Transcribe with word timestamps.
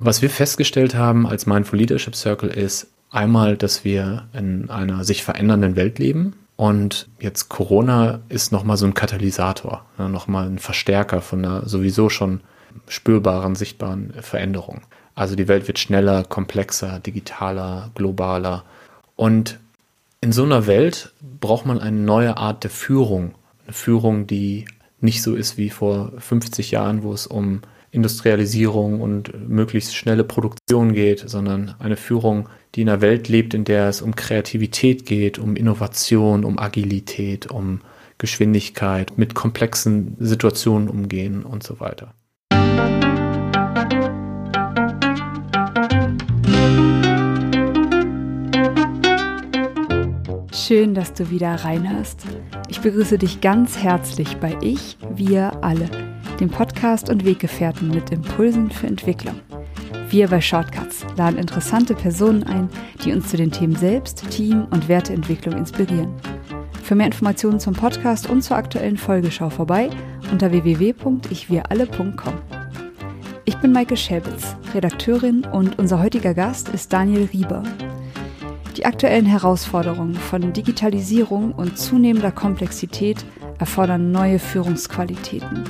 Was 0.00 0.22
wir 0.22 0.30
festgestellt 0.30 0.94
haben 0.94 1.26
als 1.26 1.46
Mindful 1.46 1.80
Leadership 1.80 2.14
Circle 2.14 2.50
ist 2.50 2.86
einmal, 3.10 3.56
dass 3.56 3.84
wir 3.84 4.28
in 4.32 4.70
einer 4.70 5.02
sich 5.02 5.24
verändernden 5.24 5.74
Welt 5.74 5.98
leben. 5.98 6.36
Und 6.54 7.08
jetzt 7.18 7.48
Corona 7.48 8.20
ist 8.28 8.52
nochmal 8.52 8.76
so 8.76 8.86
ein 8.86 8.94
Katalysator, 8.94 9.84
nochmal 9.98 10.46
ein 10.46 10.60
Verstärker 10.60 11.20
von 11.20 11.44
einer 11.44 11.68
sowieso 11.68 12.10
schon 12.10 12.42
spürbaren, 12.86 13.56
sichtbaren 13.56 14.12
Veränderung. 14.20 14.82
Also 15.16 15.34
die 15.34 15.48
Welt 15.48 15.66
wird 15.66 15.80
schneller, 15.80 16.22
komplexer, 16.22 17.00
digitaler, 17.00 17.90
globaler. 17.96 18.62
Und 19.16 19.58
in 20.20 20.30
so 20.30 20.44
einer 20.44 20.68
Welt 20.68 21.12
braucht 21.40 21.66
man 21.66 21.80
eine 21.80 21.98
neue 21.98 22.36
Art 22.36 22.62
der 22.62 22.70
Führung. 22.70 23.34
Eine 23.64 23.72
Führung, 23.72 24.28
die 24.28 24.66
nicht 25.00 25.22
so 25.22 25.34
ist 25.34 25.58
wie 25.58 25.70
vor 25.70 26.12
50 26.18 26.70
Jahren, 26.70 27.02
wo 27.02 27.12
es 27.12 27.26
um 27.26 27.62
Industrialisierung 27.90 29.00
und 29.00 29.48
möglichst 29.48 29.96
schnelle 29.96 30.24
Produktion 30.24 30.92
geht, 30.92 31.28
sondern 31.28 31.74
eine 31.78 31.96
Führung, 31.96 32.48
die 32.74 32.82
in 32.82 32.88
einer 32.88 33.00
Welt 33.00 33.28
lebt, 33.28 33.54
in 33.54 33.64
der 33.64 33.88
es 33.88 34.02
um 34.02 34.14
Kreativität 34.14 35.06
geht, 35.06 35.38
um 35.38 35.56
Innovation, 35.56 36.44
um 36.44 36.58
Agilität, 36.58 37.50
um 37.50 37.80
Geschwindigkeit, 38.18 39.16
mit 39.16 39.34
komplexen 39.34 40.16
Situationen 40.18 40.88
umgehen 40.88 41.44
und 41.44 41.62
so 41.62 41.80
weiter. 41.80 42.14
Schön, 50.52 50.92
dass 50.92 51.14
du 51.14 51.30
wieder 51.30 51.54
reinhörst. 51.54 52.26
Ich 52.68 52.80
begrüße 52.80 53.16
dich 53.16 53.40
ganz 53.40 53.78
herzlich 53.78 54.36
bei 54.36 54.54
Ich, 54.60 54.98
wir 55.14 55.64
alle, 55.64 55.88
dem 56.40 56.50
Podcast 56.50 57.10
und 57.10 57.24
Weggefährten 57.24 57.88
mit 57.88 58.10
Impulsen 58.10 58.70
für 58.70 58.86
Entwicklung. 58.86 59.40
Wir 60.10 60.28
bei 60.28 60.40
Shortcuts 60.40 61.04
laden 61.16 61.38
interessante 61.38 61.94
Personen 61.94 62.42
ein, 62.44 62.68
die 63.04 63.12
uns 63.12 63.28
zu 63.28 63.36
den 63.36 63.50
Themen 63.50 63.76
Selbst, 63.76 64.30
Team 64.30 64.66
und 64.70 64.88
Werteentwicklung 64.88 65.56
inspirieren. 65.56 66.14
Für 66.82 66.94
mehr 66.94 67.06
Informationen 67.06 67.60
zum 67.60 67.74
Podcast 67.74 68.30
und 68.30 68.42
zur 68.42 68.56
aktuellen 68.56 68.96
Folge 68.96 69.30
schau 69.30 69.50
vorbei 69.50 69.90
unter 70.32 70.50
www.ichwiralle.com. 70.50 72.34
Ich 73.44 73.56
bin 73.56 73.72
Maike 73.72 73.96
Schäbitz, 73.96 74.56
Redakteurin 74.72 75.44
und 75.52 75.78
unser 75.78 76.02
heutiger 76.02 76.32
Gast 76.32 76.68
ist 76.70 76.92
Daniel 76.92 77.28
Rieber, 77.32 77.62
die 78.78 78.86
aktuellen 78.86 79.26
Herausforderungen 79.26 80.14
von 80.14 80.52
Digitalisierung 80.52 81.50
und 81.50 81.76
zunehmender 81.76 82.30
Komplexität 82.30 83.24
erfordern 83.58 84.12
neue 84.12 84.38
Führungsqualitäten, 84.38 85.64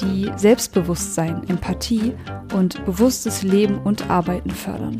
die 0.00 0.30
Selbstbewusstsein, 0.36 1.46
Empathie 1.48 2.14
und 2.54 2.82
bewusstes 2.86 3.42
Leben 3.42 3.78
und 3.78 4.08
Arbeiten 4.08 4.50
fördern. 4.50 4.98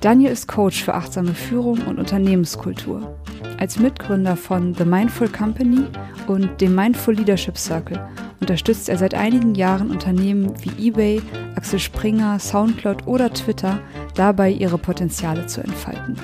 Daniel 0.00 0.32
ist 0.32 0.48
Coach 0.48 0.82
für 0.82 0.94
achtsame 0.94 1.34
Führung 1.34 1.78
und 1.86 1.98
Unternehmenskultur. 1.98 3.14
Als 3.58 3.78
Mitgründer 3.78 4.34
von 4.34 4.72
The 4.72 4.86
Mindful 4.86 5.28
Company 5.28 5.84
und 6.26 6.58
dem 6.62 6.74
Mindful 6.74 7.14
Leadership 7.14 7.58
Circle 7.58 8.00
unterstützt 8.40 8.88
er 8.88 8.96
seit 8.96 9.12
einigen 9.12 9.54
Jahren 9.54 9.90
Unternehmen 9.90 10.54
wie 10.62 10.88
eBay, 10.88 11.20
Axel 11.54 11.78
Springer, 11.78 12.38
Soundcloud 12.38 13.06
oder 13.06 13.30
Twitter 13.30 13.78
dabei, 14.14 14.50
ihre 14.50 14.78
Potenziale 14.78 15.46
zu 15.46 15.60
entfalten. 15.60 16.16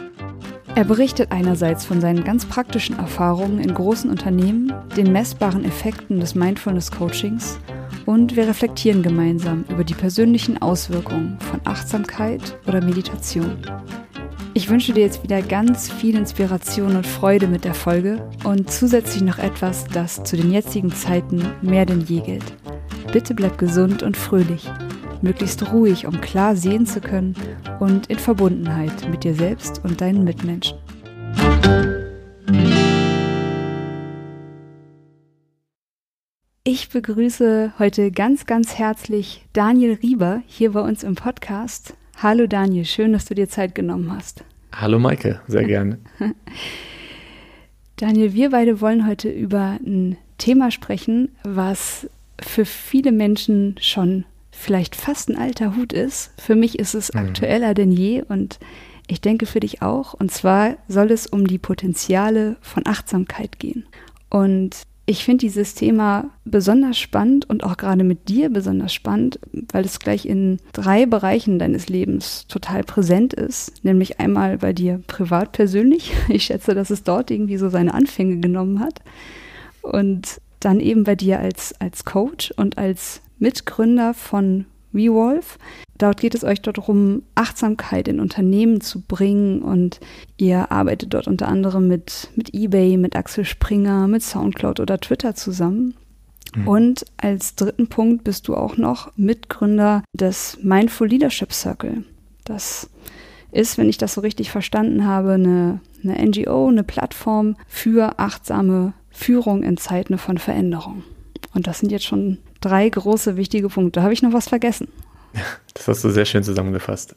Er 0.74 0.84
berichtet 0.84 1.30
einerseits 1.30 1.84
von 1.84 2.00
seinen 2.00 2.24
ganz 2.24 2.46
praktischen 2.46 2.98
Erfahrungen 2.98 3.60
in 3.60 3.74
großen 3.74 4.08
Unternehmen, 4.08 4.72
den 4.96 5.12
messbaren 5.12 5.66
Effekten 5.66 6.18
des 6.20 6.34
Mindfulness 6.34 6.90
Coachings 6.90 7.58
und 8.06 8.36
wir 8.36 8.48
reflektieren 8.48 9.02
gemeinsam 9.02 9.64
über 9.68 9.84
die 9.84 9.94
persönlichen 9.94 10.62
Auswirkungen 10.62 11.38
von 11.40 11.60
Achtsamkeit 11.64 12.56
oder 12.66 12.82
Meditation. 12.82 13.58
Ich 14.54 14.70
wünsche 14.70 14.94
dir 14.94 15.02
jetzt 15.02 15.22
wieder 15.22 15.42
ganz 15.42 15.92
viel 15.92 16.16
Inspiration 16.16 16.96
und 16.96 17.06
Freude 17.06 17.46
mit 17.46 17.64
der 17.64 17.74
Folge 17.74 18.26
und 18.44 18.70
zusätzlich 18.70 19.22
noch 19.22 19.38
etwas, 19.38 19.84
das 19.92 20.24
zu 20.24 20.36
den 20.36 20.50
jetzigen 20.50 20.90
Zeiten 20.90 21.44
mehr 21.60 21.84
denn 21.84 22.00
je 22.00 22.20
gilt. 22.20 22.54
Bitte 23.12 23.34
bleib 23.34 23.58
gesund 23.58 24.02
und 24.02 24.16
fröhlich 24.16 24.66
möglichst 25.22 25.72
ruhig, 25.72 26.06
um 26.06 26.20
klar 26.20 26.56
sehen 26.56 26.86
zu 26.86 27.00
können 27.00 27.34
und 27.80 28.06
in 28.06 28.18
Verbundenheit 28.18 29.08
mit 29.10 29.24
dir 29.24 29.34
selbst 29.34 29.80
und 29.84 30.00
deinen 30.00 30.24
Mitmenschen. 30.24 30.78
Ich 36.68 36.88
begrüße 36.88 37.74
heute 37.78 38.10
ganz, 38.10 38.44
ganz 38.44 38.76
herzlich 38.76 39.44
Daniel 39.52 40.00
Rieber 40.02 40.42
hier 40.48 40.72
bei 40.72 40.80
uns 40.80 41.04
im 41.04 41.14
Podcast. 41.14 41.94
Hallo 42.20 42.48
Daniel, 42.48 42.84
schön, 42.84 43.12
dass 43.12 43.24
du 43.24 43.36
dir 43.36 43.48
Zeit 43.48 43.76
genommen 43.76 44.12
hast. 44.12 44.42
Hallo 44.74 44.98
Maike, 44.98 45.40
sehr 45.46 45.62
gerne. 45.64 46.00
Daniel, 47.94 48.32
wir 48.32 48.50
beide 48.50 48.80
wollen 48.80 49.06
heute 49.06 49.28
über 49.30 49.78
ein 49.86 50.16
Thema 50.38 50.72
sprechen, 50.72 51.28
was 51.44 52.10
für 52.42 52.64
viele 52.64 53.12
Menschen 53.12 53.76
schon 53.80 54.24
vielleicht 54.50 54.96
fast 54.96 55.28
ein 55.28 55.38
alter 55.38 55.76
Hut 55.76 55.92
ist. 55.92 56.32
Für 56.36 56.56
mich 56.56 56.80
ist 56.80 56.94
es 56.94 57.14
mhm. 57.14 57.20
aktueller 57.20 57.74
denn 57.74 57.92
je 57.92 58.22
und 58.22 58.58
ich 59.06 59.20
denke 59.20 59.46
für 59.46 59.60
dich 59.60 59.82
auch. 59.82 60.14
Und 60.14 60.32
zwar 60.32 60.78
soll 60.88 61.12
es 61.12 61.28
um 61.28 61.46
die 61.46 61.58
Potenziale 61.58 62.56
von 62.60 62.82
Achtsamkeit 62.88 63.60
gehen. 63.60 63.86
Und 64.30 64.84
ich 65.08 65.24
finde 65.24 65.42
dieses 65.42 65.74
Thema 65.74 66.30
besonders 66.44 66.98
spannend 66.98 67.48
und 67.48 67.62
auch 67.62 67.76
gerade 67.76 68.02
mit 68.02 68.28
dir 68.28 68.50
besonders 68.50 68.92
spannend, 68.92 69.38
weil 69.72 69.84
es 69.84 70.00
gleich 70.00 70.26
in 70.26 70.58
drei 70.72 71.06
Bereichen 71.06 71.60
deines 71.60 71.88
Lebens 71.88 72.46
total 72.48 72.82
präsent 72.82 73.32
ist. 73.32 73.84
Nämlich 73.84 74.18
einmal 74.18 74.58
bei 74.58 74.72
dir 74.72 75.00
privat 75.06 75.52
persönlich. 75.52 76.12
Ich 76.28 76.44
schätze, 76.44 76.74
dass 76.74 76.90
es 76.90 77.04
dort 77.04 77.30
irgendwie 77.30 77.56
so 77.56 77.68
seine 77.68 77.94
Anfänge 77.94 78.38
genommen 78.38 78.80
hat. 78.80 79.00
Und 79.80 80.40
dann 80.58 80.80
eben 80.80 81.04
bei 81.04 81.14
dir 81.14 81.38
als, 81.38 81.80
als 81.80 82.04
Coach 82.04 82.52
und 82.56 82.76
als 82.76 83.20
Mitgründer 83.38 84.12
von 84.12 84.66
WeWolf. 84.90 85.58
Dort 85.98 86.20
geht 86.20 86.34
es 86.34 86.44
euch 86.44 86.60
darum, 86.60 87.22
Achtsamkeit 87.34 88.08
in 88.08 88.20
Unternehmen 88.20 88.80
zu 88.80 89.00
bringen 89.00 89.62
und 89.62 90.00
ihr 90.36 90.70
arbeitet 90.70 91.14
dort 91.14 91.26
unter 91.26 91.48
anderem 91.48 91.88
mit, 91.88 92.28
mit 92.36 92.54
eBay, 92.54 92.96
mit 92.96 93.16
Axel 93.16 93.44
Springer, 93.44 94.06
mit 94.06 94.22
Soundcloud 94.22 94.80
oder 94.80 94.98
Twitter 94.98 95.34
zusammen. 95.34 95.94
Mhm. 96.54 96.68
Und 96.68 97.04
als 97.16 97.54
dritten 97.54 97.88
Punkt 97.88 98.24
bist 98.24 98.48
du 98.48 98.54
auch 98.54 98.76
noch 98.76 99.10
Mitgründer 99.16 100.02
des 100.12 100.58
Mindful 100.62 101.08
Leadership 101.08 101.52
Circle. 101.52 102.04
Das 102.44 102.90
ist, 103.52 103.78
wenn 103.78 103.88
ich 103.88 103.98
das 103.98 104.14
so 104.14 104.20
richtig 104.20 104.50
verstanden 104.50 105.06
habe, 105.06 105.32
eine, 105.32 105.80
eine 106.04 106.26
NGO, 106.26 106.68
eine 106.68 106.84
Plattform 106.84 107.56
für 107.66 108.18
achtsame 108.18 108.92
Führung 109.10 109.62
in 109.62 109.78
Zeiten 109.78 110.18
von 110.18 110.36
Veränderung. 110.36 111.04
Und 111.54 111.66
das 111.66 111.78
sind 111.78 111.90
jetzt 111.90 112.04
schon 112.04 112.36
drei 112.60 112.86
große 112.86 113.36
wichtige 113.36 113.70
Punkte. 113.70 114.02
Habe 114.02 114.12
ich 114.12 114.22
noch 114.22 114.34
was 114.34 114.48
vergessen? 114.48 114.88
Das 115.74 115.88
hast 115.88 116.04
du 116.04 116.10
sehr 116.10 116.24
schön 116.24 116.42
zusammengefasst. 116.42 117.14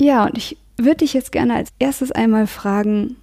Ja, 0.00 0.26
und 0.26 0.36
ich 0.36 0.56
würde 0.76 0.98
dich 0.98 1.14
jetzt 1.14 1.32
gerne 1.32 1.54
als 1.54 1.70
erstes 1.78 2.12
einmal 2.12 2.46
fragen, 2.46 3.16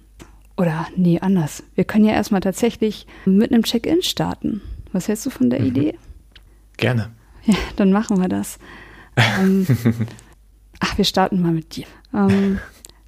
oder 0.56 0.86
nee, 0.96 1.20
anders. 1.20 1.62
Wir 1.74 1.84
können 1.84 2.04
ja 2.04 2.14
erstmal 2.14 2.40
tatsächlich 2.40 3.06
mit 3.24 3.52
einem 3.52 3.62
Check-in 3.62 4.02
starten. 4.02 4.62
Was 4.92 5.08
hältst 5.08 5.26
du 5.26 5.30
von 5.30 5.50
der 5.50 5.60
mhm. 5.60 5.66
Idee? 5.66 5.94
Gerne. 6.76 7.10
Ja, 7.44 7.56
dann 7.76 7.92
machen 7.92 8.20
wir 8.20 8.28
das. 8.28 8.58
ähm, 9.16 9.66
ach, 10.80 10.96
wir 10.96 11.04
starten 11.04 11.40
mal 11.42 11.52
mit 11.52 11.76
dir. 11.76 11.86
Ähm, 12.14 12.58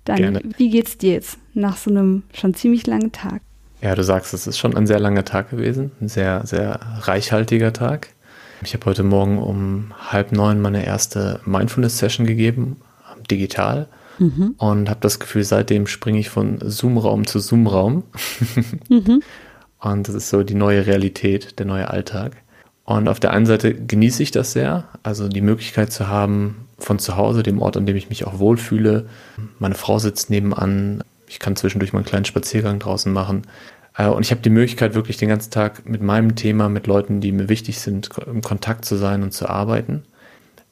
dann, 0.05 0.16
Gerne. 0.16 0.41
wie 0.56 0.71
geht's 0.71 0.97
dir 0.97 1.12
jetzt 1.12 1.39
nach 1.55 1.77
so 1.77 1.91
einem 1.91 2.22
schon 2.33 2.55
ziemlich 2.55 2.87
langen 2.87 3.12
Tag? 3.12 3.43
Ja, 3.81 3.95
du 3.95 4.03
sagst, 4.03 4.34
es 4.34 4.47
ist 4.47 4.59
schon 4.59 4.77
ein 4.77 4.87
sehr 4.87 4.99
langer 4.99 5.25
Tag 5.25 5.50
gewesen, 5.50 5.93
ein 6.00 6.09
sehr, 6.09 6.47
sehr 6.47 6.81
reichhaltiger 7.00 7.72
Tag. 7.72 8.09
Ich 8.63 8.75
habe 8.75 8.87
heute 8.87 9.03
Morgen 9.03 9.39
um 9.39 9.93
halb 10.11 10.33
neun 10.33 10.61
meine 10.61 10.85
erste 10.85 11.41
Mindfulness-Session 11.45 12.27
gegeben, 12.27 12.77
digital. 13.31 13.89
Mhm. 14.19 14.55
Und 14.59 14.91
habe 14.91 15.01
das 15.01 15.21
Gefühl, 15.21 15.45
seitdem 15.45 15.87
springe 15.87 16.19
ich 16.19 16.28
von 16.28 16.59
Zoom-Raum 16.60 17.27
zu 17.27 17.39
Zoom-Raum. 17.39 18.05
mhm. 18.89 19.22
Und 19.81 20.09
das 20.09 20.15
ist 20.15 20.28
so 20.31 20.43
die 20.43 20.55
neue 20.55 20.87
Realität, 20.87 21.59
der 21.59 21.66
neue 21.66 21.89
Alltag. 21.89 22.37
Und 22.84 23.09
auf 23.09 23.21
der 23.21 23.33
einen 23.33 23.47
Seite 23.47 23.75
genieße 23.75 24.22
ich 24.22 24.31
das 24.31 24.53
sehr, 24.53 24.89
also 25.03 25.28
die 25.28 25.41
Möglichkeit 25.41 25.93
zu 25.93 26.09
haben, 26.09 26.69
von 26.78 26.99
zu 26.99 27.16
Hause, 27.16 27.43
dem 27.43 27.61
Ort, 27.61 27.77
an 27.77 27.87
dem 27.87 27.97
ich 27.97 28.09
mich 28.09 28.27
auch 28.27 28.39
wohlfühle. 28.39 29.07
Meine 29.59 29.75
Frau 29.75 29.99
sitzt 29.99 30.31
nebenan, 30.31 31.04
ich 31.27 31.39
kann 31.39 31.57
zwischendurch 31.57 31.93
mal 31.93 32.01
einen 32.01 32.07
kleinen 32.07 32.25
Spaziergang 32.25 32.78
draußen 32.78 33.13
machen. 33.13 33.43
Äh, 33.98 34.06
und 34.09 34.24
ich 34.24 34.30
habe 34.30 34.41
die 34.41 34.50
Möglichkeit, 34.50 34.95
wirklich 34.95 35.18
den 35.18 35.28
ganzen 35.28 35.50
Tag 35.50 35.86
mit 35.86 36.00
meinem 36.00 36.36
Thema, 36.36 36.71
mit 36.71 36.86
Leuten, 36.86 37.21
die 37.21 37.33
mir 37.33 37.50
wichtig 37.50 37.80
sind, 37.80 38.09
im 38.27 38.41
Kontakt 38.41 38.86
zu 38.86 38.97
sein 38.97 39.22
und 39.22 39.33
zu 39.33 39.48
arbeiten. 39.48 40.04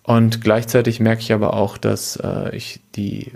Und 0.02 0.40
gleichzeitig 0.40 1.00
merke 1.00 1.20
ich 1.20 1.32
aber 1.32 1.54
auch, 1.54 1.76
dass 1.76 2.16
äh, 2.16 2.56
ich 2.56 2.80
die 2.94 3.32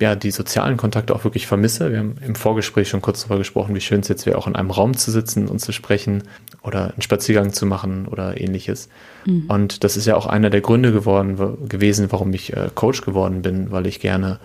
ja, 0.00 0.14
die 0.14 0.30
sozialen 0.30 0.76
Kontakte 0.76 1.14
auch 1.14 1.24
wirklich 1.24 1.46
vermisse. 1.46 1.90
Wir 1.90 1.98
haben 1.98 2.16
im 2.24 2.36
Vorgespräch 2.36 2.88
schon 2.88 3.02
kurz 3.02 3.22
darüber 3.22 3.38
gesprochen, 3.38 3.74
wie 3.74 3.80
schön 3.80 4.00
es 4.00 4.08
jetzt 4.08 4.26
wäre, 4.26 4.38
auch 4.38 4.46
in 4.46 4.54
einem 4.54 4.70
Raum 4.70 4.96
zu 4.96 5.10
sitzen 5.10 5.48
und 5.48 5.58
zu 5.58 5.72
sprechen 5.72 6.22
oder 6.62 6.92
einen 6.92 7.02
Spaziergang 7.02 7.52
zu 7.52 7.66
machen 7.66 8.06
oder 8.06 8.40
ähnliches. 8.40 8.88
Mhm. 9.26 9.46
Und 9.48 9.82
das 9.82 9.96
ist 9.96 10.06
ja 10.06 10.14
auch 10.14 10.26
einer 10.26 10.50
der 10.50 10.60
Gründe 10.60 10.92
geworden, 10.92 11.68
gewesen, 11.68 12.12
warum 12.12 12.32
ich 12.32 12.56
äh, 12.56 12.70
Coach 12.74 13.02
geworden 13.02 13.42
bin, 13.42 13.72
weil 13.72 13.88
ich 13.88 13.98
gerne 13.98 14.38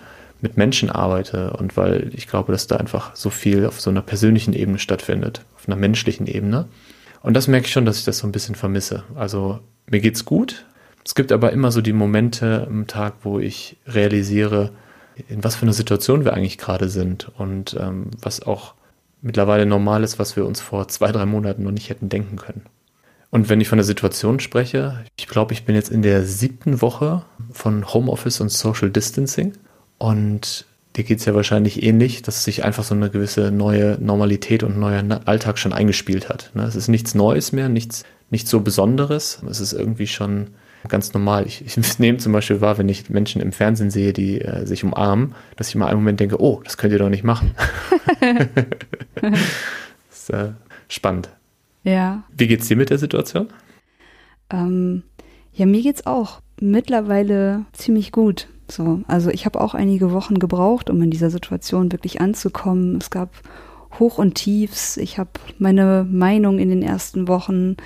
mit 0.44 0.58
Menschen 0.58 0.90
arbeite 0.90 1.54
und 1.54 1.76
weil 1.78 2.10
ich 2.14 2.28
glaube, 2.28 2.52
dass 2.52 2.66
da 2.66 2.76
einfach 2.76 3.16
so 3.16 3.30
viel 3.30 3.64
auf 3.64 3.80
so 3.80 3.88
einer 3.88 4.02
persönlichen 4.02 4.52
Ebene 4.52 4.78
stattfindet, 4.78 5.40
auf 5.56 5.66
einer 5.66 5.76
menschlichen 5.76 6.26
Ebene. 6.26 6.66
Und 7.22 7.32
das 7.34 7.48
merke 7.48 7.66
ich 7.66 7.72
schon, 7.72 7.86
dass 7.86 7.98
ich 7.98 8.04
das 8.04 8.18
so 8.18 8.28
ein 8.28 8.32
bisschen 8.32 8.54
vermisse. 8.54 9.04
Also 9.14 9.60
mir 9.90 10.00
geht's 10.00 10.26
gut. 10.26 10.66
Es 11.02 11.14
gibt 11.14 11.32
aber 11.32 11.52
immer 11.52 11.72
so 11.72 11.80
die 11.80 11.94
Momente 11.94 12.66
im 12.68 12.86
Tag, 12.86 13.14
wo 13.22 13.38
ich 13.38 13.78
realisiere, 13.86 14.70
in 15.28 15.42
was 15.42 15.56
für 15.56 15.62
einer 15.62 15.72
Situation 15.72 16.26
wir 16.26 16.34
eigentlich 16.34 16.58
gerade 16.58 16.90
sind 16.90 17.32
und 17.38 17.74
ähm, 17.80 18.10
was 18.20 18.42
auch 18.42 18.74
mittlerweile 19.22 19.64
normal 19.64 20.04
ist, 20.04 20.18
was 20.18 20.36
wir 20.36 20.44
uns 20.44 20.60
vor 20.60 20.88
zwei, 20.88 21.10
drei 21.10 21.24
Monaten 21.24 21.62
noch 21.62 21.70
nicht 21.70 21.88
hätten 21.88 22.10
denken 22.10 22.36
können. 22.36 22.66
Und 23.30 23.48
wenn 23.48 23.62
ich 23.62 23.68
von 23.68 23.78
der 23.78 23.86
Situation 23.86 24.40
spreche, 24.40 25.04
ich 25.16 25.26
glaube, 25.26 25.54
ich 25.54 25.64
bin 25.64 25.74
jetzt 25.74 25.90
in 25.90 26.02
der 26.02 26.24
siebten 26.24 26.82
Woche 26.82 27.24
von 27.50 27.94
Homeoffice 27.94 28.42
und 28.42 28.50
Social 28.50 28.90
Distancing 28.90 29.54
und 30.04 30.66
dir 30.96 31.04
geht 31.04 31.20
es 31.20 31.24
ja 31.24 31.34
wahrscheinlich 31.34 31.82
ähnlich, 31.82 32.20
dass 32.20 32.44
sich 32.44 32.62
einfach 32.62 32.84
so 32.84 32.94
eine 32.94 33.08
gewisse 33.08 33.50
neue 33.50 33.96
Normalität 33.98 34.62
und 34.62 34.78
neuer 34.78 35.02
Alltag 35.24 35.58
schon 35.58 35.72
eingespielt 35.72 36.28
hat. 36.28 36.50
Ne? 36.52 36.64
Es 36.64 36.76
ist 36.76 36.88
nichts 36.88 37.14
Neues 37.14 37.52
mehr, 37.52 37.70
nichts, 37.70 38.04
nichts 38.28 38.50
so 38.50 38.60
Besonderes. 38.60 39.42
Es 39.48 39.60
ist 39.60 39.72
irgendwie 39.72 40.06
schon 40.06 40.48
ganz 40.88 41.14
normal. 41.14 41.46
Ich, 41.46 41.64
ich 41.64 41.98
nehme 41.98 42.18
zum 42.18 42.34
Beispiel 42.34 42.60
wahr, 42.60 42.76
wenn 42.76 42.90
ich 42.90 43.08
Menschen 43.08 43.40
im 43.40 43.50
Fernsehen 43.50 43.90
sehe, 43.90 44.12
die 44.12 44.42
äh, 44.42 44.66
sich 44.66 44.84
umarmen, 44.84 45.34
dass 45.56 45.70
ich 45.70 45.74
mal 45.74 45.86
einen 45.86 46.00
Moment 46.00 46.20
denke, 46.20 46.38
oh, 46.38 46.60
das 46.62 46.76
könnt 46.76 46.92
ihr 46.92 46.98
doch 46.98 47.08
nicht 47.08 47.24
machen. 47.24 47.54
das 48.20 49.40
ist 50.12 50.30
äh, 50.30 50.50
spannend. 50.88 51.30
Ja. 51.82 52.24
Wie 52.36 52.46
geht's 52.46 52.68
dir 52.68 52.76
mit 52.76 52.90
der 52.90 52.98
Situation? 52.98 53.48
Ähm, 54.50 55.02
ja, 55.54 55.64
mir 55.64 55.80
geht's 55.80 56.04
auch 56.04 56.42
mittlerweile 56.60 57.64
ziemlich 57.72 58.12
gut. 58.12 58.48
So, 58.68 59.00
also 59.06 59.30
ich 59.30 59.44
habe 59.44 59.60
auch 59.60 59.74
einige 59.74 60.12
Wochen 60.12 60.38
gebraucht, 60.38 60.90
um 60.90 61.02
in 61.02 61.10
dieser 61.10 61.30
Situation 61.30 61.92
wirklich 61.92 62.20
anzukommen. 62.20 62.96
Es 62.96 63.10
gab 63.10 63.30
Hoch 63.98 64.18
und 64.18 64.34
Tiefs. 64.34 64.96
Ich 64.96 65.18
habe 65.18 65.30
meine 65.58 66.06
Meinung 66.10 66.58
in 66.58 66.70
den 66.70 66.82
ersten 66.82 67.28
Wochen 67.28 67.76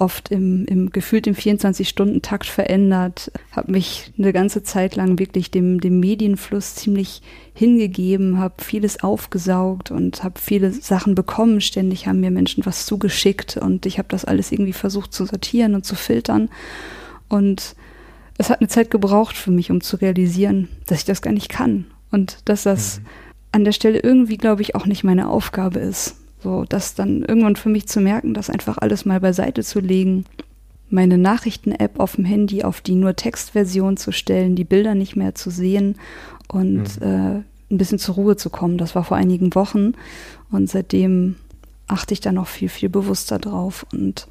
oft 0.00 0.30
im, 0.30 0.64
im 0.64 0.90
gefühlt 0.90 1.26
im 1.26 1.34
24-Stunden-Takt 1.34 2.46
verändert, 2.46 3.30
habe 3.52 3.70
mich 3.70 4.12
eine 4.18 4.32
ganze 4.32 4.62
Zeit 4.62 4.96
lang 4.96 5.18
wirklich 5.18 5.50
dem, 5.50 5.78
dem 5.78 6.00
Medienfluss 6.00 6.74
ziemlich 6.74 7.20
hingegeben, 7.52 8.38
habe 8.38 8.64
vieles 8.64 9.02
aufgesaugt 9.02 9.90
und 9.90 10.24
habe 10.24 10.40
viele 10.40 10.72
Sachen 10.72 11.14
bekommen. 11.14 11.60
Ständig 11.60 12.06
haben 12.06 12.20
mir 12.20 12.30
Menschen 12.30 12.64
was 12.64 12.86
zugeschickt 12.86 13.58
und 13.58 13.84
ich 13.84 13.98
habe 13.98 14.08
das 14.08 14.24
alles 14.24 14.50
irgendwie 14.50 14.72
versucht 14.72 15.12
zu 15.12 15.26
sortieren 15.26 15.74
und 15.74 15.84
zu 15.84 15.94
filtern. 15.94 16.48
Und 17.28 17.76
es 18.40 18.48
hat 18.48 18.60
eine 18.60 18.68
Zeit 18.68 18.90
gebraucht 18.90 19.36
für 19.36 19.50
mich, 19.50 19.70
um 19.70 19.82
zu 19.82 19.96
realisieren, 19.96 20.68
dass 20.86 21.00
ich 21.00 21.04
das 21.04 21.20
gar 21.20 21.32
nicht 21.32 21.50
kann 21.50 21.84
und 22.10 22.38
dass 22.46 22.62
das 22.62 23.00
mhm. 23.00 23.06
an 23.52 23.64
der 23.64 23.72
Stelle 23.72 23.98
irgendwie, 23.98 24.38
glaube 24.38 24.62
ich, 24.62 24.74
auch 24.74 24.86
nicht 24.86 25.04
meine 25.04 25.28
Aufgabe 25.28 25.78
ist. 25.78 26.16
So, 26.42 26.64
das 26.66 26.94
dann 26.94 27.22
irgendwann 27.22 27.56
für 27.56 27.68
mich 27.68 27.86
zu 27.86 28.00
merken, 28.00 28.32
das 28.32 28.48
einfach 28.48 28.78
alles 28.78 29.04
mal 29.04 29.20
beiseite 29.20 29.62
zu 29.62 29.80
legen, 29.80 30.24
meine 30.88 31.18
Nachrichten-App 31.18 32.00
auf 32.00 32.16
dem 32.16 32.24
Handy 32.24 32.64
auf 32.64 32.80
die 32.80 32.94
nur 32.94 33.14
Textversion 33.14 33.98
zu 33.98 34.10
stellen, 34.10 34.56
die 34.56 34.64
Bilder 34.64 34.94
nicht 34.94 35.16
mehr 35.16 35.34
zu 35.34 35.50
sehen 35.50 35.96
und 36.48 36.98
mhm. 36.98 37.06
äh, 37.06 37.34
ein 37.70 37.78
bisschen 37.78 37.98
zur 37.98 38.14
Ruhe 38.14 38.36
zu 38.36 38.48
kommen. 38.48 38.78
Das 38.78 38.94
war 38.94 39.04
vor 39.04 39.18
einigen 39.18 39.54
Wochen 39.54 39.92
und 40.50 40.70
seitdem 40.70 41.36
achte 41.90 42.14
ich 42.14 42.20
da 42.20 42.32
noch 42.32 42.46
viel, 42.46 42.68
viel 42.68 42.88
bewusster 42.88 43.38
drauf. 43.38 43.84
Und 43.92 44.26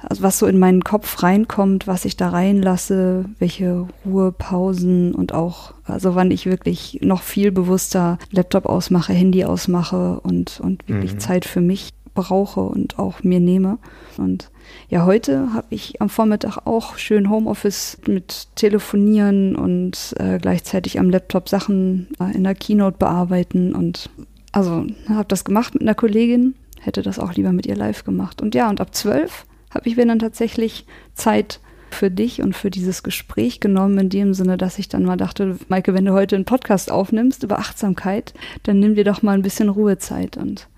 also 0.00 0.22
was 0.22 0.38
so 0.38 0.46
in 0.46 0.58
meinen 0.58 0.84
Kopf 0.84 1.22
reinkommt, 1.22 1.86
was 1.86 2.04
ich 2.04 2.16
da 2.16 2.28
reinlasse, 2.28 3.26
welche 3.38 3.86
Ruhepausen 4.06 5.14
und 5.14 5.32
auch, 5.32 5.74
also 5.84 6.14
wann 6.14 6.30
ich 6.30 6.46
wirklich 6.46 7.00
noch 7.02 7.22
viel 7.22 7.52
bewusster 7.52 8.18
Laptop 8.30 8.66
ausmache, 8.66 9.12
Handy 9.12 9.44
ausmache 9.44 10.20
und, 10.20 10.60
und 10.60 10.88
wirklich 10.88 11.14
mhm. 11.14 11.20
Zeit 11.20 11.44
für 11.44 11.60
mich 11.60 11.92
brauche 12.14 12.60
und 12.60 12.98
auch 12.98 13.22
mir 13.22 13.40
nehme. 13.40 13.78
Und 14.16 14.50
ja, 14.88 15.04
heute 15.04 15.52
habe 15.52 15.66
ich 15.70 16.00
am 16.00 16.08
Vormittag 16.08 16.58
auch 16.64 16.96
schön 16.96 17.28
Homeoffice 17.28 17.98
mit 18.06 18.48
Telefonieren 18.54 19.56
und 19.56 20.14
äh, 20.18 20.38
gleichzeitig 20.38 21.00
am 21.00 21.10
Laptop 21.10 21.48
Sachen 21.48 22.08
äh, 22.20 22.34
in 22.34 22.44
der 22.44 22.54
Keynote 22.54 22.98
bearbeiten 22.98 23.74
und 23.74 24.10
also 24.52 24.86
habe 25.08 25.26
das 25.26 25.44
gemacht 25.44 25.74
mit 25.74 25.82
einer 25.82 25.96
Kollegin 25.96 26.54
hätte 26.84 27.02
das 27.02 27.18
auch 27.18 27.34
lieber 27.34 27.52
mit 27.52 27.66
ihr 27.66 27.76
live 27.76 28.04
gemacht. 28.04 28.42
Und 28.42 28.54
ja, 28.54 28.68
und 28.68 28.80
ab 28.80 28.94
zwölf 28.94 29.46
habe 29.70 29.88
ich 29.88 29.96
mir 29.96 30.06
dann 30.06 30.18
tatsächlich 30.18 30.86
Zeit 31.14 31.60
für 31.90 32.10
dich 32.10 32.42
und 32.42 32.54
für 32.54 32.70
dieses 32.70 33.02
Gespräch 33.02 33.60
genommen, 33.60 33.98
in 33.98 34.08
dem 34.08 34.34
Sinne, 34.34 34.56
dass 34.56 34.78
ich 34.78 34.88
dann 34.88 35.04
mal 35.04 35.16
dachte, 35.16 35.56
Maike, 35.68 35.94
wenn 35.94 36.04
du 36.04 36.12
heute 36.12 36.36
einen 36.36 36.44
Podcast 36.44 36.90
aufnimmst 36.90 37.42
über 37.42 37.58
Achtsamkeit, 37.58 38.34
dann 38.64 38.80
nimm 38.80 38.94
dir 38.94 39.04
doch 39.04 39.22
mal 39.22 39.32
ein 39.32 39.42
bisschen 39.42 39.68
Ruhezeit 39.68 40.36
und 40.36 40.68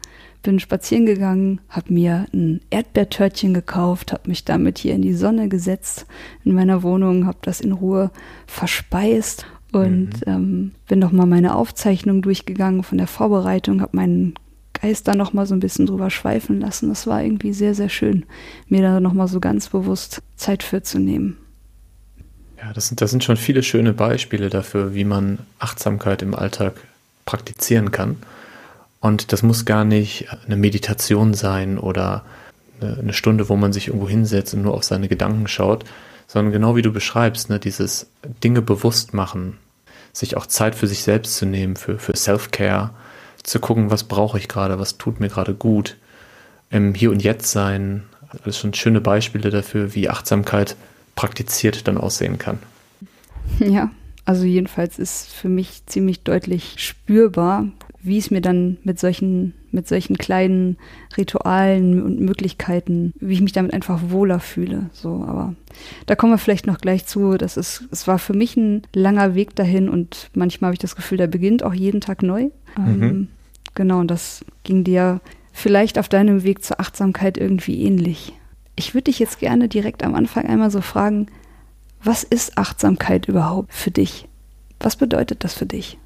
bin 0.43 0.61
spazieren 0.61 1.07
gegangen, 1.07 1.61
habe 1.69 1.93
mir 1.93 2.27
ein 2.33 2.61
Erdbeertörtchen 2.71 3.53
gekauft, 3.53 4.13
habe 4.13 4.29
mich 4.29 4.45
damit 4.45 4.79
hier 4.79 4.95
in 4.95 5.03
die 5.03 5.15
Sonne 5.15 5.49
gesetzt 5.49 6.07
in 6.45 6.53
meiner 6.53 6.83
Wohnung, 6.83 7.27
habe 7.27 7.39
das 7.43 7.61
in 7.61 7.73
Ruhe 7.73 8.11
verspeist 8.47 9.47
und 9.73 10.27
mhm. 10.27 10.33
ähm, 10.33 10.73
bin 10.87 11.01
noch 11.01 11.11
mal 11.11 11.27
meine 11.27 11.57
Aufzeichnung 11.57 12.23
durchgegangen 12.23 12.85
von 12.85 12.99
der 12.99 13.09
Vorbereitung, 13.09 13.81
habe 13.81 13.97
meinen 13.97 14.35
Geist 14.81 15.09
da 15.09 15.15
nochmal 15.15 15.47
so 15.47 15.55
ein 15.55 15.61
bisschen 15.61 15.87
drüber 15.87 16.11
schweifen 16.11 16.61
lassen. 16.61 16.89
Das 16.89 17.07
war 17.07 17.23
irgendwie 17.23 17.53
sehr, 17.53 17.75
sehr 17.75 17.89
schön, 17.89 18.27
mir 18.69 18.83
da 18.83 19.01
nochmal 19.01 19.29
so 19.29 19.41
ganz 19.41 19.69
bewusst 19.69 20.23
Zeit 20.37 20.63
für 20.63 20.83
zu 20.83 20.99
nehmen. 20.99 21.39
Ja, 22.59 22.73
das 22.73 22.89
sind, 22.89 23.01
das 23.01 23.11
sind 23.11 23.25
schon 23.25 23.37
viele 23.37 23.63
schöne 23.63 23.93
Beispiele 23.93 24.49
dafür, 24.49 24.95
wie 24.95 25.05
man 25.05 25.39
Achtsamkeit 25.59 26.23
im 26.23 26.35
Alltag 26.35 26.75
praktizieren 27.25 27.91
kann. 27.91 28.17
Und 29.01 29.33
das 29.33 29.43
muss 29.43 29.65
gar 29.65 29.85
nicht 29.85 30.29
eine 30.47 30.57
Meditation 30.57 31.35
sein 31.35 31.79
oder 31.79 32.25
eine 32.81 33.13
Stunde, 33.13 33.49
wo 33.49 33.57
man 33.57 33.73
sich 33.73 33.89
irgendwo 33.89 34.09
hinsetzt 34.09 34.55
und 34.55 34.63
nur 34.63 34.75
auf 34.75 34.85
seine 34.85 35.09
Gedanken 35.09 35.49
schaut, 35.49 35.85
sondern 36.27 36.53
genau 36.53 36.77
wie 36.77 36.83
du 36.83 36.93
beschreibst, 36.93 37.49
ne, 37.49 37.59
dieses 37.59 38.09
Dinge 38.43 38.63
bewusst 38.63 39.15
machen, 39.15 39.59
sich 40.13 40.37
auch 40.37 40.47
Zeit 40.47 40.75
für 40.75 40.87
sich 40.87 41.03
selbst 41.03 41.37
zu 41.37 41.47
nehmen, 41.47 41.77
für, 41.77 41.99
für 41.99 42.17
Self-Care 42.17 42.91
zu 43.43 43.61
gucken, 43.61 43.91
was 43.91 44.05
brauche 44.05 44.39
ich 44.39 44.49
gerade, 44.49 44.79
was 44.79 44.99
tut 44.99 45.21
mir 45.21 45.29
gerade 45.29 45.55
gut. 45.55 45.97
Im 46.71 46.95
Hier 46.95 47.11
und 47.11 47.23
Jetzt 47.23 47.51
sein, 47.51 48.03
alles 48.43 48.59
schon 48.59 48.75
schöne 48.75 49.01
Beispiele 49.01 49.51
dafür, 49.51 49.95
wie 49.95 50.09
Achtsamkeit 50.09 50.77
praktiziert 51.15 51.87
dann 51.89 51.99
aussehen 51.99 52.39
kann. 52.39 52.59
Ja, 53.61 53.93
also 54.25 54.45
jedenfalls 54.45 54.99
ist 54.99 55.29
für 55.29 55.49
mich 55.49 55.87
ziemlich 55.87 56.25
deutlich 56.25 56.75
spürbar, 56.79 57.69
wie 58.03 58.19
es 58.19 58.33
mir 58.33 58.41
dann 58.41 58.77
mit 58.83 58.99
solchen, 58.99 59.55
mit 59.77 59.87
solchen 59.87 60.19
kleinen 60.19 60.77
Ritualen 61.17 62.03
und 62.03 62.21
Möglichkeiten, 62.21 63.13
wie 63.21 63.35
ich 63.35 63.41
mich 63.41 63.53
damit 63.53 63.73
einfach 63.73 64.01
wohler 64.09 64.41
fühle. 64.41 64.91
So, 64.93 65.25
aber 65.25 65.55
da 66.07 66.17
kommen 66.17 66.33
wir 66.33 66.39
vielleicht 66.39 66.67
noch 66.67 66.79
gleich 66.79 67.07
zu. 67.07 67.37
Das 67.37 67.57
ist, 67.57 67.85
es 67.93 68.09
war 68.09 68.19
für 68.19 68.35
mich 68.35 68.57
ein 68.57 68.83
langer 68.93 69.37
Weg 69.37 69.55
dahin 69.55 69.89
und 69.89 70.31
manchmal 70.35 70.69
habe 70.69 70.75
ich 70.75 70.81
das 70.81 70.97
Gefühl, 70.97 71.19
der 71.19 71.29
beginnt 71.29 71.63
auch 71.63 71.75
jeden 71.75 72.01
Tag 72.01 72.25
neu. 72.25 72.49
Mhm. 72.77 73.03
Ähm, 73.03 73.29
Genau, 73.77 74.01
und 74.01 74.11
das 74.11 74.45
ging 74.65 74.83
dir 74.83 75.21
vielleicht 75.53 75.99
auf 75.99 76.09
deinem 76.09 76.43
Weg 76.43 76.65
zur 76.65 76.81
Achtsamkeit 76.81 77.39
irgendwie 77.39 77.85
ähnlich. 77.85 78.33
Ich 78.75 78.95
würde 78.95 79.05
dich 79.05 79.19
jetzt 79.21 79.39
gerne 79.39 79.69
direkt 79.69 80.03
am 80.03 80.15
Anfang 80.15 80.47
einmal 80.47 80.71
so 80.71 80.81
fragen, 80.81 81.27
was 82.03 82.25
ist 82.25 82.59
Achtsamkeit 82.59 83.29
überhaupt 83.29 83.73
für 83.73 83.91
dich? 83.91 84.29
Was 84.81 84.97
bedeutet 84.97 85.45
das 85.45 85.55
für 85.55 85.67
dich? 85.67 85.99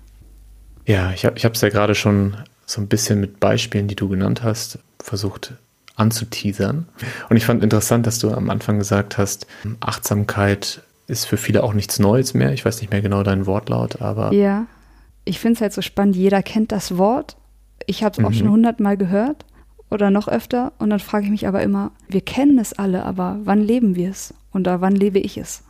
Ja, 0.86 1.12
ich 1.12 1.24
habe 1.24 1.36
es 1.36 1.60
ja 1.60 1.68
gerade 1.68 1.94
schon 1.94 2.36
so 2.70 2.80
ein 2.80 2.86
bisschen 2.86 3.20
mit 3.20 3.40
Beispielen, 3.40 3.88
die 3.88 3.96
du 3.96 4.08
genannt 4.08 4.42
hast, 4.42 4.78
versucht 5.02 5.54
anzuteasern. 5.96 6.86
Und 7.28 7.36
ich 7.36 7.44
fand 7.44 7.64
interessant, 7.64 8.06
dass 8.06 8.20
du 8.20 8.30
am 8.30 8.48
Anfang 8.48 8.78
gesagt 8.78 9.18
hast, 9.18 9.46
Achtsamkeit 9.80 10.82
ist 11.08 11.24
für 11.24 11.36
viele 11.36 11.64
auch 11.64 11.74
nichts 11.74 11.98
Neues 11.98 12.32
mehr. 12.32 12.52
Ich 12.52 12.64
weiß 12.64 12.80
nicht 12.80 12.92
mehr 12.92 13.02
genau 13.02 13.24
deinen 13.24 13.46
Wortlaut, 13.46 14.00
aber. 14.00 14.32
Ja, 14.32 14.66
ich 15.24 15.40
finde 15.40 15.54
es 15.54 15.60
halt 15.60 15.72
so 15.72 15.82
spannend. 15.82 16.14
Jeder 16.14 16.42
kennt 16.42 16.70
das 16.70 16.96
Wort, 16.96 17.36
ich 17.86 18.04
habe 18.04 18.12
es 18.16 18.24
auch 18.24 18.30
mhm. 18.30 18.34
schon 18.34 18.50
hundertmal 18.50 18.96
gehört 18.96 19.44
oder 19.90 20.10
noch 20.10 20.28
öfter 20.28 20.72
und 20.78 20.90
dann 20.90 21.00
frage 21.00 21.24
ich 21.24 21.30
mich 21.30 21.48
aber 21.48 21.62
immer, 21.62 21.90
wir 22.08 22.20
kennen 22.20 22.58
es 22.58 22.72
alle, 22.72 23.04
aber 23.04 23.38
wann 23.42 23.60
leben 23.60 23.96
wir 23.96 24.10
es? 24.10 24.32
Und 24.52 24.64
da 24.64 24.80
wann 24.80 24.94
lebe 24.94 25.18
ich 25.18 25.36
es? 25.36 25.64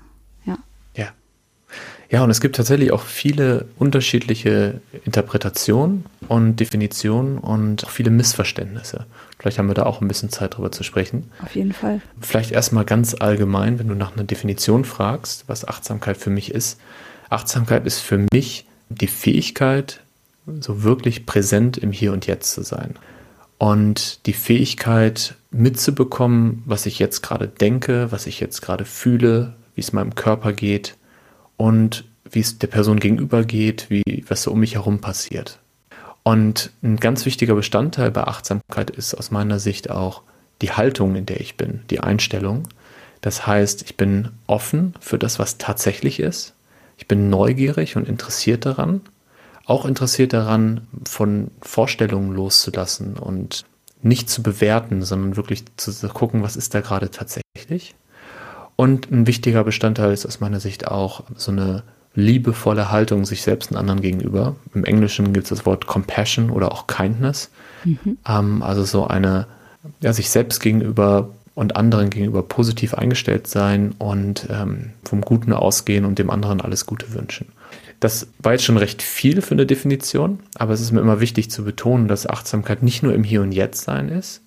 Ja. 2.10 2.24
Und 2.24 2.30
es 2.30 2.40
gibt 2.40 2.56
tatsächlich 2.56 2.92
auch 2.92 3.02
viele 3.02 3.66
unterschiedliche 3.78 4.80
Interpretationen 5.04 6.04
und 6.28 6.56
Definitionen 6.56 7.38
und 7.38 7.84
auch 7.84 7.90
viele 7.90 8.10
Missverständnisse. 8.10 9.06
Vielleicht 9.38 9.58
haben 9.58 9.68
wir 9.68 9.74
da 9.74 9.84
auch 9.84 10.00
ein 10.00 10.08
bisschen 10.08 10.28
Zeit 10.28 10.56
drüber 10.56 10.72
zu 10.72 10.82
sprechen. 10.82 11.30
Auf 11.42 11.54
jeden 11.54 11.72
Fall. 11.72 12.02
Vielleicht 12.20 12.50
erstmal 12.50 12.84
ganz 12.84 13.14
allgemein, 13.14 13.78
wenn 13.78 13.88
du 13.88 13.94
nach 13.94 14.12
einer 14.12 14.24
Definition 14.24 14.84
fragst, 14.84 15.44
was 15.46 15.66
Achtsamkeit 15.66 16.16
für 16.16 16.30
mich 16.30 16.52
ist. 16.52 16.78
Achtsamkeit 17.30 17.86
ist 17.86 18.00
für 18.00 18.26
mich 18.32 18.66
die 18.88 19.06
Fähigkeit, 19.06 20.00
so 20.60 20.82
wirklich 20.82 21.26
präsent 21.26 21.78
im 21.78 21.92
Hier 21.92 22.12
und 22.12 22.26
Jetzt 22.26 22.52
zu 22.52 22.62
sein. 22.62 22.96
Und 23.56 24.26
die 24.26 24.32
Fähigkeit 24.32 25.36
mitzubekommen, 25.50 26.62
was 26.66 26.86
ich 26.86 26.98
jetzt 26.98 27.22
gerade 27.22 27.46
denke, 27.46 28.10
was 28.10 28.26
ich 28.26 28.40
jetzt 28.40 28.62
gerade 28.62 28.84
fühle, 28.84 29.54
wie 29.74 29.80
es 29.80 29.92
meinem 29.92 30.14
Körper 30.14 30.52
geht 30.52 30.96
und 31.60 32.06
wie 32.24 32.40
es 32.40 32.58
der 32.58 32.68
Person 32.68 32.98
gegenüber 32.98 33.44
geht, 33.44 33.90
wie 33.90 34.24
was 34.26 34.44
so 34.44 34.52
um 34.52 34.60
mich 34.60 34.76
herum 34.76 35.02
passiert. 35.02 35.58
Und 36.22 36.70
ein 36.82 36.96
ganz 36.96 37.26
wichtiger 37.26 37.54
Bestandteil 37.54 38.10
bei 38.10 38.24
Achtsamkeit 38.24 38.88
ist 38.88 39.12
aus 39.14 39.30
meiner 39.30 39.58
Sicht 39.58 39.90
auch 39.90 40.22
die 40.62 40.72
Haltung, 40.72 41.16
in 41.16 41.26
der 41.26 41.38
ich 41.38 41.58
bin, 41.58 41.80
die 41.90 42.00
Einstellung. 42.00 42.62
Das 43.20 43.46
heißt, 43.46 43.82
ich 43.82 43.98
bin 43.98 44.30
offen 44.46 44.94
für 45.00 45.18
das, 45.18 45.38
was 45.38 45.58
tatsächlich 45.58 46.18
ist. 46.18 46.54
Ich 46.96 47.06
bin 47.06 47.28
neugierig 47.28 47.94
und 47.94 48.08
interessiert 48.08 48.64
daran. 48.64 49.02
Auch 49.66 49.84
interessiert 49.84 50.32
daran, 50.32 50.88
von 51.06 51.50
Vorstellungen 51.60 52.32
loszulassen 52.32 53.18
und 53.18 53.66
nicht 54.00 54.30
zu 54.30 54.42
bewerten, 54.42 55.02
sondern 55.02 55.36
wirklich 55.36 55.64
zu 55.76 55.92
gucken, 56.08 56.42
was 56.42 56.56
ist 56.56 56.72
da 56.72 56.80
gerade 56.80 57.10
tatsächlich. 57.10 57.94
Und 58.80 59.10
ein 59.10 59.26
wichtiger 59.26 59.62
Bestandteil 59.62 60.10
ist 60.10 60.24
aus 60.24 60.40
meiner 60.40 60.58
Sicht 60.58 60.88
auch 60.88 61.24
so 61.36 61.52
eine 61.52 61.82
liebevolle 62.14 62.90
Haltung 62.90 63.26
sich 63.26 63.42
selbst 63.42 63.70
und 63.70 63.76
anderen 63.76 64.00
gegenüber. 64.00 64.56
Im 64.72 64.86
Englischen 64.86 65.34
gibt 65.34 65.44
es 65.44 65.50
das 65.50 65.66
Wort 65.66 65.86
Compassion 65.86 66.48
oder 66.48 66.72
auch 66.72 66.86
Kindness. 66.86 67.50
Mhm. 67.84 68.16
Ähm, 68.26 68.62
also 68.62 68.84
so 68.84 69.06
eine, 69.06 69.48
ja, 70.00 70.14
sich 70.14 70.30
selbst 70.30 70.60
gegenüber 70.60 71.28
und 71.54 71.76
anderen 71.76 72.08
gegenüber 72.08 72.42
positiv 72.42 72.94
eingestellt 72.94 73.48
sein 73.48 73.94
und 73.98 74.48
ähm, 74.48 74.92
vom 75.04 75.20
Guten 75.20 75.52
ausgehen 75.52 76.06
und 76.06 76.18
dem 76.18 76.30
anderen 76.30 76.62
alles 76.62 76.86
Gute 76.86 77.12
wünschen. 77.12 77.48
Das 78.00 78.28
war 78.38 78.52
jetzt 78.52 78.64
schon 78.64 78.78
recht 78.78 79.02
viel 79.02 79.42
für 79.42 79.52
eine 79.52 79.66
Definition, 79.66 80.38
aber 80.54 80.72
es 80.72 80.80
ist 80.80 80.90
mir 80.90 81.02
immer 81.02 81.20
wichtig 81.20 81.50
zu 81.50 81.64
betonen, 81.64 82.08
dass 82.08 82.26
Achtsamkeit 82.26 82.82
nicht 82.82 83.02
nur 83.02 83.12
im 83.12 83.24
Hier 83.24 83.42
und 83.42 83.52
Jetzt 83.52 83.84
sein 83.84 84.08
ist 84.08 84.40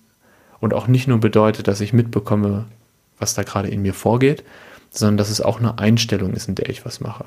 und 0.58 0.74
auch 0.74 0.88
nicht 0.88 1.06
nur 1.06 1.20
bedeutet, 1.20 1.68
dass 1.68 1.80
ich 1.80 1.92
mitbekomme, 1.92 2.64
was 3.18 3.34
da 3.34 3.42
gerade 3.42 3.68
in 3.68 3.82
mir 3.82 3.94
vorgeht, 3.94 4.44
sondern 4.90 5.16
dass 5.16 5.30
es 5.30 5.40
auch 5.40 5.58
eine 5.58 5.78
Einstellung 5.78 6.34
ist, 6.34 6.48
in 6.48 6.54
der 6.54 6.68
ich 6.68 6.84
was 6.84 7.00
mache. 7.00 7.24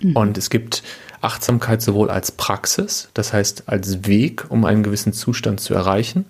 Mhm. 0.00 0.16
Und 0.16 0.38
es 0.38 0.50
gibt 0.50 0.82
Achtsamkeit 1.20 1.82
sowohl 1.82 2.10
als 2.10 2.32
Praxis, 2.32 3.08
das 3.14 3.32
heißt 3.32 3.64
als 3.66 4.06
Weg, 4.06 4.50
um 4.50 4.64
einen 4.64 4.82
gewissen 4.82 5.12
Zustand 5.12 5.60
zu 5.60 5.74
erreichen, 5.74 6.26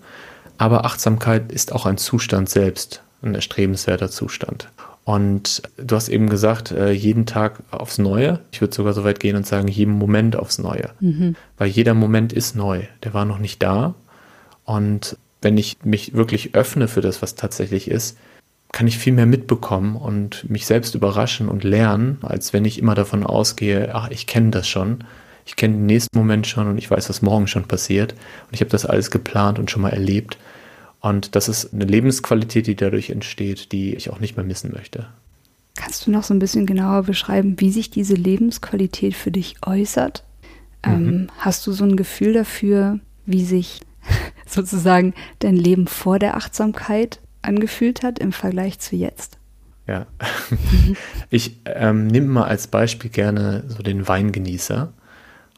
aber 0.59 0.85
Achtsamkeit 0.85 1.53
ist 1.53 1.73
auch 1.73 1.87
ein 1.87 1.99
Zustand 1.99 2.49
selbst, 2.49 3.03
ein 3.23 3.35
erstrebenswerter 3.35 4.11
Zustand. 4.11 4.69
Und 5.05 5.63
du 5.77 5.95
hast 5.95 6.09
eben 6.09 6.29
gesagt, 6.29 6.73
äh, 6.73 6.91
jeden 6.91 7.27
Tag 7.27 7.61
aufs 7.71 7.99
Neue. 7.99 8.41
Ich 8.51 8.61
würde 8.61 8.75
sogar 8.75 8.93
so 8.93 9.05
weit 9.05 9.21
gehen 9.21 9.37
und 9.37 9.47
sagen, 9.47 9.69
jeden 9.69 9.93
Moment 9.93 10.35
aufs 10.35 10.59
Neue. 10.59 10.91
Mhm. 10.99 11.37
Weil 11.57 11.69
jeder 11.69 11.95
Moment 11.95 12.33
ist 12.33 12.57
neu. 12.57 12.83
Der 13.05 13.15
war 13.15 13.25
noch 13.25 13.39
nicht 13.39 13.63
da. 13.63 13.95
Und 14.65 15.17
wenn 15.43 15.59
ich 15.59 15.77
mich 15.85 16.15
wirklich 16.15 16.57
öffne 16.57 16.89
für 16.89 17.03
das, 17.03 17.23
was 17.23 17.37
tatsächlich 17.37 17.89
ist, 17.89 18.19
kann 18.77 18.87
ich 18.87 18.99
viel 18.99 19.15
mehr 19.15 19.25
mitbekommen 19.25 19.97
und 19.97 20.51
mich 20.51 20.67
selbst 20.67 20.95
überraschen 20.95 21.49
und 21.49 21.65
lernen, 21.65 22.19
als 22.21 22.53
wenn 22.53 22.67
ich 22.67 22.79
immer 22.79 22.95
davon 22.95 23.25
ausgehe, 23.25 23.95
ach, 23.95 24.11
ich 24.11 24.27
kenne 24.27 24.51
das 24.51 24.69
schon, 24.69 25.03
ich 25.47 25.57
kenne 25.57 25.77
den 25.77 25.87
nächsten 25.87 26.19
Moment 26.19 26.47
schon 26.47 26.69
und 26.69 26.77
ich 26.77 26.91
weiß, 26.91 27.09
was 27.09 27.23
morgen 27.23 27.47
schon 27.47 27.65
passiert 27.65 28.13
und 28.13 28.53
ich 28.53 28.61
habe 28.61 28.69
das 28.69 28.85
alles 28.85 29.11
geplant 29.11 29.59
und 29.59 29.71
schon 29.71 29.81
mal 29.81 29.95
erlebt. 29.95 30.37
Und 31.01 31.37
das 31.37 31.49
ist 31.49 31.73
eine 31.73 31.87
Lebensqualität, 31.87 32.67
die 32.67 32.77
dadurch 32.77 33.09
entsteht, 33.09 33.73
die 33.73 33.95
ich 33.95 34.11
auch 34.11 34.21
nicht 34.21 34.37
mehr 34.37 34.45
missen 34.45 34.75
möchte. 34.75 35.07
Kannst 35.75 36.07
du 36.07 36.11
noch 36.11 36.25
so 36.25 36.35
ein 36.35 36.39
bisschen 36.39 36.67
genauer 36.67 37.05
beschreiben, 37.05 37.59
wie 37.59 37.71
sich 37.71 37.89
diese 37.89 38.15
Lebensqualität 38.15 39.15
für 39.15 39.31
dich 39.31 39.57
äußert? 39.65 40.23
Mhm. 40.85 40.93
Ähm, 40.93 41.27
hast 41.39 41.67
du 41.67 41.73
so 41.73 41.85
ein 41.85 41.97
Gefühl 41.97 42.35
dafür, 42.35 43.01
wie 43.25 43.47
sich 43.47 43.81
sozusagen 44.47 45.15
dein 45.39 45.57
Leben 45.57 45.87
vor 45.87 46.19
der 46.19 46.37
Achtsamkeit 46.37 47.21
angefühlt 47.47 48.03
hat 48.03 48.19
im 48.19 48.33
Vergleich 48.33 48.79
zu 48.79 48.97
jetzt? 48.97 49.39
Ja, 49.87 50.07
ich 51.31 51.61
ähm, 51.65 52.09
nehme 52.09 52.27
mal 52.27 52.45
als 52.45 52.67
Beispiel 52.67 53.11
gerne 53.11 53.65
so 53.69 53.83
den 53.83 54.07
Weingenießer. 54.07 54.93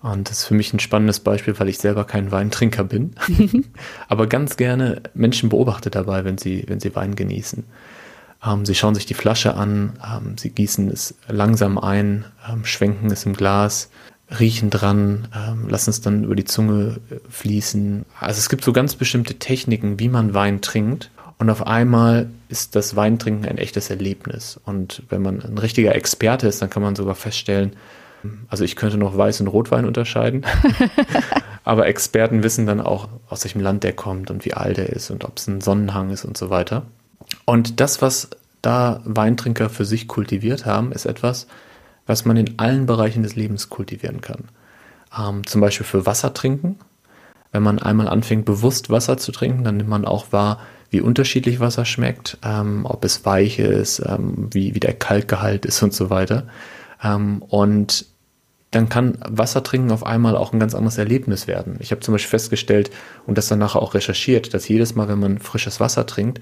Und 0.01 0.31
das 0.31 0.39
ist 0.39 0.45
für 0.45 0.55
mich 0.55 0.73
ein 0.73 0.79
spannendes 0.79 1.21
Beispiel, 1.21 1.59
weil 1.59 1.69
ich 1.69 1.79
selber 1.79 2.05
kein 2.05 2.31
Weintrinker 2.31 2.85
bin. 2.85 3.15
Aber 4.09 4.27
ganz 4.29 4.57
gerne 4.57 5.03
Menschen 5.15 5.49
beobachte 5.49 5.91
dabei, 5.91 6.25
wenn 6.25 6.39
sie, 6.39 6.65
wenn 6.69 6.79
sie 6.79 6.95
Wein 6.95 7.17
genießen. 7.17 7.65
Ähm, 8.45 8.65
sie 8.65 8.75
schauen 8.75 8.95
sich 8.95 9.07
die 9.07 9.15
Flasche 9.15 9.55
an, 9.55 9.99
ähm, 10.05 10.39
sie 10.39 10.51
gießen 10.51 10.89
es 10.91 11.17
langsam 11.27 11.79
ein, 11.79 12.25
ähm, 12.49 12.65
schwenken 12.65 13.11
es 13.11 13.27
im 13.27 13.33
Glas, 13.33 13.91
riechen 14.39 14.71
dran, 14.71 15.29
ähm, 15.35 15.69
lassen 15.69 15.91
es 15.91 16.01
dann 16.01 16.25
über 16.25 16.37
die 16.37 16.45
Zunge 16.45 17.01
äh, 17.11 17.17
fließen. 17.29 18.05
Also 18.21 18.39
es 18.39 18.49
gibt 18.49 18.63
so 18.63 18.73
ganz 18.73 18.95
bestimmte 18.95 19.39
Techniken, 19.39 19.99
wie 19.99 20.09
man 20.09 20.35
Wein 20.35 20.61
trinkt. 20.61 21.11
Und 21.39 21.51
auf 21.51 21.67
einmal 21.67 22.29
ist 22.49 22.75
das 22.75 22.97
Weintrinken 22.97 23.47
ein 23.47 23.59
echtes 23.59 23.91
Erlebnis. 23.91 24.61
Und 24.65 25.03
wenn 25.09 25.23
man 25.23 25.41
ein 25.41 25.59
richtiger 25.59 25.95
Experte 25.95 26.49
ist, 26.49 26.61
dann 26.61 26.71
kann 26.71 26.83
man 26.83 26.97
sogar 26.97 27.15
feststellen, 27.15 27.77
also 28.49 28.65
ich 28.65 28.75
könnte 28.75 28.99
noch 28.99 29.17
Weiß- 29.17 29.41
und 29.41 29.47
Rotwein 29.47 29.85
unterscheiden, 29.85 30.45
aber 31.65 31.87
Experten 31.87 32.43
wissen 32.43 32.67
dann 32.67 32.81
auch, 32.81 33.09
aus 33.29 33.45
welchem 33.45 33.61
Land 33.61 33.85
der 33.85 33.93
kommt 33.93 34.31
und 34.31 34.45
wie 34.45 34.55
alt 34.55 34.79
er 34.79 34.89
ist 34.89 35.11
und 35.11 35.25
ob 35.25 35.39
es 35.39 35.47
ein 35.47 35.61
Sonnenhang 35.61 36.11
ist 36.11 36.25
und 36.25 36.37
so 36.37 36.51
weiter. 36.51 36.87
Und 37.45 37.81
das, 37.81 38.03
was 38.03 38.31
da 38.61 39.01
Weintrinker 39.05 39.71
für 39.71 39.85
sich 39.85 40.09
kultiviert 40.09 40.67
haben, 40.67 40.91
ist 40.93 41.07
etwas, 41.07 41.47
was 42.07 42.25
man 42.25 42.37
in 42.37 42.59
allen 42.59 42.87
Bereichen 42.87 43.23
des 43.23 43.37
Lebens 43.37 43.69
kultivieren 43.69 44.21
kann. 44.21 44.45
Ähm, 45.17 45.47
zum 45.47 45.61
Beispiel 45.61 45.87
für 45.87 46.07
Wasser 46.07 46.35
trinken. 46.35 46.77
Wenn 47.53 47.63
man 47.63 47.79
einmal 47.79 48.09
anfängt, 48.09 48.45
bewusst 48.45 48.91
Wasser 48.91 49.17
zu 49.17 49.33
trinken, 49.33 49.65
dann 49.65 49.79
nimmt 49.79 49.89
man 49.89 50.05
auch 50.05 50.33
wahr, 50.33 50.61
wie 50.91 51.01
unterschiedlich 51.01 51.61
Wasser 51.61 51.85
schmeckt, 51.85 52.39
ähm, 52.45 52.85
ob 52.85 53.05
es 53.05 53.25
weich 53.25 53.59
ist, 53.59 54.01
ähm, 54.01 54.49
wie, 54.53 54.75
wie 54.75 54.81
der 54.81 54.95
Kalkgehalt 54.95 55.67
ist 55.67 55.83
und 55.83 55.93
so 55.93 56.11
weiter. 56.11 56.47
Ähm, 57.03 57.43
und 57.43 58.07
dann 58.71 58.89
kann 58.89 59.19
Wasser 59.27 59.63
trinken 59.63 59.91
auf 59.91 60.05
einmal 60.05 60.37
auch 60.37 60.53
ein 60.53 60.61
ganz 60.61 60.75
anderes 60.75 60.99
Erlebnis 60.99 61.47
werden. 61.47 61.77
Ich 61.81 61.91
habe 61.91 62.01
zum 62.01 62.13
Beispiel 62.13 62.31
festgestellt 62.31 62.91
und 63.27 63.39
das 63.39 63.49
dann 63.49 63.59
nachher 63.59 63.81
auch 63.81 63.95
recherchiert, 63.95 64.53
dass 64.53 64.69
jedes 64.69 64.95
Mal, 64.95 65.09
wenn 65.09 65.21
man 65.21 65.39
frisches 65.39 65.81
Wasser 65.81 66.07
trinkt, 66.07 66.41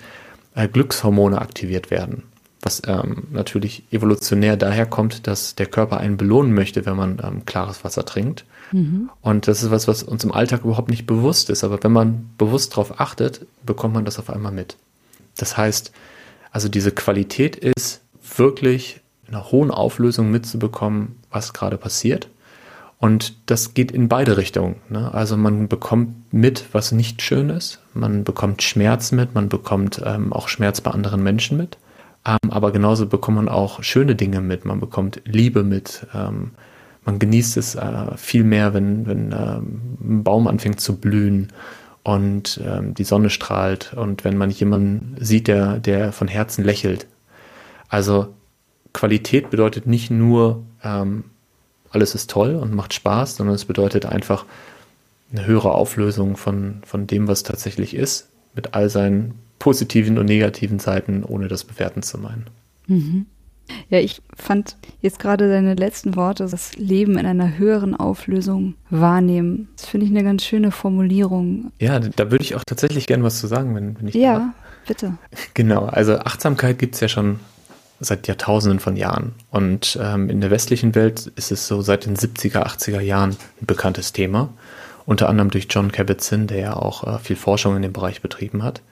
äh, 0.54 0.68
Glückshormone 0.68 1.40
aktiviert 1.40 1.90
werden. 1.90 2.24
Was 2.62 2.82
ähm, 2.86 3.28
natürlich 3.30 3.84
evolutionär 3.92 4.56
daher 4.56 4.86
kommt, 4.86 5.28
dass 5.28 5.54
der 5.54 5.66
Körper 5.66 5.98
einen 5.98 6.16
belohnen 6.16 6.52
möchte, 6.52 6.84
wenn 6.84 6.96
man 6.96 7.22
ähm, 7.22 7.46
klares 7.46 7.84
Wasser 7.84 8.04
trinkt. 8.04 8.44
Mhm. 8.72 9.10
Und 9.20 9.48
das 9.48 9.62
ist 9.62 9.70
was, 9.70 9.88
was 9.88 10.02
uns 10.02 10.24
im 10.24 10.32
Alltag 10.32 10.64
überhaupt 10.64 10.90
nicht 10.90 11.06
bewusst 11.06 11.50
ist. 11.50 11.64
Aber 11.64 11.82
wenn 11.82 11.92
man 11.92 12.30
bewusst 12.38 12.72
darauf 12.72 13.00
achtet, 13.00 13.46
bekommt 13.64 13.94
man 13.94 14.04
das 14.04 14.18
auf 14.18 14.30
einmal 14.30 14.52
mit. 14.52 14.76
Das 15.36 15.56
heißt, 15.56 15.92
also 16.50 16.68
diese 16.68 16.92
Qualität 16.92 17.56
ist 17.56 18.00
wirklich 18.36 19.00
in 19.28 19.34
einer 19.34 19.50
hohen 19.50 19.70
Auflösung 19.70 20.30
mitzubekommen, 20.30 21.16
was 21.30 21.52
gerade 21.52 21.76
passiert. 21.76 22.28
Und 22.98 23.34
das 23.46 23.74
geht 23.74 23.92
in 23.92 24.08
beide 24.08 24.36
Richtungen. 24.36 24.76
Ne? 24.88 25.12
Also 25.12 25.36
man 25.36 25.68
bekommt 25.68 26.32
mit, 26.32 26.64
was 26.72 26.92
nicht 26.92 27.20
schön 27.20 27.50
ist. 27.50 27.80
Man 27.92 28.24
bekommt 28.24 28.62
Schmerz 28.62 29.12
mit, 29.12 29.34
man 29.34 29.48
bekommt 29.48 30.00
ähm, 30.04 30.32
auch 30.32 30.48
Schmerz 30.48 30.80
bei 30.80 30.92
anderen 30.92 31.22
Menschen 31.22 31.58
mit. 31.58 31.76
Ähm, 32.24 32.50
aber 32.50 32.72
genauso 32.72 33.06
bekommt 33.06 33.36
man 33.36 33.48
auch 33.48 33.82
schöne 33.82 34.14
Dinge 34.14 34.40
mit. 34.40 34.64
Man 34.64 34.80
bekommt 34.80 35.20
Liebe 35.24 35.62
mit. 35.62 36.06
Ähm, 36.14 36.52
man 37.06 37.18
genießt 37.18 37.56
es 37.56 37.76
äh, 37.76 38.16
viel 38.16 38.44
mehr, 38.44 38.74
wenn, 38.74 39.06
wenn 39.06 39.32
ähm, 39.32 39.80
ein 40.00 40.24
Baum 40.24 40.48
anfängt 40.48 40.80
zu 40.80 40.96
blühen 40.96 41.48
und 42.02 42.60
ähm, 42.64 42.94
die 42.94 43.04
Sonne 43.04 43.30
strahlt 43.30 43.94
und 43.94 44.24
wenn 44.24 44.36
man 44.36 44.50
jemanden 44.50 45.16
sieht, 45.18 45.48
der, 45.48 45.78
der 45.78 46.12
von 46.12 46.28
Herzen 46.28 46.64
lächelt. 46.64 47.06
Also 47.88 48.34
Qualität 48.92 49.50
bedeutet 49.50 49.86
nicht 49.86 50.10
nur, 50.10 50.64
ähm, 50.82 51.24
alles 51.90 52.14
ist 52.14 52.28
toll 52.28 52.56
und 52.56 52.74
macht 52.74 52.92
Spaß, 52.92 53.36
sondern 53.36 53.54
es 53.54 53.64
bedeutet 53.64 54.04
einfach 54.04 54.44
eine 55.32 55.46
höhere 55.46 55.72
Auflösung 55.72 56.36
von, 56.36 56.82
von 56.84 57.06
dem, 57.06 57.28
was 57.28 57.42
tatsächlich 57.44 57.94
ist, 57.94 58.28
mit 58.54 58.74
all 58.74 58.90
seinen 58.90 59.34
positiven 59.58 60.18
und 60.18 60.26
negativen 60.26 60.78
Seiten, 60.78 61.24
ohne 61.24 61.48
das 61.48 61.64
bewerten 61.64 62.02
zu 62.02 62.18
meinen. 62.18 62.46
Mhm. 62.86 63.26
Ja, 63.88 63.98
ich 63.98 64.22
fand 64.36 64.76
jetzt 65.00 65.18
gerade 65.18 65.48
deine 65.48 65.74
letzten 65.74 66.16
Worte, 66.16 66.46
das 66.48 66.76
Leben 66.76 67.18
in 67.18 67.26
einer 67.26 67.58
höheren 67.58 67.94
Auflösung 67.94 68.74
wahrnehmen. 68.90 69.68
Das 69.76 69.86
finde 69.86 70.06
ich 70.06 70.12
eine 70.12 70.24
ganz 70.24 70.44
schöne 70.44 70.70
Formulierung. 70.70 71.72
Ja, 71.80 71.98
da 71.98 72.30
würde 72.30 72.44
ich 72.44 72.54
auch 72.54 72.64
tatsächlich 72.66 73.06
gerne 73.06 73.24
was 73.24 73.40
zu 73.40 73.46
sagen, 73.46 73.74
wenn, 73.74 73.98
wenn 73.98 74.08
ich. 74.08 74.14
Ja, 74.14 74.38
darf. 74.38 74.48
bitte. 74.86 75.18
Genau, 75.54 75.86
also 75.86 76.18
Achtsamkeit 76.18 76.78
gibt 76.78 76.94
es 76.94 77.00
ja 77.00 77.08
schon 77.08 77.40
seit 78.00 78.26
Jahrtausenden 78.28 78.80
von 78.80 78.96
Jahren. 78.96 79.34
Und 79.50 79.98
ähm, 80.00 80.28
in 80.28 80.40
der 80.40 80.50
westlichen 80.50 80.94
Welt 80.94 81.32
ist 81.36 81.50
es 81.50 81.66
so 81.66 81.80
seit 81.80 82.06
den 82.06 82.16
70er, 82.16 82.62
80er 82.66 83.00
Jahren 83.00 83.30
ein 83.60 83.66
bekanntes 83.66 84.12
Thema. 84.12 84.50
Unter 85.06 85.28
anderem 85.28 85.50
durch 85.50 85.68
John 85.70 85.92
Kabat-Zinn, 85.92 86.48
der 86.48 86.58
ja 86.58 86.76
auch 86.76 87.04
äh, 87.06 87.18
viel 87.18 87.36
Forschung 87.36 87.76
in 87.76 87.82
dem 87.82 87.92
Bereich 87.92 88.20
betrieben 88.20 88.62
hat. 88.62 88.82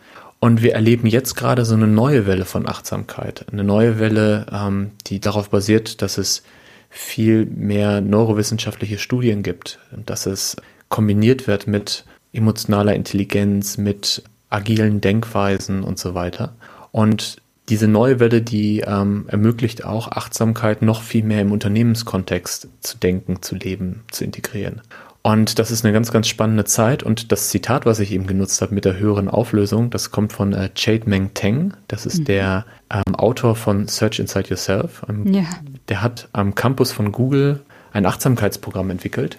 Und 0.44 0.60
wir 0.60 0.74
erleben 0.74 1.06
jetzt 1.06 1.36
gerade 1.36 1.64
so 1.64 1.72
eine 1.72 1.86
neue 1.86 2.26
Welle 2.26 2.44
von 2.44 2.68
Achtsamkeit. 2.68 3.46
Eine 3.50 3.64
neue 3.64 3.98
Welle, 3.98 4.44
ähm, 4.52 4.90
die 5.06 5.18
darauf 5.18 5.48
basiert, 5.48 6.02
dass 6.02 6.18
es 6.18 6.42
viel 6.90 7.46
mehr 7.46 8.02
neurowissenschaftliche 8.02 8.98
Studien 8.98 9.42
gibt, 9.42 9.78
dass 10.04 10.26
es 10.26 10.56
kombiniert 10.90 11.46
wird 11.46 11.66
mit 11.66 12.04
emotionaler 12.34 12.94
Intelligenz, 12.94 13.78
mit 13.78 14.22
agilen 14.50 15.00
Denkweisen 15.00 15.82
und 15.82 15.98
so 15.98 16.14
weiter. 16.14 16.54
Und 16.92 17.38
diese 17.70 17.88
neue 17.88 18.20
Welle, 18.20 18.42
die 18.42 18.80
ähm, 18.80 19.24
ermöglicht 19.28 19.86
auch 19.86 20.08
Achtsamkeit 20.08 20.82
noch 20.82 21.00
viel 21.00 21.24
mehr 21.24 21.40
im 21.40 21.52
Unternehmenskontext 21.52 22.68
zu 22.80 22.98
denken, 22.98 23.40
zu 23.40 23.54
leben, 23.54 24.02
zu 24.10 24.24
integrieren. 24.24 24.82
Und 25.26 25.58
das 25.58 25.70
ist 25.70 25.86
eine 25.86 25.94
ganz, 25.94 26.12
ganz 26.12 26.28
spannende 26.28 26.66
Zeit. 26.66 27.02
Und 27.02 27.32
das 27.32 27.48
Zitat, 27.48 27.86
was 27.86 27.98
ich 27.98 28.12
eben 28.12 28.26
genutzt 28.26 28.60
habe 28.60 28.74
mit 28.74 28.84
der 28.84 28.98
höheren 28.98 29.28
Auflösung, 29.28 29.88
das 29.88 30.10
kommt 30.10 30.34
von 30.34 30.52
äh, 30.52 30.68
Chade 30.74 31.08
Meng 31.08 31.32
Teng. 31.32 31.72
Das 31.88 32.04
ist 32.04 32.20
mhm. 32.20 32.24
der 32.26 32.66
ähm, 32.90 33.14
Autor 33.14 33.56
von 33.56 33.88
Search 33.88 34.18
Inside 34.18 34.50
Yourself. 34.50 35.02
Ähm, 35.08 35.32
ja. 35.32 35.44
Der 35.88 36.02
hat 36.02 36.28
am 36.34 36.54
Campus 36.54 36.92
von 36.92 37.10
Google 37.10 37.60
ein 37.94 38.04
Achtsamkeitsprogramm 38.04 38.90
entwickelt. 38.90 39.38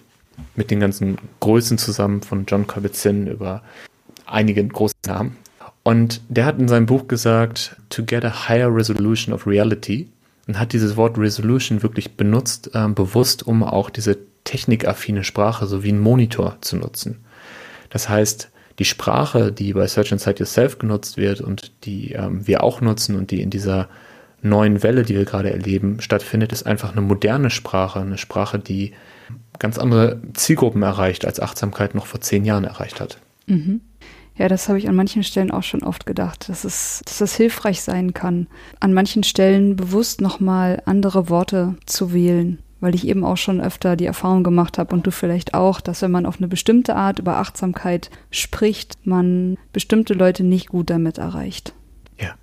Mit 0.55 0.71
den 0.71 0.79
ganzen 0.79 1.19
Größen 1.39 1.77
zusammen 1.77 2.23
von 2.23 2.47
John 2.47 2.65
Kabat-Zinn 2.65 3.27
über 3.27 3.61
einige 4.25 4.65
große 4.65 4.95
Namen. 5.05 5.37
Und 5.83 6.19
der 6.29 6.45
hat 6.45 6.57
in 6.57 6.67
seinem 6.67 6.87
Buch 6.87 7.07
gesagt, 7.07 7.75
to 7.91 8.03
get 8.03 8.25
a 8.25 8.49
higher 8.49 8.75
resolution 8.75 9.35
of 9.35 9.45
reality 9.45 10.09
und 10.47 10.57
hat 10.59 10.73
dieses 10.73 10.97
Wort 10.97 11.19
Resolution 11.19 11.83
wirklich 11.83 12.17
benutzt, 12.17 12.71
äh, 12.73 12.87
bewusst, 12.87 13.45
um 13.45 13.61
auch 13.61 13.91
diese 13.91 14.17
technikaffine 14.45 15.25
Sprache 15.25 15.65
so 15.65 15.83
wie 15.83 15.91
ein 15.91 15.99
Monitor 15.99 16.57
zu 16.61 16.77
nutzen. 16.77 17.25
Das 17.89 18.07
heißt, 18.07 18.49
die 18.79 18.85
Sprache, 18.85 19.51
die 19.51 19.73
bei 19.73 19.87
Search 19.87 20.11
Inside 20.11 20.39
Yourself 20.39 20.79
genutzt 20.79 21.17
wird 21.17 21.41
und 21.41 21.71
die 21.85 22.13
ähm, 22.13 22.47
wir 22.47 22.63
auch 22.63 22.81
nutzen 22.81 23.15
und 23.15 23.31
die 23.31 23.41
in 23.41 23.49
dieser 23.49 23.89
neuen 24.41 24.83
Welle, 24.83 25.03
die 25.03 25.15
wir 25.15 25.25
gerade 25.25 25.51
erleben, 25.51 26.01
stattfindet, 26.01 26.51
ist 26.51 26.65
einfach 26.65 26.91
eine 26.91 27.01
moderne 27.01 27.49
Sprache, 27.49 27.99
eine 27.99 28.17
Sprache, 28.17 28.59
die 28.59 28.93
ganz 29.59 29.77
andere 29.77 30.21
Zielgruppen 30.33 30.83
erreicht, 30.83 31.25
als 31.25 31.39
Achtsamkeit 31.39 31.95
noch 31.95 32.05
vor 32.05 32.21
zehn 32.21 32.45
Jahren 32.45 32.63
erreicht 32.63 32.99
hat. 32.99 33.17
Mhm. 33.47 33.81
Ja, 34.37 34.49
das 34.49 34.67
habe 34.67 34.77
ich 34.77 34.89
an 34.89 34.95
manchen 34.95 35.23
Stellen 35.23 35.49
auch 35.49 35.63
schon 35.63 35.81
oft 35.81 36.05
gedacht, 36.05 36.49
dass 36.49 36.65
es, 36.65 37.01
dass 37.05 37.21
es 37.21 37.35
hilfreich 37.35 37.81
sein 37.81 38.13
kann, 38.13 38.47
an 38.81 38.93
manchen 38.93 39.23
Stellen 39.23 39.77
bewusst 39.77 40.19
nochmal 40.19 40.81
andere 40.85 41.29
Worte 41.29 41.75
zu 41.85 42.13
wählen, 42.13 42.59
weil 42.85 42.93
ich 42.93 43.07
eben 43.07 43.25
auch 43.25 43.35
schon 43.35 43.61
öfter 43.61 43.95
die 43.95 44.05
Erfahrung 44.05 44.43
gemacht 44.43 44.77
habe 44.77 44.93
und 44.93 45.07
du 45.07 45.09
vielleicht 45.09 45.55
auch, 45.55 45.81
dass 45.81 46.03
wenn 46.03 46.11
man 46.11 46.27
auf 46.27 46.37
eine 46.37 46.47
bestimmte 46.47 46.95
Art 46.95 47.17
über 47.17 47.37
Achtsamkeit 47.37 48.11
spricht, 48.29 48.93
man 49.07 49.57
bestimmte 49.73 50.13
Leute 50.13 50.43
nicht 50.43 50.67
gut 50.67 50.91
damit 50.91 51.17
erreicht. 51.17 51.73
Ja, 52.19 52.35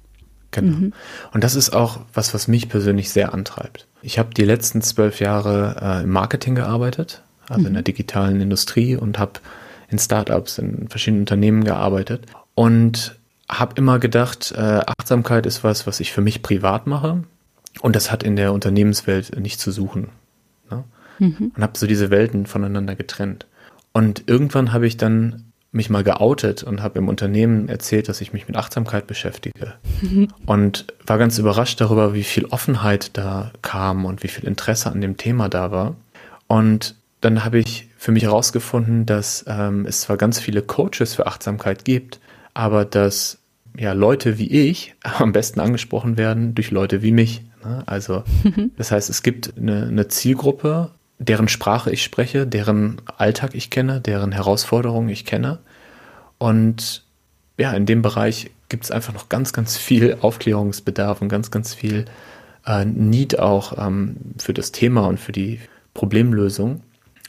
genau. 0.50 0.78
Mhm. 0.78 0.92
Und 1.32 1.44
das 1.44 1.54
ist 1.54 1.70
auch 1.70 2.00
was, 2.12 2.34
was 2.34 2.48
mich 2.48 2.68
persönlich 2.68 3.10
sehr 3.10 3.32
antreibt. 3.32 3.86
Ich 4.02 4.18
habe 4.18 4.34
die 4.34 4.44
letzten 4.44 4.82
zwölf 4.82 5.20
Jahre 5.20 5.76
äh, 5.80 6.02
im 6.02 6.10
Marketing 6.10 6.56
gearbeitet, 6.56 7.22
also 7.48 7.60
mhm. 7.60 7.66
in 7.68 7.74
der 7.74 7.82
digitalen 7.84 8.40
Industrie 8.40 8.96
und 8.96 9.20
habe 9.20 9.34
in 9.90 10.00
Startups, 10.00 10.58
in 10.58 10.88
verschiedenen 10.88 11.22
Unternehmen 11.22 11.62
gearbeitet 11.62 12.26
und 12.56 13.16
habe 13.48 13.76
immer 13.76 14.00
gedacht, 14.00 14.52
äh, 14.56 14.80
Achtsamkeit 14.88 15.46
ist 15.46 15.62
was, 15.62 15.86
was 15.86 16.00
ich 16.00 16.10
für 16.10 16.20
mich 16.20 16.42
privat 16.42 16.88
mache 16.88 17.22
und 17.80 17.94
das 17.94 18.10
hat 18.10 18.24
in 18.24 18.34
der 18.34 18.52
Unternehmenswelt 18.52 19.38
nicht 19.38 19.60
zu 19.60 19.70
suchen. 19.70 20.08
Mhm. 21.18 21.52
Und 21.54 21.62
habe 21.62 21.78
so 21.78 21.86
diese 21.86 22.10
Welten 22.10 22.46
voneinander 22.46 22.94
getrennt. 22.94 23.46
Und 23.92 24.24
irgendwann 24.26 24.72
habe 24.72 24.86
ich 24.86 24.96
dann 24.96 25.52
mich 25.72 25.88
mal 25.88 26.04
geoutet 26.04 26.62
und 26.62 26.82
habe 26.82 26.98
im 26.98 27.08
Unternehmen 27.08 27.68
erzählt, 27.68 28.08
dass 28.08 28.20
ich 28.20 28.34
mich 28.34 28.46
mit 28.46 28.56
Achtsamkeit 28.56 29.06
beschäftige. 29.06 29.74
Mhm. 30.02 30.28
Und 30.44 30.86
war 31.06 31.16
ganz 31.16 31.38
überrascht 31.38 31.80
darüber, 31.80 32.12
wie 32.12 32.24
viel 32.24 32.44
Offenheit 32.46 33.16
da 33.16 33.52
kam 33.62 34.04
und 34.04 34.22
wie 34.22 34.28
viel 34.28 34.44
Interesse 34.44 34.90
an 34.90 35.00
dem 35.00 35.16
Thema 35.16 35.48
da 35.48 35.70
war. 35.70 35.96
Und 36.46 36.94
dann 37.22 37.44
habe 37.44 37.58
ich 37.58 37.88
für 37.96 38.12
mich 38.12 38.24
herausgefunden, 38.24 39.06
dass 39.06 39.44
ähm, 39.48 39.86
es 39.86 40.02
zwar 40.02 40.18
ganz 40.18 40.38
viele 40.38 40.60
Coaches 40.60 41.14
für 41.14 41.26
Achtsamkeit 41.26 41.84
gibt, 41.86 42.20
aber 42.52 42.84
dass 42.84 43.38
ja 43.78 43.94
Leute 43.94 44.38
wie 44.38 44.50
ich 44.50 44.94
am 45.18 45.32
besten 45.32 45.60
angesprochen 45.60 46.18
werden 46.18 46.54
durch 46.54 46.70
Leute 46.70 47.02
wie 47.02 47.12
mich. 47.12 47.42
Ne? 47.64 47.82
Also 47.86 48.24
das 48.76 48.90
heißt, 48.90 49.08
es 49.08 49.22
gibt 49.22 49.54
eine, 49.56 49.86
eine 49.86 50.08
Zielgruppe, 50.08 50.90
deren 51.22 51.48
Sprache 51.48 51.90
ich 51.90 52.02
spreche, 52.02 52.46
deren 52.46 53.00
Alltag 53.16 53.54
ich 53.54 53.70
kenne, 53.70 54.00
deren 54.00 54.32
Herausforderungen 54.32 55.08
ich 55.08 55.24
kenne. 55.24 55.58
Und 56.38 57.04
ja, 57.58 57.72
in 57.72 57.86
dem 57.86 58.02
Bereich 58.02 58.50
gibt 58.68 58.84
es 58.84 58.90
einfach 58.90 59.12
noch 59.12 59.28
ganz, 59.28 59.52
ganz 59.52 59.76
viel 59.76 60.16
Aufklärungsbedarf 60.20 61.22
und 61.22 61.28
ganz, 61.28 61.50
ganz 61.50 61.74
viel 61.74 62.06
äh, 62.66 62.84
Need 62.84 63.38
auch 63.38 63.78
ähm, 63.78 64.16
für 64.38 64.54
das 64.54 64.72
Thema 64.72 65.06
und 65.06 65.20
für 65.20 65.32
die 65.32 65.60
Problemlösung. 65.94 66.82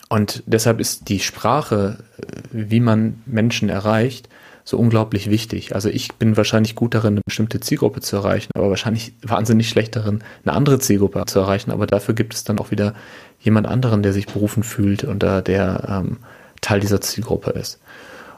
Und 0.10 0.44
deshalb 0.46 0.80
ist 0.80 1.10
die 1.10 1.20
Sprache, 1.20 2.04
äh, 2.18 2.26
wie 2.52 2.80
man 2.80 3.22
Menschen 3.26 3.70
erreicht, 3.70 4.30
so 4.66 4.78
unglaublich 4.78 5.30
wichtig. 5.30 5.76
Also 5.76 5.90
ich 5.90 6.14
bin 6.14 6.38
wahrscheinlich 6.38 6.76
gut 6.76 6.94
darin, 6.94 7.16
eine 7.16 7.22
bestimmte 7.26 7.60
Zielgruppe 7.60 8.00
zu 8.00 8.16
erreichen, 8.16 8.52
aber 8.56 8.70
wahrscheinlich 8.70 9.14
wahnsinnig 9.22 9.68
schlecht 9.68 9.96
darin, 9.96 10.24
eine 10.46 10.56
andere 10.56 10.80
Zielgruppe 10.80 11.26
zu 11.26 11.40
erreichen. 11.40 11.72
Aber 11.72 11.86
dafür 11.86 12.16
gibt 12.16 12.34
es 12.34 12.46
dann 12.46 12.60
auch 12.60 12.72
wieder 12.72 12.94
jemand 13.44 13.68
anderen, 13.68 14.02
der 14.04 14.14
sich 14.14 14.26
berufen 14.26 14.64
fühlt 14.64 15.04
und 15.04 15.24
äh, 15.24 15.44
der 15.44 16.04
ähm, 16.06 16.18
Teil 16.62 16.80
dieser 16.80 17.02
Zielgruppe 17.02 17.52
ist. 17.52 17.80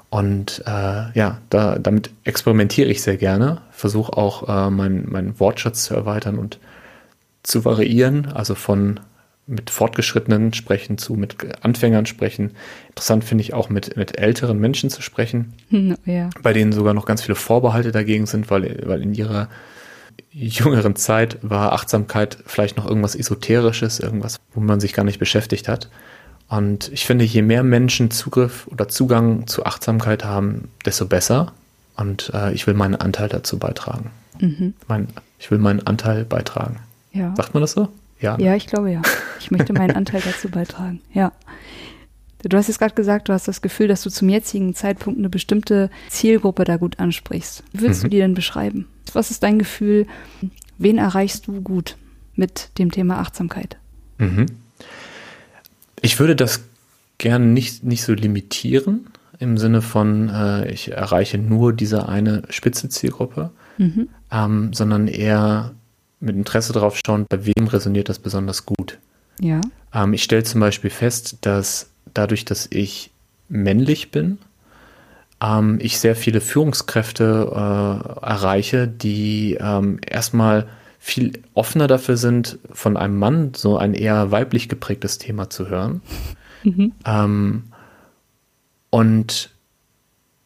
Und 0.09 0.63
äh, 0.65 1.11
ja, 1.13 1.39
da, 1.49 1.77
damit 1.77 2.09
experimentiere 2.23 2.89
ich 2.89 3.01
sehr 3.01 3.17
gerne, 3.17 3.61
versuche 3.71 4.17
auch 4.17 4.47
äh, 4.47 4.69
meinen 4.69 5.07
mein 5.09 5.39
Wortschatz 5.39 5.85
zu 5.85 5.93
erweitern 5.93 6.37
und 6.37 6.59
zu 7.43 7.65
variieren, 7.65 8.27
also 8.33 8.55
von 8.55 8.99
mit 9.47 9.69
Fortgeschrittenen 9.69 10.53
sprechen 10.53 10.97
zu, 10.97 11.13
mit 11.13 11.35
Anfängern 11.63 12.07
sprechen. 12.07 12.51
Interessant 12.89 13.23
finde 13.23 13.43
ich 13.43 13.53
auch 13.53 13.69
mit, 13.69 13.95
mit 13.95 14.17
älteren 14.17 14.57
Menschen 14.57 14.89
zu 14.89 15.03
sprechen, 15.03 15.53
ja. 16.05 16.31
bei 16.41 16.51
denen 16.51 16.71
sogar 16.71 16.95
noch 16.95 17.05
ganz 17.05 17.21
viele 17.21 17.35
Vorbehalte 17.35 17.91
dagegen 17.91 18.25
sind, 18.25 18.49
weil, 18.49 18.81
weil 18.85 19.03
in 19.03 19.13
ihrer 19.13 19.49
jüngeren 20.31 20.95
Zeit 20.95 21.37
war 21.41 21.73
Achtsamkeit 21.73 22.37
vielleicht 22.45 22.77
noch 22.77 22.85
irgendwas 22.85 23.15
Esoterisches, 23.15 23.99
irgendwas, 23.99 24.39
wo 24.53 24.59
man 24.59 24.79
sich 24.79 24.93
gar 24.93 25.03
nicht 25.03 25.19
beschäftigt 25.19 25.67
hat. 25.67 25.89
Und 26.47 26.91
ich 26.91 27.05
finde, 27.05 27.25
je 27.25 27.41
mehr 27.41 27.63
Menschen 27.63 28.11
Zugriff 28.11 28.67
oder 28.67 28.87
Zugang 28.87 29.47
zu 29.47 29.65
Achtsamkeit 29.65 30.23
haben, 30.23 30.69
desto 30.85 31.05
besser. 31.05 31.53
Und 31.95 32.31
äh, 32.33 32.53
ich 32.53 32.67
will 32.67 32.73
meinen 32.73 32.95
Anteil 32.95 33.29
dazu 33.29 33.57
beitragen. 33.57 34.11
Mhm. 34.39 34.73
Mein, 34.87 35.07
ich 35.39 35.49
will 35.49 35.57
meinen 35.57 35.85
Anteil 35.87 36.25
beitragen. 36.25 36.79
Ja. 37.13 37.33
Sagt 37.35 37.53
man 37.53 37.61
das 37.61 37.71
so? 37.71 37.87
Ja, 38.19 38.37
ja 38.37 38.55
ich 38.55 38.67
glaube 38.67 38.91
ja. 38.91 39.01
Ich 39.39 39.49
möchte 39.49 39.73
meinen 39.73 39.91
Anteil 39.95 40.21
dazu 40.21 40.49
beitragen. 40.49 41.01
Ja. 41.13 41.31
Du 42.43 42.57
hast 42.57 42.67
jetzt 42.67 42.77
gerade 42.77 42.93
gesagt, 42.93 43.27
du 43.27 43.33
hast 43.33 43.47
das 43.47 43.61
Gefühl, 43.61 43.87
dass 43.87 44.03
du 44.03 44.11
zum 44.11 44.29
jetzigen 44.29 44.75
Zeitpunkt 44.75 45.17
eine 45.17 45.29
bestimmte 45.29 45.89
Zielgruppe 46.09 46.63
da 46.63 46.77
gut 46.77 46.99
ansprichst. 46.99 47.63
Wie 47.71 47.81
würdest 47.81 48.01
mhm. 48.01 48.05
du 48.05 48.09
die 48.09 48.17
denn 48.17 48.35
beschreiben? 48.35 48.87
Was 49.15 49.31
ist 49.31 49.43
dein 49.43 49.59
Gefühl? 49.59 50.07
Wen 50.77 50.97
erreichst 50.97 51.47
du 51.47 51.61
gut 51.61 51.95
mit 52.35 52.77
dem 52.77 52.91
Thema 52.91 53.19
Achtsamkeit? 53.19 53.77
Mhm. 54.17 54.45
Ich 56.01 56.19
würde 56.19 56.35
das 56.35 56.61
gerne 57.17 57.45
nicht, 57.45 57.83
nicht 57.83 58.03
so 58.03 58.13
limitieren 58.13 59.07
im 59.39 59.57
Sinne 59.57 59.81
von, 59.81 60.29
äh, 60.29 60.71
ich 60.71 60.91
erreiche 60.91 61.37
nur 61.37 61.73
diese 61.73 62.07
eine 62.07 62.43
spitze 62.49 62.89
Zielgruppe, 62.89 63.51
mhm. 63.77 64.09
ähm, 64.31 64.73
sondern 64.73 65.07
eher 65.07 65.73
mit 66.19 66.35
Interesse 66.35 66.73
darauf 66.73 66.99
schauen, 67.05 67.25
bei 67.29 67.45
wem 67.45 67.67
resoniert 67.67 68.09
das 68.09 68.19
besonders 68.19 68.65
gut. 68.65 68.99
Ja. 69.39 69.61
Ähm, 69.93 70.13
ich 70.13 70.23
stelle 70.23 70.43
zum 70.43 70.61
Beispiel 70.61 70.89
fest, 70.89 71.37
dass 71.41 71.89
dadurch, 72.13 72.45
dass 72.45 72.67
ich 72.71 73.11
männlich 73.49 74.11
bin, 74.11 74.37
ähm, 75.41 75.79
ich 75.81 75.99
sehr 75.99 76.15
viele 76.15 76.41
Führungskräfte 76.41 77.51
äh, 77.51 78.25
erreiche, 78.25 78.87
die 78.87 79.57
ähm, 79.59 79.99
erstmal 80.05 80.67
viel 80.99 81.33
offener 81.53 81.87
dafür 81.87 82.17
sind, 82.17 82.57
von 82.71 82.97
einem 82.97 83.19
Mann 83.19 83.53
so 83.55 83.77
ein 83.77 83.93
eher 83.93 84.31
weiblich 84.31 84.69
geprägtes 84.69 85.17
Thema 85.17 85.49
zu 85.49 85.69
hören. 85.69 86.01
Mhm. 86.63 86.93
Ähm, 87.05 87.63
und 88.89 89.51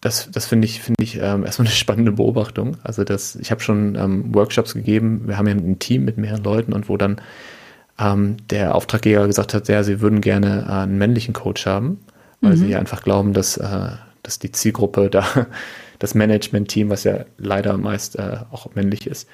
das, 0.01 0.29
das 0.31 0.45
finde 0.45 0.65
ich, 0.65 0.81
finde 0.81 1.03
ich 1.03 1.17
ähm, 1.17 1.45
erstmal 1.45 1.67
eine 1.67 1.75
spannende 1.75 2.11
Beobachtung. 2.11 2.77
Also 2.83 3.03
das, 3.03 3.35
ich 3.35 3.51
habe 3.51 3.61
schon 3.61 3.95
ähm, 3.95 4.33
Workshops 4.33 4.73
gegeben, 4.73 5.27
wir 5.27 5.37
haben 5.37 5.47
ja 5.47 5.53
ein 5.53 5.79
Team 5.79 6.05
mit 6.05 6.17
mehreren 6.17 6.43
Leuten 6.43 6.73
und 6.73 6.89
wo 6.89 6.97
dann 6.97 7.21
ähm, 7.99 8.37
der 8.49 8.75
Auftraggeber 8.75 9.27
gesagt 9.27 9.53
hat, 9.53 9.67
ja, 9.67 9.83
sie 9.83 10.01
würden 10.01 10.21
gerne 10.21 10.65
äh, 10.67 10.71
einen 10.71 10.97
männlichen 10.97 11.33
Coach 11.33 11.65
haben, 11.65 11.99
weil 12.41 12.55
mhm. 12.55 12.57
sie 12.57 12.75
einfach 12.75 13.03
glauben, 13.03 13.33
dass, 13.33 13.57
äh, 13.57 13.89
dass 14.29 14.37
die 14.37 14.51
Zielgruppe 14.51 15.09
da, 15.09 15.47
das 15.99 16.13
Management-Team, 16.13 16.91
was 16.91 17.03
ja 17.03 17.25
leider 17.39 17.77
meist 17.77 18.17
äh, 18.17 18.37
auch 18.51 18.73
männlich 18.75 19.07
ist, 19.07 19.27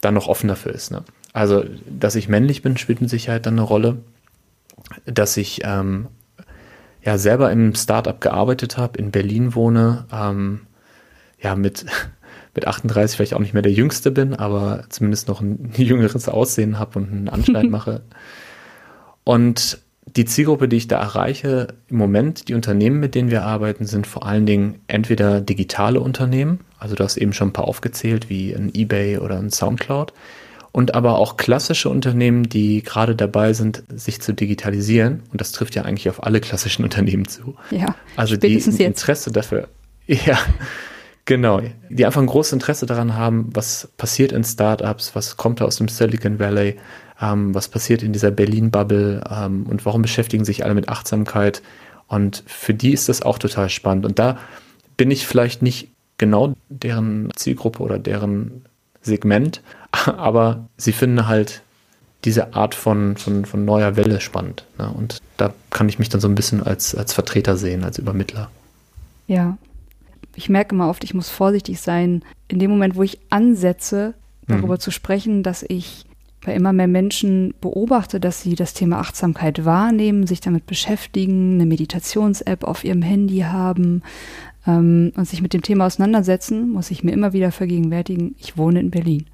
da 0.00 0.10
noch 0.10 0.26
offen 0.26 0.48
dafür 0.48 0.72
ist. 0.72 0.90
Ne? 0.90 1.04
Also, 1.32 1.64
dass 1.88 2.16
ich 2.16 2.28
männlich 2.28 2.62
bin, 2.62 2.76
spielt 2.76 3.00
mit 3.00 3.10
Sicherheit 3.10 3.46
dann 3.46 3.54
eine 3.54 3.62
Rolle. 3.62 3.98
Dass 5.06 5.36
ich 5.36 5.60
ähm, 5.62 6.08
ja 7.04 7.16
selber 7.16 7.52
im 7.52 7.76
Startup 7.76 8.20
gearbeitet 8.20 8.76
habe, 8.76 8.98
in 8.98 9.12
Berlin 9.12 9.54
wohne, 9.54 10.06
ähm, 10.12 10.62
ja 11.40 11.54
mit, 11.54 11.86
mit 12.56 12.66
38 12.66 13.16
vielleicht 13.16 13.34
auch 13.34 13.40
nicht 13.40 13.54
mehr 13.54 13.62
der 13.62 13.72
Jüngste 13.72 14.10
bin, 14.10 14.34
aber 14.34 14.84
zumindest 14.88 15.28
noch 15.28 15.40
ein 15.40 15.70
jüngeres 15.76 16.28
Aussehen 16.28 16.80
habe 16.80 16.98
und 16.98 17.12
einen 17.12 17.28
Anschein 17.28 17.70
mache. 17.70 18.02
Und 19.22 19.78
die 20.16 20.24
Zielgruppe, 20.24 20.68
die 20.68 20.76
ich 20.76 20.88
da 20.88 21.00
erreiche, 21.00 21.68
im 21.88 21.96
Moment, 21.96 22.48
die 22.48 22.54
Unternehmen, 22.54 23.00
mit 23.00 23.14
denen 23.14 23.30
wir 23.30 23.44
arbeiten, 23.44 23.86
sind 23.86 24.06
vor 24.06 24.26
allen 24.26 24.46
Dingen 24.46 24.80
entweder 24.86 25.40
digitale 25.40 26.00
Unternehmen, 26.00 26.60
also 26.78 26.94
du 26.94 27.04
hast 27.04 27.16
eben 27.16 27.32
schon 27.32 27.48
ein 27.48 27.52
paar 27.52 27.68
aufgezählt, 27.68 28.28
wie 28.28 28.52
ein 28.52 28.72
eBay 28.74 29.18
oder 29.18 29.38
ein 29.38 29.50
Soundcloud, 29.50 30.12
und 30.72 30.94
aber 30.94 31.18
auch 31.18 31.36
klassische 31.36 31.88
Unternehmen, 31.88 32.48
die 32.48 32.82
gerade 32.82 33.16
dabei 33.16 33.52
sind, 33.52 33.82
sich 33.88 34.20
zu 34.20 34.32
digitalisieren. 34.32 35.22
Und 35.32 35.40
das 35.40 35.52
trifft 35.52 35.74
ja 35.74 35.82
eigentlich 35.82 36.08
auf 36.08 36.22
alle 36.22 36.40
klassischen 36.40 36.84
Unternehmen 36.84 37.26
zu. 37.26 37.56
Ja. 37.70 37.96
Also 38.16 38.36
die 38.36 38.56
ein 38.56 38.76
Interesse 38.76 39.30
dafür. 39.30 39.68
Ja, 40.06 40.40
genau. 41.24 41.60
Die 41.88 42.04
einfach 42.04 42.20
ein 42.20 42.26
großes 42.26 42.54
Interesse 42.54 42.84
daran 42.84 43.14
haben, 43.14 43.50
was 43.52 43.88
passiert 43.96 44.32
in 44.32 44.42
Startups, 44.42 45.14
was 45.14 45.36
kommt 45.36 45.60
da 45.60 45.66
aus 45.66 45.76
dem 45.76 45.86
Silicon 45.86 46.40
Valley, 46.40 46.78
ähm, 47.20 47.54
was 47.54 47.68
passiert 47.68 48.02
in 48.02 48.12
dieser 48.12 48.30
Berlin-Bubble 48.30 49.24
ähm, 49.30 49.66
und 49.68 49.84
warum 49.84 50.02
beschäftigen 50.02 50.44
sich 50.44 50.64
alle 50.64 50.74
mit 50.74 50.88
Achtsamkeit. 50.88 51.62
Und 52.08 52.42
für 52.46 52.74
die 52.74 52.92
ist 52.92 53.08
das 53.08 53.22
auch 53.22 53.38
total 53.38 53.68
spannend. 53.68 54.06
Und 54.06 54.18
da 54.18 54.38
bin 54.96 55.10
ich 55.10 55.26
vielleicht 55.26 55.62
nicht 55.62 55.88
genau 56.18 56.54
deren 56.68 57.30
Zielgruppe 57.36 57.82
oder 57.82 57.98
deren 57.98 58.64
Segment, 59.02 59.62
aber 59.92 60.68
sie 60.76 60.92
finden 60.92 61.26
halt 61.26 61.62
diese 62.24 62.54
Art 62.54 62.74
von, 62.74 63.16
von, 63.16 63.46
von 63.46 63.64
neuer 63.64 63.96
Welle 63.96 64.20
spannend. 64.20 64.64
Ne? 64.78 64.90
Und 64.90 65.22
da 65.38 65.54
kann 65.70 65.88
ich 65.88 65.98
mich 65.98 66.10
dann 66.10 66.20
so 66.20 66.28
ein 66.28 66.34
bisschen 66.34 66.62
als, 66.62 66.94
als 66.94 67.14
Vertreter 67.14 67.56
sehen, 67.56 67.82
als 67.82 67.98
Übermittler. 67.98 68.50
Ja. 69.26 69.56
Ich 70.36 70.48
merke 70.48 70.74
immer 70.74 70.88
oft, 70.88 71.02
ich 71.02 71.14
muss 71.14 71.28
vorsichtig 71.28 71.80
sein, 71.80 72.22
in 72.48 72.58
dem 72.58 72.70
Moment, 72.70 72.94
wo 72.94 73.02
ich 73.02 73.18
ansetze, 73.30 74.14
darüber 74.46 74.74
mhm. 74.74 74.80
zu 74.80 74.90
sprechen, 74.90 75.42
dass 75.42 75.64
ich 75.66 76.04
bei 76.44 76.54
immer 76.54 76.72
mehr 76.72 76.88
Menschen 76.88 77.54
beobachte, 77.60 78.18
dass 78.18 78.42
sie 78.42 78.54
das 78.54 78.72
Thema 78.72 78.98
Achtsamkeit 78.98 79.64
wahrnehmen, 79.64 80.26
sich 80.26 80.40
damit 80.40 80.66
beschäftigen, 80.66 81.54
eine 81.54 81.66
Meditations-App 81.66 82.64
auf 82.64 82.84
ihrem 82.84 83.02
Handy 83.02 83.40
haben 83.40 84.02
ähm, 84.66 85.12
und 85.16 85.28
sich 85.28 85.42
mit 85.42 85.52
dem 85.52 85.62
Thema 85.62 85.86
auseinandersetzen, 85.86 86.70
muss 86.70 86.90
ich 86.90 87.04
mir 87.04 87.12
immer 87.12 87.32
wieder 87.32 87.52
vergegenwärtigen, 87.52 88.34
ich 88.38 88.56
wohne 88.56 88.80
in 88.80 88.90
Berlin. 88.90 89.26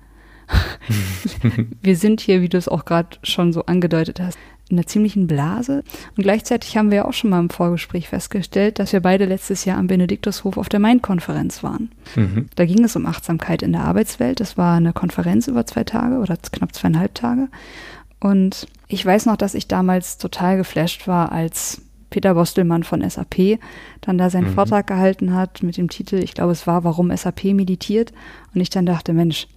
wir 1.83 1.97
sind 1.97 2.21
hier, 2.21 2.43
wie 2.43 2.49
du 2.49 2.57
es 2.59 2.69
auch 2.69 2.85
gerade 2.85 3.17
schon 3.23 3.53
so 3.53 3.67
angedeutet 3.67 4.21
hast, 4.21 4.39
in 4.69 4.77
einer 4.77 4.87
ziemlichen 4.87 5.27
Blase. 5.27 5.85
Und 6.17 6.23
gleichzeitig 6.23 6.77
haben 6.77 6.91
wir 6.91 6.97
ja 6.97 7.05
auch 7.05 7.13
schon 7.13 7.31
mal 7.31 7.39
im 7.39 7.51
Vorgespräch 7.51 8.09
festgestellt, 8.09 8.79
dass 8.79 8.93
wir 8.93 9.01
beide 9.01 9.25
letztes 9.25 9.65
Jahr 9.65 9.79
am 9.79 9.87
Benediktushof 9.87 10.57
auf 10.57 10.69
der 10.69 10.81
Main-Konferenz 10.81 11.63
waren. 11.63 11.91
Mhm. 12.17 12.49
Da 12.57 12.65
ging 12.65 12.83
es 12.85 12.97
um 12.97 13.07
Achtsamkeit 13.07 13.63
in 13.63 13.73
der 13.73 13.85
Arbeitswelt. 13.85 14.41
Das 14.41 14.59
war 14.59 14.77
eine 14.77 14.93
Konferenz 14.93 15.47
über 15.47 15.67
zwei 15.67 15.85
Tage 15.85 16.19
oder 16.19 16.37
knapp 16.37 16.75
zweieinhalb 16.75 17.15
Tage. 17.15 17.49
Und 18.19 18.67
ich 18.89 19.05
weiß 19.05 19.27
noch, 19.27 19.37
dass 19.37 19.55
ich 19.55 19.69
damals 19.69 20.19
total 20.19 20.57
geflasht 20.57 21.07
war, 21.07 21.31
als 21.31 21.83
Peter 22.11 22.35
Bostelmann 22.35 22.83
von 22.83 23.09
SAP 23.09 23.59
dann 24.01 24.19
da 24.19 24.31
seinen 24.31 24.51
mhm. 24.51 24.55
Vortrag 24.55 24.87
gehalten 24.87 25.35
hat 25.35 25.63
mit 25.63 25.77
dem 25.77 25.91
Titel, 25.91 26.17
ich 26.17 26.35
glaube 26.35 26.53
es 26.53 26.67
war, 26.67 26.83
warum 26.83 27.15
SAP 27.15 27.45
meditiert. 27.45 28.13
Und 28.55 28.61
ich 28.61 28.71
dann 28.71 28.87
dachte, 28.87 29.13
Mensch, 29.13 29.49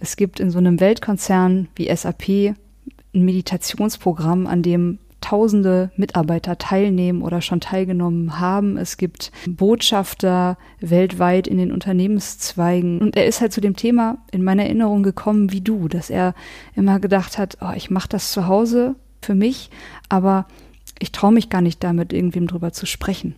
es 0.00 0.16
gibt 0.16 0.40
in 0.40 0.50
so 0.50 0.58
einem 0.58 0.80
Weltkonzern 0.80 1.68
wie 1.76 1.94
SAP 1.94 2.54
ein 3.16 3.24
Meditationsprogramm, 3.24 4.46
an 4.46 4.62
dem 4.62 4.98
tausende 5.20 5.90
Mitarbeiter 5.96 6.56
teilnehmen 6.58 7.22
oder 7.22 7.40
schon 7.40 7.60
teilgenommen 7.60 8.38
haben. 8.38 8.76
Es 8.76 8.96
gibt 8.96 9.32
Botschafter 9.48 10.56
weltweit 10.78 11.48
in 11.48 11.58
den 11.58 11.72
Unternehmenszweigen. 11.72 13.00
Und 13.00 13.16
er 13.16 13.26
ist 13.26 13.40
halt 13.40 13.52
zu 13.52 13.60
dem 13.60 13.74
Thema 13.74 14.18
in 14.30 14.44
meiner 14.44 14.64
Erinnerung 14.64 15.02
gekommen 15.02 15.50
wie 15.50 15.62
du, 15.62 15.88
dass 15.88 16.10
er 16.10 16.34
immer 16.74 17.00
gedacht 17.00 17.38
hat, 17.38 17.58
oh, 17.60 17.72
ich 17.74 17.90
mache 17.90 18.08
das 18.08 18.30
zu 18.30 18.46
Hause 18.46 18.94
für 19.20 19.34
mich, 19.34 19.70
aber 20.08 20.46
ich 20.98 21.12
traue 21.12 21.32
mich 21.32 21.50
gar 21.50 21.60
nicht 21.60 21.82
damit, 21.82 22.12
irgendwem 22.12 22.46
drüber 22.46 22.72
zu 22.72 22.86
sprechen. 22.86 23.34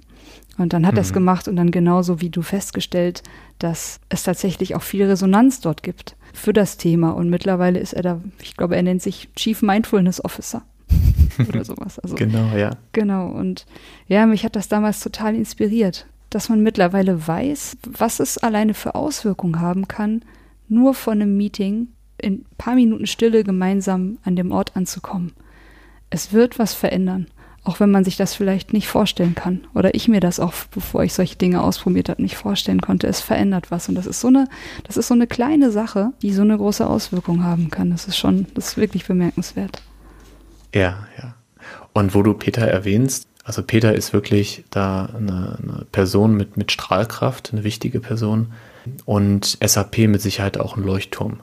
Und 0.58 0.72
dann 0.72 0.84
hat 0.84 0.94
mhm. 0.94 0.98
er 0.98 1.02
es 1.02 1.12
gemacht 1.12 1.48
und 1.48 1.56
dann 1.56 1.70
genauso 1.70 2.20
wie 2.20 2.30
du 2.30 2.42
festgestellt, 2.42 3.22
dass 3.58 4.00
es 4.08 4.24
tatsächlich 4.24 4.74
auch 4.74 4.82
viel 4.82 5.06
Resonanz 5.06 5.60
dort 5.60 5.82
gibt 5.82 6.16
für 6.34 6.52
das 6.52 6.76
Thema. 6.76 7.10
Und 7.12 7.30
mittlerweile 7.30 7.78
ist 7.78 7.92
er 7.92 8.02
da, 8.02 8.20
ich 8.42 8.56
glaube, 8.56 8.76
er 8.76 8.82
nennt 8.82 9.00
sich 9.00 9.28
Chief 9.36 9.62
Mindfulness 9.62 10.24
Officer 10.24 10.62
oder 11.48 11.64
sowas. 11.64 11.98
Also, 12.00 12.16
genau, 12.16 12.56
ja. 12.56 12.72
Genau. 12.92 13.28
Und 13.28 13.66
ja, 14.08 14.26
mich 14.26 14.44
hat 14.44 14.56
das 14.56 14.68
damals 14.68 15.00
total 15.00 15.34
inspiriert, 15.36 16.06
dass 16.30 16.48
man 16.48 16.62
mittlerweile 16.62 17.26
weiß, 17.26 17.78
was 17.86 18.20
es 18.20 18.36
alleine 18.36 18.74
für 18.74 18.96
Auswirkungen 18.96 19.60
haben 19.60 19.88
kann, 19.88 20.22
nur 20.68 20.92
von 20.94 21.22
einem 21.22 21.36
Meeting 21.36 21.88
in 22.18 22.34
ein 22.34 22.46
paar 22.58 22.74
Minuten 22.74 23.06
Stille 23.06 23.44
gemeinsam 23.44 24.18
an 24.24 24.34
dem 24.34 24.50
Ort 24.50 24.76
anzukommen. 24.76 25.32
Es 26.10 26.32
wird 26.32 26.58
was 26.58 26.74
verändern. 26.74 27.28
Auch 27.68 27.81
wenn 27.81 27.90
man 27.90 28.02
sich 28.02 28.16
das 28.16 28.33
vielleicht 28.33 28.72
nicht 28.72 28.88
vorstellen 28.88 29.35
kann. 29.35 29.61
Oder 29.74 29.94
ich 29.94 30.09
mir 30.09 30.20
das 30.20 30.40
auch, 30.40 30.54
bevor 30.70 31.04
ich 31.04 31.12
solche 31.12 31.37
Dinge 31.37 31.61
ausprobiert 31.62 32.09
habe, 32.09 32.22
nicht 32.22 32.35
vorstellen 32.35 32.81
konnte. 32.81 33.07
Es 33.07 33.20
verändert 33.20 33.70
was. 33.70 33.90
Und 33.90 33.94
das 33.94 34.07
ist 34.07 34.22
so 34.22 34.28
eine, 34.28 34.48
das 34.85 34.96
ist 34.96 35.09
so 35.09 35.12
eine 35.12 35.26
kleine 35.26 35.70
Sache, 35.70 36.12
die 36.22 36.33
so 36.33 36.40
eine 36.40 36.57
große 36.57 36.87
Auswirkung 36.87 37.44
haben 37.44 37.68
kann. 37.68 37.90
Das 37.90 38.09
ist 38.09 38.16
schon, 38.16 38.46
das 38.54 38.68
ist 38.68 38.76
wirklich 38.78 39.07
bemerkenswert. 39.07 39.83
Ja, 40.74 41.07
ja. 41.18 41.35
Und 41.92 42.14
wo 42.14 42.22
du 42.22 42.33
Peter 42.33 42.66
erwähnst, 42.66 43.28
also 43.44 43.62
Peter 43.62 43.94
ist 43.94 44.14
wirklich 44.14 44.64
da 44.70 45.04
eine, 45.14 45.59
eine 45.62 45.87
Person 45.92 46.38
mit, 46.38 46.57
mit 46.57 46.72
Strahlkraft, 46.72 47.50
eine 47.52 47.64
wichtige 47.64 48.00
Person. 48.00 48.50
Und 49.04 49.59
SAP 49.62 50.09
mit 50.09 50.22
Sicherheit 50.22 50.59
auch 50.59 50.78
ein 50.78 50.85
Leuchtturm. 50.85 51.40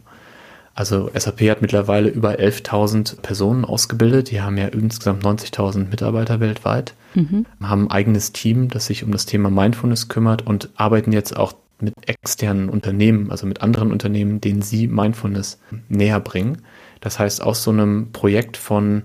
Also 0.76 1.10
SAP 1.18 1.50
hat 1.50 1.62
mittlerweile 1.62 2.10
über 2.10 2.32
11.000 2.34 3.22
Personen 3.22 3.64
ausgebildet. 3.64 4.30
Die 4.30 4.42
haben 4.42 4.58
ja 4.58 4.68
insgesamt 4.68 5.24
90.000 5.24 5.90
Mitarbeiter 5.90 6.42
weltweit, 6.42 6.94
mhm. 7.14 7.46
haben 7.64 7.86
ein 7.88 7.92
eigenes 7.92 8.34
Team, 8.34 8.68
das 8.68 8.88
sich 8.88 9.04
um 9.06 9.12
das 9.12 9.26
Thema 9.26 9.50
Mindfulness 9.50 10.10
kümmert 10.10 10.46
und 10.46 10.70
arbeiten 10.76 11.14
jetzt 11.14 11.38
auch 11.38 11.54
mit 11.80 11.94
externen 12.08 12.70
Unternehmen, 12.70 13.32
also 13.32 13.48
mit 13.48 13.62
anderen 13.62 13.92
Unternehmen, 13.92 14.42
denen 14.42 14.62
sie 14.62 14.88
Mindfulness 14.88 15.60
näher 15.88 16.20
bringen. 16.20 16.62
Das 17.00 17.20
heißt, 17.20 17.42
aus 17.42 17.64
so 17.64 17.72
einem 17.72 18.12
Projekt 18.12 18.58
von, 18.58 19.04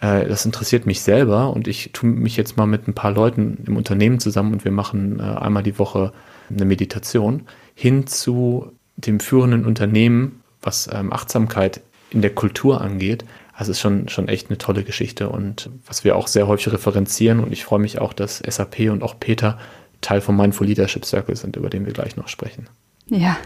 äh, 0.00 0.26
das 0.26 0.44
interessiert 0.44 0.86
mich 0.86 1.00
selber 1.00 1.52
und 1.52 1.66
ich 1.66 1.90
tue 1.92 2.10
mich 2.10 2.36
jetzt 2.36 2.56
mal 2.56 2.66
mit 2.66 2.86
ein 2.86 2.94
paar 2.94 3.12
Leuten 3.12 3.64
im 3.66 3.76
Unternehmen 3.76 4.20
zusammen 4.20 4.52
und 4.52 4.64
wir 4.64 4.72
machen 4.72 5.18
äh, 5.18 5.22
einmal 5.22 5.64
die 5.64 5.78
Woche 5.80 6.12
eine 6.48 6.64
Meditation, 6.64 7.42
hin 7.74 8.06
zu 8.06 8.72
dem 8.96 9.20
führenden 9.20 9.64
Unternehmen, 9.64 10.42
was 10.62 10.88
ähm, 10.92 11.12
Achtsamkeit 11.12 11.80
in 12.10 12.22
der 12.22 12.34
Kultur 12.34 12.80
angeht. 12.80 13.24
Also 13.52 13.72
ist 13.72 13.80
schon, 13.80 14.08
schon 14.08 14.28
echt 14.28 14.48
eine 14.48 14.58
tolle 14.58 14.84
Geschichte 14.84 15.28
und 15.28 15.68
was 15.84 16.04
wir 16.04 16.14
auch 16.14 16.28
sehr 16.28 16.46
häufig 16.46 16.72
referenzieren 16.72 17.40
und 17.40 17.52
ich 17.52 17.64
freue 17.64 17.80
mich 17.80 18.00
auch, 18.00 18.12
dass 18.12 18.38
SAP 18.38 18.90
und 18.90 19.02
auch 19.02 19.18
Peter 19.18 19.58
Teil 20.00 20.20
vom 20.20 20.36
Mindful 20.36 20.68
Leadership 20.68 21.04
Circle 21.04 21.34
sind, 21.34 21.56
über 21.56 21.68
den 21.68 21.84
wir 21.84 21.92
gleich 21.92 22.16
noch 22.16 22.28
sprechen. 22.28 22.68
Ja, 23.06 23.36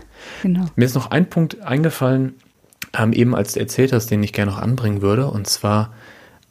genau. 0.43 0.67
Mir 0.77 0.85
ist 0.85 0.95
noch 0.95 1.11
ein 1.11 1.31
Punkt 1.31 1.63
eingefallen, 1.63 2.35
ähm, 2.93 3.15
eben 3.15 3.35
als 3.35 3.55
du 3.55 3.61
erzählt 3.61 3.95
hast, 3.95 4.11
den 4.11 4.23
ich 4.23 4.35
gerne 4.35 4.51
noch 4.51 4.59
anbringen 4.59 5.01
würde, 5.01 5.29
und 5.29 5.47
zwar 5.47 5.95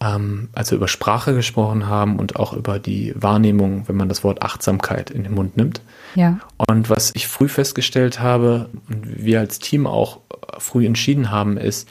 ähm, 0.02 0.50
als 0.54 0.72
wir 0.72 0.78
über 0.78 0.88
Sprache 0.88 1.36
gesprochen 1.36 1.88
haben 1.88 2.18
und 2.18 2.38
auch 2.38 2.54
über 2.54 2.80
die 2.80 3.14
Wahrnehmung, 3.16 3.88
wenn 3.88 3.96
man 3.96 4.10
das 4.10 4.24
Wort 4.24 4.42
Achtsamkeit 4.42 5.12
in 5.12 5.24
den 5.24 5.34
Mund 5.34 5.58
nimmt. 5.58 5.82
Ja. 6.16 6.40
Und 6.70 6.90
was 6.90 7.12
ich 7.16 7.28
früh 7.28 7.48
festgestellt 7.48 8.20
habe 8.20 8.70
und 8.90 9.24
wir 9.24 9.40
als 9.40 9.60
Team 9.60 9.88
auch 9.88 10.20
früh 10.58 10.86
entschieden 10.86 11.32
haben, 11.32 11.58
ist, 11.58 11.90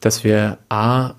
dass 0.00 0.24
wir 0.24 0.58
A, 0.68 1.14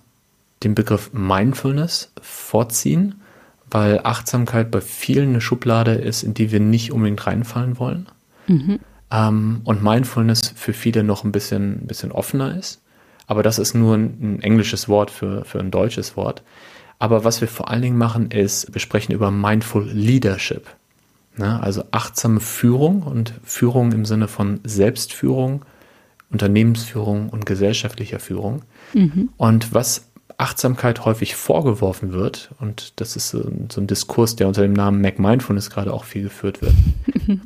den 0.64 0.76
Begriff 0.76 1.12
Mindfulness 1.14 2.12
vorziehen, 2.22 3.22
weil 3.70 4.02
Achtsamkeit 4.04 4.72
bei 4.72 4.82
vielen 4.82 5.30
eine 5.30 5.42
Schublade 5.42 5.94
ist, 5.94 6.24
in 6.24 6.34
die 6.34 6.52
wir 6.52 6.60
nicht 6.60 6.92
unbedingt 6.92 7.26
reinfallen 7.26 7.80
wollen. 7.80 8.08
Mhm. 8.48 8.80
Ähm, 9.12 9.62
und 9.64 9.84
Mindfulness 9.84 10.54
für 10.56 10.74
viele 10.74 11.04
noch 11.04 11.24
ein 11.24 11.32
bisschen, 11.32 11.84
ein 11.84 11.88
bisschen 11.88 12.12
offener 12.12 12.58
ist. 12.58 12.82
Aber 13.28 13.44
das 13.44 13.58
ist 13.60 13.74
nur 13.74 13.96
ein, 13.96 14.18
ein 14.22 14.42
englisches 14.42 14.90
Wort 14.90 15.12
für, 15.12 15.46
für 15.46 15.60
ein 15.60 15.72
deutsches 15.72 16.18
Wort. 16.18 16.44
Aber 17.00 17.24
was 17.24 17.42
wir 17.42 17.48
vor 17.48 17.70
allen 17.70 17.82
Dingen 17.82 17.98
machen, 17.98 18.32
ist, 18.32 18.74
wir 18.74 18.80
sprechen 18.80 19.12
über 19.14 19.32
Mindful 19.32 19.86
Leadership. 19.86 20.68
Ne? 21.38 21.62
Also 21.62 21.84
achtsame 21.92 22.40
Führung 22.40 23.04
und 23.04 23.34
Führung 23.44 23.92
im 23.92 24.06
Sinne 24.06 24.28
von 24.28 24.60
Selbstführung, 24.64 25.66
Unternehmensführung 26.32 27.30
und 27.30 27.46
gesellschaftlicher 27.46 28.20
Führung. 28.20 28.64
Mhm. 28.94 29.30
Und 29.38 29.74
was 29.74 30.10
Achtsamkeit 30.38 31.06
häufig 31.06 31.36
vorgeworfen 31.36 32.12
wird, 32.12 32.52
und 32.60 33.00
das 33.00 33.16
ist 33.16 33.30
so, 33.30 33.44
so 33.72 33.82
ein 33.82 33.88
Diskurs, 33.88 34.36
der 34.36 34.48
unter 34.48 34.62
dem 34.62 34.74
Namen 34.74 35.02
Mac 35.02 35.20
Mindfulness 35.20 35.70
gerade 35.70 35.94
auch 35.94 36.04
viel 36.04 36.24
geführt 36.24 36.62
wird, 36.62 36.74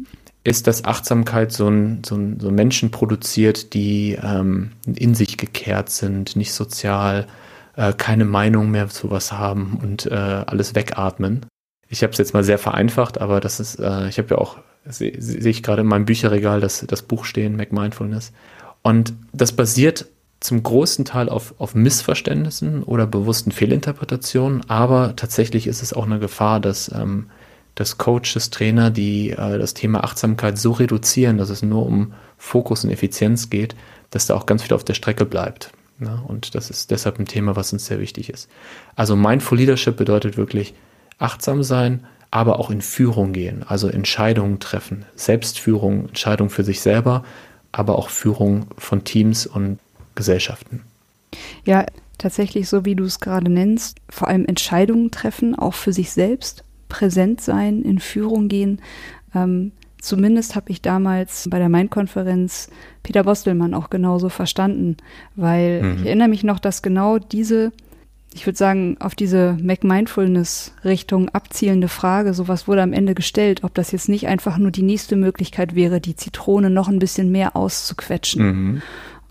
ist, 0.43 0.67
dass 0.67 0.86
Achtsamkeit 0.86 1.52
so 1.52 1.67
ein, 1.67 2.04
so 2.06 2.15
ein, 2.15 2.39
so 2.39 2.50
Menschen 2.50 2.91
produziert, 2.91 3.73
die 3.73 4.17
ähm, 4.21 4.71
in 4.86 5.15
sich 5.15 5.38
gekehrt 5.38 5.89
sind, 5.89 6.36
nicht 6.36 6.54
sozial, 6.54 7.28
äh, 7.76 7.93
keine 7.93 8.26
Meinung 8.26 8.71
mehr 8.71 8.88
zu 8.88 9.12
was 9.12 9.34
haben 9.34 9.78
und 9.82 10.06
äh, 10.06 10.15
alles 10.15 10.73
wegatmen. 10.73 11.45
Ich 11.89 12.04
habe 12.04 12.12
es 12.12 12.17
jetzt 12.17 12.34
mal 12.34 12.43
sehr 12.43 12.58
vereinfacht, 12.58 13.19
aber 13.19 13.39
das 13.39 13.60
ist, 13.60 13.80
äh, 13.80 14.10
ich 14.10 14.17
habe 14.17 14.30
ja 14.32 14.38
auch, 14.38 14.58
sehe 14.86 15.13
seh 15.19 15.50
ich 15.50 15.63
gerade 15.63 15.82
in 15.82 15.88
meinem 15.88 16.06
Bücherregal 16.06 16.60
das, 16.60 16.86
das 16.88 17.02
Buch 17.02 17.26
stehen, 17.26 17.56
Mac 17.56 17.71
Mindfulness. 17.71 18.34
Und 18.82 19.13
das 19.34 19.52
basiert 19.52 20.08
zum 20.39 20.62
großen 20.62 21.06
Teil 21.06 21.30
auf, 21.30 21.56
auf 21.58 21.73
Missverständnissen 21.73 22.84
oder 22.84 23.08
bewussten 23.08 23.52
Fehlinterpretationen, 23.52 24.69
aber 24.69 25.15
tatsächlich 25.15 25.65
ist 25.65 25.82
es 25.82 25.93
auch 25.93 26.06
eine 26.06 26.19
Gefahr, 26.19 26.60
dass, 26.60 26.91
ähm, 26.93 27.30
dass 27.76 27.97
Coaches, 27.97 28.50
Trainer, 28.52 28.91
die 28.91 29.32
äh, 29.32 29.58
das 29.58 29.73
Thema 29.73 30.04
Achtsamkeit 30.04 30.58
so 30.58 30.73
reduzieren, 30.73 31.38
dass 31.38 31.50
es 31.50 31.63
nur 31.63 31.86
um 31.86 32.13
Fokus 32.38 32.84
und 32.84 32.91
Effizienz 32.91 33.50
geht, 33.50 33.76
dass 34.12 34.28
da 34.28 34.36
auch 34.36 34.45
ganz 34.45 34.63
viel 34.63 34.73
auf 34.73 34.84
der 34.84 34.93
Strecke 34.93 35.26
bleibt. 35.26 35.71
Ne? 36.00 36.21
Und 36.28 36.54
das 36.54 36.69
ist 36.69 36.91
deshalb 36.91 37.19
ein 37.19 37.26
Thema, 37.26 37.56
was 37.56 37.73
uns 37.73 37.88
sehr 37.88 38.00
wichtig 38.00 38.30
ist. 38.30 38.47
Also 38.95 39.15
Mindful 39.15 39.58
Leadership 39.58 39.97
bedeutet 39.97 40.38
wirklich 40.38 40.76
achtsam 41.19 41.63
sein, 41.63 42.06
aber 42.32 42.60
auch 42.60 42.69
in 42.69 42.82
Führung 42.82 43.34
gehen, 43.34 43.63
also 43.67 43.88
Entscheidungen 43.88 44.60
treffen, 44.60 45.06
Selbstführung, 45.15 46.10
Entscheidung 46.10 46.49
für 46.49 46.63
sich 46.63 46.82
selber, 46.82 47.23
aber 47.71 47.97
auch 47.97 48.10
Führung 48.10 48.67
von 48.77 49.03
Teams 49.03 49.47
und 49.47 49.80
Gesellschaften. 50.15 50.82
Ja, 51.63 51.86
tatsächlich 52.17 52.67
so 52.67 52.86
wie 52.86 52.95
du 52.95 53.03
es 53.03 53.19
gerade 53.19 53.49
nennst, 53.49 53.99
vor 54.10 54.27
allem 54.27 54.45
Entscheidungen 54.45 55.12
treffen, 55.12 55.56
auch 55.56 55.73
für 55.73 55.93
sich 55.93 56.12
selbst, 56.12 56.63
präsent 56.89 57.41
sein, 57.41 57.82
in 57.84 57.99
Führung 57.99 58.47
gehen. 58.47 58.82
Ähm, 59.36 59.71
zumindest 60.01 60.56
habe 60.56 60.71
ich 60.71 60.82
damals 60.82 61.47
bei 61.49 61.60
der 61.60 61.69
Main-Konferenz 61.69 62.69
Peter 63.03 63.23
Bostelmann 63.23 63.73
auch 63.73 63.89
genauso 63.89 64.30
verstanden, 64.30 64.97
weil 65.36 65.82
mhm. 65.82 65.97
ich 65.99 66.06
erinnere 66.08 66.30
mich 66.30 66.43
noch, 66.43 66.60
dass 66.60 66.82
genau 66.82 67.19
diese 67.19 67.71
ich 68.38 68.45
würde 68.45 68.58
sagen, 68.58 68.97
auf 69.00 69.15
diese 69.15 69.58
Mac-Mindfulness-Richtung 69.60 71.30
abzielende 71.30 71.88
Frage, 71.88 72.36
sowas 72.36 72.67
wurde 72.67 72.84
am 72.84 72.93
Ende 72.93 73.15
gestellt, 73.15 73.63
ob 73.63 73.73
das 73.73 73.91
jetzt 73.91 74.10
nicht 74.10 74.28
einfach 74.28 74.60
nur 74.60 74.69
die 74.69 74.84
nächste 74.84 75.15
Möglichkeit 75.15 75.73
wäre, 75.73 76.00
die 76.00 76.15
Zitrone 76.15 76.69
noch 76.69 76.88
ein 76.88 77.00
bisschen 77.00 77.32
mehr 77.32 77.56
auszuquetschen. 77.56 78.45
Mhm. 78.45 78.82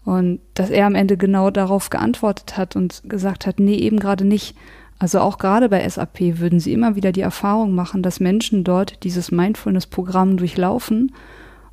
Und 0.05 0.41
dass 0.55 0.71
er 0.71 0.87
am 0.87 0.97
Ende 0.97 1.17
genau 1.17 1.51
darauf 1.51 1.89
geantwortet 1.89 2.57
hat 2.57 2.75
und 2.75 3.03
gesagt 3.05 3.47
hat, 3.47 3.61
nee, 3.61 3.77
eben 3.77 4.01
gerade 4.01 4.25
nicht. 4.25 4.57
Also 4.99 5.21
auch 5.21 5.39
gerade 5.39 5.69
bei 5.69 5.89
SAP 5.89 6.41
würden 6.41 6.59
sie 6.59 6.73
immer 6.73 6.97
wieder 6.97 7.13
die 7.13 7.21
Erfahrung 7.21 7.77
machen, 7.77 8.03
dass 8.03 8.19
Menschen 8.19 8.65
dort 8.65 9.05
dieses 9.05 9.31
Mindfulness-Programm 9.31 10.37
durchlaufen 10.37 11.13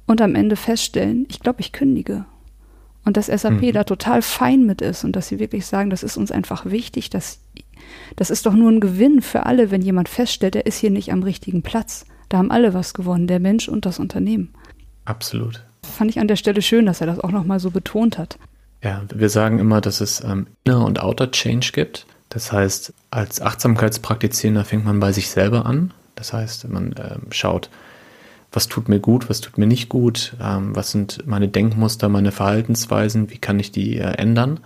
und 0.06 0.22
am 0.22 0.36
Ende 0.36 0.56
feststellen, 0.56 1.26
ich 1.30 1.40
glaube, 1.40 1.62
ich 1.62 1.72
kündige. 1.72 2.26
Und 3.06 3.18
dass 3.18 3.28
SAP 3.28 3.62
mhm. 3.62 3.74
da 3.74 3.84
total 3.84 4.22
fein 4.22 4.66
mit 4.66 4.82
ist 4.82 5.04
und 5.04 5.16
dass 5.16 5.28
sie 5.28 5.40
wirklich 5.40 5.66
sagen, 5.66 5.90
das 5.90 6.04
ist 6.04 6.18
uns 6.18 6.32
einfach 6.32 6.66
wichtig, 6.66 7.10
dass 7.10 7.40
das 8.16 8.30
ist 8.30 8.46
doch 8.46 8.54
nur 8.54 8.72
ein 8.72 8.80
Gewinn 8.80 9.22
für 9.22 9.46
alle, 9.46 9.72
wenn 9.72 9.82
jemand 9.82 10.08
feststellt, 10.08 10.56
er 10.56 10.66
ist 10.66 10.78
hier 10.78 10.92
nicht 10.92 11.12
am 11.12 11.24
richtigen 11.24 11.64
Platz. 11.64 12.06
Da 12.30 12.38
haben 12.38 12.52
alle 12.52 12.74
was 12.74 12.94
gewonnen, 12.94 13.28
der 13.28 13.40
Mensch 13.40 13.68
und 13.68 13.86
das 13.86 14.00
Unternehmen. 14.00 14.54
Absolut 15.06 15.64
fand 15.88 16.12
ich 16.12 16.20
an 16.20 16.28
der 16.28 16.36
Stelle 16.36 16.62
schön, 16.62 16.86
dass 16.86 17.02
er 17.02 17.08
das 17.08 17.20
auch 17.20 17.32
nochmal 17.32 17.60
so 17.60 17.72
betont 17.72 18.18
hat. 18.18 18.38
Ja, 18.82 19.04
wir 19.14 19.30
sagen 19.30 19.60
immer, 19.60 19.82
dass 19.82 20.02
es 20.02 20.22
ähm, 20.24 20.48
Inner- 20.64 20.86
und 20.86 21.00
Outer 21.00 21.32
Change 21.32 21.72
gibt. 21.74 22.06
Das 22.30 22.52
heißt, 22.52 22.94
als 23.12 23.42
Achtsamkeitspraktizierender 23.42 24.66
fängt 24.66 24.86
man 24.86 25.00
bei 25.00 25.12
sich 25.12 25.30
selber 25.30 25.66
an. 25.66 25.94
Das 26.16 26.34
heißt, 26.34 26.68
man 26.70 26.94
ähm, 26.98 27.32
schaut, 27.32 27.70
was 28.54 28.68
tut 28.68 28.88
mir 28.88 29.00
gut, 29.00 29.30
was 29.30 29.42
tut 29.42 29.58
mir 29.58 29.66
nicht 29.66 29.90
gut, 29.90 30.36
ähm, 30.40 30.76
was 30.76 30.92
sind 30.92 31.26
meine 31.26 31.48
Denkmuster, 31.48 32.08
meine 32.08 32.32
Verhaltensweisen, 32.32 33.32
wie 33.32 33.40
kann 33.40 33.60
ich 33.60 33.72
die 33.72 33.98
äh, 33.98 34.14
ändern. 34.14 34.60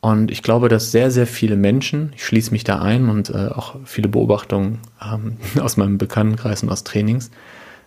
Und 0.00 0.30
ich 0.30 0.42
glaube, 0.42 0.68
dass 0.68 0.92
sehr, 0.92 1.10
sehr 1.10 1.26
viele 1.26 1.56
Menschen, 1.56 2.12
ich 2.14 2.24
schließe 2.24 2.52
mich 2.52 2.64
da 2.64 2.80
ein 2.80 3.10
und 3.10 3.28
äh, 3.28 3.48
auch 3.48 3.76
viele 3.84 4.08
Beobachtungen 4.08 4.78
ähm, 5.04 5.36
aus 5.60 5.76
meinem 5.76 5.98
Bekanntenkreis 5.98 6.62
und 6.62 6.70
aus 6.70 6.84
Trainings, 6.84 7.30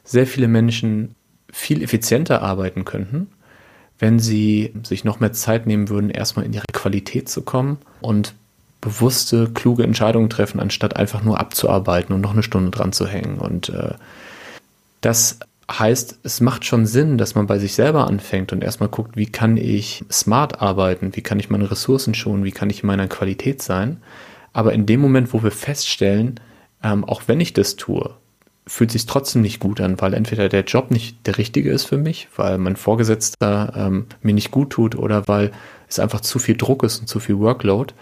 sehr 0.04 0.28
viele 0.28 0.50
Menschen 0.50 1.16
viel 1.52 1.82
effizienter 1.82 2.42
arbeiten 2.42 2.84
könnten, 2.84 3.28
wenn 4.00 4.20
sie 4.20 4.74
sich 4.84 5.06
noch 5.06 5.22
mehr 5.22 5.32
Zeit 5.32 5.66
nehmen 5.66 5.88
würden, 5.88 6.10
erstmal 6.10 6.46
in 6.46 6.54
ihre 6.54 6.66
Qualität 6.74 7.30
zu 7.30 7.42
kommen 7.44 7.78
und 8.02 8.36
bewusste, 8.82 9.50
kluge 9.54 9.84
Entscheidungen 9.84 10.30
treffen, 10.30 10.60
anstatt 10.60 10.98
einfach 10.98 11.24
nur 11.24 11.40
abzuarbeiten 11.40 12.14
und 12.14 12.20
noch 12.20 12.34
eine 12.34 12.44
Stunde 12.44 12.72
dran 12.72 12.92
zu 12.92 13.08
hängen. 13.08 13.38
Und 13.38 13.70
äh, 13.70 13.94
das 15.06 15.39
heißt, 15.70 16.20
es 16.24 16.42
macht 16.42 16.66
schon 16.66 16.86
Sinn, 16.86 17.18
dass 17.18 17.36
man 17.36 17.48
bei 17.48 17.60
sich 17.60 17.74
selber 17.74 18.08
anfängt 18.08 18.52
und 18.52 18.63
erstmal 18.63 18.89
guckt, 18.89 19.18
wie 19.18 19.26
kann 19.26 19.58
ich 19.58 20.04
smart 20.12 20.62
arbeiten, 20.62 21.16
wie 21.16 21.22
kann 21.22 21.39
ich 21.39 21.50
meine 21.50 21.70
Ressourcen 21.70 22.13
schonen, 22.13 22.44
wie 22.44 22.52
kann 22.52 22.70
ich 22.70 22.84
in 22.84 22.88
meiner 22.88 23.08
Qualität 23.08 23.62
sein. 23.62 24.02
Aber 24.54 24.74
in 24.74 24.86
dem 24.86 25.00
Moment, 25.02 25.34
wo 25.34 25.44
wir 25.44 25.52
feststellen, 25.52 26.39
ähm, 26.84 27.04
auch 27.04 27.24
wenn 27.28 27.42
ich 27.42 27.54
das 27.54 27.76
tue, 27.76 28.13
fühlt 28.66 28.92
sich 28.92 29.06
trotzdem 29.06 29.42
nicht 29.42 29.60
gut 29.60 29.82
an, 29.82 30.00
weil 30.00 30.13
entweder 30.13 30.48
der 30.48 30.63
Job 30.63 30.92
nicht 30.92 31.28
der 31.28 31.38
richtige 31.38 31.72
ist 31.72 31.86
für 31.86 31.98
mich, 31.98 32.30
weil 32.36 32.58
mein 32.58 32.76
Vorgesetzter 32.76 33.74
ähm, 33.76 34.06
mir 34.22 34.34
nicht 34.34 34.52
gut 34.52 34.70
tut 34.70 34.96
oder 34.96 35.28
weil 35.28 35.52
es 35.89 36.00
einfach 36.00 36.22
zu 36.22 36.39
viel 36.39 36.56
Druck 36.56 36.84
ist 36.84 37.00
und 37.00 37.08
zu 37.08 37.20
viel 37.20 37.39
Workload, 37.39 37.94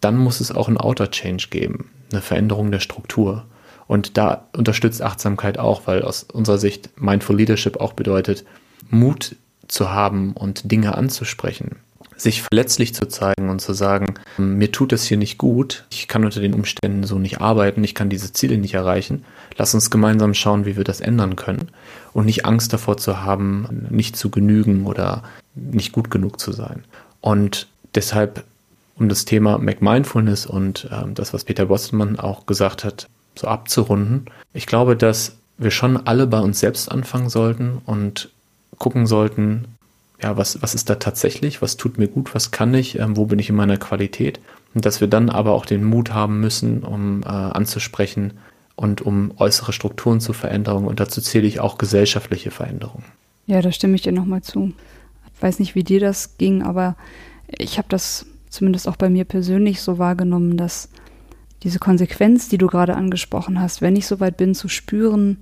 dann 0.00 0.16
muss 0.16 0.40
es 0.40 0.52
auch 0.52 0.68
einen 0.68 0.78
Outer 0.78 1.10
Change 1.10 1.48
geben, 1.50 1.90
eine 2.10 2.22
Veränderung 2.22 2.70
der 2.70 2.80
Struktur. 2.80 3.46
Und 3.86 4.16
da 4.16 4.48
unterstützt 4.56 5.02
Achtsamkeit 5.02 5.58
auch, 5.58 5.86
weil 5.86 6.02
aus 6.02 6.24
unserer 6.24 6.58
Sicht 6.58 6.90
Mindful 7.00 7.36
Leadership 7.36 7.78
auch 7.78 7.92
bedeutet, 7.92 8.44
Mut 8.90 9.36
zu 9.68 9.90
haben 9.90 10.32
und 10.32 10.70
Dinge 10.70 10.94
anzusprechen 10.94 11.76
sich 12.16 12.42
verletzlich 12.42 12.94
zu 12.94 13.06
zeigen 13.06 13.50
und 13.50 13.60
zu 13.60 13.72
sagen, 13.74 14.14
mir 14.38 14.72
tut 14.72 14.92
es 14.92 15.04
hier 15.04 15.18
nicht 15.18 15.38
gut, 15.38 15.84
ich 15.90 16.08
kann 16.08 16.24
unter 16.24 16.40
den 16.40 16.54
Umständen 16.54 17.04
so 17.04 17.18
nicht 17.18 17.40
arbeiten, 17.40 17.84
ich 17.84 17.94
kann 17.94 18.08
diese 18.08 18.32
Ziele 18.32 18.58
nicht 18.58 18.74
erreichen. 18.74 19.24
Lass 19.56 19.74
uns 19.74 19.90
gemeinsam 19.90 20.34
schauen, 20.34 20.64
wie 20.64 20.76
wir 20.76 20.84
das 20.84 21.00
ändern 21.00 21.36
können 21.36 21.70
und 22.12 22.26
nicht 22.26 22.46
Angst 22.46 22.72
davor 22.72 22.96
zu 22.96 23.22
haben, 23.22 23.86
nicht 23.90 24.16
zu 24.16 24.30
genügen 24.30 24.86
oder 24.86 25.22
nicht 25.54 25.92
gut 25.92 26.10
genug 26.10 26.40
zu 26.40 26.52
sein. 26.52 26.84
Und 27.20 27.66
deshalb, 27.94 28.44
um 28.98 29.08
das 29.08 29.24
Thema 29.26 29.58
McMindfulness 29.58 30.46
und 30.46 30.88
äh, 30.90 31.04
das, 31.12 31.34
was 31.34 31.44
Peter 31.44 31.66
Bostelmann 31.66 32.18
auch 32.18 32.46
gesagt 32.46 32.84
hat, 32.84 33.08
so 33.38 33.48
abzurunden, 33.48 34.26
ich 34.52 34.66
glaube, 34.66 34.96
dass 34.96 35.36
wir 35.58 35.70
schon 35.70 35.96
alle 35.96 36.26
bei 36.26 36.40
uns 36.40 36.60
selbst 36.60 36.90
anfangen 36.90 37.28
sollten 37.28 37.80
und 37.86 38.30
gucken 38.78 39.06
sollten, 39.06 39.66
ja, 40.22 40.36
was, 40.36 40.62
was 40.62 40.74
ist 40.74 40.88
da 40.88 40.96
tatsächlich, 40.96 41.60
was 41.60 41.76
tut 41.76 41.98
mir 41.98 42.08
gut, 42.08 42.34
was 42.34 42.50
kann 42.50 42.72
ich, 42.74 42.98
ähm, 42.98 43.16
wo 43.16 43.26
bin 43.26 43.38
ich 43.38 43.50
in 43.50 43.56
meiner 43.56 43.76
Qualität. 43.76 44.40
Und 44.74 44.86
dass 44.86 45.00
wir 45.00 45.08
dann 45.08 45.30
aber 45.30 45.52
auch 45.52 45.66
den 45.66 45.84
Mut 45.84 46.12
haben 46.12 46.40
müssen, 46.40 46.82
um 46.82 47.22
äh, 47.22 47.26
anzusprechen 47.26 48.34
und 48.76 49.00
um 49.02 49.32
äußere 49.38 49.72
Strukturen 49.72 50.20
zu 50.20 50.32
verändern. 50.32 50.86
Und 50.86 51.00
dazu 51.00 51.20
zähle 51.20 51.46
ich 51.46 51.60
auch 51.60 51.78
gesellschaftliche 51.78 52.50
Veränderungen. 52.50 53.04
Ja, 53.46 53.62
da 53.62 53.72
stimme 53.72 53.94
ich 53.94 54.02
dir 54.02 54.12
nochmal 54.12 54.42
zu. 54.42 54.72
Ich 55.34 55.42
weiß 55.42 55.58
nicht, 55.58 55.74
wie 55.74 55.84
dir 55.84 56.00
das 56.00 56.36
ging, 56.38 56.62
aber 56.62 56.96
ich 57.48 57.78
habe 57.78 57.88
das 57.88 58.26
zumindest 58.48 58.88
auch 58.88 58.96
bei 58.96 59.08
mir 59.10 59.24
persönlich 59.24 59.82
so 59.82 59.98
wahrgenommen, 59.98 60.56
dass 60.56 60.88
diese 61.66 61.80
Konsequenz, 61.80 62.48
die 62.48 62.58
du 62.58 62.68
gerade 62.68 62.94
angesprochen 62.94 63.60
hast, 63.60 63.82
wenn 63.82 63.96
ich 63.96 64.06
soweit 64.06 64.36
bin 64.36 64.54
zu 64.54 64.68
spüren, 64.68 65.38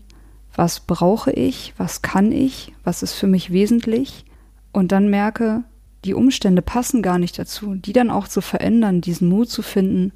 was 0.54 0.80
brauche 0.80 1.30
ich, 1.30 1.74
was 1.76 2.00
kann 2.00 2.32
ich, 2.32 2.72
was 2.82 3.02
ist 3.02 3.12
für 3.12 3.26
mich 3.26 3.52
wesentlich, 3.52 4.24
und 4.72 4.90
dann 4.90 5.10
merke, 5.10 5.64
die 6.06 6.14
Umstände 6.14 6.62
passen 6.62 7.02
gar 7.02 7.18
nicht 7.18 7.38
dazu, 7.38 7.74
die 7.74 7.92
dann 7.92 8.10
auch 8.10 8.26
zu 8.26 8.40
verändern, 8.40 9.02
diesen 9.02 9.28
Mut 9.28 9.50
zu 9.50 9.60
finden, 9.60 10.12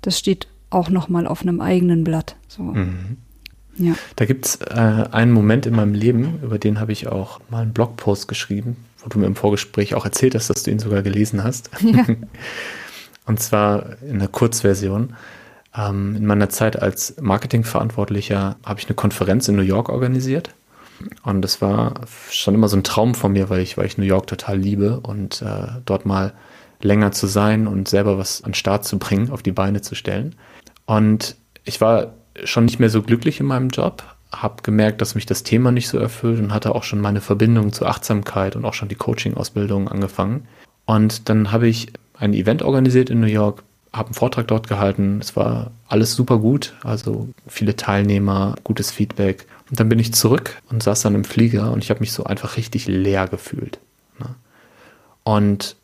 das 0.00 0.18
steht 0.18 0.48
auch 0.70 0.88
nochmal 0.88 1.26
auf 1.26 1.42
einem 1.42 1.60
eigenen 1.60 2.04
Blatt. 2.04 2.36
So. 2.48 2.62
Mhm. 2.62 3.18
Ja. 3.76 3.92
Da 4.16 4.24
gibt 4.24 4.46
es 4.46 4.56
äh, 4.62 5.08
einen 5.12 5.32
Moment 5.32 5.66
in 5.66 5.76
meinem 5.76 5.92
Leben, 5.92 6.40
über 6.42 6.58
den 6.58 6.80
habe 6.80 6.92
ich 6.92 7.06
auch 7.06 7.38
mal 7.50 7.60
einen 7.60 7.74
Blogpost 7.74 8.28
geschrieben, 8.28 8.78
wo 9.02 9.10
du 9.10 9.18
mir 9.18 9.26
im 9.26 9.36
Vorgespräch 9.36 9.94
auch 9.94 10.06
erzählt 10.06 10.34
hast, 10.34 10.48
dass 10.48 10.62
du 10.62 10.70
ihn 10.70 10.78
sogar 10.78 11.02
gelesen 11.02 11.44
hast. 11.44 11.68
Ja. 11.82 12.06
Und 13.26 13.40
zwar 13.40 14.02
in 14.02 14.20
der 14.20 14.28
Kurzversion. 14.28 15.14
Ähm, 15.76 16.16
in 16.16 16.26
meiner 16.26 16.48
Zeit 16.48 16.80
als 16.80 17.16
Marketingverantwortlicher 17.20 18.56
habe 18.64 18.80
ich 18.80 18.86
eine 18.86 18.94
Konferenz 18.94 19.48
in 19.48 19.56
New 19.56 19.62
York 19.62 19.88
organisiert 19.88 20.54
und 21.22 21.42
das 21.42 21.60
war 21.60 21.94
schon 22.30 22.54
immer 22.54 22.68
so 22.68 22.76
ein 22.76 22.84
Traum 22.84 23.14
von 23.14 23.32
mir, 23.32 23.50
weil 23.50 23.60
ich, 23.60 23.76
weil 23.76 23.86
ich 23.86 23.98
New 23.98 24.04
York 24.04 24.26
total 24.26 24.58
liebe 24.58 25.00
und 25.00 25.42
äh, 25.42 25.68
dort 25.84 26.06
mal 26.06 26.32
länger 26.82 27.12
zu 27.12 27.26
sein 27.26 27.66
und 27.66 27.88
selber 27.88 28.18
was 28.18 28.42
an 28.42 28.54
Start 28.54 28.84
zu 28.84 28.98
bringen, 28.98 29.30
auf 29.30 29.42
die 29.42 29.52
Beine 29.52 29.82
zu 29.82 29.94
stellen. 29.94 30.34
Und 30.86 31.36
ich 31.64 31.80
war 31.80 32.14
schon 32.44 32.64
nicht 32.64 32.80
mehr 32.80 32.90
so 32.90 33.02
glücklich 33.02 33.40
in 33.40 33.46
meinem 33.46 33.68
Job, 33.68 34.02
habe 34.32 34.62
gemerkt, 34.62 35.00
dass 35.00 35.14
mich 35.14 35.26
das 35.26 35.42
Thema 35.42 35.72
nicht 35.72 35.88
so 35.88 35.98
erfüllt 35.98 36.40
und 36.40 36.54
hatte 36.54 36.74
auch 36.74 36.84
schon 36.84 37.00
meine 37.00 37.20
Verbindung 37.20 37.72
zur 37.72 37.88
Achtsamkeit 37.88 38.56
und 38.56 38.64
auch 38.64 38.74
schon 38.74 38.88
die 38.88 38.94
Coaching-Ausbildung 38.94 39.88
angefangen. 39.88 40.46
Und 40.86 41.28
dann 41.28 41.52
habe 41.52 41.68
ich 41.68 41.92
ein 42.18 42.34
Event 42.34 42.62
organisiert 42.62 43.10
in 43.10 43.20
New 43.20 43.26
York, 43.26 43.62
habe 43.92 44.08
einen 44.08 44.14
Vortrag 44.14 44.46
dort 44.48 44.68
gehalten. 44.68 45.18
Es 45.20 45.36
war 45.36 45.70
alles 45.88 46.14
super 46.14 46.38
gut, 46.38 46.74
also 46.82 47.28
viele 47.46 47.76
Teilnehmer, 47.76 48.54
gutes 48.62 48.90
Feedback. 48.90 49.46
Und 49.68 49.80
dann 49.80 49.88
bin 49.88 49.98
ich 49.98 50.14
zurück 50.14 50.60
und 50.70 50.82
saß 50.82 51.02
dann 51.02 51.14
im 51.14 51.24
Flieger 51.24 51.72
und 51.72 51.82
ich 51.82 51.90
habe 51.90 52.00
mich 52.00 52.12
so 52.12 52.24
einfach 52.24 52.56
richtig 52.56 52.86
leer 52.86 53.26
gefühlt. 53.26 53.78
Ne? 54.18 54.26
Und 55.24 55.76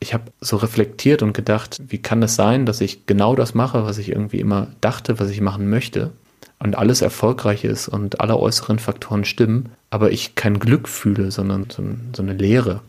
ich 0.00 0.12
habe 0.12 0.24
so 0.40 0.56
reflektiert 0.56 1.22
und 1.22 1.32
gedacht, 1.32 1.80
wie 1.88 1.98
kann 1.98 2.22
es 2.22 2.34
sein, 2.34 2.66
dass 2.66 2.80
ich 2.80 3.06
genau 3.06 3.34
das 3.34 3.54
mache, 3.54 3.84
was 3.86 3.98
ich 3.98 4.10
irgendwie 4.10 4.40
immer 4.40 4.68
dachte, 4.80 5.18
was 5.18 5.30
ich 5.30 5.40
machen 5.40 5.70
möchte 5.70 6.12
und 6.58 6.76
alles 6.76 7.02
erfolgreich 7.02 7.64
ist 7.64 7.88
und 7.88 8.20
alle 8.20 8.38
äußeren 8.38 8.78
Faktoren 8.78 9.24
stimmen, 9.24 9.72
aber 9.90 10.10
ich 10.10 10.34
kein 10.34 10.58
Glück 10.58 10.88
fühle, 10.88 11.30
sondern 11.30 11.68
so, 11.70 11.82
so 12.14 12.22
eine 12.22 12.34
Leere. 12.34 12.80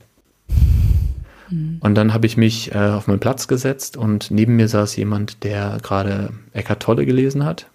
Mhm. 1.49 1.77
Und 1.79 1.95
dann 1.95 2.13
habe 2.13 2.25
ich 2.25 2.37
mich 2.37 2.73
äh, 2.73 2.77
auf 2.77 3.07
meinen 3.07 3.19
Platz 3.19 3.47
gesetzt 3.47 3.97
und 3.97 4.31
neben 4.31 4.55
mir 4.55 4.67
saß 4.67 4.95
jemand, 4.95 5.43
der 5.43 5.77
gerade 5.81 6.31
Eckart 6.53 6.81
Tolle 6.81 7.05
gelesen 7.05 7.45
hat. 7.45 7.67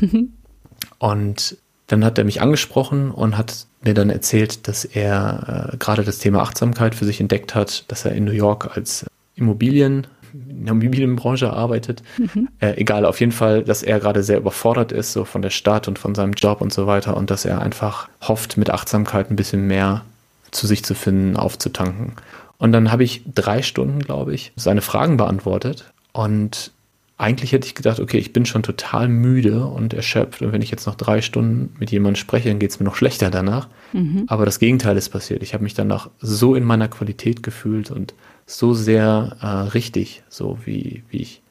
und 0.98 1.56
dann 1.86 2.04
hat 2.04 2.18
er 2.18 2.24
mich 2.24 2.40
angesprochen 2.42 3.10
und 3.10 3.36
hat 3.36 3.66
mir 3.82 3.94
dann 3.94 4.10
erzählt, 4.10 4.68
dass 4.68 4.84
er 4.84 5.70
äh, 5.72 5.76
gerade 5.76 6.04
das 6.04 6.18
Thema 6.18 6.42
Achtsamkeit 6.42 6.94
für 6.94 7.04
sich 7.04 7.20
entdeckt 7.20 7.54
hat, 7.54 7.90
dass 7.90 8.04
er 8.04 8.12
in 8.12 8.24
New 8.24 8.32
York 8.32 8.76
als 8.76 9.06
Immobilien 9.34 10.06
in 10.32 10.64
der 10.64 10.72
Immobilienbranche 10.72 11.52
arbeitet. 11.52 12.02
Mhm. 12.18 12.48
Äh, 12.60 12.74
egal, 12.76 13.04
auf 13.04 13.20
jeden 13.20 13.32
Fall, 13.32 13.62
dass 13.62 13.82
er 13.82 14.00
gerade 14.00 14.22
sehr 14.22 14.38
überfordert 14.38 14.92
ist, 14.92 15.12
so 15.12 15.24
von 15.24 15.42
der 15.42 15.50
Stadt 15.50 15.88
und 15.88 15.98
von 15.98 16.14
seinem 16.14 16.32
Job 16.32 16.60
und 16.60 16.72
so 16.72 16.86
weiter 16.86 17.16
und 17.16 17.30
dass 17.30 17.44
er 17.44 17.62
einfach 17.62 18.08
hofft, 18.20 18.56
mit 18.56 18.70
Achtsamkeit 18.70 19.30
ein 19.30 19.36
bisschen 19.36 19.66
mehr 19.66 20.04
zu 20.50 20.66
sich 20.66 20.84
zu 20.84 20.94
finden, 20.94 21.36
aufzutanken. 21.36 22.12
Und 22.58 22.72
dann 22.72 22.90
habe 22.90 23.04
ich 23.04 23.22
drei 23.32 23.62
Stunden, 23.62 24.00
glaube 24.00 24.34
ich, 24.34 24.52
seine 24.56 24.80
Fragen 24.80 25.16
beantwortet 25.16 25.92
und 26.12 26.72
eigentlich 27.16 27.50
hätte 27.50 27.66
ich 27.66 27.74
gedacht, 27.74 27.98
okay, 27.98 28.18
ich 28.18 28.32
bin 28.32 28.46
schon 28.46 28.62
total 28.62 29.08
müde 29.08 29.66
und 29.66 29.92
erschöpft 29.92 30.40
und 30.40 30.52
wenn 30.52 30.62
ich 30.62 30.70
jetzt 30.70 30.86
noch 30.86 30.94
drei 30.94 31.20
Stunden 31.20 31.74
mit 31.78 31.90
jemandem 31.90 32.14
spreche, 32.14 32.48
dann 32.48 32.60
geht 32.60 32.70
es 32.70 32.78
mir 32.78 32.84
noch 32.84 32.94
schlechter 32.94 33.30
danach. 33.30 33.68
Mhm. 33.92 34.24
Aber 34.28 34.44
das 34.44 34.60
Gegenteil 34.60 34.96
ist 34.96 35.08
passiert. 35.08 35.42
Ich 35.42 35.52
habe 35.52 35.64
mich 35.64 35.74
danach 35.74 36.10
so 36.20 36.54
in 36.54 36.62
meiner 36.62 36.86
Qualität 36.86 37.42
gefühlt 37.42 37.90
und 37.90 38.14
so 38.46 38.72
sehr 38.72 39.36
äh, 39.40 39.46
richtig, 39.46 40.22
so 40.28 40.58
wie, 40.64 41.02
wie 41.10 41.18
ich. 41.18 41.42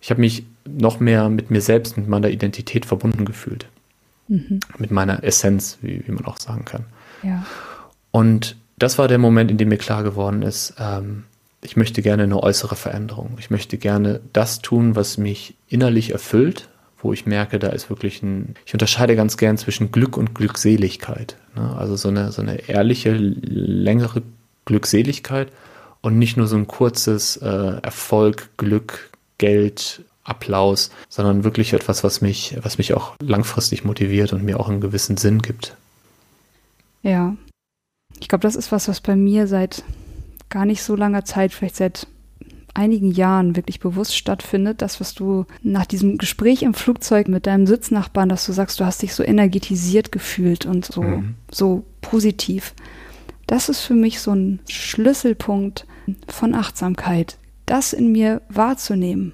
Ich 0.00 0.10
habe 0.10 0.20
mich 0.20 0.44
noch 0.64 0.98
mehr 0.98 1.28
mit 1.28 1.50
mir 1.50 1.60
selbst, 1.60 1.98
mit 1.98 2.08
meiner 2.08 2.30
Identität 2.30 2.86
verbunden 2.86 3.26
gefühlt. 3.26 3.66
Mhm. 4.28 4.60
Mit 4.78 4.90
meiner 4.90 5.22
Essenz, 5.24 5.78
wie, 5.82 6.06
wie 6.06 6.12
man 6.12 6.24
auch 6.24 6.38
sagen 6.38 6.64
kann. 6.64 6.84
Ja. 7.22 7.44
Und 8.12 8.56
das 8.78 8.98
war 8.98 9.08
der 9.08 9.18
Moment, 9.18 9.50
in 9.50 9.58
dem 9.58 9.68
mir 9.68 9.78
klar 9.78 10.02
geworden 10.02 10.42
ist, 10.42 10.74
ähm, 10.78 11.24
ich 11.62 11.76
möchte 11.76 12.02
gerne 12.02 12.24
eine 12.24 12.42
äußere 12.42 12.76
Veränderung. 12.76 13.36
Ich 13.38 13.50
möchte 13.50 13.78
gerne 13.78 14.20
das 14.32 14.60
tun, 14.60 14.94
was 14.94 15.18
mich 15.18 15.54
innerlich 15.68 16.10
erfüllt, 16.10 16.68
wo 16.98 17.12
ich 17.12 17.26
merke, 17.26 17.58
da 17.58 17.68
ist 17.68 17.90
wirklich 17.90 18.22
ein, 18.22 18.54
ich 18.64 18.72
unterscheide 18.72 19.16
ganz 19.16 19.36
gern 19.36 19.58
zwischen 19.58 19.90
Glück 19.90 20.16
und 20.16 20.34
Glückseligkeit. 20.34 21.36
Ne? 21.54 21.74
Also 21.76 21.96
so 21.96 22.08
eine, 22.08 22.32
so 22.32 22.42
eine 22.42 22.68
ehrliche, 22.68 23.12
längere 23.12 24.22
Glückseligkeit 24.64 25.48
und 26.02 26.18
nicht 26.18 26.36
nur 26.36 26.46
so 26.46 26.56
ein 26.56 26.66
kurzes 26.66 27.36
äh, 27.38 27.80
Erfolg, 27.82 28.50
Glück, 28.56 29.10
Geld, 29.38 30.02
Applaus, 30.24 30.90
sondern 31.08 31.44
wirklich 31.44 31.72
etwas, 31.72 32.04
was 32.04 32.20
mich, 32.20 32.56
was 32.62 32.78
mich 32.78 32.94
auch 32.94 33.14
langfristig 33.20 33.84
motiviert 33.84 34.32
und 34.32 34.44
mir 34.44 34.60
auch 34.60 34.68
einen 34.68 34.80
gewissen 34.80 35.16
Sinn 35.16 35.40
gibt. 35.40 35.76
Ja. 37.02 37.36
Ich 38.20 38.28
glaube, 38.28 38.42
das 38.42 38.56
ist 38.56 38.72
was, 38.72 38.88
was 38.88 39.00
bei 39.00 39.16
mir 39.16 39.46
seit 39.46 39.84
gar 40.48 40.64
nicht 40.64 40.82
so 40.82 40.96
langer 40.96 41.24
Zeit, 41.24 41.52
vielleicht 41.52 41.76
seit 41.76 42.06
einigen 42.76 43.10
Jahren 43.10 43.56
wirklich 43.56 43.80
bewusst 43.80 44.16
stattfindet. 44.16 44.82
Das, 44.82 45.00
was 45.00 45.14
du 45.14 45.46
nach 45.62 45.86
diesem 45.86 46.18
Gespräch 46.18 46.62
im 46.62 46.74
Flugzeug 46.74 47.28
mit 47.28 47.46
deinem 47.46 47.66
Sitznachbarn, 47.66 48.28
dass 48.28 48.46
du 48.46 48.52
sagst, 48.52 48.78
du 48.80 48.84
hast 48.84 49.02
dich 49.02 49.14
so 49.14 49.22
energetisiert 49.22 50.12
gefühlt 50.12 50.66
und 50.66 50.84
so, 50.84 51.02
mhm. 51.02 51.34
so 51.50 51.84
positiv. 52.02 52.74
Das 53.46 53.68
ist 53.68 53.80
für 53.80 53.94
mich 53.94 54.20
so 54.20 54.32
ein 54.32 54.60
Schlüsselpunkt 54.68 55.86
von 56.28 56.54
Achtsamkeit, 56.54 57.38
das 57.64 57.92
in 57.92 58.12
mir 58.12 58.42
wahrzunehmen. 58.48 59.32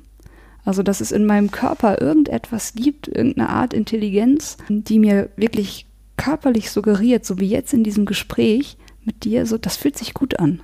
Also, 0.64 0.84
dass 0.84 1.00
es 1.00 1.10
in 1.10 1.26
meinem 1.26 1.50
Körper 1.50 2.00
irgendetwas 2.00 2.74
gibt, 2.74 3.08
irgendeine 3.08 3.48
Art 3.48 3.74
Intelligenz, 3.74 4.58
die 4.68 5.00
mir 5.00 5.28
wirklich 5.36 5.86
körperlich 6.22 6.70
suggeriert, 6.70 7.24
so 7.26 7.40
wie 7.40 7.48
jetzt 7.48 7.74
in 7.74 7.82
diesem 7.82 8.06
Gespräch 8.06 8.76
mit 9.04 9.24
dir, 9.24 9.44
so, 9.44 9.58
das 9.58 9.76
fühlt 9.76 9.98
sich 9.98 10.14
gut 10.14 10.38
an. 10.38 10.60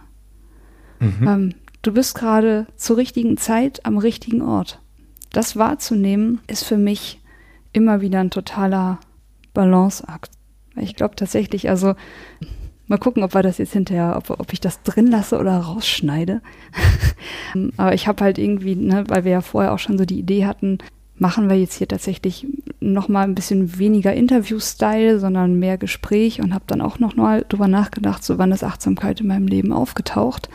Mhm. 1.00 1.28
Ähm, 1.28 1.54
du 1.82 1.92
bist 1.92 2.14
gerade 2.14 2.68
zur 2.76 2.96
richtigen 2.96 3.36
Zeit 3.36 3.84
am 3.84 3.98
richtigen 3.98 4.40
Ort. 4.40 4.80
Das 5.32 5.56
wahrzunehmen 5.56 6.40
ist 6.46 6.62
für 6.62 6.78
mich 6.78 7.20
immer 7.72 8.00
wieder 8.00 8.20
ein 8.20 8.30
totaler 8.30 9.00
Balanceakt. 9.52 10.30
Ich 10.76 10.94
glaube 10.94 11.16
tatsächlich, 11.16 11.68
also 11.68 11.96
mal 12.86 12.98
gucken, 12.98 13.24
ob 13.24 13.34
wir 13.34 13.42
das 13.42 13.58
jetzt 13.58 13.72
hinterher, 13.72 14.14
ob, 14.16 14.30
ob 14.38 14.52
ich 14.52 14.60
das 14.60 14.82
drin 14.84 15.08
lasse 15.08 15.40
oder 15.40 15.58
rausschneide. 15.58 16.40
Aber 17.76 17.94
ich 17.94 18.06
habe 18.06 18.22
halt 18.22 18.38
irgendwie, 18.38 18.76
ne, 18.76 19.04
weil 19.08 19.24
wir 19.24 19.32
ja 19.32 19.40
vorher 19.40 19.72
auch 19.72 19.80
schon 19.80 19.98
so 19.98 20.04
die 20.04 20.20
Idee 20.20 20.46
hatten, 20.46 20.78
machen 21.18 21.48
wir 21.48 21.58
jetzt 21.58 21.74
hier 21.74 21.88
tatsächlich 21.88 22.46
noch 22.80 23.08
mal 23.08 23.24
ein 23.24 23.34
bisschen 23.34 23.78
weniger 23.78 24.14
Interview-Style, 24.14 25.18
sondern 25.18 25.58
mehr 25.58 25.78
Gespräch 25.78 26.40
und 26.40 26.54
habe 26.54 26.64
dann 26.66 26.80
auch 26.80 26.98
noch 26.98 27.16
mal 27.16 27.44
drüber 27.48 27.68
nachgedacht, 27.68 28.24
so 28.24 28.38
wann 28.38 28.52
ist 28.52 28.64
Achtsamkeit 28.64 29.20
in 29.20 29.26
meinem 29.26 29.46
Leben 29.46 29.72
aufgetaucht. 29.72 30.48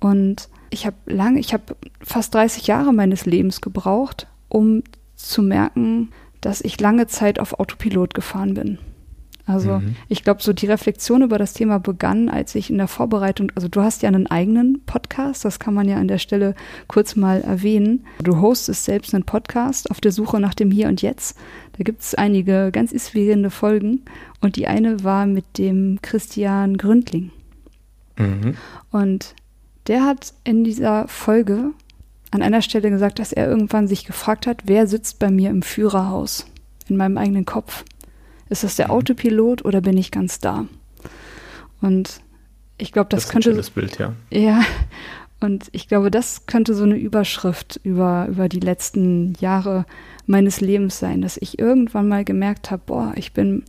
Und 0.00 0.48
ich 0.70 0.86
habe 0.86 0.96
lange, 1.06 1.40
ich 1.40 1.52
habe 1.52 1.76
fast 2.02 2.34
30 2.34 2.66
Jahre 2.66 2.92
meines 2.92 3.26
Lebens 3.26 3.60
gebraucht, 3.60 4.26
um 4.48 4.82
zu 5.14 5.42
merken, 5.42 6.10
dass 6.40 6.60
ich 6.60 6.80
lange 6.80 7.06
Zeit 7.06 7.38
auf 7.38 7.58
Autopilot 7.58 8.14
gefahren 8.14 8.54
bin. 8.54 8.78
Also 9.46 9.78
mhm. 9.78 9.94
ich 10.08 10.24
glaube, 10.24 10.42
so 10.42 10.52
die 10.52 10.66
Reflexion 10.66 11.22
über 11.22 11.38
das 11.38 11.52
Thema 11.52 11.78
begann, 11.78 12.28
als 12.28 12.54
ich 12.56 12.68
in 12.68 12.78
der 12.78 12.88
Vorbereitung, 12.88 13.52
also 13.54 13.68
du 13.68 13.80
hast 13.80 14.02
ja 14.02 14.08
einen 14.08 14.26
eigenen 14.26 14.82
Podcast, 14.84 15.44
das 15.44 15.60
kann 15.60 15.72
man 15.72 15.88
ja 15.88 15.96
an 15.96 16.08
der 16.08 16.18
Stelle 16.18 16.56
kurz 16.88 17.14
mal 17.14 17.42
erwähnen. 17.42 18.04
Du 18.20 18.40
hostest 18.40 18.84
selbst 18.84 19.14
einen 19.14 19.24
Podcast 19.24 19.90
auf 19.90 20.00
der 20.00 20.10
Suche 20.10 20.40
nach 20.40 20.54
dem 20.54 20.72
Hier 20.72 20.88
und 20.88 21.00
Jetzt. 21.00 21.38
Da 21.78 21.84
gibt 21.84 22.02
es 22.02 22.16
einige 22.16 22.70
ganz 22.72 22.90
inspirierende 22.90 23.50
Folgen 23.50 24.02
und 24.40 24.56
die 24.56 24.66
eine 24.66 25.04
war 25.04 25.26
mit 25.26 25.58
dem 25.58 26.00
Christian 26.02 26.76
Gründling. 26.76 27.30
Mhm. 28.18 28.54
Und 28.90 29.36
der 29.86 30.04
hat 30.04 30.34
in 30.42 30.64
dieser 30.64 31.06
Folge 31.06 31.70
an 32.32 32.42
einer 32.42 32.62
Stelle 32.62 32.90
gesagt, 32.90 33.20
dass 33.20 33.32
er 33.32 33.46
irgendwann 33.48 33.86
sich 33.86 34.04
gefragt 34.04 34.48
hat, 34.48 34.62
wer 34.64 34.88
sitzt 34.88 35.20
bei 35.20 35.30
mir 35.30 35.50
im 35.50 35.62
Führerhaus, 35.62 36.46
in 36.88 36.96
meinem 36.96 37.16
eigenen 37.16 37.44
Kopf. 37.44 37.84
Ist 38.48 38.64
das 38.64 38.76
der 38.76 38.86
mhm. 38.86 38.92
Autopilot 38.92 39.64
oder 39.64 39.80
bin 39.80 39.96
ich 39.96 40.10
ganz 40.10 40.38
da? 40.38 40.66
Und 41.80 42.20
ich 42.78 42.92
glaube, 42.92 43.08
das, 43.10 43.24
das 43.24 43.32
könnte. 43.32 43.54
Das 43.54 43.70
Bild, 43.70 43.98
ja. 43.98 44.14
Ja. 44.30 44.62
Und 45.40 45.68
ich 45.72 45.88
glaube, 45.88 46.10
das 46.10 46.46
könnte 46.46 46.74
so 46.74 46.84
eine 46.84 46.96
Überschrift 46.96 47.78
über, 47.82 48.26
über 48.28 48.48
die 48.48 48.60
letzten 48.60 49.34
Jahre 49.38 49.84
meines 50.26 50.60
Lebens 50.60 50.98
sein, 50.98 51.20
dass 51.20 51.36
ich 51.36 51.58
irgendwann 51.58 52.08
mal 52.08 52.24
gemerkt 52.24 52.70
habe, 52.70 52.82
boah, 52.86 53.12
ich 53.16 53.32
bin 53.32 53.64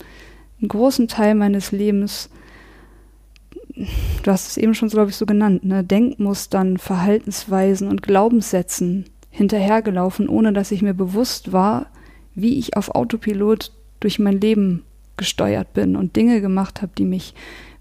einen 0.60 0.70
großen 0.70 1.08
Teil 1.08 1.36
meines 1.36 1.72
Lebens 1.72 2.30
du 4.24 4.32
hast 4.32 4.48
es 4.48 4.58
eben 4.58 4.74
schon, 4.74 4.90
glaube 4.90 5.10
ich, 5.10 5.16
so 5.16 5.26
genannt, 5.26 5.64
ne, 5.64 5.84
Denkmustern, 5.84 6.78
Verhaltensweisen 6.78 7.88
und 7.88 8.02
Glaubenssätzen 8.02 9.06
hinterhergelaufen, 9.30 10.28
ohne 10.30 10.54
dass 10.54 10.72
ich 10.72 10.82
mir 10.82 10.94
bewusst 10.94 11.52
war, 11.52 11.88
wie 12.34 12.58
ich 12.58 12.76
auf 12.76 12.96
Autopilot 12.96 13.72
durch 14.00 14.20
mein 14.20 14.40
Leben 14.40 14.84
gesteuert 15.18 15.74
bin 15.74 15.96
und 15.96 16.16
Dinge 16.16 16.42
gemacht 16.42 16.82
habe, 16.82 16.92
die 16.98 17.06
mich 17.06 17.34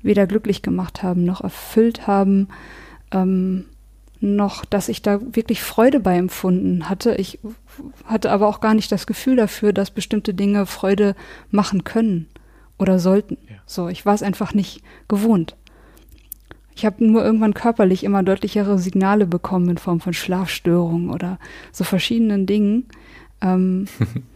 weder 0.02 0.26
glücklich 0.26 0.62
gemacht 0.62 1.02
haben, 1.02 1.24
noch 1.24 1.42
erfüllt 1.42 2.06
haben, 2.06 2.48
ähm, 3.12 3.66
noch, 4.20 4.64
dass 4.64 4.88
ich 4.88 5.02
da 5.02 5.20
wirklich 5.20 5.62
Freude 5.62 6.00
bei 6.00 6.16
empfunden 6.16 6.88
hatte. 6.88 7.14
Ich 7.16 7.38
hatte 8.04 8.30
aber 8.30 8.48
auch 8.48 8.60
gar 8.60 8.74
nicht 8.74 8.90
das 8.90 9.06
Gefühl 9.06 9.36
dafür, 9.36 9.72
dass 9.72 9.90
bestimmte 9.90 10.32
Dinge 10.32 10.64
Freude 10.64 11.14
machen 11.50 11.84
können 11.84 12.26
oder 12.78 12.98
sollten. 12.98 13.36
Ja. 13.48 13.56
So, 13.66 13.88
ich 13.88 14.06
war 14.06 14.14
es 14.14 14.22
einfach 14.22 14.54
nicht 14.54 14.82
gewohnt. 15.08 15.56
Ich 16.74 16.84
habe 16.84 17.04
nur 17.04 17.24
irgendwann 17.24 17.54
körperlich 17.54 18.04
immer 18.04 18.22
deutlichere 18.22 18.78
Signale 18.78 19.26
bekommen 19.26 19.70
in 19.70 19.78
Form 19.78 20.00
von 20.00 20.12
Schlafstörungen 20.12 21.10
oder 21.10 21.38
so 21.72 21.84
verschiedenen 21.84 22.46
Dingen. 22.46 22.86
Ähm, 23.40 23.86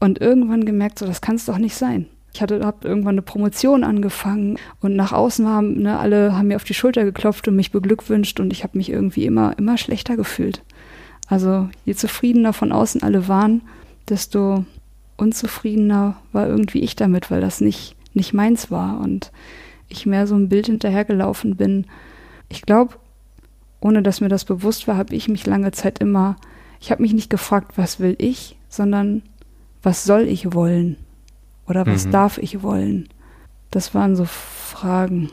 und 0.00 0.20
irgendwann 0.20 0.64
gemerkt, 0.64 0.98
so 0.98 1.06
das 1.06 1.20
kann 1.20 1.36
es 1.36 1.44
doch 1.44 1.58
nicht 1.58 1.76
sein. 1.76 2.06
Ich 2.32 2.40
hatte 2.40 2.64
hab 2.64 2.84
irgendwann 2.84 3.14
eine 3.14 3.22
Promotion 3.22 3.84
angefangen 3.84 4.56
und 4.80 4.96
nach 4.96 5.12
außen 5.12 5.46
haben 5.46 5.82
ne, 5.82 5.98
alle 5.98 6.36
haben 6.36 6.48
mir 6.48 6.56
auf 6.56 6.64
die 6.64 6.74
Schulter 6.74 7.04
geklopft 7.04 7.46
und 7.48 7.56
mich 7.56 7.72
beglückwünscht 7.72 8.40
und 8.40 8.52
ich 8.52 8.62
habe 8.62 8.78
mich 8.78 8.90
irgendwie 8.90 9.26
immer 9.26 9.58
immer 9.58 9.76
schlechter 9.76 10.16
gefühlt. 10.16 10.62
Also 11.26 11.68
je 11.84 11.94
zufriedener 11.94 12.52
von 12.52 12.72
außen 12.72 13.02
alle 13.02 13.28
waren, 13.28 13.62
desto 14.08 14.64
unzufriedener 15.16 16.16
war 16.32 16.46
irgendwie 16.46 16.80
ich 16.80 16.96
damit, 16.96 17.30
weil 17.30 17.40
das 17.40 17.60
nicht 17.60 17.96
nicht 18.14 18.32
meins 18.32 18.70
war 18.70 19.00
und 19.00 19.32
ich 19.88 20.06
mehr 20.06 20.26
so 20.26 20.36
ein 20.36 20.48
Bild 20.48 20.66
hinterhergelaufen 20.66 21.56
bin. 21.56 21.86
Ich 22.48 22.62
glaube, 22.62 22.94
ohne 23.80 24.02
dass 24.02 24.20
mir 24.20 24.28
das 24.28 24.44
bewusst 24.44 24.86
war, 24.88 24.96
habe 24.96 25.14
ich 25.14 25.28
mich 25.28 25.46
lange 25.46 25.72
Zeit 25.72 25.98
immer, 25.98 26.36
ich 26.80 26.90
habe 26.90 27.02
mich 27.02 27.12
nicht 27.12 27.30
gefragt, 27.30 27.72
was 27.76 27.98
will 27.98 28.14
ich, 28.18 28.56
sondern 28.68 29.22
was 29.82 30.04
soll 30.04 30.22
ich 30.22 30.52
wollen? 30.52 30.96
Oder 31.66 31.86
was 31.86 32.06
mhm. 32.06 32.10
darf 32.12 32.38
ich 32.38 32.62
wollen? 32.62 33.08
Das 33.70 33.94
waren 33.94 34.16
so 34.16 34.24
Fragen. 34.24 35.30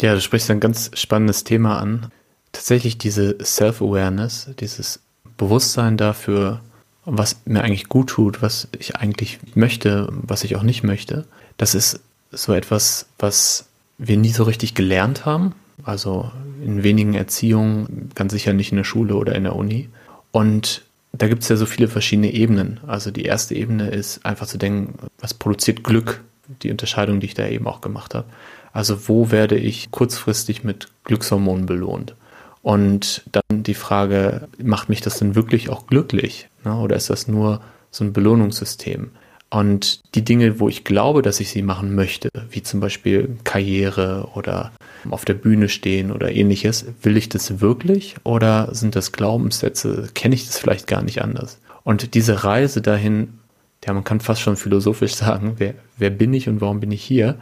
Ja, 0.00 0.14
du 0.14 0.20
sprichst 0.20 0.50
ein 0.50 0.60
ganz 0.60 0.90
spannendes 0.94 1.44
Thema 1.44 1.78
an. 1.78 2.10
Tatsächlich 2.52 2.98
diese 2.98 3.38
Self-Awareness, 3.42 4.50
dieses 4.58 5.00
Bewusstsein 5.36 5.96
dafür, 5.96 6.60
was 7.04 7.36
mir 7.44 7.62
eigentlich 7.62 7.88
gut 7.88 8.10
tut, 8.10 8.42
was 8.42 8.68
ich 8.78 8.96
eigentlich 8.96 9.38
möchte, 9.54 10.08
was 10.10 10.44
ich 10.44 10.56
auch 10.56 10.62
nicht 10.62 10.82
möchte, 10.82 11.26
das 11.56 11.74
ist 11.74 12.00
so 12.30 12.52
etwas, 12.52 13.06
was 13.18 13.66
wir 13.98 14.16
nie 14.16 14.30
so 14.30 14.44
richtig 14.44 14.74
gelernt 14.74 15.26
haben. 15.26 15.54
also 15.82 16.30
in 16.62 16.82
wenigen 16.82 17.14
Erziehungen, 17.14 18.10
ganz 18.14 18.32
sicher 18.32 18.52
nicht 18.52 18.70
in 18.70 18.76
der 18.76 18.84
Schule 18.84 19.14
oder 19.16 19.34
in 19.34 19.44
der 19.44 19.56
Uni. 19.56 19.88
Und 20.30 20.82
da 21.12 21.28
gibt 21.28 21.42
es 21.42 21.48
ja 21.48 21.56
so 21.56 21.66
viele 21.66 21.88
verschiedene 21.88 22.32
Ebenen. 22.32 22.80
Also 22.86 23.10
die 23.10 23.24
erste 23.24 23.54
Ebene 23.54 23.90
ist 23.90 24.24
einfach 24.24 24.46
zu 24.46 24.58
denken, 24.58 24.94
was 25.18 25.34
produziert 25.34 25.82
Glück? 25.84 26.22
Die 26.62 26.70
Unterscheidung, 26.70 27.20
die 27.20 27.26
ich 27.26 27.34
da 27.34 27.46
eben 27.46 27.66
auch 27.66 27.80
gemacht 27.80 28.14
habe. 28.14 28.26
Also 28.72 29.08
wo 29.08 29.30
werde 29.30 29.56
ich 29.56 29.90
kurzfristig 29.90 30.64
mit 30.64 30.88
Glückshormonen 31.04 31.66
belohnt? 31.66 32.14
Und 32.62 33.22
dann 33.32 33.62
die 33.62 33.74
Frage, 33.74 34.48
macht 34.62 34.88
mich 34.88 35.00
das 35.00 35.18
denn 35.18 35.34
wirklich 35.34 35.70
auch 35.70 35.86
glücklich? 35.86 36.48
Ne? 36.64 36.76
Oder 36.76 36.96
ist 36.96 37.10
das 37.10 37.26
nur 37.26 37.60
so 37.90 38.04
ein 38.04 38.12
Belohnungssystem? 38.12 39.10
Und 39.50 40.00
die 40.14 40.24
Dinge, 40.24 40.60
wo 40.60 40.68
ich 40.68 40.84
glaube, 40.84 41.22
dass 41.22 41.40
ich 41.40 41.50
sie 41.50 41.62
machen 41.62 41.96
möchte, 41.96 42.28
wie 42.50 42.62
zum 42.62 42.78
Beispiel 42.78 43.36
Karriere 43.42 44.28
oder 44.34 44.70
auf 45.10 45.24
der 45.24 45.34
Bühne 45.34 45.68
stehen 45.68 46.12
oder 46.12 46.30
ähnliches, 46.30 46.86
will 47.02 47.16
ich 47.16 47.28
das 47.28 47.60
wirklich 47.60 48.14
oder 48.22 48.72
sind 48.72 48.94
das 48.94 49.10
Glaubenssätze? 49.10 50.08
Kenne 50.14 50.36
ich 50.36 50.46
das 50.46 50.58
vielleicht 50.58 50.86
gar 50.86 51.02
nicht 51.02 51.22
anders? 51.22 51.58
Und 51.82 52.14
diese 52.14 52.44
Reise 52.44 52.80
dahin, 52.80 53.40
ja, 53.84 53.92
man 53.92 54.04
kann 54.04 54.20
fast 54.20 54.40
schon 54.40 54.56
philosophisch 54.56 55.14
sagen, 55.16 55.54
wer, 55.56 55.74
wer 55.98 56.10
bin 56.10 56.32
ich 56.32 56.48
und 56.48 56.60
warum 56.60 56.78
bin 56.78 56.92
ich 56.92 57.02
hier? 57.02 57.36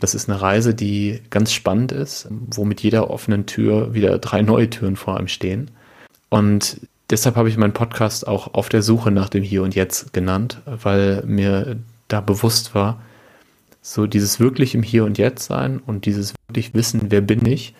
Das 0.00 0.16
ist 0.16 0.28
eine 0.28 0.40
Reise, 0.40 0.74
die 0.74 1.20
ganz 1.30 1.52
spannend 1.52 1.92
ist, 1.92 2.26
wo 2.30 2.64
mit 2.64 2.80
jeder 2.80 3.10
offenen 3.10 3.46
Tür 3.46 3.94
wieder 3.94 4.18
drei 4.18 4.42
neue 4.42 4.70
Türen 4.70 4.96
vor 4.96 5.16
einem 5.18 5.28
stehen. 5.28 5.70
Und 6.30 6.80
deshalb 7.10 7.36
habe 7.36 7.48
ich 7.48 7.56
meinen 7.56 7.72
Podcast 7.72 8.26
auch 8.26 8.54
auf 8.54 8.68
der 8.68 8.82
Suche 8.82 9.10
nach 9.10 9.28
dem 9.28 9.42
Hier 9.42 9.62
und 9.62 9.74
Jetzt 9.74 10.12
genannt, 10.12 10.60
weil 10.66 11.22
mir 11.26 11.76
da 12.08 12.20
bewusst 12.20 12.74
war, 12.74 13.02
so 13.82 14.06
dieses 14.06 14.40
wirklich 14.40 14.74
im 14.74 14.82
Hier 14.82 15.04
und 15.04 15.18
Jetzt 15.18 15.44
sein 15.46 15.80
und 15.84 16.06
dieses 16.06 16.34
wirklich 16.48 16.74
wissen, 16.74 17.10
wer 17.10 17.20
bin 17.20 17.44
ich, 17.44 17.74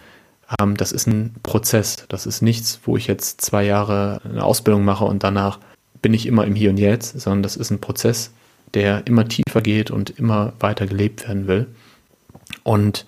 ähm, 0.61 0.77
das 0.77 0.93
ist 0.93 1.07
ein 1.07 1.35
Prozess. 1.43 2.05
Das 2.09 2.27
ist 2.27 2.43
nichts, 2.43 2.81
wo 2.85 2.97
ich 2.97 3.07
jetzt 3.07 3.41
zwei 3.41 3.65
Jahre 3.65 4.21
eine 4.25 4.45
Ausbildung 4.45 4.85
mache 4.85 5.05
und 5.05 5.25
danach 5.25 5.59
bin 6.03 6.13
ich 6.13 6.27
immer 6.27 6.45
im 6.45 6.55
Hier 6.55 6.71
und 6.71 6.79
Jetzt, 6.79 7.19
sondern 7.19 7.43
das 7.43 7.57
ist 7.57 7.71
ein 7.71 7.81
Prozess, 7.81 8.33
der 8.75 9.07
immer 9.07 9.27
tiefer 9.27 9.63
geht 9.63 9.91
und 9.91 10.11
immer 10.11 10.53
weiter 10.61 10.87
gelebt 10.87 11.27
werden 11.27 11.47
will. 11.47 11.67
Und 12.63 13.07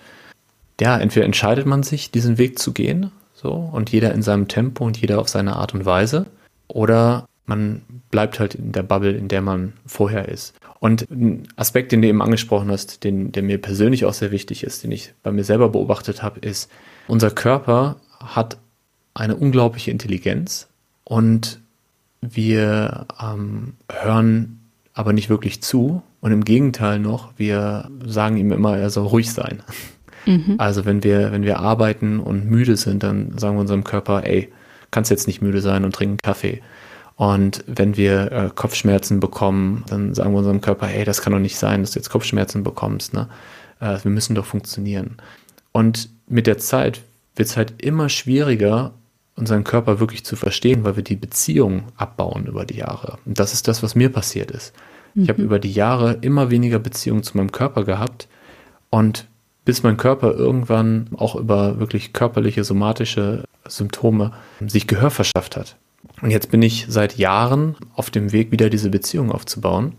ja, 0.81 0.99
entweder 0.99 1.27
entscheidet 1.27 1.67
man 1.67 1.83
sich, 1.83 2.11
diesen 2.11 2.39
Weg 2.39 2.59
zu 2.59 2.73
gehen 2.73 3.11
so, 3.37 3.53
und 3.53 3.93
jeder 3.93 4.14
in 4.14 4.22
seinem 4.22 4.49
Tempo 4.49 4.84
und 4.84 4.99
jeder 4.99 5.20
auf 5.20 5.28
seine 5.28 5.57
Art 5.57 5.74
und 5.74 5.84
Weise. 5.84 6.24
Oder 6.68 7.28
man 7.45 7.82
bleibt 8.11 8.41
halt 8.41 8.55
in 8.55 8.72
der 8.72 8.82
Bubble, 8.82 9.12
in 9.12 9.28
der 9.28 9.43
man 9.43 9.74
vorher 9.84 10.28
ist. 10.28 10.55
Und 10.80 11.11
ein 11.11 11.47
Aspekt, 11.55 11.93
den 11.93 12.01
du 12.01 12.09
eben 12.09 12.22
angesprochen 12.22 12.70
hast, 12.70 13.05
den, 13.05 13.32
der 13.32 13.43
mir 13.43 13.59
persönlich 13.59 14.07
auch 14.07 14.14
sehr 14.14 14.30
wichtig 14.30 14.64
ist, 14.64 14.82
den 14.82 14.91
ich 14.91 15.12
bei 15.22 15.32
mir 15.32 15.45
selber 15.45 15.68
beobachtet 15.68 16.22
habe, 16.22 16.41
ist, 16.41 16.70
unser 17.09 17.30
Körper 17.30 17.97
hat 18.18 18.57
eine 19.12 19.37
unglaubliche 19.37 19.91
Intelligenz 19.91 20.68
und 21.05 21.61
wir 22.22 23.07
ähm, 23.22 23.74
hören 23.93 24.61
aber 24.95 25.12
nicht 25.12 25.28
wirklich 25.28 25.62
zu. 25.62 26.03
Und 26.20 26.32
im 26.32 26.45
Gegenteil 26.45 26.99
noch, 26.99 27.32
wir 27.37 27.91
sagen 28.05 28.39
ihm 28.39 28.51
immer, 28.51 28.78
er 28.78 28.91
soll 28.91 29.07
ruhig 29.07 29.30
sein. 29.30 29.62
Mhm. 30.27 30.57
Also 30.59 30.85
wenn 30.85 31.03
wir, 31.03 31.33
wenn 31.33 31.45
wir 31.45 31.61
arbeiten 31.61 32.20
und 32.20 32.51
müde 32.51 32.77
sind, 32.77 33.03
dann 33.03 33.39
sagen 33.39 33.57
wir 33.57 33.61
unserem 33.61 33.85
Körper, 33.85 34.24
ey, 34.24 34.53
kannst 34.91 35.11
jetzt 35.11 35.27
nicht 35.27 35.43
müde 35.43 35.61
sein 35.61 35.85
und 35.85 35.95
trinken 35.95 36.18
Kaffee. 36.22 36.62
Und 37.16 37.64
wenn 37.66 37.97
wir 37.97 38.33
äh, 38.33 38.51
Kopfschmerzen 38.55 39.20
bekommen, 39.20 39.85
dann 39.89 40.14
sagen 40.14 40.33
wir 40.33 40.39
unserem 40.39 40.61
Körper, 40.61 40.89
ey, 40.89 41.05
das 41.05 41.22
kann 41.22 41.33
doch 41.33 41.39
nicht 41.39 41.57
sein, 41.57 41.81
dass 41.81 41.93
du 41.93 41.99
jetzt 41.99 42.11
Kopfschmerzen 42.11 42.62
bekommst. 42.62 43.14
Ne? 43.14 43.29
Äh, 43.81 43.99
wir 44.03 44.11
müssen 44.11 44.35
doch 44.35 44.45
funktionieren. 44.45 45.16
Und 45.72 46.11
mit 46.29 46.47
der 46.47 46.59
Zeit 46.59 47.01
wird 47.35 47.49
es 47.49 47.57
halt 47.57 47.83
immer 47.83 48.09
schwieriger, 48.09 48.93
unseren 49.35 49.64
Körper 49.64 50.01
wirklich 50.01 50.24
zu 50.24 50.37
verstehen, 50.37 50.85
weil 50.85 50.97
wir 50.97 51.03
die 51.03 51.16
Beziehung 51.16 51.85
abbauen 51.97 52.47
über 52.47 52.64
die 52.64 52.79
Jahre. 52.79 53.18
Und 53.24 53.39
das 53.39 53.53
ist 53.53 53.68
das, 53.68 53.83
was 53.83 53.95
mir 53.95 54.11
passiert 54.11 54.51
ist. 54.51 54.74
Mhm. 55.14 55.22
Ich 55.22 55.29
habe 55.29 55.43
über 55.43 55.59
die 55.59 55.72
Jahre 55.72 56.18
immer 56.20 56.51
weniger 56.51 56.79
Beziehung 56.79 57.22
zu 57.22 57.37
meinem 57.37 57.53
Körper 57.53 57.85
gehabt 57.85 58.29
und 58.91 59.27
bis 59.67 59.83
mein 59.83 59.97
Körper 59.99 60.33
irgendwann 60.33 61.09
auch 61.17 61.35
über 61.35 61.79
wirklich 61.81 62.14
körperliche, 62.14 62.64
somatische 62.64 63.45
Symptome 63.67 64.33
sich 64.64 64.87
Gehör 64.87 65.11
verschafft 65.11 65.57
hat. 65.57 65.77
Und 66.23 66.31
jetzt 66.31 66.51
bin 66.51 66.62
ich 66.62 66.87
seit 66.89 67.19
Jahren 67.19 67.75
auf 67.95 68.11
dem 68.11 68.31
Weg, 68.33 68.53
wieder 68.53 68.71
diese 68.71 68.91
Beziehung 68.91 69.33
aufzubauen. 69.33 69.95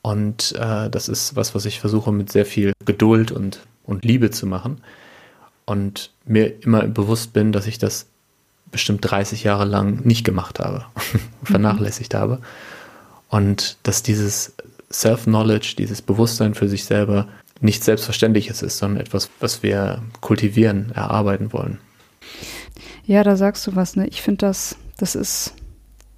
Und 0.00 0.56
äh, 0.58 0.88
das 0.88 1.08
ist 1.10 1.36
was, 1.36 1.54
was 1.54 1.66
ich 1.66 1.78
versuche 1.78 2.10
mit 2.10 2.32
sehr 2.32 2.46
viel 2.46 2.72
Geduld 2.86 3.30
und, 3.30 3.60
und 3.84 4.04
Liebe 4.04 4.30
zu 4.30 4.46
machen. 4.46 4.80
Und 5.66 6.10
mir 6.24 6.62
immer 6.64 6.86
bewusst 6.86 7.34
bin, 7.34 7.52
dass 7.52 7.66
ich 7.66 7.78
das 7.78 8.06
bestimmt 8.70 9.08
30 9.08 9.44
Jahre 9.44 9.66
lang 9.66 10.06
nicht 10.06 10.24
gemacht 10.24 10.58
habe, 10.58 10.86
vernachlässigt 11.44 12.14
habe. 12.14 12.40
Und 13.28 13.76
dass 13.82 14.02
dieses 14.02 14.54
Self-Knowledge, 14.90 15.74
dieses 15.76 16.00
Bewusstsein 16.00 16.54
für 16.54 16.68
sich 16.68 16.84
selber 16.84 17.28
nichts 17.62 17.86
Selbstverständliches 17.86 18.62
ist, 18.62 18.78
sondern 18.78 19.00
etwas, 19.00 19.30
was 19.40 19.62
wir 19.62 20.02
kultivieren, 20.20 20.92
erarbeiten 20.94 21.52
wollen. 21.52 21.78
Ja, 23.06 23.22
da 23.24 23.36
sagst 23.36 23.66
du 23.66 23.76
was, 23.76 23.96
ne? 23.96 24.06
Ich 24.08 24.22
finde 24.22 24.46
das, 24.46 24.76
das 24.96 25.14
ist 25.14 25.54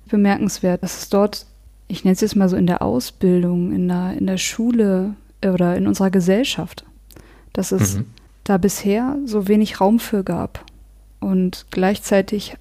bemerkenswert, 0.09 0.83
dass 0.83 1.03
es 1.03 1.09
dort, 1.09 1.47
ich 1.89 2.05
nenne 2.05 2.15
es 2.15 2.21
jetzt 2.21 2.37
mal 2.37 2.49
so 2.49 2.57
in 2.57 2.67
der 2.67 2.83
Ausbildung, 2.83 3.73
in 3.73 3.89
der, 3.89 4.15
in 4.19 4.27
der 4.27 4.39
Schule 4.39 5.15
oder 5.43 5.77
in 5.77 5.87
unserer 5.87 6.11
Gesellschaft, 6.11 6.85
dass 7.53 7.73
es 7.73 7.97
mhm. 7.97 8.07
da 8.45 8.59
bisher 8.59 9.17
so 9.25 9.49
wenig 9.49 9.81
Raum 9.81 9.99
für 9.99 10.25
gab. 10.25 10.65
Und 11.21 11.67
gleichzeitig 11.71 12.57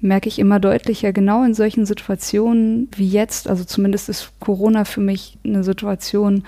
merke 0.00 0.28
ich 0.28 0.38
immer 0.38 0.60
deutlicher, 0.60 1.12
genau 1.12 1.44
in 1.44 1.54
solchen 1.54 1.86
Situationen 1.86 2.88
wie 2.96 3.08
jetzt, 3.08 3.48
also 3.48 3.64
zumindest 3.64 4.08
ist 4.08 4.32
Corona 4.40 4.84
für 4.84 5.00
mich 5.00 5.38
eine 5.44 5.64
Situation, 5.64 6.44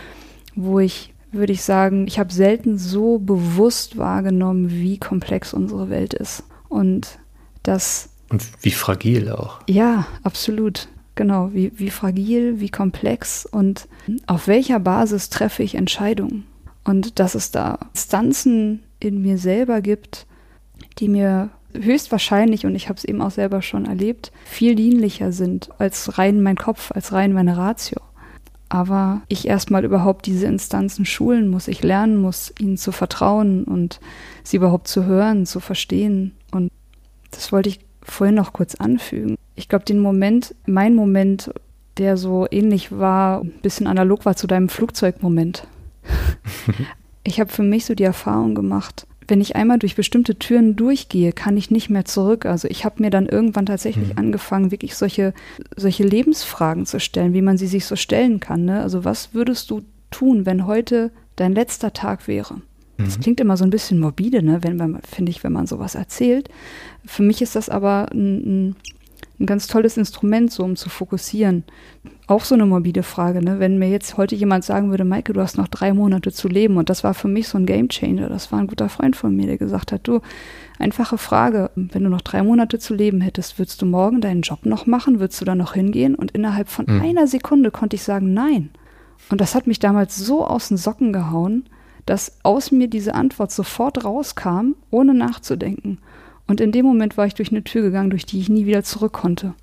wo 0.55 0.81
ich 0.81 1.10
würde 1.33 1.53
ich 1.53 1.63
sagen, 1.63 2.07
ich 2.07 2.19
habe 2.19 2.33
selten 2.33 2.79
so 2.79 3.19
bewusst 3.19 3.97
wahrgenommen, 3.97 4.71
wie 4.71 4.99
komplex 4.99 5.55
unsere 5.55 5.91
Welt 5.91 6.15
ist. 6.15 6.45
Und 6.69 7.19
das. 7.63 8.11
Und 8.29 8.43
wie 8.63 8.71
fragil 8.71 9.31
auch. 9.31 9.61
Ja, 9.69 10.07
absolut. 10.23 10.89
Genau, 11.15 11.51
wie, 11.53 11.73
wie 11.77 11.91
fragil, 11.91 12.61
wie 12.61 12.71
komplex 12.71 13.45
und 13.45 13.89
auf 14.27 14.47
welcher 14.47 14.79
Basis 14.79 15.29
treffe 15.29 15.63
ich 15.63 15.75
Entscheidungen. 15.75 16.47
Und 16.85 17.19
dass 17.19 17.35
es 17.35 17.51
da 17.51 17.79
Instanzen 17.93 18.83
in 19.01 19.21
mir 19.21 19.37
selber 19.37 19.83
gibt, 19.83 20.27
die 20.99 21.09
mir 21.09 21.51
höchstwahrscheinlich, 21.75 22.65
und 22.65 22.75
ich 22.75 22.89
habe 22.89 22.97
es 22.97 23.05
eben 23.05 23.21
auch 23.21 23.33
selber 23.33 23.61
schon 23.61 23.85
erlebt, 23.85 24.33
viel 24.45 24.75
dienlicher 24.75 25.33
sind 25.33 25.69
als 25.79 26.17
rein 26.17 26.43
mein 26.43 26.57
Kopf, 26.57 26.91
als 26.93 27.13
rein 27.13 27.33
meine 27.33 27.57
Ratio 27.57 28.01
aber 28.71 29.23
ich 29.29 29.49
erstmal 29.49 29.85
überhaupt 29.85 30.27
diese 30.27 30.47
Instanzen 30.47 31.05
schulen 31.05 31.49
muss, 31.49 31.69
ich 31.69 31.83
lernen 31.83 32.17
muss, 32.17 32.55
ihnen 32.59 32.79
zu 32.79 32.93
vertrauen 32.93 33.65
und 33.65 34.01
sie 34.45 34.57
überhaupt 34.57 34.87
zu 34.87 35.05
hören, 35.05 35.45
zu 35.45 35.59
verstehen. 35.59 36.37
Und 36.53 36.71
das 37.33 37.51
wollte 37.51 37.69
ich 37.69 37.81
vorhin 38.01 38.37
noch 38.37 38.53
kurz 38.53 38.77
anfügen. 38.77 39.37
Ich 39.57 39.69
glaube, 39.69 39.85
den 39.85 39.99
Moment, 39.99 40.55
mein 40.67 40.95
Moment, 40.95 41.53
der 41.99 42.17
so 42.17 42.47
ähnlich 42.49 42.97
war, 42.97 43.41
ein 43.41 43.51
bisschen 43.61 43.89
analog 43.89 44.25
war 44.25 44.37
zu 44.37 44.47
deinem 44.47 44.69
Flugzeugmoment. 44.69 45.67
ich 47.25 47.41
habe 47.41 47.51
für 47.51 47.65
mich 47.65 47.85
so 47.85 47.97
die 47.97 48.05
Erfahrung 48.05 48.55
gemacht, 48.55 49.05
wenn 49.31 49.41
ich 49.41 49.57
einmal 49.57 49.79
durch 49.79 49.97
bestimmte 49.97 50.39
Türen 50.39 50.77
durchgehe, 50.77 51.33
kann 51.33 51.57
ich 51.57 51.71
nicht 51.71 51.89
mehr 51.89 52.05
zurück. 52.05 52.47
Also 52.47 52.69
ich 52.69 52.85
habe 52.85 53.03
mir 53.03 53.11
dann 53.11 53.27
irgendwann 53.27 53.67
tatsächlich 53.67 54.11
mhm. 54.11 54.19
angefangen, 54.19 54.71
wirklich 54.71 54.97
solche, 54.97 55.33
solche 55.77 56.03
Lebensfragen 56.03 56.87
zu 56.87 57.01
stellen, 57.01 57.33
wie 57.33 57.43
man 57.43 57.57
sie 57.57 57.67
sich 57.67 57.87
so 57.87 57.97
stellen 57.97 58.41
kann. 58.41 58.65
Ne? 58.65 58.83
Also 58.83 59.05
was 59.05 59.33
würdest 59.33 59.71
du 59.71 59.83
tun, 60.11 60.47
wenn 60.47 60.67
heute 60.67 61.11
dein 61.37 61.55
letzter 61.55 61.93
Tag 61.93 62.29
wäre? 62.29 62.61
Das 62.99 63.19
mhm. 63.19 63.23
klingt 63.23 63.41
immer 63.41 63.57
so 63.57 63.65
ein 63.65 63.71
bisschen 63.71 63.99
morbide, 63.99 64.43
ne, 64.43 64.63
wenn 64.63 64.77
man, 64.77 65.01
finde 65.03 65.31
ich, 65.31 65.43
wenn 65.43 65.53
man 65.53 65.67
sowas 65.67 65.95
erzählt. 65.95 66.51
Für 67.07 67.23
mich 67.23 67.41
ist 67.41 67.57
das 67.57 67.69
aber 67.69 68.09
ein, 68.13 68.69
ein 68.69 68.77
ein 69.41 69.47
ganz 69.47 69.67
tolles 69.67 69.97
Instrument, 69.97 70.53
so 70.53 70.63
um 70.63 70.77
zu 70.77 70.91
fokussieren. 70.91 71.65
Auch 72.27 72.45
so 72.45 72.55
eine 72.55 72.67
morbide 72.67 73.03
Frage, 73.03 73.43
ne? 73.43 73.59
Wenn 73.59 73.79
mir 73.79 73.89
jetzt 73.89 74.19
heute 74.19 74.35
jemand 74.35 74.65
sagen 74.65 74.91
würde, 74.91 75.05
Maike, 75.05 75.33
du 75.33 75.41
hast 75.41 75.57
noch 75.57 75.69
drei 75.69 75.95
Monate 75.95 76.31
zu 76.31 76.47
leben, 76.47 76.77
und 76.77 76.91
das 76.91 77.03
war 77.03 77.15
für 77.15 77.29
mich 77.29 77.49
so 77.49 77.57
ein 77.57 77.65
Gamechanger. 77.65 78.29
Das 78.29 78.53
war 78.53 78.59
ein 78.59 78.67
guter 78.67 78.91
Freund 78.91 79.17
von 79.17 79.35
mir, 79.35 79.47
der 79.47 79.57
gesagt 79.57 79.93
hat, 79.93 80.07
du, 80.07 80.21
einfache 80.79 81.17
Frage, 81.17 81.71
wenn 81.75 82.05
du 82.05 82.11
noch 82.11 82.21
drei 82.21 82.43
Monate 82.43 82.79
zu 82.79 82.95
leben 82.95 83.23
hättest, 83.23 83.59
würdest 83.59 83.81
du 83.81 83.87
morgen 83.87 84.21
deinen 84.21 84.43
Job 84.43 84.67
noch 84.67 84.87
machen? 84.87 85.21
Würdest 85.21 85.41
du 85.41 85.47
da 85.47 85.55
noch 85.55 85.73
hingehen? 85.73 86.15
Und 86.15 86.33
innerhalb 86.33 86.69
von 86.69 86.85
mhm. 86.87 87.01
einer 87.01 87.27
Sekunde 87.27 87.71
konnte 87.71 87.97
ich 87.97 88.03
sagen, 88.03 88.35
nein. 88.35 88.71
Und 89.31 89.41
das 89.41 89.55
hat 89.55 89.67
mich 89.67 89.79
damals 89.79 90.17
so 90.17 90.45
aus 90.45 90.69
den 90.69 90.77
Socken 90.77 91.13
gehauen, 91.13 91.65
dass 92.07 92.39
aus 92.43 92.73
mir 92.73 92.89
diese 92.89 93.15
Antwort 93.15 93.53
sofort 93.53 94.05
rauskam, 94.05 94.75
ohne 94.91 95.15
nachzudenken. 95.15 95.99
Und 96.51 96.61
in 96.61 96.73
dem 96.73 96.85
Moment 96.85 97.17
war 97.17 97.27
ich 97.27 97.35
durch 97.35 97.53
eine 97.53 97.63
Tür 97.63 97.81
gegangen, 97.81 98.11
durch 98.11 98.27
die 98.27 98.41
ich 98.41 98.49
nie 98.49 98.67
wieder 98.67 98.83
zurück 98.83 99.13
konnte. 99.13 99.55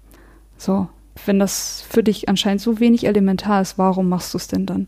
So, 0.57 0.87
wenn 1.25 1.37
das 1.37 1.83
für 1.89 2.01
dich 2.01 2.29
anscheinend 2.29 2.61
so 2.61 2.79
wenig 2.79 3.05
elementar 3.05 3.61
ist, 3.61 3.77
warum 3.77 4.07
machst 4.07 4.33
du 4.33 4.37
es 4.37 4.47
denn 4.47 4.65
dann? 4.65 4.87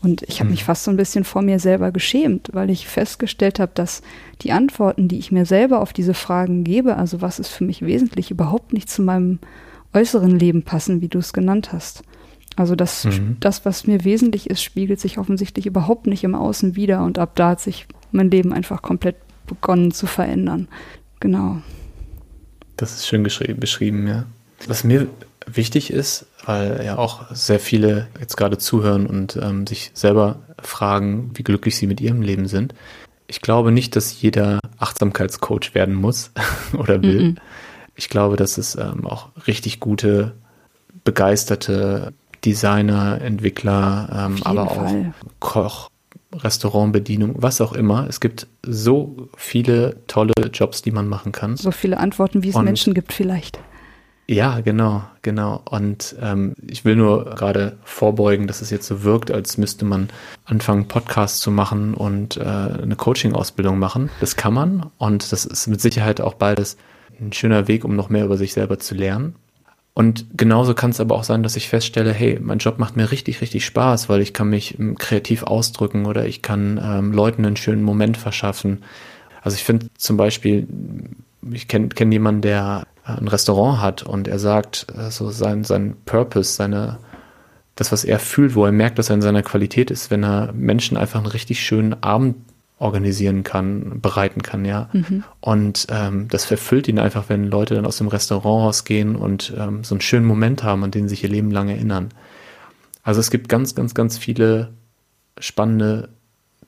Und 0.00 0.22
ich 0.22 0.38
habe 0.38 0.44
mhm. 0.44 0.52
mich 0.52 0.62
fast 0.62 0.84
so 0.84 0.92
ein 0.92 0.96
bisschen 0.96 1.24
vor 1.24 1.42
mir 1.42 1.58
selber 1.58 1.90
geschämt, 1.90 2.50
weil 2.52 2.70
ich 2.70 2.86
festgestellt 2.86 3.58
habe, 3.58 3.72
dass 3.74 4.02
die 4.42 4.52
Antworten, 4.52 5.08
die 5.08 5.18
ich 5.18 5.32
mir 5.32 5.44
selber 5.44 5.80
auf 5.80 5.92
diese 5.92 6.14
Fragen 6.14 6.62
gebe, 6.62 6.94
also 6.94 7.20
was 7.20 7.40
ist 7.40 7.48
für 7.48 7.64
mich 7.64 7.82
wesentlich, 7.82 8.30
überhaupt 8.30 8.72
nicht 8.72 8.88
zu 8.88 9.02
meinem 9.02 9.40
äußeren 9.92 10.38
Leben 10.38 10.62
passen, 10.62 11.00
wie 11.00 11.08
du 11.08 11.18
es 11.18 11.32
genannt 11.32 11.72
hast. 11.72 12.04
Also 12.54 12.76
das, 12.76 13.06
mhm. 13.06 13.38
das, 13.40 13.64
was 13.64 13.88
mir 13.88 14.04
wesentlich 14.04 14.48
ist, 14.48 14.62
spiegelt 14.62 15.00
sich 15.00 15.18
offensichtlich 15.18 15.66
überhaupt 15.66 16.06
nicht 16.06 16.22
im 16.22 16.36
Außen 16.36 16.76
wieder 16.76 17.02
und 17.02 17.18
ab 17.18 17.32
da 17.34 17.48
hat 17.48 17.60
sich 17.60 17.88
mein 18.12 18.30
Leben 18.30 18.52
einfach 18.52 18.82
komplett 18.82 19.16
begonnen 19.48 19.90
zu 19.90 20.06
verändern. 20.06 20.68
Genau. 21.20 21.58
Das 22.76 22.92
ist 22.92 23.06
schön 23.06 23.22
beschrieben, 23.22 24.06
ja. 24.06 24.24
Was 24.66 24.84
mir 24.84 25.06
wichtig 25.46 25.92
ist, 25.92 26.26
weil 26.44 26.82
ja 26.84 26.96
auch 26.98 27.26
sehr 27.34 27.60
viele 27.60 28.08
jetzt 28.18 28.36
gerade 28.36 28.58
zuhören 28.58 29.06
und 29.06 29.36
ähm, 29.36 29.66
sich 29.66 29.90
selber 29.94 30.40
fragen, 30.60 31.30
wie 31.34 31.42
glücklich 31.42 31.76
sie 31.76 31.86
mit 31.86 32.00
ihrem 32.00 32.22
Leben 32.22 32.46
sind. 32.46 32.74
Ich 33.26 33.40
glaube 33.40 33.70
nicht, 33.70 33.96
dass 33.96 34.20
jeder 34.20 34.60
Achtsamkeitscoach 34.78 35.74
werden 35.74 35.94
muss 35.94 36.32
oder 36.72 37.02
will. 37.02 37.22
Mm 37.22 37.26
-mm. 37.26 37.36
Ich 37.96 38.08
glaube, 38.08 38.36
dass 38.36 38.56
es 38.56 38.76
ähm, 38.76 39.06
auch 39.06 39.28
richtig 39.46 39.78
gute, 39.80 40.32
begeisterte 41.04 42.12
Designer, 42.44 43.20
Entwickler, 43.20 44.08
ähm, 44.12 44.42
aber 44.44 44.68
Fall. 44.68 45.12
auch 45.20 45.38
Koch, 45.38 45.90
Restaurantbedienung, 46.32 47.34
was 47.38 47.60
auch 47.60 47.72
immer. 47.72 48.06
Es 48.08 48.20
gibt 48.20 48.46
so 48.64 49.28
viele 49.36 49.96
tolle 50.06 50.32
Jobs, 50.52 50.82
die 50.82 50.90
man 50.90 51.08
machen 51.08 51.32
kann. 51.32 51.56
So 51.56 51.70
viele 51.70 51.98
Antworten, 51.98 52.42
wie 52.42 52.50
es 52.50 52.54
und 52.54 52.64
Menschen 52.64 52.94
gibt 52.94 53.12
vielleicht. 53.12 53.58
Ja, 54.30 54.60
genau, 54.60 55.02
genau. 55.22 55.60
Und 55.68 56.14
ähm, 56.22 56.54
ich 56.64 56.84
will 56.84 56.94
nur 56.94 57.24
gerade 57.24 57.78
vorbeugen, 57.82 58.46
dass 58.46 58.60
es 58.60 58.70
jetzt 58.70 58.86
so 58.86 59.02
wirkt, 59.02 59.32
als 59.32 59.58
müsste 59.58 59.84
man 59.84 60.08
anfangen, 60.44 60.86
Podcasts 60.86 61.40
zu 61.40 61.50
machen 61.50 61.94
und 61.94 62.36
äh, 62.36 62.42
eine 62.44 62.94
Coaching-Ausbildung 62.94 63.80
machen. 63.80 64.08
Das 64.20 64.36
kann 64.36 64.54
man 64.54 64.88
und 64.98 65.32
das 65.32 65.44
ist 65.44 65.66
mit 65.66 65.80
Sicherheit 65.80 66.20
auch 66.20 66.34
beides 66.34 66.76
ein 67.20 67.32
schöner 67.32 67.66
Weg, 67.66 67.84
um 67.84 67.96
noch 67.96 68.08
mehr 68.08 68.24
über 68.24 68.36
sich 68.36 68.52
selber 68.52 68.78
zu 68.78 68.94
lernen. 68.94 69.34
Und 69.92 70.26
genauso 70.36 70.74
kann 70.74 70.90
es 70.90 71.00
aber 71.00 71.16
auch 71.16 71.24
sein, 71.24 71.42
dass 71.42 71.56
ich 71.56 71.68
feststelle, 71.68 72.12
hey, 72.12 72.38
mein 72.40 72.58
Job 72.58 72.78
macht 72.78 72.96
mir 72.96 73.10
richtig, 73.10 73.40
richtig 73.40 73.64
Spaß, 73.64 74.08
weil 74.08 74.20
ich 74.20 74.32
kann 74.32 74.48
mich 74.48 74.78
ähm, 74.78 74.96
kreativ 74.96 75.42
ausdrücken 75.42 76.06
oder 76.06 76.26
ich 76.26 76.42
kann 76.42 76.80
ähm, 76.82 77.12
Leuten 77.12 77.44
einen 77.44 77.56
schönen 77.56 77.82
Moment 77.82 78.16
verschaffen. 78.16 78.82
Also 79.42 79.56
ich 79.56 79.64
finde 79.64 79.86
zum 79.96 80.16
Beispiel, 80.16 80.68
ich 81.50 81.66
kenne 81.66 81.88
kenn 81.88 82.12
jemanden, 82.12 82.42
der 82.42 82.86
ein 83.04 83.28
Restaurant 83.28 83.80
hat 83.80 84.02
und 84.02 84.28
er 84.28 84.38
sagt, 84.38 84.86
äh, 84.96 85.10
so 85.10 85.30
sein, 85.30 85.64
sein 85.64 85.96
Purpose, 86.04 86.54
seine, 86.54 86.98
das, 87.74 87.90
was 87.90 88.04
er 88.04 88.18
fühlt, 88.18 88.54
wo 88.54 88.64
er 88.64 88.72
merkt, 88.72 88.98
dass 88.98 89.10
er 89.10 89.16
in 89.16 89.22
seiner 89.22 89.42
Qualität 89.42 89.90
ist, 89.90 90.10
wenn 90.10 90.22
er 90.22 90.52
Menschen 90.52 90.96
einfach 90.96 91.18
einen 91.18 91.26
richtig 91.26 91.60
schönen 91.60 92.02
Abend 92.02 92.36
organisieren 92.80 93.44
kann, 93.44 94.00
bereiten 94.00 94.42
kann, 94.42 94.64
ja. 94.64 94.88
Mhm. 94.92 95.22
Und 95.40 95.86
ähm, 95.90 96.28
das 96.28 96.46
verfüllt 96.46 96.88
ihn 96.88 96.98
einfach, 96.98 97.28
wenn 97.28 97.44
Leute 97.44 97.74
dann 97.74 97.84
aus 97.84 97.98
dem 97.98 98.08
Restaurant 98.08 98.64
rausgehen 98.64 99.16
und 99.16 99.52
ähm, 99.56 99.84
so 99.84 99.94
einen 99.94 100.00
schönen 100.00 100.24
Moment 100.24 100.64
haben, 100.64 100.82
an 100.82 100.90
den 100.90 101.06
sich 101.06 101.22
ihr 101.22 101.28
Leben 101.28 101.50
lang 101.50 101.68
erinnern. 101.68 102.08
Also 103.02 103.20
es 103.20 103.30
gibt 103.30 103.50
ganz, 103.50 103.74
ganz, 103.74 103.94
ganz 103.94 104.16
viele 104.16 104.70
spannende, 105.38 106.08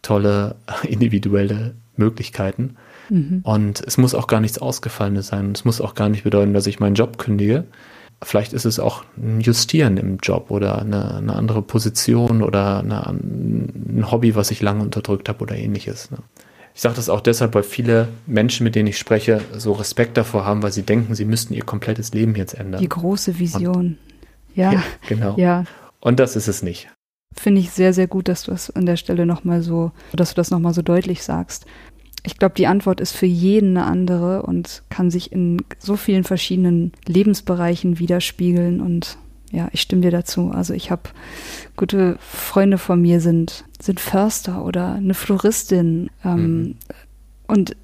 tolle, 0.03 0.57
individuelle 0.83 1.75
Möglichkeiten. 1.97 2.77
Mhm. 3.09 3.41
Und 3.43 3.81
es 3.81 3.97
muss 3.97 4.15
auch 4.15 4.27
gar 4.27 4.41
nichts 4.41 4.59
Ausgefallenes 4.59 5.29
sein. 5.29 5.53
Es 5.53 5.65
muss 5.65 5.81
auch 5.81 5.95
gar 5.95 6.11
nicht 6.11 6.25
bedeuten, 6.25 6.53
dass 6.53 6.67
ich 6.67 6.79
meinen 6.79 6.95
Job 6.95 7.17
kündige. 7.17 7.65
Vielleicht 8.23 8.53
ist 8.53 8.65
es 8.65 8.79
auch 8.79 9.05
ein 9.17 9.41
Justieren 9.41 9.97
im 9.97 10.19
Job 10.19 10.51
oder 10.51 10.81
eine, 10.81 11.17
eine 11.17 11.35
andere 11.35 11.63
Position 11.63 12.43
oder 12.43 12.79
eine, 12.79 13.09
ein 13.09 14.07
Hobby, 14.11 14.35
was 14.35 14.51
ich 14.51 14.63
lange 14.63 14.83
unterdrückt 14.83 15.29
habe 15.29 15.43
oder 15.43 15.57
ähnliches. 15.57 16.11
Ne? 16.11 16.19
Ich 16.75 16.81
sage 16.81 16.95
das 16.95 17.09
auch 17.09 17.21
deshalb, 17.21 17.55
weil 17.55 17.65
viele 17.65 18.09
Menschen, 18.27 18.65
mit 18.65 18.75
denen 18.75 18.89
ich 18.89 18.99
spreche, 18.99 19.41
so 19.57 19.73
Respekt 19.73 20.17
davor 20.17 20.45
haben, 20.47 20.63
weil 20.63 20.73
sie 20.73 20.83
denken, 20.83 21.15
sie 21.15 21.25
müssten 21.25 21.53
ihr 21.53 21.65
komplettes 21.65 22.15
Leben 22.15 22.35
jetzt 22.35 22.55
ändern. 22.55 22.81
Die 22.81 22.89
große 22.89 23.39
Vision. 23.39 23.75
Und, 23.75 23.99
ja. 24.55 24.73
ja. 24.73 24.83
Genau. 25.09 25.35
Ja. 25.37 25.65
Und 26.01 26.19
das 26.19 26.37
ist 26.37 26.49
es 26.49 26.63
nicht. 26.63 26.89
Finde 27.35 27.61
ich 27.61 27.71
sehr, 27.71 27.93
sehr 27.93 28.07
gut, 28.07 28.29
dass 28.29 28.45
du 28.45 28.51
das 28.51 28.71
an 28.71 28.87
der 28.87 28.97
Stelle 28.97 29.27
nochmal 29.27 29.63
so, 29.63 29.93
dass 30.13 30.31
du 30.31 30.35
das 30.37 30.51
nochmal 30.51 30.75
so 30.75 30.83
deutlich 30.83 31.23
sagst 31.23 31.67
ich 32.25 32.39
glaube, 32.39 32.55
die 32.55 32.67
Antwort 32.67 33.01
ist 33.01 33.13
für 33.13 33.27
jeden 33.27 33.77
eine 33.77 33.87
andere 33.87 34.43
und 34.43 34.83
kann 34.91 35.11
sich 35.11 35.33
in 35.33 35.59
so 35.79 35.97
vielen 35.97 36.25
verschiedenen 36.25 36.93
Lebensbereichen 37.07 37.99
widerspiegeln. 37.99 38.81
Und 38.81 39.19
ja, 39.51 39.69
ich 39.73 39.81
stimme 39.81 40.03
dir 40.03 40.13
dazu. 40.13 40.51
Also 40.51 40.73
ich 40.73 40.91
habe 40.91 41.03
gute 41.77 42.17
Freunde 42.21 42.79
von 42.79 43.01
mir 43.01 43.21
sind, 43.21 43.65
sind 43.81 43.99
Förster 43.99 44.65
oder 44.65 44.95
eine 44.95 45.15
Floristin. 45.15 46.11
Ähm, 46.25 46.59
mhm. 46.59 46.75
Und 47.49 47.77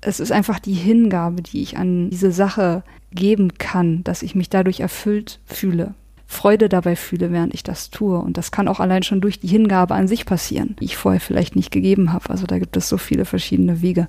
es 0.00 0.20
ist 0.20 0.32
einfach 0.32 0.58
die 0.58 0.74
Hingabe, 0.74 1.42
die 1.42 1.62
ich 1.62 1.76
an 1.76 2.10
diese 2.10 2.32
Sache 2.32 2.82
geben 3.12 3.54
kann, 3.54 4.02
dass 4.02 4.22
ich 4.22 4.34
mich 4.34 4.50
dadurch 4.50 4.80
erfüllt 4.80 5.38
fühle. 5.46 5.94
Freude 6.26 6.68
dabei 6.68 6.96
fühle, 6.96 7.30
während 7.30 7.54
ich 7.54 7.62
das 7.62 7.90
tue. 7.90 8.18
Und 8.18 8.36
das 8.36 8.50
kann 8.50 8.68
auch 8.68 8.80
allein 8.80 9.02
schon 9.02 9.20
durch 9.20 9.40
die 9.40 9.46
Hingabe 9.46 9.94
an 9.94 10.08
sich 10.08 10.26
passieren, 10.26 10.76
die 10.80 10.84
ich 10.84 10.96
vorher 10.96 11.20
vielleicht 11.20 11.56
nicht 11.56 11.70
gegeben 11.70 12.12
habe. 12.12 12.30
Also 12.30 12.46
da 12.46 12.58
gibt 12.58 12.76
es 12.76 12.88
so 12.88 12.98
viele 12.98 13.24
verschiedene 13.24 13.80
Wege. 13.80 14.08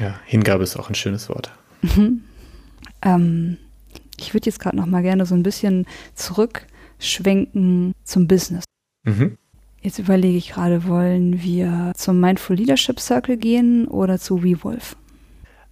Ja, 0.00 0.18
Hingabe 0.24 0.64
ist 0.64 0.76
auch 0.76 0.88
ein 0.88 0.94
schönes 0.94 1.28
Wort. 1.28 1.52
Mhm. 1.82 2.22
Ähm, 3.02 3.58
ich 4.18 4.32
würde 4.32 4.46
jetzt 4.46 4.58
gerade 4.58 4.76
noch 4.76 4.86
mal 4.86 5.02
gerne 5.02 5.26
so 5.26 5.34
ein 5.34 5.42
bisschen 5.42 5.86
zurückschwenken 6.14 7.92
zum 8.04 8.26
Business. 8.26 8.64
Mhm. 9.04 9.36
Jetzt 9.82 9.98
überlege 9.98 10.38
ich 10.38 10.50
gerade, 10.50 10.86
wollen 10.86 11.42
wir 11.42 11.92
zum 11.94 12.18
Mindful 12.18 12.56
Leadership 12.56 13.00
Circle 13.00 13.36
gehen 13.36 13.86
oder 13.86 14.18
zu 14.18 14.42
WeWolf? 14.42 14.96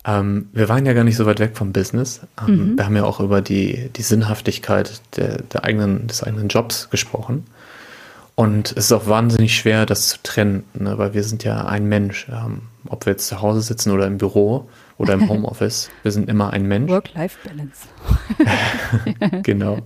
Ähm, 0.05 0.48
wir 0.53 0.68
waren 0.68 0.84
ja 0.84 0.94
gar 0.94 1.05
nicht 1.05 1.16
so 1.16 1.26
weit 1.26 1.38
weg 1.38 1.57
vom 1.57 1.72
Business. 1.72 2.20
Ähm, 2.40 2.72
mhm. 2.72 2.78
Wir 2.78 2.84
haben 2.84 2.96
ja 2.96 3.05
auch 3.05 3.20
über 3.20 3.40
die, 3.40 3.90
die 3.94 4.03
Sinnhaftigkeit 4.03 5.00
der, 5.16 5.42
der 5.42 5.64
eigenen, 5.64 6.09
des 6.09 6.22
eigenen 6.22 6.48
Jobs 6.48 6.90
gesprochen. 6.90 7.46
Und 8.34 8.72
es 8.72 8.86
ist 8.86 8.92
auch 8.92 9.07
wahnsinnig 9.07 9.55
schwer, 9.55 9.86
das 9.86 10.09
zu 10.09 10.18
trennen, 10.22 10.64
ne? 10.74 10.96
weil 10.98 11.14
wir 11.14 11.22
sind 11.22 11.44
ja 11.44 11.66
ein 11.66 11.86
Mensch. 11.86 12.26
Ähm, 12.30 12.62
ob 12.88 13.07
wir 13.07 13.12
jetzt 13.12 13.28
zu 13.28 13.40
Hause 13.40 13.62
sitzen 13.62 13.92
oder 13.92 14.07
im 14.07 14.18
Büro 14.18 14.68
oder 14.98 15.14
im 15.14 15.28
Homeoffice, 15.28 15.90
wir 16.03 16.11
sind 16.11 16.28
immer 16.28 16.53
ein 16.53 16.66
Mensch. 16.66 16.90
Work-Life-Balance. 16.90 17.88
genau. 19.42 19.78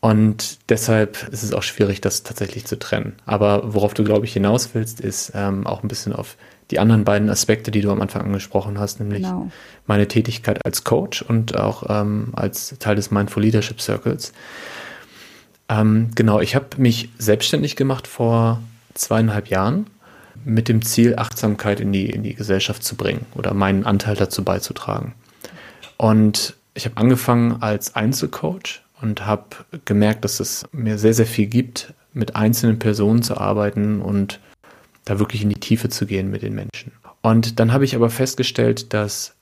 Und 0.00 0.58
deshalb 0.68 1.28
ist 1.30 1.44
es 1.44 1.52
auch 1.52 1.62
schwierig, 1.62 2.00
das 2.00 2.24
tatsächlich 2.24 2.66
zu 2.66 2.76
trennen. 2.76 3.14
Aber 3.24 3.72
worauf 3.72 3.94
du, 3.94 4.02
glaube 4.02 4.26
ich, 4.26 4.32
hinaus 4.32 4.70
willst, 4.74 5.00
ist 5.00 5.30
ähm, 5.36 5.64
auch 5.64 5.84
ein 5.84 5.88
bisschen 5.88 6.12
auf 6.12 6.36
die 6.72 6.78
anderen 6.78 7.04
beiden 7.04 7.28
Aspekte, 7.28 7.70
die 7.70 7.82
du 7.82 7.90
am 7.90 8.00
Anfang 8.00 8.22
angesprochen 8.22 8.78
hast, 8.78 8.98
nämlich 8.98 9.22
genau. 9.22 9.50
meine 9.86 10.08
Tätigkeit 10.08 10.64
als 10.64 10.84
Coach 10.84 11.22
und 11.22 11.56
auch 11.56 11.84
ähm, 11.88 12.32
als 12.34 12.76
Teil 12.78 12.96
des 12.96 13.10
Mindful 13.10 13.42
Leadership 13.42 13.80
Circles. 13.80 14.32
Ähm, 15.68 16.10
genau, 16.14 16.40
ich 16.40 16.54
habe 16.54 16.66
mich 16.78 17.10
selbstständig 17.18 17.76
gemacht 17.76 18.06
vor 18.06 18.60
zweieinhalb 18.94 19.48
Jahren 19.48 19.86
mit 20.44 20.68
dem 20.68 20.82
Ziel, 20.82 21.16
Achtsamkeit 21.16 21.78
in 21.78 21.92
die, 21.92 22.10
in 22.10 22.22
die 22.22 22.34
Gesellschaft 22.34 22.82
zu 22.82 22.96
bringen 22.96 23.26
oder 23.34 23.54
meinen 23.54 23.84
Anteil 23.84 24.16
dazu 24.16 24.42
beizutragen. 24.42 25.14
Und 25.98 26.56
ich 26.74 26.86
habe 26.86 26.96
angefangen 26.96 27.62
als 27.62 27.94
Einzelcoach 27.94 28.82
und 29.00 29.26
habe 29.26 29.44
gemerkt, 29.84 30.24
dass 30.24 30.40
es 30.40 30.64
mir 30.72 30.96
sehr, 30.96 31.14
sehr 31.14 31.26
viel 31.26 31.46
gibt, 31.46 31.92
mit 32.14 32.34
einzelnen 32.34 32.78
Personen 32.78 33.22
zu 33.22 33.36
arbeiten 33.36 34.00
und 34.00 34.40
da 35.04 35.18
wirklich 35.18 35.42
in 35.42 35.48
die 35.48 35.60
Tiefe 35.60 35.88
zu 35.88 36.06
gehen 36.06 36.30
mit 36.30 36.42
den 36.42 36.54
Menschen. 36.54 36.92
Und 37.22 37.60
dann 37.60 37.72
habe 37.72 37.84
ich 37.84 37.94
aber 37.94 38.10
festgestellt, 38.10 38.92
dass 38.92 39.34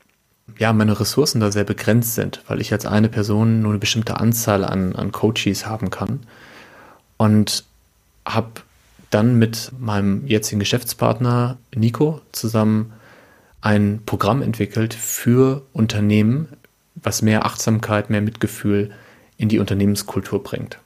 ja, 0.59 0.73
meine 0.73 0.99
Ressourcen 0.99 1.41
da 1.41 1.53
sehr 1.53 1.65
begrenzt 1.65 2.15
sind, 2.15 2.43
weil 2.49 2.61
ich 2.61 2.73
als 2.73 2.87
eine 2.87 3.09
Person 3.09 3.61
nur 3.61 3.73
eine 3.73 3.79
bestimmte 3.79 4.19
Anzahl 4.19 4.65
an, 4.65 4.95
an 4.97 5.13
Coaches 5.13 5.67
haben 5.67 5.91
kann. 5.91 6.21
Und 7.17 7.65
habe 8.25 8.63
dann 9.11 9.39
mit 9.39 9.73
meinem 9.79 10.27
jetzigen 10.27 10.61
Geschäftspartner 10.61 11.59
Nico 11.75 12.21
zusammen 12.33 12.93
ein 13.61 14.03
Programm 14.07 14.43
entwickelt 14.43 14.95
für 14.95 15.63
Unternehmen, 15.73 16.49
was 16.95 17.23
mehr 17.23 17.45
Achtsamkeit, 17.45 18.11
mehr 18.11 18.23
Mitgefühl 18.23 18.91
in 19.37 19.49
die 19.49 19.59
Unternehmenskultur 19.59 20.43
bringt. 20.43 20.79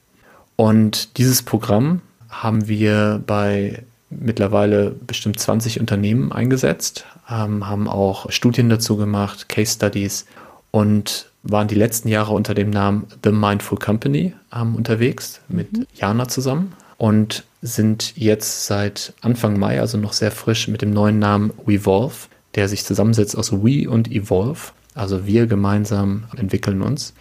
Und 0.57 1.19
dieses 1.19 1.43
Programm 1.43 2.01
haben 2.31 2.69
wir 2.69 3.23
bei 3.27 3.85
mittlerweile 4.21 4.91
bestimmt 4.91 5.39
20 5.39 5.81
Unternehmen 5.81 6.33
eingesetzt, 6.33 7.07
ähm, 7.31 7.67
haben 7.67 7.89
auch 7.89 8.31
Studien 8.31 8.69
dazu 8.69 8.97
gemacht, 8.97 9.49
Case 9.49 9.75
Studies 9.75 10.27
und 10.71 11.31
waren 11.43 11.69
die 11.69 11.75
letzten 11.75 12.09
Jahre 12.09 12.33
unter 12.33 12.55
dem 12.55 12.71
Namen 12.71 13.07
The 13.23 13.31
Mindful 13.31 13.79
Company 13.79 14.35
ähm, 14.55 14.75
unterwegs 14.75 15.41
mit 15.49 15.73
mhm. 15.73 15.87
Jana 15.95 16.29
zusammen 16.29 16.73
und 16.97 17.45
sind 17.63 18.17
jetzt 18.17 18.67
seit 18.67 19.15
Anfang 19.21 19.59
Mai, 19.59 19.81
also 19.81 19.99
noch 19.99 20.13
sehr 20.13 20.31
frisch, 20.31 20.69
mit 20.69 20.83
dem 20.83 20.93
neuen 20.93 21.19
Namen 21.19 21.53
Wevolve, 21.67 22.29
der 22.55 22.69
sich 22.69 22.85
zusammensetzt 22.85 23.37
aus 23.37 23.53
We 23.53 23.89
und 23.89 24.11
Evolve. 24.11 24.73
Also 24.95 25.27
wir 25.27 25.47
gemeinsam 25.47 26.25
entwickeln 26.37 26.83
uns. 26.83 27.15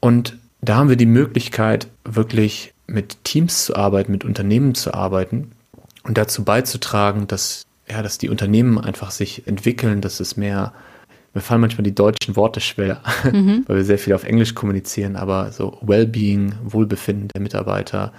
Und 0.00 0.36
da 0.62 0.76
haben 0.76 0.88
wir 0.88 0.96
die 0.96 1.06
Möglichkeit, 1.06 1.86
wirklich 2.04 2.72
mit 2.86 3.24
Teams 3.24 3.66
zu 3.66 3.76
arbeiten, 3.76 4.12
mit 4.12 4.24
Unternehmen 4.24 4.74
zu 4.74 4.92
arbeiten 4.92 5.52
und 6.04 6.18
dazu 6.18 6.44
beizutragen, 6.44 7.26
dass, 7.26 7.64
ja, 7.88 8.02
dass 8.02 8.18
die 8.18 8.28
Unternehmen 8.28 8.78
einfach 8.78 9.10
sich 9.10 9.46
entwickeln, 9.46 10.00
dass 10.00 10.20
es 10.20 10.36
mehr, 10.36 10.72
mir 11.34 11.40
fallen 11.40 11.60
manchmal 11.60 11.84
die 11.84 11.94
deutschen 11.94 12.36
Worte 12.36 12.60
schwer, 12.60 13.02
mhm. 13.24 13.64
weil 13.66 13.78
wir 13.78 13.84
sehr 13.84 13.98
viel 13.98 14.14
auf 14.14 14.24
Englisch 14.24 14.54
kommunizieren, 14.54 15.16
aber 15.16 15.52
so 15.52 15.78
Wellbeing, 15.82 16.54
Wohlbefinden 16.64 17.28
der 17.28 17.40
Mitarbeiter, 17.40 18.12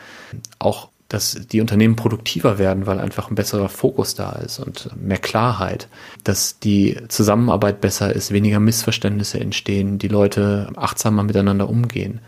auch 0.59 0.89
dass 1.11 1.33
die 1.51 1.59
Unternehmen 1.59 1.97
produktiver 1.97 2.57
werden, 2.57 2.85
weil 2.85 2.99
einfach 2.99 3.29
ein 3.29 3.35
besserer 3.35 3.67
Fokus 3.67 4.15
da 4.15 4.31
ist 4.31 4.59
und 4.59 4.89
mehr 4.95 5.17
Klarheit, 5.17 5.89
dass 6.23 6.59
die 6.59 6.97
Zusammenarbeit 7.09 7.81
besser 7.81 8.15
ist, 8.15 8.31
weniger 8.31 8.61
Missverständnisse 8.61 9.37
entstehen, 9.37 9.99
die 9.99 10.07
Leute 10.07 10.69
achtsamer 10.77 11.23
miteinander 11.23 11.67
umgehen. 11.67 12.21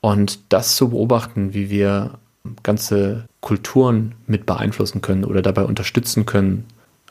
Und 0.00 0.38
das 0.48 0.76
zu 0.76 0.88
beobachten, 0.88 1.52
wie 1.52 1.68
wir 1.68 2.18
ganze 2.62 3.26
Kulturen 3.40 4.14
mit 4.26 4.46
beeinflussen 4.46 5.00
können 5.00 5.24
oder 5.24 5.42
dabei 5.42 5.64
unterstützen 5.64 6.26
können 6.26 6.66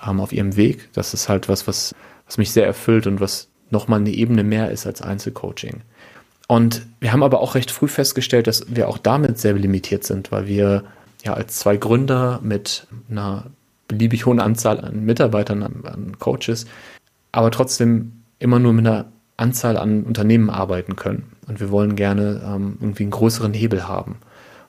ähm, 0.06 0.20
auf 0.20 0.32
ihrem 0.32 0.56
Weg, 0.56 0.90
das 0.94 1.14
ist 1.14 1.30
halt 1.30 1.50
was, 1.50 1.68
was, 1.68 1.94
was 2.26 2.38
mich 2.38 2.52
sehr 2.52 2.66
erfüllt 2.66 3.08
und 3.08 3.20
was 3.20 3.50
nochmal 3.70 4.00
eine 4.00 4.12
Ebene 4.12 4.44
mehr 4.44 4.72
ist 4.72 4.86
als 4.86 5.02
Einzelcoaching. 5.02 5.82
Und 6.48 6.86
wir 7.00 7.14
haben 7.14 7.24
aber 7.24 7.40
auch 7.40 7.56
recht 7.56 7.72
früh 7.72 7.88
festgestellt, 7.88 8.48
dass 8.48 8.76
wir 8.76 8.88
auch 8.88 8.98
damit 8.98 9.40
sehr 9.40 9.54
limitiert 9.54 10.04
sind, 10.04 10.32
weil 10.32 10.46
wir 10.48 10.84
ja 11.24 11.34
als 11.34 11.58
zwei 11.58 11.78
Gründer 11.78 12.40
mit 12.44 12.88
einer 13.10 13.46
beliebig 13.88 14.26
hohen 14.26 14.40
Anzahl 14.40 14.80
an 14.80 15.04
Mitarbeitern, 15.06 15.64
an, 15.64 15.84
an 15.86 16.20
Coaches, 16.20 16.66
aber 17.32 17.50
trotzdem 17.50 18.24
immer 18.40 18.60
nur 18.60 18.74
mit 18.74 18.86
einer 18.86 19.06
Anzahl 19.38 19.78
an 19.78 20.04
Unternehmen 20.04 20.50
arbeiten 20.50 20.96
können. 20.96 21.32
Und 21.48 21.60
wir 21.60 21.72
wollen 21.72 21.96
gerne 21.96 22.42
ähm, 22.46 22.78
irgendwie 22.80 23.04
einen 23.04 23.12
größeren 23.12 23.54
Hebel 23.54 23.88
haben. 23.88 24.18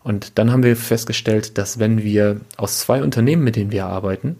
Und 0.05 0.39
dann 0.39 0.53
haben 0.53 0.63
wir 0.63 0.77
festgestellt, 0.77 1.59
dass 1.59 1.79
wenn 1.79 2.05
wir 2.05 2.41
aus 2.57 2.79
zwei 2.79 3.03
Unternehmen, 3.03 3.43
mit 3.43 3.57
denen 3.57 3.73
wir 3.73 3.87
arbeiten, 3.87 4.37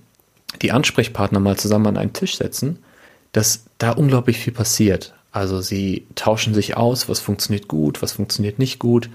die 0.63 0.71
Ansprechpartner 0.71 1.41
mal 1.41 1.57
zusammen 1.57 1.87
an 1.87 1.97
einen 1.97 2.13
Tisch 2.13 2.37
setzen, 2.37 2.79
dass 3.33 3.65
da 3.79 3.91
unglaublich 3.91 4.39
viel 4.39 4.53
passiert. 4.53 5.15
Also 5.33 5.61
sie 5.61 6.07
tauschen 6.15 6.55
sich 6.55 6.77
aus, 6.77 7.09
was 7.09 7.19
funktioniert 7.19 7.67
gut, 7.67 8.03
was 8.03 8.13
funktioniert 8.13 8.59
nicht 8.59 8.79
gut, 8.79 9.11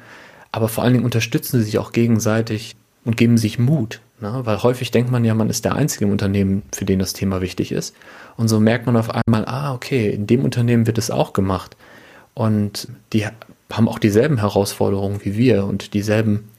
aber 0.51 0.67
vor 0.67 0.83
allen 0.83 0.93
Dingen 0.93 1.05
unterstützen 1.05 1.59
sie 1.59 1.65
sich 1.65 1.77
auch 1.77 1.91
gegenseitig 1.91 2.75
und 3.05 3.15
geben 3.15 3.37
sich 3.37 3.59
Mut. 3.59 4.01
Ne? 4.19 4.41
Weil 4.43 4.61
häufig 4.63 4.91
denkt 4.91 5.11
man 5.11 5.23
ja, 5.23 5.35
man 5.35 5.49
ist 5.49 5.65
der 5.65 5.75
Einzige 5.75 6.05
im 6.05 6.11
Unternehmen, 6.11 6.63
für 6.73 6.83
den 6.83 6.99
das 6.99 7.13
Thema 7.13 7.41
wichtig 7.41 7.71
ist. 7.71 7.95
Und 8.35 8.47
so 8.47 8.59
merkt 8.59 8.87
man 8.87 8.97
auf 8.97 9.09
einmal, 9.11 9.45
ah, 9.45 9.73
okay, 9.73 10.09
in 10.09 10.27
dem 10.27 10.43
Unternehmen 10.43 10.87
wird 10.87 10.97
es 10.97 11.11
auch 11.11 11.31
gemacht. 11.31 11.77
Und 12.33 12.87
die 13.13 13.25
haben 13.71 13.87
auch 13.87 13.99
dieselben 13.99 14.39
Herausforderungen 14.39 15.19
wie 15.23 15.37
wir 15.37 15.65
und 15.65 15.93
dieselben, 15.93 16.49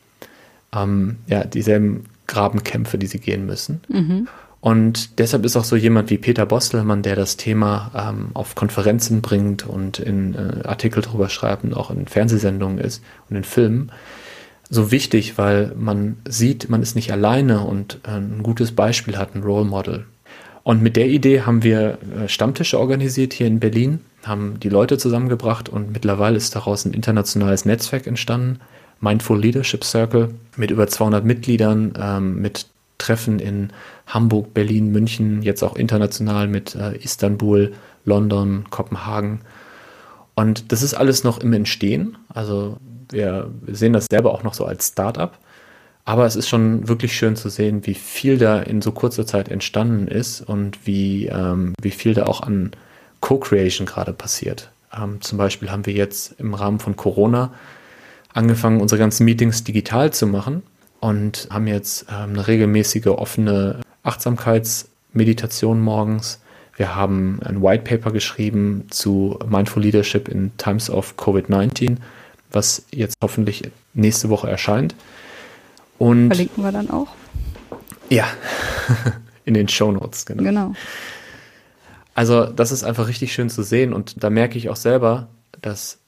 ähm, 0.74 1.16
ja, 1.26 1.44
dieselben 1.44 2.06
Grabenkämpfe, 2.26 2.98
die 2.98 3.06
sie 3.06 3.18
gehen 3.18 3.46
müssen. 3.46 3.80
Mhm. 3.88 4.28
Und 4.60 5.18
deshalb 5.18 5.44
ist 5.46 5.56
auch 5.56 5.64
so 5.64 5.74
jemand 5.74 6.10
wie 6.10 6.18
Peter 6.18 6.44
Bostelmann, 6.44 7.02
der 7.02 7.16
das 7.16 7.38
Thema 7.38 7.90
ähm, 7.94 8.28
auf 8.34 8.54
Konferenzen 8.54 9.22
bringt 9.22 9.66
und 9.66 9.98
in 9.98 10.34
äh, 10.34 10.66
Artikel 10.68 11.02
drüber 11.02 11.30
schreibt 11.30 11.64
und 11.64 11.74
auch 11.74 11.90
in 11.90 12.06
Fernsehsendungen 12.06 12.78
ist 12.78 13.02
und 13.30 13.36
in 13.36 13.44
Filmen, 13.44 13.90
so 14.68 14.92
wichtig, 14.92 15.38
weil 15.38 15.72
man 15.76 16.18
sieht, 16.28 16.68
man 16.68 16.82
ist 16.82 16.94
nicht 16.94 17.10
alleine 17.10 17.62
und 17.62 18.00
äh, 18.06 18.18
ein 18.18 18.42
gutes 18.42 18.72
Beispiel 18.72 19.16
hat, 19.16 19.34
ein 19.34 19.42
Role 19.42 19.64
Model. 19.64 20.04
Und 20.62 20.82
mit 20.82 20.94
der 20.96 21.08
Idee 21.08 21.40
haben 21.42 21.62
wir 21.62 21.98
äh, 22.16 22.28
Stammtische 22.28 22.78
organisiert 22.78 23.32
hier 23.32 23.46
in 23.46 23.60
Berlin, 23.60 24.00
haben 24.24 24.60
die 24.60 24.68
Leute 24.68 24.98
zusammengebracht 24.98 25.68
und 25.68 25.92
mittlerweile 25.92 26.36
ist 26.36 26.54
daraus 26.54 26.84
ein 26.84 26.92
internationales 26.92 27.64
Netzwerk 27.64 28.06
entstanden, 28.06 28.60
Mindful 29.00 29.40
Leadership 29.40 29.84
Circle, 29.84 30.34
mit 30.56 30.70
über 30.70 30.86
200 30.86 31.24
Mitgliedern, 31.24 31.94
ähm, 31.98 32.40
mit 32.40 32.66
Treffen 32.98 33.38
in 33.38 33.72
Hamburg, 34.06 34.52
Berlin, 34.52 34.92
München, 34.92 35.42
jetzt 35.42 35.62
auch 35.62 35.76
international 35.76 36.48
mit 36.48 36.74
äh, 36.74 36.96
Istanbul, 36.98 37.72
London, 38.04 38.64
Kopenhagen. 38.70 39.40
Und 40.34 40.70
das 40.72 40.82
ist 40.82 40.94
alles 40.94 41.24
noch 41.24 41.38
im 41.40 41.52
Entstehen. 41.52 42.18
Also 42.28 42.76
wir 43.10 43.50
sehen 43.66 43.92
das 43.92 44.06
selber 44.10 44.32
auch 44.32 44.42
noch 44.42 44.54
so 44.54 44.64
als 44.64 44.88
Startup. 44.88 45.38
Aber 46.04 46.26
es 46.26 46.36
ist 46.36 46.48
schon 46.48 46.88
wirklich 46.88 47.14
schön 47.14 47.36
zu 47.36 47.48
sehen, 47.48 47.86
wie 47.86 47.94
viel 47.94 48.38
da 48.38 48.60
in 48.60 48.82
so 48.82 48.92
kurzer 48.92 49.26
Zeit 49.26 49.48
entstanden 49.48 50.08
ist 50.08 50.40
und 50.40 50.86
wie, 50.86 51.26
ähm, 51.26 51.74
wie 51.80 51.90
viel 51.90 52.14
da 52.14 52.26
auch 52.26 52.42
an 52.42 52.72
Co-Creation 53.20 53.86
gerade 53.86 54.12
passiert. 54.12 54.70
Ähm, 54.96 55.20
zum 55.20 55.38
Beispiel 55.38 55.70
haben 55.70 55.86
wir 55.86 55.92
jetzt 55.92 56.34
im 56.38 56.54
Rahmen 56.54 56.80
von 56.80 56.96
Corona 56.96 57.52
angefangen, 58.32 58.80
unsere 58.80 58.98
ganzen 58.98 59.24
Meetings 59.24 59.64
digital 59.64 60.12
zu 60.12 60.26
machen 60.26 60.62
und 61.00 61.48
haben 61.50 61.66
jetzt 61.66 62.06
ähm, 62.10 62.30
eine 62.30 62.46
regelmäßige 62.46 63.06
offene 63.08 63.80
Achtsamkeitsmeditation 64.02 65.80
morgens. 65.80 66.40
Wir 66.76 66.94
haben 66.94 67.40
ein 67.44 67.62
White 67.62 67.84
Paper 67.84 68.10
geschrieben 68.12 68.86
zu 68.90 69.38
Mindful 69.46 69.82
Leadership 69.82 70.28
in 70.28 70.56
Times 70.56 70.88
of 70.88 71.14
COVID-19 71.16 71.98
was 72.52 72.84
jetzt 72.90 73.16
hoffentlich 73.22 73.70
nächste 73.94 74.28
Woche 74.28 74.48
erscheint. 74.48 74.94
Und 75.98 76.28
Verlinken 76.28 76.64
wir 76.64 76.72
dann 76.72 76.90
auch? 76.90 77.08
Ja, 78.08 78.26
in 79.44 79.54
den 79.54 79.68
Show 79.68 79.92
Notes, 79.92 80.26
genau. 80.26 80.42
Genau. 80.42 80.74
Also, 82.14 82.46
das 82.46 82.72
ist 82.72 82.84
einfach 82.84 83.08
richtig 83.08 83.32
schön 83.32 83.50
zu 83.50 83.62
sehen 83.62 83.92
und 83.92 84.22
da 84.22 84.30
merke 84.30 84.58
ich 84.58 84.68
auch 84.68 84.76
selber, 84.76 85.28
dass 85.62 85.98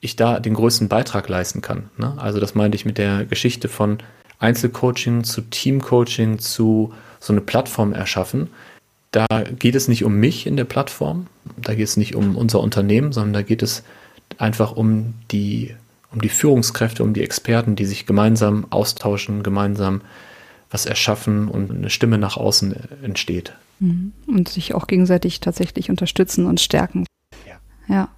ich 0.00 0.16
da 0.16 0.38
den 0.40 0.54
größten 0.54 0.88
Beitrag 0.88 1.28
leisten 1.28 1.62
kann. 1.62 1.90
Ne? 1.96 2.14
Also, 2.18 2.40
das 2.40 2.54
meinte 2.54 2.76
ich 2.76 2.84
mit 2.84 2.98
der 2.98 3.24
Geschichte 3.24 3.68
von 3.68 3.98
Einzelcoaching 4.38 5.24
zu 5.24 5.42
Teamcoaching 5.42 6.38
zu 6.38 6.92
so 7.20 7.32
eine 7.32 7.40
Plattform 7.40 7.92
erschaffen. 7.92 8.50
Da 9.10 9.26
geht 9.58 9.74
es 9.74 9.88
nicht 9.88 10.04
um 10.04 10.16
mich 10.16 10.46
in 10.46 10.56
der 10.56 10.64
Plattform, 10.64 11.26
da 11.56 11.74
geht 11.74 11.86
es 11.86 11.96
nicht 11.96 12.14
um 12.14 12.36
unser 12.36 12.60
Unternehmen, 12.60 13.12
sondern 13.12 13.32
da 13.32 13.42
geht 13.42 13.62
es 13.62 13.82
einfach 14.38 14.72
um 14.72 15.14
die 15.30 15.74
um 16.12 16.20
die 16.20 16.28
Führungskräfte, 16.28 17.02
um 17.02 17.12
die 17.12 17.22
Experten, 17.22 17.76
die 17.76 17.84
sich 17.84 18.06
gemeinsam 18.06 18.66
austauschen, 18.70 19.42
gemeinsam 19.42 20.00
was 20.70 20.86
erschaffen 20.86 21.48
und 21.48 21.70
eine 21.70 21.90
Stimme 21.90 22.18
nach 22.18 22.36
außen 22.36 22.74
entsteht. 23.02 23.52
Mhm. 23.80 24.12
Und 24.26 24.48
sich 24.48 24.74
auch 24.74 24.86
gegenseitig 24.86 25.40
tatsächlich 25.40 25.90
unterstützen 25.90 26.46
und 26.46 26.60
stärken. 26.60 27.06
Ja. 27.46 27.58
ja. 27.94 28.08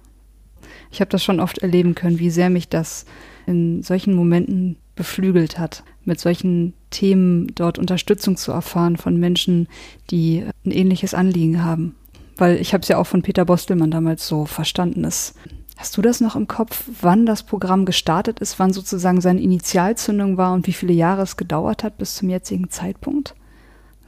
Ich 0.91 1.01
habe 1.01 1.11
das 1.11 1.23
schon 1.23 1.39
oft 1.39 1.59
erleben 1.59 1.95
können, 1.95 2.19
wie 2.19 2.29
sehr 2.29 2.49
mich 2.49 2.69
das 2.69 3.05
in 3.45 3.83
solchen 3.83 4.13
Momenten 4.13 4.77
beflügelt 4.95 5.57
hat, 5.57 5.83
mit 6.03 6.19
solchen 6.19 6.73
Themen 6.89 7.47
dort 7.55 7.79
Unterstützung 7.79 8.37
zu 8.37 8.51
erfahren 8.51 8.97
von 8.97 9.17
Menschen, 9.17 9.67
die 10.11 10.43
ein 10.65 10.71
ähnliches 10.71 11.13
Anliegen 11.13 11.63
haben. 11.63 11.95
Weil 12.37 12.57
ich 12.57 12.73
habe 12.73 12.81
es 12.81 12.87
ja 12.87 12.97
auch 12.97 13.07
von 13.07 13.21
Peter 13.21 13.45
Bostelmann 13.45 13.91
damals 13.91 14.27
so 14.27 14.45
verstanden, 14.45 15.03
dass 15.03 15.33
Hast 15.79 15.95
du 15.95 16.01
das 16.01 16.19
noch 16.19 16.35
im 16.35 16.45
Kopf, 16.45 16.83
wann 16.99 17.25
das 17.25 17.43
Programm 17.43 17.85
gestartet 17.85 18.41
ist, 18.41 18.59
wann 18.59 18.73
sozusagen 18.73 19.21
seine 19.21 19.39
Initialzündung 19.39 20.35
war 20.35 20.51
und 20.51 20.67
wie 20.67 20.73
viele 20.73 20.91
Jahre 20.91 21.21
es 21.21 21.37
gedauert 21.37 21.85
hat 21.85 21.97
bis 21.97 22.15
zum 22.15 22.29
jetzigen 22.29 22.69
Zeitpunkt? 22.69 23.33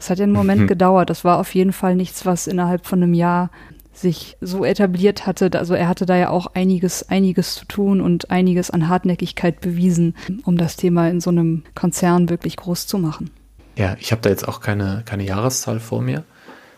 Das 0.02 0.10
hat 0.10 0.18
ja 0.18 0.24
einen 0.24 0.34
Moment 0.34 0.62
mhm. 0.62 0.68
gedauert. 0.68 1.12
Das 1.12 1.24
war 1.24 1.38
auf 1.38 1.54
jeden 1.54 1.74
Fall 1.74 1.96
nichts, 1.96 2.26
was 2.26 2.48
innerhalb 2.48 2.88
von 2.88 3.04
einem 3.04 3.14
Jahr 3.14 3.52
sich 3.94 4.36
so 4.42 4.66
etabliert 4.66 5.28
hatte. 5.28 5.52
Also 5.54 5.76
er 5.76 5.88
hatte 5.88 6.08
da 6.08 6.18
ja 6.18 6.32
auch 6.32 6.48
einiges, 6.56 7.08
einiges 7.10 7.54
zu 7.54 7.66
tun 7.66 8.02
und 8.02 8.32
einiges 8.32 8.72
an 8.72 8.90
Hartnäckigkeit 8.90 9.62
bewiesen, 9.62 10.16
um 10.44 10.58
das 10.58 10.76
Thema 10.76 11.08
in 11.08 11.22
so 11.22 11.30
einem 11.30 11.62
Konzern 11.76 12.32
wirklich 12.32 12.58
groß 12.58 12.88
zu 12.88 12.98
machen. 12.98 13.30
Ja, 13.76 13.96
ich 14.00 14.12
habe 14.12 14.24
da 14.24 14.30
jetzt 14.30 14.48
auch 14.48 14.60
keine, 14.60 15.04
keine 15.06 15.24
Jahreszahl 15.24 15.80
vor 15.80 16.02
mir. 16.02 16.24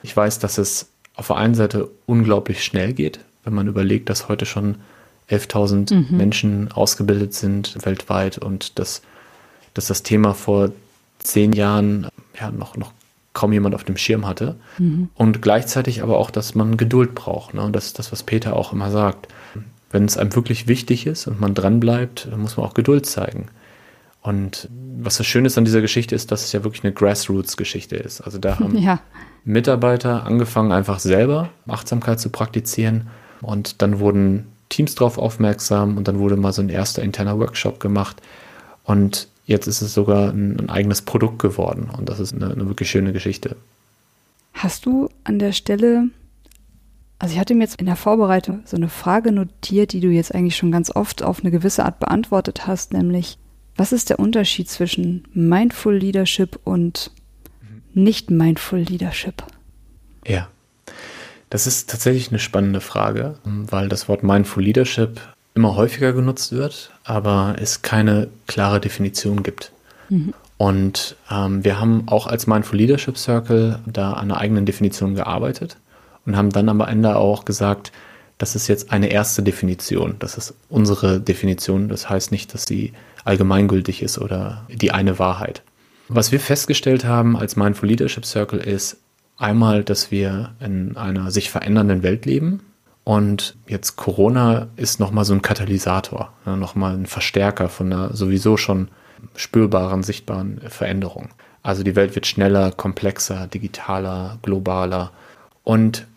Ich 0.01 0.17
weiß, 0.17 0.39
dass 0.39 0.57
es 0.57 0.89
auf 1.15 1.27
der 1.27 1.37
einen 1.37 1.55
Seite 1.55 1.89
unglaublich 2.05 2.61
schnell 2.61 2.91
geht, 2.91 3.21
wenn 3.45 3.53
man 3.53 3.69
überlegt, 3.69 4.09
dass 4.09 4.27
heute 4.27 4.45
schon 4.45 4.79
11.000 5.29 5.93
mhm. 5.93 6.17
Menschen 6.17 6.71
ausgebildet 6.73 7.33
sind 7.33 7.85
weltweit 7.85 8.37
und 8.37 8.79
dass, 8.79 9.01
dass 9.73 9.87
das 9.87 10.03
Thema 10.03 10.33
vor 10.33 10.73
zehn 11.19 11.53
Jahren 11.53 12.09
ja, 12.37 12.51
noch, 12.51 12.75
noch 12.75 12.91
kaum 13.33 13.51
jemand 13.51 13.75
auf 13.75 13.83
dem 13.83 13.97
Schirm 13.97 14.27
hatte. 14.27 14.55
Mhm. 14.77 15.09
Und 15.15 15.41
gleichzeitig 15.41 16.03
aber 16.03 16.17
auch, 16.17 16.31
dass 16.31 16.55
man 16.55 16.77
Geduld 16.77 17.15
braucht. 17.15 17.53
Ne? 17.53 17.63
Und 17.63 17.75
das 17.75 17.87
ist 17.87 17.99
das, 17.99 18.11
was 18.11 18.23
Peter 18.23 18.55
auch 18.55 18.73
immer 18.73 18.91
sagt. 18.91 19.27
Wenn 19.91 20.05
es 20.05 20.17
einem 20.17 20.35
wirklich 20.35 20.67
wichtig 20.67 21.05
ist 21.05 21.27
und 21.27 21.39
man 21.39 21.53
dranbleibt, 21.53 22.29
muss 22.35 22.57
man 22.57 22.65
auch 22.65 22.73
Geduld 22.73 23.05
zeigen. 23.05 23.47
Und 24.21 24.69
was 24.97 25.17
das 25.17 25.27
Schöne 25.27 25.47
ist 25.47 25.57
an 25.57 25.65
dieser 25.65 25.81
Geschichte 25.81 26.15
ist, 26.15 26.31
dass 26.31 26.45
es 26.45 26.53
ja 26.53 26.63
wirklich 26.63 26.83
eine 26.83 26.93
Grassroots-Geschichte 26.93 27.97
ist. 27.97 28.21
Also 28.21 28.37
da 28.37 28.59
haben 28.59 28.77
ja. 28.77 28.99
Mitarbeiter 29.43 30.25
angefangen, 30.25 30.71
einfach 30.71 30.99
selber 30.99 31.49
Achtsamkeit 31.67 32.19
zu 32.19 32.29
praktizieren 32.29 33.07
und 33.41 33.81
dann 33.81 33.99
wurden 33.99 34.47
Teams 34.69 34.95
darauf 34.95 35.17
aufmerksam 35.17 35.97
und 35.97 36.07
dann 36.07 36.19
wurde 36.19 36.37
mal 36.37 36.53
so 36.53 36.61
ein 36.61 36.69
erster 36.69 37.03
interner 37.03 37.37
Workshop 37.37 37.79
gemacht. 37.79 38.21
Und 38.85 39.27
jetzt 39.45 39.67
ist 39.67 39.81
es 39.81 39.93
sogar 39.93 40.31
ein, 40.31 40.59
ein 40.59 40.69
eigenes 40.69 41.01
Produkt 41.01 41.39
geworden. 41.39 41.89
Und 41.95 42.09
das 42.09 42.19
ist 42.19 42.33
eine, 42.33 42.51
eine 42.51 42.67
wirklich 42.67 42.89
schöne 42.89 43.13
Geschichte. 43.13 43.55
Hast 44.53 44.85
du 44.85 45.09
an 45.23 45.39
der 45.39 45.51
Stelle 45.51 46.09
Also 47.19 47.33
ich 47.33 47.39
hatte 47.39 47.55
mir 47.55 47.63
jetzt 47.63 47.79
in 47.79 47.85
der 47.85 47.95
Vorbereitung 47.95 48.61
so 48.65 48.77
eine 48.77 48.89
Frage 48.89 49.31
notiert, 49.31 49.93
die 49.93 49.99
du 49.99 50.09
jetzt 50.09 50.33
eigentlich 50.33 50.55
schon 50.55 50.71
ganz 50.71 50.91
oft 50.95 51.23
auf 51.23 51.39
eine 51.39 51.51
gewisse 51.51 51.85
Art 51.85 51.99
beantwortet 51.99 52.67
hast, 52.67 52.93
nämlich 52.93 53.37
was 53.75 53.91
ist 53.91 54.09
der 54.09 54.19
Unterschied 54.19 54.69
zwischen 54.69 55.27
Mindful 55.33 55.95
Leadership 55.95 56.59
und 56.63 57.11
nicht 57.93 58.29
Mindful 58.29 58.79
Leadership? 58.79 59.43
Ja, 60.27 60.47
das 61.49 61.67
ist 61.67 61.89
tatsächlich 61.89 62.29
eine 62.29 62.39
spannende 62.39 62.81
Frage, 62.81 63.39
weil 63.43 63.89
das 63.89 64.07
Wort 64.07 64.23
Mindful 64.23 64.63
Leadership 64.63 65.19
immer 65.55 65.75
häufiger 65.75 66.13
genutzt 66.13 66.51
wird, 66.51 66.91
aber 67.03 67.55
es 67.59 67.81
keine 67.81 68.27
klare 68.47 68.79
Definition 68.79 69.43
gibt. 69.43 69.71
Mhm. 70.09 70.33
Und 70.57 71.15
ähm, 71.29 71.63
wir 71.63 71.79
haben 71.79 72.03
auch 72.07 72.27
als 72.27 72.47
Mindful 72.47 72.77
Leadership 72.77 73.17
Circle 73.17 73.79
da 73.85 74.13
an 74.13 74.31
einer 74.31 74.39
eigenen 74.39 74.65
Definition 74.65 75.15
gearbeitet 75.15 75.77
und 76.25 76.37
haben 76.37 76.51
dann 76.51 76.69
am 76.69 76.81
Ende 76.81 77.15
auch 77.15 77.45
gesagt, 77.45 77.91
das 78.37 78.55
ist 78.55 78.67
jetzt 78.67 78.91
eine 78.91 79.07
erste 79.07 79.43
Definition. 79.43 80.15
Das 80.19 80.37
ist 80.37 80.53
unsere 80.69 81.19
Definition. 81.19 81.89
Das 81.89 82.09
heißt 82.09 82.31
nicht, 82.31 82.53
dass 82.53 82.65
sie 82.65 82.93
allgemeingültig 83.23 84.01
ist 84.01 84.17
oder 84.17 84.65
die 84.69 84.91
eine 84.91 85.19
Wahrheit. 85.19 85.61
Was 86.09 86.31
wir 86.31 86.39
festgestellt 86.39 87.05
haben 87.05 87.37
als 87.37 87.55
Mindful 87.55 87.89
Leadership 87.89 88.25
Circle 88.25 88.59
ist 88.59 88.97
einmal, 89.37 89.83
dass 89.83 90.11
wir 90.11 90.53
in 90.59 90.97
einer 90.97 91.31
sich 91.31 91.49
verändernden 91.49 92.03
Welt 92.03 92.25
leben. 92.25 92.61
Und 93.03 93.55
jetzt 93.67 93.95
Corona 93.95 94.67
ist 94.75 94.99
nochmal 94.99 95.25
so 95.25 95.33
ein 95.33 95.41
Katalysator, 95.41 96.31
nochmal 96.45 96.95
ein 96.95 97.05
Verstärker 97.05 97.69
von 97.69 97.91
einer 97.91 98.15
sowieso 98.15 98.55
schon 98.55 98.89
spürbaren, 99.35 100.03
sichtbaren 100.03 100.61
Veränderung. 100.69 101.29
Also 101.63 101.83
die 101.83 101.95
Welt 101.95 102.15
wird 102.15 102.27
schneller, 102.27 102.71
komplexer, 102.71 103.47
digitaler, 103.47 104.37
globaler. 104.41 105.11
Und 105.63 106.07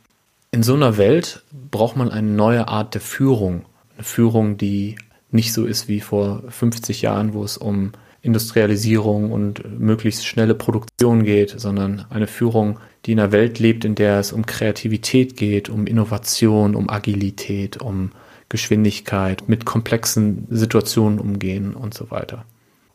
in 0.50 0.62
so 0.62 0.74
einer 0.74 0.96
Welt 0.96 1.42
braucht 1.70 1.96
man 1.96 2.10
eine 2.10 2.30
neue 2.30 2.68
Art 2.68 2.94
der 2.94 3.00
Führung. 3.00 3.64
Eine 3.94 4.04
Führung, 4.04 4.56
die 4.56 4.96
nicht 5.30 5.52
so 5.52 5.64
ist 5.64 5.88
wie 5.88 6.00
vor 6.00 6.42
50 6.48 7.02
Jahren, 7.02 7.34
wo 7.34 7.44
es 7.44 7.56
um 7.56 7.92
Industrialisierung 8.26 9.32
und 9.32 9.78
möglichst 9.78 10.26
schnelle 10.26 10.54
Produktion 10.54 11.24
geht, 11.24 11.58
sondern 11.58 12.04
eine 12.10 12.26
Führung, 12.26 12.78
die 13.04 13.12
in 13.12 13.20
einer 13.20 13.32
Welt 13.32 13.58
lebt, 13.58 13.84
in 13.84 13.94
der 13.94 14.18
es 14.18 14.32
um 14.32 14.44
Kreativität 14.44 15.36
geht, 15.36 15.68
um 15.68 15.86
Innovation, 15.86 16.74
um 16.74 16.90
Agilität, 16.90 17.80
um 17.80 18.10
Geschwindigkeit, 18.48 19.48
mit 19.48 19.64
komplexen 19.64 20.46
Situationen 20.50 21.18
umgehen 21.18 21.74
und 21.74 21.94
so 21.94 22.10
weiter. 22.10 22.44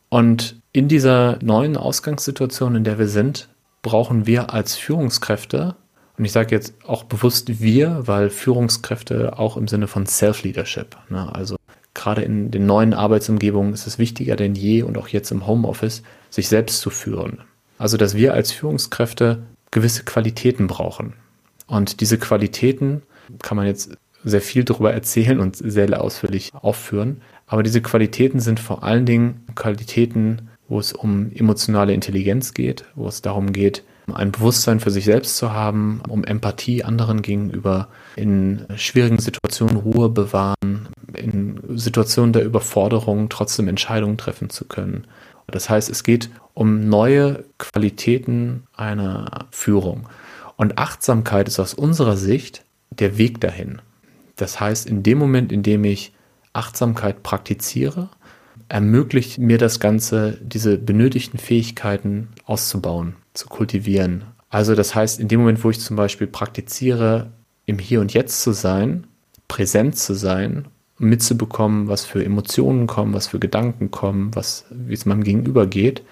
Und 0.08 0.60
in 0.72 0.88
dieser 0.88 1.38
neuen 1.42 1.76
Ausgangssituation, 1.76 2.76
in 2.76 2.84
der 2.84 2.98
wir 2.98 3.08
sind, 3.08 3.48
brauchen 3.82 4.26
wir 4.26 4.52
als 4.52 4.76
Führungskräfte 4.76 5.74
und 6.18 6.26
ich 6.26 6.32
sage 6.32 6.54
jetzt 6.54 6.74
auch 6.86 7.04
bewusst 7.04 7.60
wir, 7.60 8.06
weil 8.06 8.30
Führungskräfte 8.30 9.38
auch 9.38 9.56
im 9.56 9.66
Sinne 9.66 9.88
von 9.88 10.06
Self-Leadership, 10.06 10.96
ne? 11.08 11.34
also 11.34 11.56
gerade 11.94 12.22
in 12.22 12.50
den 12.50 12.66
neuen 12.66 12.94
Arbeitsumgebungen 12.94 13.72
ist 13.72 13.86
es 13.86 13.98
wichtiger 13.98 14.36
denn 14.36 14.54
je 14.54 14.82
und 14.82 14.96
auch 14.98 15.08
jetzt 15.08 15.30
im 15.30 15.46
Homeoffice, 15.46 16.02
sich 16.30 16.48
selbst 16.48 16.80
zu 16.80 16.90
führen. 16.90 17.38
Also 17.78 17.96
dass 17.96 18.14
wir 18.14 18.34
als 18.34 18.52
Führungskräfte 18.52 19.42
gewisse 19.70 20.04
Qualitäten 20.04 20.66
brauchen. 20.66 21.14
Und 21.66 22.00
diese 22.00 22.18
Qualitäten 22.18 23.02
kann 23.42 23.56
man 23.56 23.66
jetzt 23.66 23.96
sehr 24.24 24.40
viel 24.40 24.64
darüber 24.64 24.92
erzählen 24.92 25.40
und 25.40 25.56
sehr 25.56 26.00
ausführlich 26.00 26.52
aufführen. 26.54 27.22
Aber 27.46 27.62
diese 27.62 27.80
Qualitäten 27.80 28.40
sind 28.40 28.60
vor 28.60 28.84
allen 28.84 29.06
Dingen 29.06 29.46
Qualitäten, 29.54 30.50
wo 30.68 30.78
es 30.78 30.92
um 30.92 31.32
emotionale 31.32 31.92
Intelligenz 31.92 32.54
geht, 32.54 32.84
wo 32.94 33.08
es 33.08 33.22
darum 33.22 33.52
geht, 33.52 33.84
ein 34.14 34.32
Bewusstsein 34.32 34.80
für 34.80 34.90
sich 34.90 35.04
selbst 35.04 35.36
zu 35.36 35.52
haben, 35.52 36.02
um 36.08 36.24
Empathie 36.24 36.84
anderen 36.84 37.22
gegenüber 37.22 37.88
in 38.16 38.66
schwierigen 38.76 39.18
Situationen 39.18 39.76
Ruhe 39.76 40.08
bewahren, 40.08 40.88
in 41.14 41.60
Situationen 41.76 42.32
der 42.32 42.44
Überforderung 42.44 43.28
trotzdem 43.28 43.68
Entscheidungen 43.68 44.18
treffen 44.18 44.50
zu 44.50 44.64
können. 44.64 45.06
Das 45.46 45.68
heißt, 45.68 45.90
es 45.90 46.02
geht 46.02 46.30
um 46.54 46.88
neue 46.88 47.44
Qualitäten 47.58 48.64
einer 48.76 49.46
Führung. 49.50 50.08
Und 50.56 50.78
Achtsamkeit 50.78 51.48
ist 51.48 51.58
aus 51.58 51.74
unserer 51.74 52.16
Sicht 52.16 52.64
der 52.90 53.18
Weg 53.18 53.40
dahin. 53.40 53.80
Das 54.36 54.60
heißt, 54.60 54.86
in 54.86 55.02
dem 55.02 55.18
Moment, 55.18 55.52
in 55.52 55.62
dem 55.62 55.84
ich 55.84 56.12
Achtsamkeit 56.52 57.22
praktiziere, 57.22 58.08
ermöglicht 58.68 59.38
mir 59.38 59.58
das 59.58 59.80
Ganze, 59.80 60.38
diese 60.42 60.78
benötigten 60.78 61.38
Fähigkeiten 61.38 62.28
auszubauen 62.44 63.16
zu 63.34 63.48
kultivieren. 63.48 64.24
Also 64.48 64.74
das 64.74 64.94
heißt, 64.94 65.20
in 65.20 65.28
dem 65.28 65.40
Moment, 65.40 65.62
wo 65.64 65.70
ich 65.70 65.80
zum 65.80 65.96
Beispiel 65.96 66.26
praktiziere, 66.26 67.30
im 67.66 67.78
Hier 67.78 68.00
und 68.00 68.12
Jetzt 68.12 68.42
zu 68.42 68.52
sein, 68.52 69.06
präsent 69.48 69.96
zu 69.96 70.14
sein, 70.14 70.66
mitzubekommen, 70.98 71.88
was 71.88 72.04
für 72.04 72.24
Emotionen 72.24 72.86
kommen, 72.86 73.14
was 73.14 73.28
für 73.28 73.38
Gedanken 73.38 73.90
kommen, 73.90 74.34
was, 74.34 74.66
wie 74.70 74.94
es 74.94 75.06
meinem 75.06 75.24
Gegenüber 75.24 75.66
geht, 75.66 76.02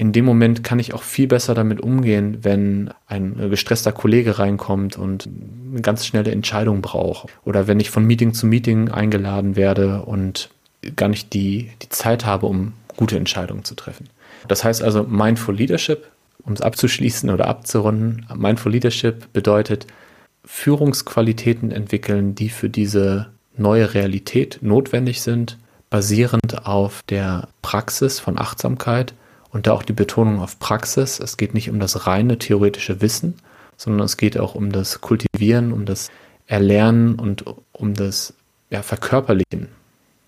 in 0.00 0.12
dem 0.12 0.24
Moment 0.24 0.64
kann 0.64 0.78
ich 0.78 0.94
auch 0.94 1.02
viel 1.02 1.26
besser 1.26 1.54
damit 1.54 1.80
umgehen, 1.80 2.38
wenn 2.42 2.90
ein 3.06 3.50
gestresster 3.50 3.92
Kollege 3.92 4.38
reinkommt 4.38 4.96
und 4.96 5.28
eine 5.72 5.82
ganz 5.82 6.06
schnelle 6.06 6.30
Entscheidung 6.30 6.80
braucht. 6.80 7.28
Oder 7.44 7.66
wenn 7.66 7.80
ich 7.80 7.90
von 7.90 8.06
Meeting 8.06 8.32
zu 8.32 8.46
Meeting 8.46 8.88
eingeladen 8.88 9.56
werde 9.56 10.02
und 10.02 10.48
gar 10.96 11.10
nicht 11.10 11.34
die, 11.34 11.70
die 11.82 11.90
Zeit 11.90 12.24
habe, 12.24 12.46
um 12.46 12.72
gute 12.96 13.18
Entscheidungen 13.18 13.64
zu 13.64 13.74
treffen. 13.74 14.08
Das 14.48 14.64
heißt 14.64 14.82
also, 14.82 15.02
Mindful 15.02 15.54
Leadership 15.54 16.06
um 16.44 16.52
es 16.52 16.60
abzuschließen 16.60 17.30
oder 17.30 17.46
abzurunden, 17.48 18.26
Mindful 18.34 18.72
Leadership 18.72 19.32
bedeutet 19.32 19.86
Führungsqualitäten 20.44 21.70
entwickeln, 21.70 22.34
die 22.34 22.48
für 22.48 22.68
diese 22.68 23.28
neue 23.56 23.94
Realität 23.94 24.58
notwendig 24.62 25.22
sind, 25.22 25.58
basierend 25.90 26.66
auf 26.66 27.02
der 27.08 27.48
Praxis 27.62 28.20
von 28.20 28.38
Achtsamkeit 28.38 29.14
und 29.50 29.66
da 29.66 29.72
auch 29.72 29.82
die 29.82 29.92
Betonung 29.92 30.40
auf 30.40 30.58
Praxis. 30.58 31.18
Es 31.20 31.36
geht 31.36 31.54
nicht 31.54 31.70
um 31.70 31.80
das 31.80 32.06
reine 32.06 32.38
theoretische 32.38 33.00
Wissen, 33.00 33.34
sondern 33.76 34.06
es 34.06 34.16
geht 34.16 34.38
auch 34.38 34.54
um 34.54 34.72
das 34.72 35.00
Kultivieren, 35.00 35.72
um 35.72 35.84
das 35.84 36.10
Erlernen 36.46 37.16
und 37.16 37.44
um 37.72 37.94
das 37.94 38.34
ja, 38.70 38.82
Verkörperlichen 38.82 39.68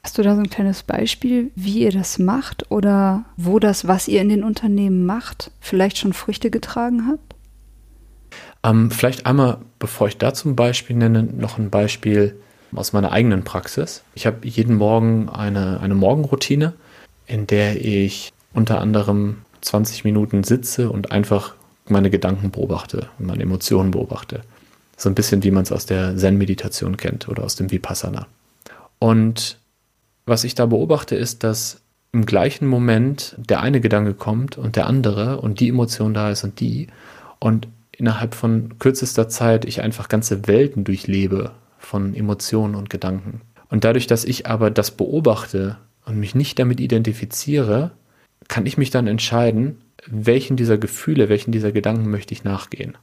Hast 0.05 0.19
du 0.19 0.23
da 0.23 0.35
so 0.35 0.41
ein 0.41 0.51
kleines 0.51 0.83
Beispiel, 0.83 1.53
wie 1.55 1.85
ihr 1.85 1.93
das 1.93 2.19
macht 2.19 2.73
oder 2.73 3.25
wo 3.37 3.61
das, 3.61 3.87
was 3.87 4.09
ihr 4.09 4.21
in 4.21 4.31
den 4.31 4.43
Unternehmen 4.43 5.07
macht, 5.07 5.53
vielleicht 5.61 5.97
schon 5.97 6.13
Früchte 6.13 6.51
getragen 6.51 7.07
hat? 7.07 7.21
Ähm, 8.65 8.91
vielleicht 8.91 9.27
einmal, 9.27 9.59
bevor 9.79 10.09
ich 10.09 10.19
da 10.19 10.35
zum 10.35 10.57
Beispiel 10.57 10.97
nenne, 10.97 11.23
noch 11.23 11.57
ein 11.57 11.71
Beispiel 11.71 12.37
aus 12.75 12.93
meiner 12.93 13.13
eigenen 13.13 13.45
Praxis. 13.45 14.03
Ich 14.15 14.27
habe 14.27 14.47
jeden 14.49 14.75
Morgen 14.75 15.29
eine, 15.29 15.79
eine 15.81 15.95
Morgenroutine, 15.95 16.73
in 17.27 17.47
der 17.47 17.85
ich 17.85 18.33
unter 18.53 18.81
anderem 18.81 19.43
20 19.61 20.03
Minuten 20.03 20.43
sitze 20.43 20.91
und 20.91 21.13
einfach 21.13 21.55
meine 21.87 22.11
Gedanken 22.11 22.51
beobachte 22.51 23.09
und 23.21 23.27
meine 23.27 23.45
Emotionen 23.45 23.93
beobachte. 23.93 24.43
So 24.97 25.09
ein 25.09 25.15
bisschen 25.15 25.45
wie 25.45 25.53
man 25.53 25.63
es 25.63 25.71
aus 25.71 25.87
der 25.87 26.17
Zen-Meditation 26.17 26.97
kennt 26.97 27.29
oder 27.29 27.45
aus 27.45 27.55
dem 27.55 27.71
Vipassana. 27.71 28.27
Und 28.99 29.62
was 30.27 30.45
ich 30.45 30.55
da 30.55 30.67
beobachte, 30.67 31.17
ist, 31.17 31.45
dass 31.45 31.83
im 32.13 32.27
gleichen 32.27 32.67
Moment 32.67 33.37
der 33.39 33.61
eine 33.61 33.81
Gedanke 33.81 34.15
kommt 34.15 34.59
und 34.59 34.77
der 34.77 34.87
andere 34.87 35.41
und 35.41 35.61
die 35.61 35.69
Emotion 35.69 36.15
da 36.15 36.31
ist 36.31 36.45
und 36.45 36.61
die. 36.61 36.89
Und 37.39 37.69
innerhalb 37.91 38.35
von 38.35 38.79
kürzester 38.79 39.29
Zeit 39.29 39.65
ich 39.65 39.81
einfach 39.81 40.09
ganze 40.09 40.47
Welten 40.47 40.85
durchlebe 40.85 41.53
von 41.79 42.15
Emotionen 42.15 42.75
und 42.75 42.91
Gedanken. 42.91 43.41
Und 43.69 43.85
dadurch, 43.85 44.07
dass 44.07 44.25
ich 44.25 44.47
aber 44.47 44.71
das 44.71 44.91
beobachte 44.91 45.79
und 46.05 46.19
mich 46.19 46.35
nicht 46.35 46.59
damit 46.59 46.81
identifiziere, 46.81 47.93
kann 48.49 48.67
ich 48.67 48.77
mich 48.77 48.91
dann 48.91 49.07
entscheiden, 49.07 49.79
welchen 50.07 50.57
dieser 50.57 50.79
Gefühle, 50.79 51.29
welchen 51.29 51.53
dieser 51.53 51.73
Gedanken 51.73 52.11
möchte 52.11 52.35
ich 52.35 52.45
nachgehen. 52.45 52.99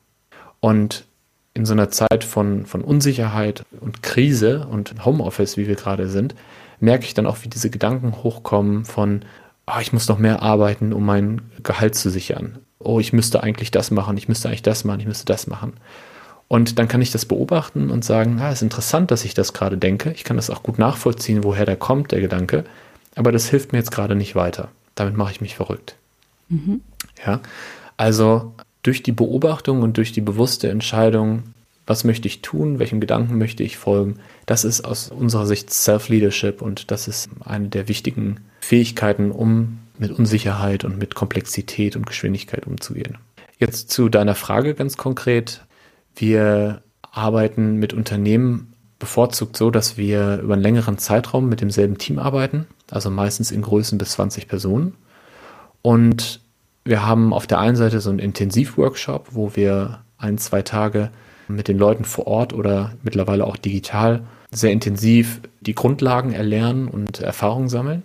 Und 0.59 1.05
in 1.53 1.65
so 1.65 1.73
einer 1.73 1.89
Zeit 1.89 2.23
von, 2.23 2.65
von 2.65 2.81
Unsicherheit 2.81 3.63
und 3.79 4.03
Krise 4.03 4.67
und 4.69 5.05
Homeoffice, 5.05 5.57
wie 5.57 5.67
wir 5.67 5.75
gerade 5.75 6.07
sind, 6.07 6.35
merke 6.79 7.05
ich 7.05 7.13
dann 7.13 7.25
auch, 7.25 7.37
wie 7.43 7.49
diese 7.49 7.69
Gedanken 7.69 8.23
hochkommen 8.23 8.85
von, 8.85 9.23
oh, 9.67 9.79
ich 9.81 9.93
muss 9.93 10.07
noch 10.07 10.19
mehr 10.19 10.41
arbeiten, 10.41 10.93
um 10.93 11.05
mein 11.05 11.41
Gehalt 11.63 11.95
zu 11.95 12.09
sichern. 12.09 12.59
Oh, 12.79 12.99
ich 12.99 13.13
müsste 13.13 13.43
eigentlich 13.43 13.71
das 13.71 13.91
machen, 13.91 14.17
ich 14.17 14.27
müsste 14.27 14.47
eigentlich 14.47 14.63
das 14.63 14.83
machen, 14.83 15.01
ich 15.01 15.07
müsste 15.07 15.25
das 15.25 15.47
machen. 15.47 15.73
Und 16.47 16.79
dann 16.79 16.87
kann 16.87 17.01
ich 17.01 17.11
das 17.11 17.25
beobachten 17.25 17.91
und 17.91 18.03
sagen, 18.03 18.39
ah, 18.41 18.51
ist 18.51 18.63
interessant, 18.63 19.11
dass 19.11 19.23
ich 19.23 19.35
das 19.35 19.53
gerade 19.53 19.77
denke. 19.77 20.11
Ich 20.13 20.23
kann 20.23 20.37
das 20.37 20.49
auch 20.49 20.63
gut 20.63 20.79
nachvollziehen, 20.79 21.43
woher 21.43 21.65
der 21.65 21.75
kommt, 21.75 22.11
der 22.11 22.21
Gedanke. 22.21 22.63
Aber 23.15 23.31
das 23.31 23.49
hilft 23.49 23.71
mir 23.71 23.77
jetzt 23.77 23.91
gerade 23.91 24.15
nicht 24.15 24.35
weiter. 24.35 24.69
Damit 24.95 25.15
mache 25.15 25.31
ich 25.31 25.41
mich 25.41 25.55
verrückt. 25.55 25.95
Mhm. 26.49 26.81
Ja, 27.25 27.41
also 27.97 28.53
durch 28.81 29.03
die 29.03 29.11
Beobachtung 29.11 29.83
und 29.83 29.97
durch 29.97 30.11
die 30.11 30.21
bewusste 30.21 30.69
Entscheidung 30.69 31.43
was 31.89 32.03
möchte 32.03 32.27
ich 32.27 32.43
tun, 32.43 32.77
welchen 32.77 32.99
Gedanken 32.99 33.39
möchte 33.39 33.63
ich 33.63 33.77
folgen. 33.77 34.19
Das 34.45 34.63
ist 34.63 34.85
aus 34.85 35.09
unserer 35.09 35.47
Sicht 35.47 35.73
Self-Leadership 35.73 36.61
und 36.61 36.91
das 36.91 37.07
ist 37.07 37.31
eine 37.43 37.69
der 37.69 37.87
wichtigen 37.87 38.41
Fähigkeiten, 38.59 39.31
um 39.31 39.79
mit 39.97 40.11
Unsicherheit 40.11 40.85
und 40.85 40.99
mit 40.99 41.15
Komplexität 41.15 41.95
und 41.95 42.05
Geschwindigkeit 42.05 42.67
umzugehen. 42.67 43.17
Jetzt 43.57 43.89
zu 43.89 44.07
deiner 44.07 44.35
Frage 44.35 44.75
ganz 44.75 44.97
konkret. 44.97 45.65
Wir 46.15 46.83
arbeiten 47.01 47.77
mit 47.77 47.93
Unternehmen 47.93 48.73
bevorzugt 48.99 49.57
so, 49.57 49.71
dass 49.71 49.97
wir 49.97 50.41
über 50.43 50.53
einen 50.53 50.61
längeren 50.61 50.99
Zeitraum 50.99 51.49
mit 51.49 51.59
demselben 51.59 51.97
Team 51.97 52.19
arbeiten, 52.19 52.67
also 52.91 53.09
meistens 53.09 53.49
in 53.49 53.63
Größen 53.63 53.97
bis 53.97 54.11
20 54.11 54.47
Personen. 54.47 54.93
Und 55.81 56.39
wir 56.85 57.03
haben 57.03 57.33
auf 57.33 57.47
der 57.47 57.57
einen 57.57 57.75
Seite 57.75 57.99
so 57.99 58.11
einen 58.11 58.19
Intensivworkshop, 58.19 59.29
wo 59.31 59.55
wir 59.55 60.01
ein, 60.19 60.37
zwei 60.37 60.61
Tage 60.61 61.09
mit 61.49 61.67
den 61.67 61.77
Leuten 61.77 62.05
vor 62.05 62.27
Ort 62.27 62.53
oder 62.53 62.93
mittlerweile 63.03 63.45
auch 63.45 63.57
digital 63.57 64.21
sehr 64.51 64.71
intensiv 64.71 65.41
die 65.61 65.75
Grundlagen 65.75 66.33
erlernen 66.33 66.87
und 66.87 67.19
Erfahrungen 67.19 67.69
sammeln. 67.69 68.03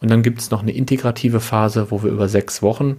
Und 0.00 0.10
dann 0.10 0.22
gibt 0.22 0.40
es 0.40 0.50
noch 0.50 0.62
eine 0.62 0.72
integrative 0.72 1.40
Phase, 1.40 1.90
wo 1.90 2.02
wir 2.02 2.10
über 2.10 2.28
sechs 2.28 2.62
Wochen 2.62 2.96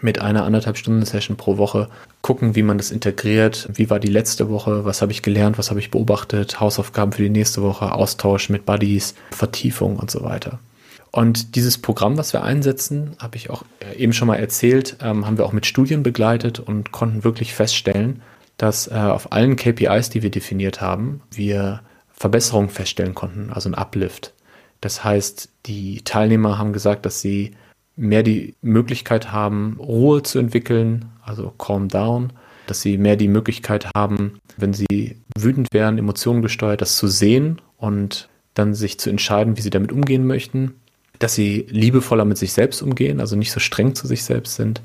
mit 0.00 0.20
einer 0.20 0.44
anderthalb 0.44 0.76
Stunden 0.76 1.04
Session 1.04 1.36
pro 1.36 1.58
Woche 1.58 1.88
gucken, 2.22 2.54
wie 2.54 2.62
man 2.62 2.78
das 2.78 2.90
integriert, 2.90 3.68
wie 3.72 3.88
war 3.88 4.00
die 4.00 4.08
letzte 4.08 4.48
Woche, 4.48 4.84
was 4.84 5.00
habe 5.00 5.12
ich 5.12 5.22
gelernt, 5.22 5.58
was 5.58 5.70
habe 5.70 5.80
ich 5.80 5.90
beobachtet, 5.90 6.60
Hausaufgaben 6.60 7.12
für 7.12 7.22
die 7.22 7.30
nächste 7.30 7.62
Woche, 7.62 7.92
Austausch 7.92 8.48
mit 8.48 8.66
Buddies, 8.66 9.14
Vertiefung 9.30 9.96
und 9.96 10.10
so 10.10 10.22
weiter. 10.22 10.58
Und 11.12 11.54
dieses 11.54 11.78
Programm, 11.78 12.18
was 12.18 12.32
wir 12.32 12.42
einsetzen, 12.42 13.16
habe 13.18 13.36
ich 13.36 13.48
auch 13.48 13.64
eben 13.96 14.12
schon 14.12 14.28
mal 14.28 14.36
erzählt, 14.36 14.96
ähm, 15.00 15.26
haben 15.26 15.38
wir 15.38 15.46
auch 15.46 15.52
mit 15.52 15.64
Studien 15.64 16.02
begleitet 16.02 16.60
und 16.60 16.92
konnten 16.92 17.24
wirklich 17.24 17.54
feststellen, 17.54 18.22
dass 18.56 18.88
äh, 18.88 18.94
auf 18.94 19.32
allen 19.32 19.56
KPIs, 19.56 20.10
die 20.10 20.22
wir 20.22 20.30
definiert 20.30 20.80
haben, 20.80 21.22
wir 21.30 21.82
Verbesserungen 22.12 22.70
feststellen 22.70 23.14
konnten, 23.14 23.50
also 23.52 23.68
ein 23.68 23.74
Uplift. 23.74 24.32
Das 24.80 25.04
heißt, 25.04 25.50
die 25.66 26.02
Teilnehmer 26.02 26.58
haben 26.58 26.72
gesagt, 26.72 27.06
dass 27.06 27.20
sie 27.20 27.56
mehr 27.96 28.22
die 28.22 28.54
Möglichkeit 28.62 29.32
haben, 29.32 29.76
Ruhe 29.78 30.22
zu 30.22 30.38
entwickeln, 30.38 31.06
also 31.22 31.50
calm 31.58 31.88
down, 31.88 32.32
dass 32.66 32.82
sie 32.82 32.98
mehr 32.98 33.16
die 33.16 33.28
Möglichkeit 33.28 33.88
haben, 33.94 34.38
wenn 34.56 34.74
sie 34.74 35.16
wütend 35.38 35.68
wären, 35.72 35.98
Emotionen 35.98 36.42
gesteuert, 36.42 36.80
das 36.80 36.96
zu 36.96 37.06
sehen 37.06 37.60
und 37.76 38.28
dann 38.54 38.74
sich 38.74 38.98
zu 38.98 39.10
entscheiden, 39.10 39.56
wie 39.56 39.60
sie 39.60 39.70
damit 39.70 39.92
umgehen 39.92 40.26
möchten, 40.26 40.74
dass 41.18 41.34
sie 41.34 41.66
liebevoller 41.70 42.24
mit 42.24 42.38
sich 42.38 42.52
selbst 42.52 42.82
umgehen, 42.82 43.20
also 43.20 43.36
nicht 43.36 43.52
so 43.52 43.60
streng 43.60 43.94
zu 43.94 44.06
sich 44.06 44.24
selbst 44.24 44.56
sind, 44.56 44.82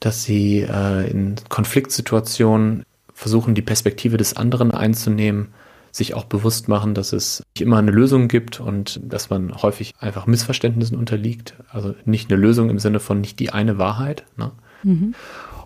dass 0.00 0.24
sie 0.24 0.60
äh, 0.60 1.10
in 1.10 1.36
Konfliktsituationen 1.48 2.84
versuchen, 3.12 3.54
die 3.54 3.62
Perspektive 3.62 4.16
des 4.16 4.36
anderen 4.36 4.70
einzunehmen, 4.70 5.48
sich 5.90 6.14
auch 6.14 6.24
bewusst 6.24 6.68
machen, 6.68 6.94
dass 6.94 7.12
es 7.12 7.42
nicht 7.54 7.62
immer 7.62 7.78
eine 7.78 7.90
Lösung 7.90 8.28
gibt 8.28 8.60
und 8.60 9.00
dass 9.02 9.30
man 9.30 9.54
häufig 9.62 9.94
einfach 9.98 10.26
Missverständnissen 10.26 10.96
unterliegt. 10.96 11.54
Also 11.70 11.94
nicht 12.04 12.30
eine 12.30 12.40
Lösung 12.40 12.70
im 12.70 12.78
Sinne 12.78 13.00
von 13.00 13.20
nicht 13.20 13.40
die 13.40 13.50
eine 13.50 13.78
Wahrheit. 13.78 14.24
Ne? 14.36 14.52
Mhm. 14.84 15.14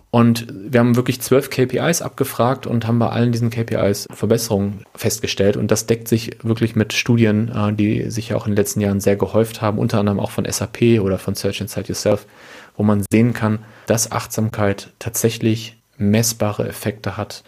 Und 0.09 0.45
wir 0.51 0.79
haben 0.79 0.95
wirklich 0.95 1.21
zwölf 1.21 1.49
KPIs 1.49 2.03
abgefragt 2.03 2.67
und 2.67 2.85
haben 2.85 2.99
bei 2.99 3.09
allen 3.09 3.31
diesen 3.31 3.49
KPIs 3.49 4.07
Verbesserungen 4.11 4.85
festgestellt. 4.93 5.57
Und 5.57 5.71
das 5.71 5.87
deckt 5.87 6.07
sich 6.07 6.37
wirklich 6.43 6.75
mit 6.75 6.93
Studien, 6.93 7.49
äh, 7.49 7.73
die 7.73 8.11
sich 8.11 8.29
ja 8.29 8.35
auch 8.35 8.45
in 8.45 8.51
den 8.51 8.57
letzten 8.57 8.79
Jahren 8.79 8.99
sehr 8.99 9.15
gehäuft 9.15 9.61
haben, 9.63 9.79
unter 9.79 9.97
anderem 9.97 10.19
auch 10.19 10.29
von 10.29 10.45
SAP 10.45 10.99
oder 11.01 11.17
von 11.17 11.33
Search 11.33 11.61
Inside 11.61 11.87
Yourself, 11.87 12.27
wo 12.75 12.83
man 12.83 13.03
sehen 13.11 13.33
kann, 13.33 13.59
dass 13.85 14.11
Achtsamkeit 14.11 14.91
tatsächlich 14.99 15.77
messbare 15.97 16.67
Effekte 16.67 17.17
hat 17.17 17.43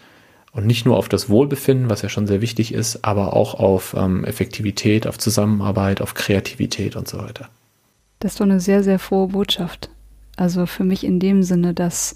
und 0.52 0.66
nicht 0.66 0.86
nur 0.86 0.96
auf 0.96 1.08
das 1.08 1.28
Wohlbefinden, 1.28 1.90
was 1.90 2.02
ja 2.02 2.08
schon 2.08 2.26
sehr 2.26 2.40
wichtig 2.40 2.72
ist, 2.72 3.04
aber 3.04 3.34
auch 3.34 3.54
auf 3.54 3.94
ähm, 3.96 4.24
Effektivität, 4.24 5.06
auf 5.06 5.18
Zusammenarbeit, 5.18 6.00
auf 6.00 6.14
Kreativität 6.14 6.96
und 6.96 7.08
so 7.08 7.18
weiter. 7.18 7.48
Das 8.20 8.32
ist 8.32 8.40
doch 8.40 8.46
eine 8.46 8.60
sehr, 8.60 8.82
sehr 8.82 8.98
frohe 8.98 9.28
Botschaft. 9.28 9.90
Also 10.36 10.66
für 10.66 10.84
mich 10.84 11.04
in 11.04 11.20
dem 11.20 11.42
Sinne, 11.42 11.74
dass 11.74 12.14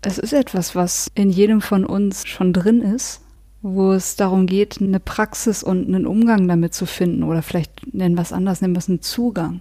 es 0.00 0.18
ist 0.18 0.32
etwas, 0.32 0.74
was 0.74 1.10
in 1.14 1.30
jedem 1.30 1.60
von 1.60 1.84
uns 1.84 2.26
schon 2.26 2.52
drin 2.52 2.82
ist, 2.82 3.22
wo 3.62 3.92
es 3.92 4.16
darum 4.16 4.46
geht, 4.46 4.80
eine 4.80 5.00
Praxis 5.00 5.62
und 5.62 5.88
einen 5.88 6.06
Umgang 6.06 6.46
damit 6.48 6.74
zu 6.74 6.84
finden 6.84 7.22
oder 7.22 7.42
vielleicht 7.42 7.94
nennen 7.94 8.14
wir 8.14 8.22
es 8.22 8.32
anders, 8.32 8.60
nennen 8.60 8.74
wir 8.74 8.80
es 8.80 8.88
einen 8.88 9.00
Zugang. 9.00 9.60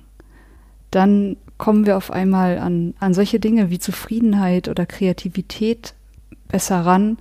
Dann 0.91 1.37
kommen 1.57 1.85
wir 1.85 1.97
auf 1.97 2.11
einmal 2.11 2.57
an, 2.57 2.93
an 2.99 3.13
solche 3.13 3.39
Dinge 3.39 3.69
wie 3.69 3.79
Zufriedenheit 3.79 4.67
oder 4.67 4.85
Kreativität 4.85 5.93
besser 6.47 6.85
ran, 6.85 7.17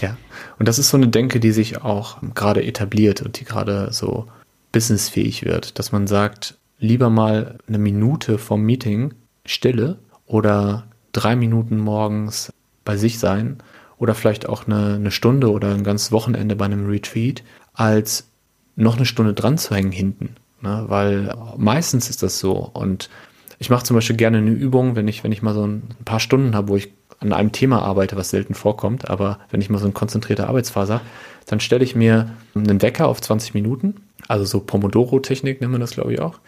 ja, 0.00 0.16
und 0.58 0.68
das 0.68 0.78
ist 0.78 0.90
so 0.90 0.96
eine 0.96 1.08
Denke, 1.08 1.40
die 1.40 1.52
sich 1.52 1.82
auch 1.82 2.18
gerade 2.34 2.64
etabliert 2.64 3.22
und 3.22 3.40
die 3.40 3.44
gerade 3.44 3.92
so 3.92 4.26
businessfähig 4.72 5.44
wird, 5.44 5.78
dass 5.78 5.92
man 5.92 6.06
sagt, 6.06 6.58
lieber 6.78 7.10
mal 7.10 7.58
eine 7.66 7.78
Minute 7.78 8.38
vom 8.38 8.62
Meeting 8.62 9.14
Stille 9.44 9.98
oder 10.26 10.86
drei 11.12 11.36
Minuten 11.36 11.78
morgens 11.78 12.52
bei 12.84 12.96
sich 12.96 13.18
sein 13.18 13.58
oder 13.98 14.14
vielleicht 14.14 14.48
auch 14.48 14.66
eine, 14.66 14.94
eine 14.94 15.10
Stunde 15.10 15.50
oder 15.50 15.72
ein 15.72 15.84
ganzes 15.84 16.12
Wochenende 16.12 16.56
bei 16.56 16.66
einem 16.66 16.86
Retreat, 16.86 17.42
als 17.72 18.28
noch 18.74 18.96
eine 18.96 19.06
Stunde 19.06 19.32
dran 19.32 19.56
zu 19.56 19.74
hängen 19.74 19.92
hinten. 19.92 20.36
Ne? 20.60 20.84
Weil 20.88 21.34
meistens 21.56 22.10
ist 22.10 22.22
das 22.22 22.38
so. 22.38 22.70
Und 22.72 23.10
ich 23.58 23.70
mache 23.70 23.84
zum 23.84 23.96
Beispiel 23.96 24.16
gerne 24.16 24.38
eine 24.38 24.50
Übung, 24.50 24.96
wenn 24.96 25.08
ich, 25.08 25.24
wenn 25.24 25.32
ich 25.32 25.42
mal 25.42 25.54
so 25.54 25.66
ein 25.66 25.82
paar 26.04 26.20
Stunden 26.20 26.54
habe, 26.54 26.68
wo 26.68 26.76
ich 26.76 26.92
an 27.20 27.32
einem 27.32 27.52
Thema 27.52 27.82
arbeite, 27.82 28.16
was 28.16 28.30
selten 28.30 28.54
vorkommt, 28.54 29.08
aber 29.08 29.38
wenn 29.50 29.60
ich 29.60 29.70
mal 29.70 29.78
so 29.78 29.84
eine 29.84 29.94
konzentrierte 29.94 30.48
Arbeitsphase 30.48 30.94
habe, 30.94 31.04
dann 31.46 31.60
stelle 31.60 31.84
ich 31.84 31.96
mir 31.96 32.30
einen 32.54 32.82
Wecker 32.82 33.08
auf 33.08 33.20
20 33.20 33.54
Minuten, 33.54 33.94
also 34.28 34.44
so 34.44 34.60
Pomodoro-Technik 34.60 35.60
nennt 35.60 35.72
man 35.72 35.80
das, 35.80 35.92
glaube 35.92 36.12
ich, 36.12 36.20
auch. 36.20 36.40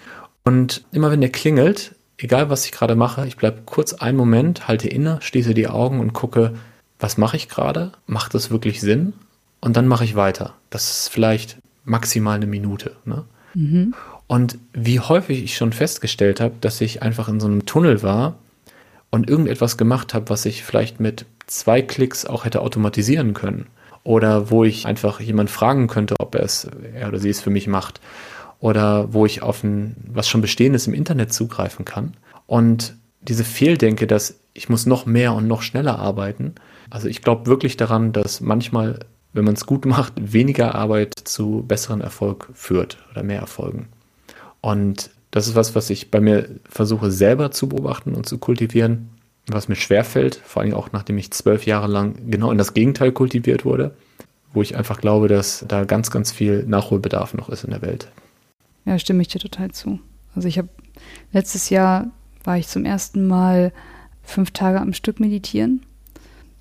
Und 0.44 0.84
immer 0.92 1.10
wenn 1.10 1.20
der 1.20 1.30
klingelt, 1.30 1.94
egal 2.18 2.50
was 2.50 2.64
ich 2.66 2.72
gerade 2.72 2.96
mache, 2.96 3.26
ich 3.26 3.36
bleibe 3.36 3.62
kurz 3.64 3.94
einen 3.94 4.18
Moment, 4.18 4.68
halte 4.68 4.88
inne, 4.88 5.18
schließe 5.22 5.54
die 5.54 5.68
Augen 5.68 6.00
und 6.00 6.12
gucke, 6.12 6.54
was 6.98 7.16
mache 7.16 7.36
ich 7.36 7.48
gerade? 7.48 7.92
Macht 8.06 8.34
das 8.34 8.50
wirklich 8.50 8.80
Sinn? 8.80 9.12
Und 9.60 9.76
dann 9.76 9.88
mache 9.88 10.04
ich 10.04 10.16
weiter. 10.16 10.54
Das 10.70 10.90
ist 10.90 11.08
vielleicht 11.08 11.58
maximal 11.84 12.36
eine 12.36 12.46
Minute. 12.46 12.96
Ne? 13.04 13.24
Mhm. 13.58 13.94
Und 14.26 14.58
wie 14.72 15.00
häufig 15.00 15.42
ich 15.42 15.56
schon 15.56 15.72
festgestellt 15.72 16.40
habe, 16.40 16.54
dass 16.60 16.80
ich 16.80 17.02
einfach 17.02 17.28
in 17.28 17.40
so 17.40 17.46
einem 17.46 17.66
Tunnel 17.66 18.02
war, 18.02 18.36
und 19.10 19.28
irgendetwas 19.28 19.76
gemacht 19.76 20.14
habe, 20.14 20.28
was 20.28 20.44
ich 20.44 20.64
vielleicht 20.64 21.00
mit 21.00 21.26
zwei 21.46 21.82
Klicks 21.82 22.26
auch 22.26 22.44
hätte 22.44 22.60
automatisieren 22.60 23.34
können. 23.34 23.66
Oder 24.04 24.50
wo 24.50 24.64
ich 24.64 24.86
einfach 24.86 25.20
jemand 25.20 25.50
fragen 25.50 25.86
könnte, 25.86 26.14
ob 26.18 26.34
er 26.34 26.42
es, 26.42 26.68
er 26.94 27.08
oder 27.08 27.18
sie 27.18 27.30
es 27.30 27.40
für 27.40 27.50
mich 27.50 27.66
macht. 27.66 28.00
Oder 28.60 29.12
wo 29.12 29.26
ich 29.26 29.42
auf 29.42 29.62
ein, 29.62 29.96
was 30.06 30.28
schon 30.28 30.40
Bestehendes 30.40 30.86
im 30.86 30.94
Internet 30.94 31.32
zugreifen 31.32 31.84
kann. 31.84 32.14
Und 32.46 32.94
diese 33.20 33.44
Fehldenke, 33.44 34.06
dass 34.06 34.38
ich 34.54 34.68
muss 34.68 34.86
noch 34.86 35.06
mehr 35.06 35.34
und 35.34 35.46
noch 35.46 35.62
schneller 35.62 35.98
arbeiten. 35.98 36.54
Also 36.90 37.08
ich 37.08 37.22
glaube 37.22 37.46
wirklich 37.46 37.76
daran, 37.76 38.12
dass 38.12 38.40
manchmal, 38.40 39.00
wenn 39.32 39.44
man 39.44 39.54
es 39.54 39.66
gut 39.66 39.84
macht, 39.84 40.14
weniger 40.16 40.74
Arbeit 40.74 41.14
zu 41.14 41.64
besseren 41.66 42.00
Erfolg 42.00 42.48
führt 42.54 42.98
oder 43.10 43.22
mehr 43.22 43.40
Erfolgen. 43.40 43.88
Und 44.60 45.10
das 45.30 45.46
ist 45.46 45.54
was, 45.54 45.74
was 45.74 45.90
ich 45.90 46.10
bei 46.10 46.20
mir 46.20 46.48
versuche 46.68 47.10
selber 47.10 47.50
zu 47.50 47.68
beobachten 47.68 48.14
und 48.14 48.26
zu 48.26 48.38
kultivieren, 48.38 49.10
was 49.46 49.68
mir 49.68 49.76
schwerfällt, 49.76 50.36
vor 50.36 50.62
allem 50.62 50.74
auch 50.74 50.92
nachdem 50.92 51.18
ich 51.18 51.30
zwölf 51.30 51.66
Jahre 51.66 51.86
lang 51.86 52.30
genau 52.30 52.50
in 52.50 52.58
das 52.58 52.74
Gegenteil 52.74 53.12
kultiviert 53.12 53.64
wurde, 53.64 53.94
wo 54.52 54.62
ich 54.62 54.76
einfach 54.76 55.00
glaube, 55.00 55.28
dass 55.28 55.64
da 55.68 55.84
ganz, 55.84 56.10
ganz 56.10 56.32
viel 56.32 56.64
Nachholbedarf 56.64 57.34
noch 57.34 57.48
ist 57.48 57.64
in 57.64 57.70
der 57.70 57.82
Welt. 57.82 58.08
Ja, 58.84 58.98
stimme 58.98 59.22
ich 59.22 59.28
dir 59.28 59.38
total 59.38 59.70
zu. 59.70 60.00
Also 60.34 60.48
ich 60.48 60.58
habe 60.58 60.68
letztes 61.32 61.70
Jahr 61.70 62.10
war 62.44 62.56
ich 62.56 62.68
zum 62.68 62.84
ersten 62.84 63.26
Mal 63.26 63.72
fünf 64.22 64.50
Tage 64.52 64.80
am 64.80 64.92
Stück 64.92 65.20
meditieren 65.20 65.82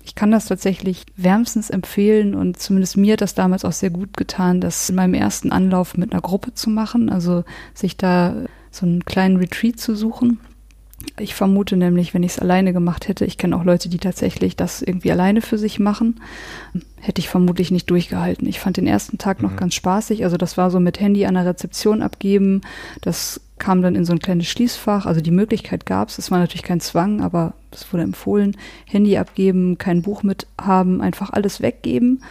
ich 0.08 0.14
kann 0.14 0.30
das 0.30 0.46
tatsächlich 0.46 1.04
wärmstens 1.16 1.68
empfehlen 1.68 2.34
und 2.34 2.58
zumindest 2.58 2.96
mir 2.96 3.12
hat 3.12 3.20
das 3.20 3.34
damals 3.34 3.66
auch 3.66 3.72
sehr 3.72 3.90
gut 3.90 4.16
getan, 4.16 4.58
das 4.58 4.88
in 4.88 4.96
meinem 4.96 5.12
ersten 5.12 5.52
Anlauf 5.52 5.98
mit 5.98 6.12
einer 6.12 6.22
Gruppe 6.22 6.54
zu 6.54 6.70
machen, 6.70 7.10
also 7.10 7.44
sich 7.74 7.98
da 7.98 8.34
so 8.70 8.86
einen 8.86 9.04
kleinen 9.04 9.36
Retreat 9.36 9.78
zu 9.78 9.94
suchen. 9.94 10.40
Ich 11.18 11.34
vermute 11.34 11.76
nämlich, 11.76 12.14
wenn 12.14 12.22
ich 12.22 12.32
es 12.32 12.38
alleine 12.38 12.72
gemacht 12.72 13.08
hätte, 13.08 13.24
ich 13.24 13.38
kenne 13.38 13.56
auch 13.56 13.64
Leute, 13.64 13.88
die 13.88 13.98
tatsächlich 13.98 14.56
das 14.56 14.82
irgendwie 14.82 15.12
alleine 15.12 15.40
für 15.40 15.58
sich 15.58 15.78
machen, 15.78 16.20
hätte 16.96 17.20
ich 17.20 17.28
vermutlich 17.28 17.70
nicht 17.70 17.88
durchgehalten. 17.90 18.48
Ich 18.48 18.60
fand 18.60 18.76
den 18.76 18.86
ersten 18.86 19.18
Tag 19.18 19.42
noch 19.42 19.52
mhm. 19.52 19.56
ganz 19.56 19.74
spaßig. 19.74 20.24
Also 20.24 20.36
das 20.36 20.56
war 20.56 20.70
so 20.70 20.80
mit 20.80 21.00
Handy 21.00 21.26
an 21.26 21.34
der 21.34 21.46
Rezeption 21.46 22.02
abgeben. 22.02 22.62
Das 23.00 23.40
kam 23.58 23.82
dann 23.82 23.94
in 23.94 24.04
so 24.04 24.12
ein 24.12 24.18
kleines 24.20 24.46
Schließfach. 24.46 25.06
Also 25.06 25.20
die 25.20 25.30
Möglichkeit 25.30 25.86
gab 25.86 26.08
es. 26.08 26.18
Es 26.18 26.30
war 26.30 26.38
natürlich 26.38 26.62
kein 26.62 26.80
Zwang, 26.80 27.20
aber 27.20 27.54
es 27.70 27.92
wurde 27.92 28.04
empfohlen. 28.04 28.56
Handy 28.84 29.16
abgeben, 29.18 29.78
kein 29.78 30.02
Buch 30.02 30.22
mit 30.22 30.46
haben, 30.60 31.00
einfach 31.00 31.30
alles 31.30 31.60
weggeben 31.60 32.22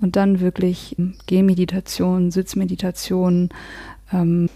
und 0.00 0.16
dann 0.16 0.40
wirklich 0.40 0.96
Gehmeditation, 1.26 2.30
Sitzmeditation, 2.30 3.50
ähm, 4.12 4.48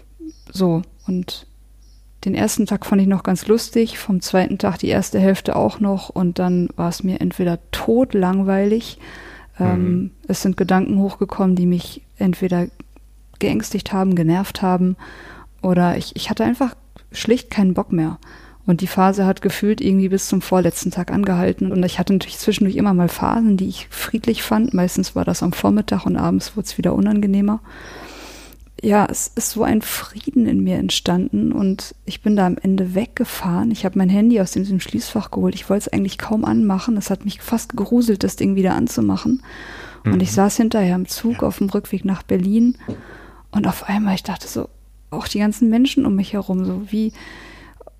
so. 0.51 0.81
Und 1.07 1.47
den 2.25 2.35
ersten 2.35 2.65
Tag 2.65 2.85
fand 2.85 3.01
ich 3.01 3.07
noch 3.07 3.23
ganz 3.23 3.47
lustig, 3.47 3.97
vom 3.97 4.21
zweiten 4.21 4.57
Tag 4.57 4.77
die 4.77 4.89
erste 4.89 5.19
Hälfte 5.19 5.55
auch 5.55 5.79
noch 5.79 6.09
und 6.09 6.39
dann 6.39 6.69
war 6.75 6.89
es 6.89 7.03
mir 7.03 7.19
entweder 7.19 7.59
tot 7.71 8.13
langweilig. 8.13 8.99
Ähm, 9.59 9.83
mhm. 9.83 10.11
Es 10.27 10.41
sind 10.41 10.57
Gedanken 10.57 10.99
hochgekommen, 10.99 11.55
die 11.55 11.65
mich 11.65 12.03
entweder 12.17 12.67
geängstigt 13.39 13.91
haben, 13.91 14.15
genervt 14.15 14.61
haben 14.61 14.97
oder 15.61 15.97
ich, 15.97 16.15
ich 16.15 16.29
hatte 16.29 16.43
einfach 16.43 16.75
schlicht 17.11 17.49
keinen 17.49 17.73
Bock 17.73 17.91
mehr. 17.91 18.19
Und 18.67 18.81
die 18.81 18.87
Phase 18.87 19.25
hat 19.25 19.41
gefühlt 19.41 19.81
irgendwie 19.81 20.09
bis 20.09 20.27
zum 20.27 20.41
vorletzten 20.41 20.91
Tag 20.91 21.11
angehalten. 21.11 21.71
Und 21.71 21.83
ich 21.83 21.97
hatte 21.97 22.13
natürlich 22.13 22.37
zwischendurch 22.37 22.75
immer 22.75 22.93
mal 22.93 23.09
Phasen, 23.09 23.57
die 23.57 23.67
ich 23.67 23.87
friedlich 23.89 24.43
fand. 24.43 24.73
Meistens 24.73 25.15
war 25.15 25.25
das 25.25 25.41
am 25.41 25.51
Vormittag 25.51 26.05
und 26.05 26.15
abends 26.15 26.55
wurde 26.55 26.67
es 26.67 26.77
wieder 26.77 26.93
unangenehmer. 26.93 27.59
Ja, 28.83 29.05
es 29.05 29.27
ist 29.35 29.51
so 29.51 29.63
ein 29.63 29.83
Frieden 29.83 30.47
in 30.47 30.63
mir 30.63 30.77
entstanden 30.77 31.51
und 31.51 31.93
ich 32.05 32.21
bin 32.21 32.35
da 32.35 32.47
am 32.47 32.57
Ende 32.57 32.95
weggefahren. 32.95 33.69
Ich 33.69 33.85
habe 33.85 33.97
mein 33.99 34.09
Handy 34.09 34.41
aus 34.41 34.51
dem, 34.51 34.65
dem 34.65 34.79
Schließfach 34.79 35.29
geholt. 35.29 35.53
Ich 35.53 35.69
wollte 35.69 35.87
es 35.87 35.93
eigentlich 35.93 36.17
kaum 36.17 36.43
anmachen. 36.45 36.97
Es 36.97 37.11
hat 37.11 37.23
mich 37.23 37.41
fast 37.41 37.77
geruselt, 37.77 38.23
das 38.23 38.37
Ding 38.37 38.55
wieder 38.55 38.73
anzumachen. 38.73 39.43
Mhm. 40.03 40.13
Und 40.13 40.23
ich 40.23 40.31
mhm. 40.31 40.35
saß 40.35 40.57
hinterher 40.57 40.95
im 40.95 41.07
Zug 41.07 41.43
auf 41.43 41.59
dem 41.59 41.69
Rückweg 41.69 42.05
nach 42.05 42.23
Berlin 42.23 42.75
und 43.51 43.67
auf 43.67 43.87
einmal, 43.87 44.15
ich 44.15 44.23
dachte 44.23 44.47
so, 44.47 44.67
auch 45.11 45.27
die 45.27 45.39
ganzen 45.39 45.69
Menschen 45.69 46.05
um 46.05 46.15
mich 46.15 46.33
herum, 46.33 46.65
so 46.65 46.91
wie, 46.91 47.13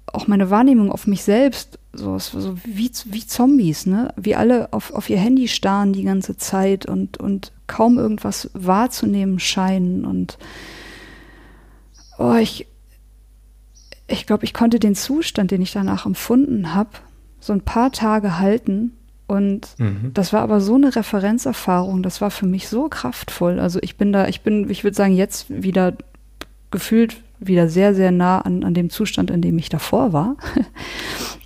auch 0.08 0.28
meine 0.28 0.50
Wahrnehmung 0.50 0.92
auf 0.92 1.08
mich 1.08 1.24
selbst, 1.24 1.78
so, 1.94 2.18
so 2.18 2.56
wie, 2.64 2.90
wie 3.06 3.28
Zombies, 3.28 3.86
ne? 3.86 4.14
Wie 4.16 4.36
alle 4.36 4.72
auf, 4.72 4.94
auf 4.94 5.10
ihr 5.10 5.20
Handy 5.20 5.48
starren 5.48 5.94
die 5.94 6.04
ganze 6.04 6.38
Zeit 6.38 6.86
und, 6.86 7.18
und 7.18 7.52
kaum 7.72 7.98
irgendwas 7.98 8.50
wahrzunehmen 8.54 9.40
scheinen. 9.40 10.04
Und 10.04 10.38
oh, 12.20 12.36
ich, 12.36 12.68
ich 14.08 14.28
glaube, 14.28 14.44
ich 14.44 14.54
konnte 14.54 14.78
den 14.78 14.94
Zustand, 14.94 15.52
den 15.52 15.62
ich 15.62 15.72
danach 15.72 16.06
empfunden 16.06 16.74
habe, 16.74 16.90
so 17.40 17.54
ein 17.54 17.62
paar 17.62 17.94
Tage 17.94 18.40
halten. 18.40 18.92
Und 19.26 19.76
mhm. 19.78 20.12
das 20.14 20.34
war 20.34 20.42
aber 20.42 20.60
so 20.60 20.76
eine 20.76 20.94
Referenzerfahrung, 20.94 22.04
das 22.04 22.20
war 22.20 22.30
für 22.30 22.46
mich 22.46 22.68
so 22.68 22.90
kraftvoll. 22.90 23.62
Also 23.62 23.80
ich 23.82 23.96
bin 23.96 24.12
da, 24.12 24.28
ich 24.28 24.42
bin, 24.42 24.70
ich 24.70 24.84
würde 24.84 24.98
sagen, 24.98 25.16
jetzt 25.16 25.46
wieder 25.50 25.94
gefühlt 26.72 27.22
wieder 27.40 27.70
sehr, 27.70 27.96
sehr 27.96 28.12
nah 28.12 28.42
an, 28.42 28.66
an 28.66 28.74
dem 28.74 28.90
Zustand, 28.90 29.32
in 29.32 29.42
dem 29.42 29.58
ich 29.58 29.70
davor 29.70 30.12
war. 30.12 30.36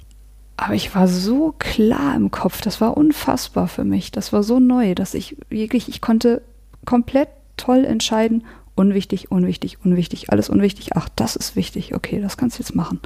Aber 0.58 0.74
ich 0.74 0.96
war 0.96 1.08
so 1.08 1.54
klar 1.60 2.16
im 2.16 2.32
Kopf, 2.32 2.62
das 2.62 2.80
war 2.80 2.96
unfassbar 2.96 3.68
für 3.68 3.84
mich. 3.84 4.12
Das 4.12 4.32
war 4.32 4.44
so 4.44 4.60
neu, 4.60 4.96
dass 4.96 5.14
ich 5.14 5.38
wirklich, 5.50 5.90
ich 5.90 6.02
konnte 6.02 6.42
komplett 6.86 7.30
toll 7.58 7.84
entscheiden, 7.84 8.46
unwichtig, 8.76 9.32
unwichtig, 9.32 9.80
unwichtig, 9.84 10.32
alles 10.32 10.50
unwichtig. 10.50 10.96
Ach, 10.96 11.10
das 11.16 11.36
ist 11.36 11.56
wichtig, 11.56 11.94
okay, 11.94 12.22
das 12.22 12.38
kannst 12.38 12.58
du 12.58 12.64
jetzt 12.64 12.76
machen. 12.76 13.02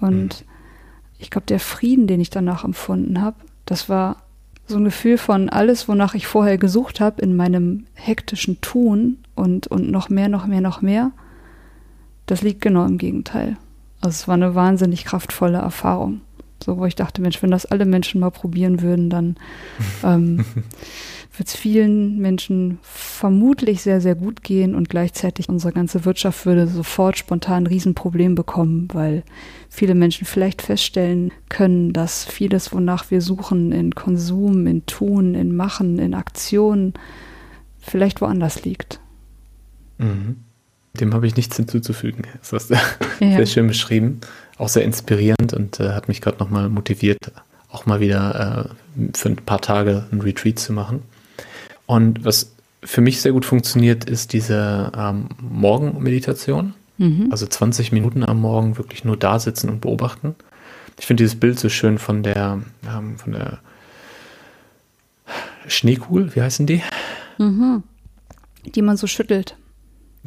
Und 0.00 0.42
mhm. 0.42 0.48
ich 1.18 1.30
glaube, 1.30 1.46
der 1.46 1.60
Frieden, 1.60 2.06
den 2.06 2.20
ich 2.20 2.30
danach 2.30 2.64
empfunden 2.64 3.20
habe, 3.20 3.36
das 3.66 3.88
war 3.88 4.18
so 4.66 4.76
ein 4.76 4.84
Gefühl 4.84 5.18
von 5.18 5.48
alles, 5.48 5.88
wonach 5.88 6.14
ich 6.14 6.26
vorher 6.26 6.56
gesucht 6.56 7.00
habe 7.00 7.20
in 7.20 7.36
meinem 7.36 7.86
hektischen 7.94 8.60
Tun 8.60 9.18
und, 9.34 9.66
und 9.66 9.90
noch 9.90 10.08
mehr, 10.08 10.28
noch 10.28 10.46
mehr, 10.46 10.60
noch 10.60 10.82
mehr 10.82 11.12
das 12.26 12.42
liegt 12.42 12.60
genau 12.60 12.84
im 12.84 12.98
Gegenteil. 12.98 13.56
Also 14.00 14.10
es 14.10 14.28
war 14.28 14.34
eine 14.34 14.54
wahnsinnig 14.54 15.04
kraftvolle 15.04 15.58
Erfahrung. 15.58 16.20
So, 16.64 16.78
wo 16.78 16.86
ich 16.86 16.94
dachte, 16.94 17.20
Mensch, 17.20 17.42
wenn 17.42 17.50
das 17.50 17.66
alle 17.66 17.84
Menschen 17.84 18.22
mal 18.22 18.30
probieren 18.30 18.80
würden, 18.80 19.10
dann 19.10 19.36
ähm, 20.02 20.46
wird 21.36 21.48
es 21.48 21.54
vielen 21.54 22.16
Menschen 22.18 22.78
vermutlich 22.80 23.82
sehr, 23.82 24.00
sehr 24.00 24.14
gut 24.14 24.42
gehen 24.42 24.74
und 24.74 24.88
gleichzeitig 24.88 25.50
unsere 25.50 25.74
ganze 25.74 26.06
Wirtschaft 26.06 26.46
würde 26.46 26.66
sofort 26.66 27.18
spontan 27.18 27.64
ein 27.64 27.66
Riesenproblem 27.66 28.34
bekommen, 28.34 28.88
weil 28.94 29.24
viele 29.68 29.94
Menschen 29.94 30.26
vielleicht 30.26 30.62
feststellen 30.62 31.32
können, 31.50 31.92
dass 31.92 32.24
vieles, 32.24 32.72
wonach 32.72 33.10
wir 33.10 33.20
suchen, 33.20 33.70
in 33.70 33.94
Konsum, 33.94 34.66
in 34.66 34.86
Tun, 34.86 35.34
in 35.34 35.54
Machen, 35.54 35.98
in 35.98 36.14
Aktionen, 36.14 36.94
vielleicht 37.78 38.22
woanders 38.22 38.64
liegt. 38.64 39.00
Mhm. 39.98 40.36
Dem 40.98 41.12
habe 41.12 41.26
ich 41.26 41.36
nichts 41.36 41.56
hinzuzufügen. 41.56 42.22
Das 42.38 42.52
hast 42.52 42.70
du 42.70 42.74
ja. 43.20 43.36
sehr 43.36 43.46
schön 43.46 43.66
beschrieben, 43.66 44.20
auch 44.58 44.68
sehr 44.68 44.84
inspirierend 44.84 45.52
und 45.52 45.80
äh, 45.80 45.90
hat 45.90 46.08
mich 46.08 46.20
gerade 46.20 46.38
nochmal 46.38 46.68
motiviert, 46.68 47.18
auch 47.70 47.86
mal 47.86 48.00
wieder 48.00 48.70
äh, 48.96 49.08
für 49.16 49.30
ein 49.30 49.36
paar 49.36 49.60
Tage 49.60 50.06
ein 50.12 50.20
Retreat 50.20 50.58
zu 50.58 50.72
machen. 50.72 51.02
Und 51.86 52.24
was 52.24 52.52
für 52.82 53.00
mich 53.00 53.20
sehr 53.20 53.32
gut 53.32 53.44
funktioniert, 53.44 54.04
ist 54.04 54.32
diese 54.32 54.92
ähm, 54.96 55.28
Morgenmeditation. 55.40 56.74
Mhm. 56.98 57.28
Also 57.30 57.46
20 57.46 57.92
Minuten 57.92 58.22
am 58.22 58.40
Morgen 58.40 58.76
wirklich 58.78 59.04
nur 59.04 59.16
da 59.16 59.38
sitzen 59.38 59.68
und 59.68 59.80
beobachten. 59.80 60.34
Ich 60.98 61.06
finde 61.06 61.24
dieses 61.24 61.38
Bild 61.38 61.58
so 61.58 61.68
schön 61.68 61.98
von 61.98 62.22
der, 62.22 62.60
ähm, 62.86 63.18
von 63.18 63.32
der 63.32 63.58
Schneekugel, 65.66 66.34
wie 66.36 66.42
heißen 66.42 66.66
die? 66.66 66.82
Mhm. 67.38 67.82
Die 68.64 68.82
man 68.82 68.96
so 68.96 69.06
schüttelt. 69.06 69.56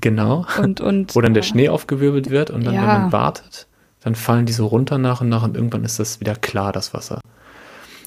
Genau. 0.01 0.45
Und, 0.61 0.81
und, 0.81 1.15
Wo 1.15 1.21
dann 1.21 1.33
der 1.33 1.43
Schnee 1.43 1.69
aufgewirbelt 1.69 2.29
wird 2.29 2.49
und 2.49 2.65
dann, 2.65 2.73
ja. 2.73 2.81
wenn 2.81 2.87
man 2.87 3.11
wartet, 3.11 3.66
dann 4.07 4.15
fallen 4.15 4.45
die 4.45 4.53
so 4.53 4.67
runter 4.67 4.97
nach 4.97 5.19
und 5.19 5.27
nach 5.27 5.43
und 5.43 5.57
irgendwann 5.57 5.83
ist 5.83 5.99
das 5.99 6.21
wieder 6.21 6.33
klar, 6.33 6.71
das 6.71 6.93
Wasser. 6.93 7.19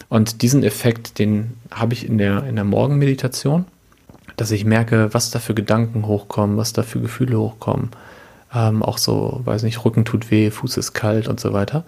Und 0.08 0.40
diesen 0.40 0.64
Effekt, 0.64 1.18
den 1.18 1.58
habe 1.70 1.92
ich 1.92 2.06
in 2.06 2.16
der, 2.16 2.44
in 2.44 2.56
der 2.56 2.64
Morgenmeditation, 2.64 3.66
dass 4.38 4.50
ich 4.50 4.64
merke, 4.64 5.12
was 5.12 5.30
da 5.30 5.40
für 5.40 5.52
Gedanken 5.52 6.06
hochkommen, 6.06 6.56
was 6.56 6.72
da 6.72 6.84
für 6.84 7.02
Gefühle 7.02 7.38
hochkommen. 7.38 7.90
Ähm, 8.54 8.82
auch 8.82 8.96
so, 8.96 9.42
weiß 9.44 9.62
nicht, 9.62 9.84
Rücken 9.84 10.06
tut 10.06 10.30
weh, 10.30 10.50
Fuß 10.50 10.78
ist 10.78 10.94
kalt 10.94 11.28
und 11.28 11.38
so 11.38 11.52
weiter. 11.52 11.84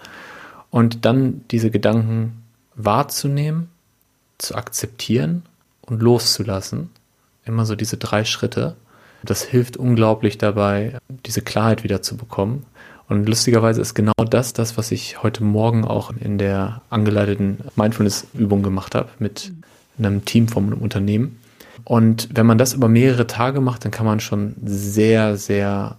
Und 0.68 1.06
dann 1.06 1.40
diese 1.50 1.70
Gedanken 1.70 2.42
wahrzunehmen, 2.74 3.70
zu 4.36 4.54
akzeptieren 4.56 5.42
und 5.86 6.02
loszulassen. 6.02 6.90
Immer 7.46 7.64
so 7.64 7.76
diese 7.76 7.96
drei 7.96 8.26
Schritte. 8.26 8.76
Das 9.22 9.42
hilft 9.42 9.78
unglaublich 9.78 10.36
dabei, 10.36 10.98
diese 11.24 11.40
Klarheit 11.40 11.82
wieder 11.82 12.02
zu 12.02 12.18
bekommen. 12.18 12.66
Und 13.12 13.28
lustigerweise 13.28 13.82
ist 13.82 13.92
genau 13.92 14.14
das 14.30 14.54
das, 14.54 14.78
was 14.78 14.90
ich 14.90 15.22
heute 15.22 15.44
Morgen 15.44 15.84
auch 15.84 16.14
in 16.18 16.38
der 16.38 16.80
angeleiteten 16.88 17.58
Mindfulness-Übung 17.76 18.62
gemacht 18.62 18.94
habe 18.94 19.10
mit 19.18 19.52
einem 19.98 20.24
Team 20.24 20.48
vom 20.48 20.72
Unternehmen. 20.72 21.38
Und 21.84 22.30
wenn 22.32 22.46
man 22.46 22.56
das 22.56 22.72
über 22.72 22.88
mehrere 22.88 23.26
Tage 23.26 23.60
macht, 23.60 23.84
dann 23.84 23.90
kann 23.90 24.06
man 24.06 24.20
schon 24.20 24.54
sehr, 24.64 25.36
sehr 25.36 25.96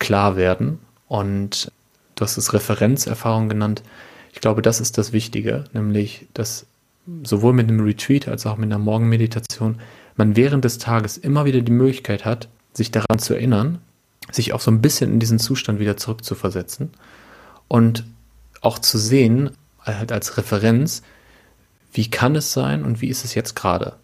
klar 0.00 0.34
werden. 0.34 0.80
Und 1.06 1.70
du 2.16 2.24
hast 2.24 2.36
es 2.36 2.52
Referenzerfahrung 2.52 3.48
genannt. 3.48 3.84
Ich 4.32 4.40
glaube, 4.40 4.60
das 4.60 4.80
ist 4.80 4.98
das 4.98 5.12
Wichtige, 5.12 5.66
nämlich, 5.72 6.26
dass 6.34 6.66
sowohl 7.22 7.52
mit 7.52 7.68
einem 7.68 7.78
Retreat 7.78 8.26
als 8.26 8.44
auch 8.44 8.56
mit 8.56 8.66
einer 8.66 8.80
Morgenmeditation 8.80 9.78
man 10.16 10.34
während 10.34 10.64
des 10.64 10.78
Tages 10.78 11.16
immer 11.16 11.44
wieder 11.44 11.60
die 11.60 11.70
Möglichkeit 11.70 12.24
hat, 12.24 12.48
sich 12.72 12.90
daran 12.90 13.20
zu 13.20 13.34
erinnern, 13.34 13.78
sich 14.34 14.52
auch 14.52 14.60
so 14.60 14.70
ein 14.70 14.80
bisschen 14.80 15.12
in 15.12 15.20
diesen 15.20 15.38
Zustand 15.38 15.78
wieder 15.78 15.96
zurückzuversetzen 15.96 16.90
und 17.68 18.04
auch 18.60 18.78
zu 18.78 18.98
sehen, 18.98 19.50
halt 19.84 20.12
als 20.12 20.36
Referenz, 20.36 21.02
wie 21.92 22.08
kann 22.08 22.36
es 22.36 22.52
sein 22.52 22.84
und 22.84 23.00
wie 23.00 23.08
ist 23.08 23.24
es 23.24 23.34
jetzt 23.34 23.56
gerade? 23.56 23.94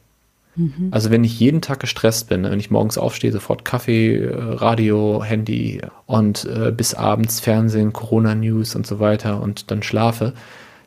Mhm. 0.56 0.88
Also 0.90 1.10
wenn 1.10 1.22
ich 1.22 1.38
jeden 1.38 1.60
Tag 1.60 1.80
gestresst 1.80 2.28
bin, 2.28 2.44
wenn 2.44 2.58
ich 2.58 2.70
morgens 2.70 2.98
aufstehe, 2.98 3.30
sofort 3.30 3.64
Kaffee, 3.64 4.16
äh, 4.16 4.34
Radio, 4.34 5.22
Handy 5.22 5.80
und 6.06 6.44
äh, 6.46 6.72
bis 6.72 6.94
abends 6.94 7.40
Fernsehen, 7.40 7.92
Corona-News 7.92 8.74
und 8.74 8.86
so 8.86 8.98
weiter 8.98 9.40
und 9.40 9.70
dann 9.70 9.82
schlafe, 9.82 10.32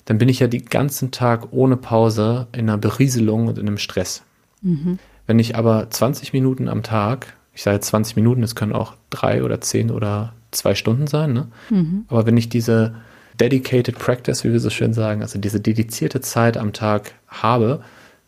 dann 0.06 0.18
bin 0.18 0.28
ich 0.28 0.40
ja 0.40 0.48
den 0.48 0.66
ganzen 0.66 1.12
Tag 1.12 1.50
ohne 1.52 1.78
Pause 1.78 2.48
in 2.52 2.62
einer 2.62 2.80
Berieselung 2.80 3.48
und 3.48 3.60
in 3.60 3.68
einem 3.68 3.78
Stress. 3.78 4.24
Mhm. 4.62 4.98
Wenn 5.28 5.38
ich 5.38 5.56
aber 5.56 5.90
20 5.90 6.34
Minuten 6.34 6.68
am 6.68 6.82
Tag, 6.82 7.36
ich 7.60 7.64
sage 7.64 7.82
20 7.82 8.16
Minuten, 8.16 8.42
es 8.42 8.56
können 8.56 8.72
auch 8.72 8.94
drei 9.10 9.44
oder 9.44 9.60
zehn 9.60 9.92
oder 9.92 10.32
zwei 10.52 10.76
Stunden 10.76 11.08
sein, 11.08 11.34
ne? 11.34 11.48
Mhm. 11.70 12.06
aber 12.08 12.26
wenn 12.26 12.38
ich 12.38 12.48
diese 12.48 12.96
dedicated 13.38 14.00
practice, 14.00 14.46
wie 14.46 14.54
wir 14.54 14.62
so 14.62 14.70
schön 14.70 14.94
sagen, 14.94 15.24
also 15.24 15.40
diese 15.40 15.60
dedizierte 15.60 16.22
Zeit 16.22 16.56
am 16.56 16.72
Tag 16.72 17.12
habe, 17.28 17.82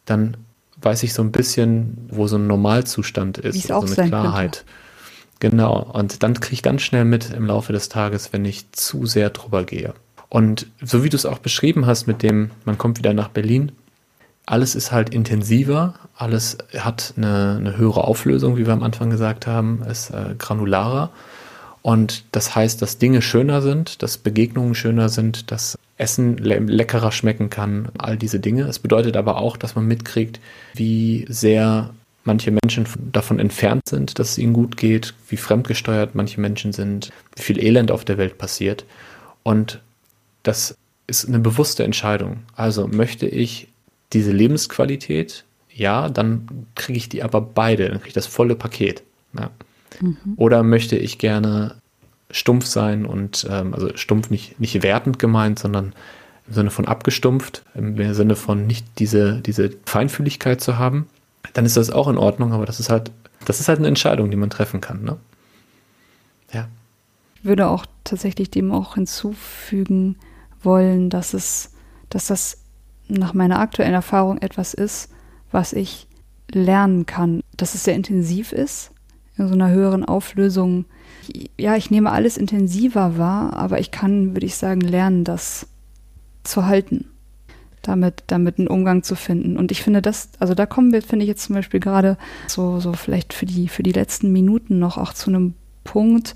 dann 0.03 0.35
weiß 0.81 1.03
ich 1.03 1.13
so 1.13 1.21
ein 1.21 1.31
bisschen, 1.31 2.09
wo 2.09 2.27
so 2.27 2.35
ein 2.35 2.45
Normalzustand 2.45 3.37
ist, 3.37 3.67
so 3.67 3.75
also 3.75 3.95
eine 4.01 4.09
Klarheit. 4.09 4.65
Könnte. 5.39 5.55
Genau. 5.55 5.81
Und 5.81 6.23
dann 6.23 6.33
kriege 6.33 6.55
ich 6.55 6.61
ganz 6.61 6.81
schnell 6.81 7.05
mit 7.05 7.31
im 7.31 7.45
Laufe 7.45 7.71
des 7.71 7.87
Tages, 7.87 8.33
wenn 8.33 8.43
ich 8.43 8.69
zu 8.73 9.05
sehr 9.05 9.29
drüber 9.29 9.63
gehe. 9.63 9.93
Und 10.27 10.67
so 10.83 11.05
wie 11.05 11.09
du 11.09 11.15
es 11.15 11.25
auch 11.25 11.39
beschrieben 11.39 11.85
hast 11.85 12.05
mit 12.05 12.21
dem, 12.21 12.51
man 12.65 12.77
kommt 12.77 12.97
wieder 12.97 13.13
nach 13.13 13.29
Berlin, 13.29 13.71
alles 14.45 14.75
ist 14.75 14.91
halt 14.91 15.13
intensiver, 15.13 15.93
alles 16.15 16.57
hat 16.77 17.13
eine, 17.17 17.57
eine 17.59 17.77
höhere 17.77 18.03
Auflösung, 18.03 18.57
wie 18.57 18.65
wir 18.65 18.73
am 18.73 18.83
Anfang 18.83 19.09
gesagt 19.09 19.47
haben, 19.47 19.83
ist 19.89 20.11
äh, 20.11 20.35
granularer. 20.37 21.09
Und 21.81 22.25
das 22.31 22.55
heißt, 22.55 22.81
dass 22.81 22.99
Dinge 22.99 23.21
schöner 23.21 23.61
sind, 23.61 24.03
dass 24.03 24.17
Begegnungen 24.17 24.75
schöner 24.75 25.09
sind, 25.09 25.51
dass 25.51 25.77
Essen 25.97 26.37
le 26.37 26.59
leckerer 26.59 27.11
schmecken 27.11 27.49
kann, 27.49 27.89
all 27.97 28.17
diese 28.17 28.39
Dinge. 28.39 28.63
Es 28.63 28.79
bedeutet 28.79 29.17
aber 29.17 29.37
auch, 29.37 29.57
dass 29.57 29.75
man 29.75 29.87
mitkriegt, 29.87 30.39
wie 30.75 31.25
sehr 31.27 31.91
manche 32.23 32.51
Menschen 32.51 32.85
davon 33.11 33.39
entfernt 33.39 33.87
sind, 33.87 34.19
dass 34.19 34.31
es 34.31 34.37
ihnen 34.37 34.53
gut 34.53 34.77
geht, 34.77 35.15
wie 35.29 35.37
fremdgesteuert 35.37 36.13
manche 36.13 36.39
Menschen 36.39 36.71
sind, 36.71 37.11
wie 37.35 37.41
viel 37.41 37.63
Elend 37.63 37.91
auf 37.91 38.05
der 38.05 38.17
Welt 38.17 38.37
passiert. 38.37 38.85
Und 39.41 39.79
das 40.43 40.75
ist 41.07 41.27
eine 41.27 41.39
bewusste 41.39 41.83
Entscheidung. 41.83 42.43
Also 42.55 42.87
möchte 42.87 43.27
ich 43.27 43.67
diese 44.13 44.31
Lebensqualität, 44.31 45.45
ja, 45.73 46.09
dann 46.09 46.67
kriege 46.75 46.97
ich 46.97 47.09
die 47.09 47.23
aber 47.23 47.41
beide, 47.41 47.87
dann 47.87 47.97
kriege 47.97 48.09
ich 48.09 48.13
das 48.13 48.27
volle 48.27 48.55
Paket. 48.55 49.03
Ja. 49.37 49.49
Mhm. 49.99 50.33
Oder 50.35 50.63
möchte 50.63 50.97
ich 50.97 51.17
gerne 51.17 51.75
stumpf 52.29 52.65
sein 52.65 53.05
und 53.05 53.47
ähm, 53.49 53.73
also 53.73 53.95
stumpf 53.95 54.29
nicht, 54.29 54.59
nicht 54.59 54.83
wertend 54.83 55.19
gemeint, 55.19 55.59
sondern 55.59 55.93
im 56.47 56.53
Sinne 56.53 56.71
von 56.71 56.87
abgestumpft, 56.87 57.63
im 57.75 58.13
Sinne 58.13 58.35
von 58.35 58.67
nicht 58.67 58.85
diese, 58.99 59.41
diese 59.41 59.71
Feinfühligkeit 59.85 60.61
zu 60.61 60.77
haben, 60.77 61.07
dann 61.53 61.65
ist 61.65 61.77
das 61.77 61.89
auch 61.89 62.07
in 62.07 62.17
Ordnung, 62.17 62.53
aber 62.53 62.65
das 62.65 62.79
ist 62.79 62.89
halt, 62.89 63.11
das 63.45 63.59
ist 63.59 63.67
halt 63.67 63.79
eine 63.79 63.87
Entscheidung, 63.87 64.31
die 64.31 64.37
man 64.37 64.49
treffen 64.49 64.81
kann, 64.81 65.03
ne? 65.03 65.17
Ja. 66.53 66.67
Ich 67.35 67.45
würde 67.45 67.69
auch 67.69 67.85
tatsächlich 68.03 68.51
dem 68.51 68.71
auch 68.71 68.95
hinzufügen 68.95 70.17
wollen, 70.61 71.09
dass 71.09 71.33
es, 71.33 71.71
dass 72.09 72.27
das 72.27 72.60
nach 73.11 73.33
meiner 73.33 73.59
aktuellen 73.59 73.93
Erfahrung 73.93 74.37
etwas 74.39 74.73
ist, 74.73 75.09
was 75.51 75.73
ich 75.73 76.07
lernen 76.51 77.05
kann, 77.05 77.41
dass 77.57 77.75
es 77.75 77.83
sehr 77.83 77.95
intensiv 77.95 78.51
ist, 78.51 78.91
in 79.37 79.47
so 79.47 79.53
einer 79.53 79.69
höheren 79.69 80.05
Auflösung. 80.05 80.85
Ja, 81.57 81.75
ich 81.75 81.91
nehme 81.91 82.11
alles 82.11 82.37
intensiver 82.37 83.17
wahr, 83.17 83.53
aber 83.53 83.79
ich 83.79 83.91
kann, 83.91 84.33
würde 84.33 84.45
ich 84.45 84.55
sagen, 84.55 84.81
lernen, 84.81 85.23
das 85.23 85.67
zu 86.43 86.65
halten, 86.65 87.05
damit, 87.81 88.23
damit 88.27 88.59
einen 88.59 88.67
Umgang 88.67 89.03
zu 89.03 89.15
finden. 89.15 89.57
Und 89.57 89.71
ich 89.71 89.83
finde 89.83 90.01
das, 90.01 90.29
also 90.39 90.53
da 90.53 90.65
kommen 90.65 90.91
wir, 90.91 91.01
finde 91.01 91.23
ich 91.23 91.29
jetzt 91.29 91.43
zum 91.43 91.55
Beispiel 91.55 91.79
gerade 91.79 92.17
so, 92.47 92.79
so 92.79 92.93
vielleicht 92.93 93.33
für 93.33 93.45
die, 93.45 93.67
für 93.67 93.83
die 93.83 93.91
letzten 93.91 94.31
Minuten 94.31 94.79
noch 94.79 94.97
auch 94.97 95.13
zu 95.13 95.29
einem 95.29 95.53
Punkt, 95.83 96.35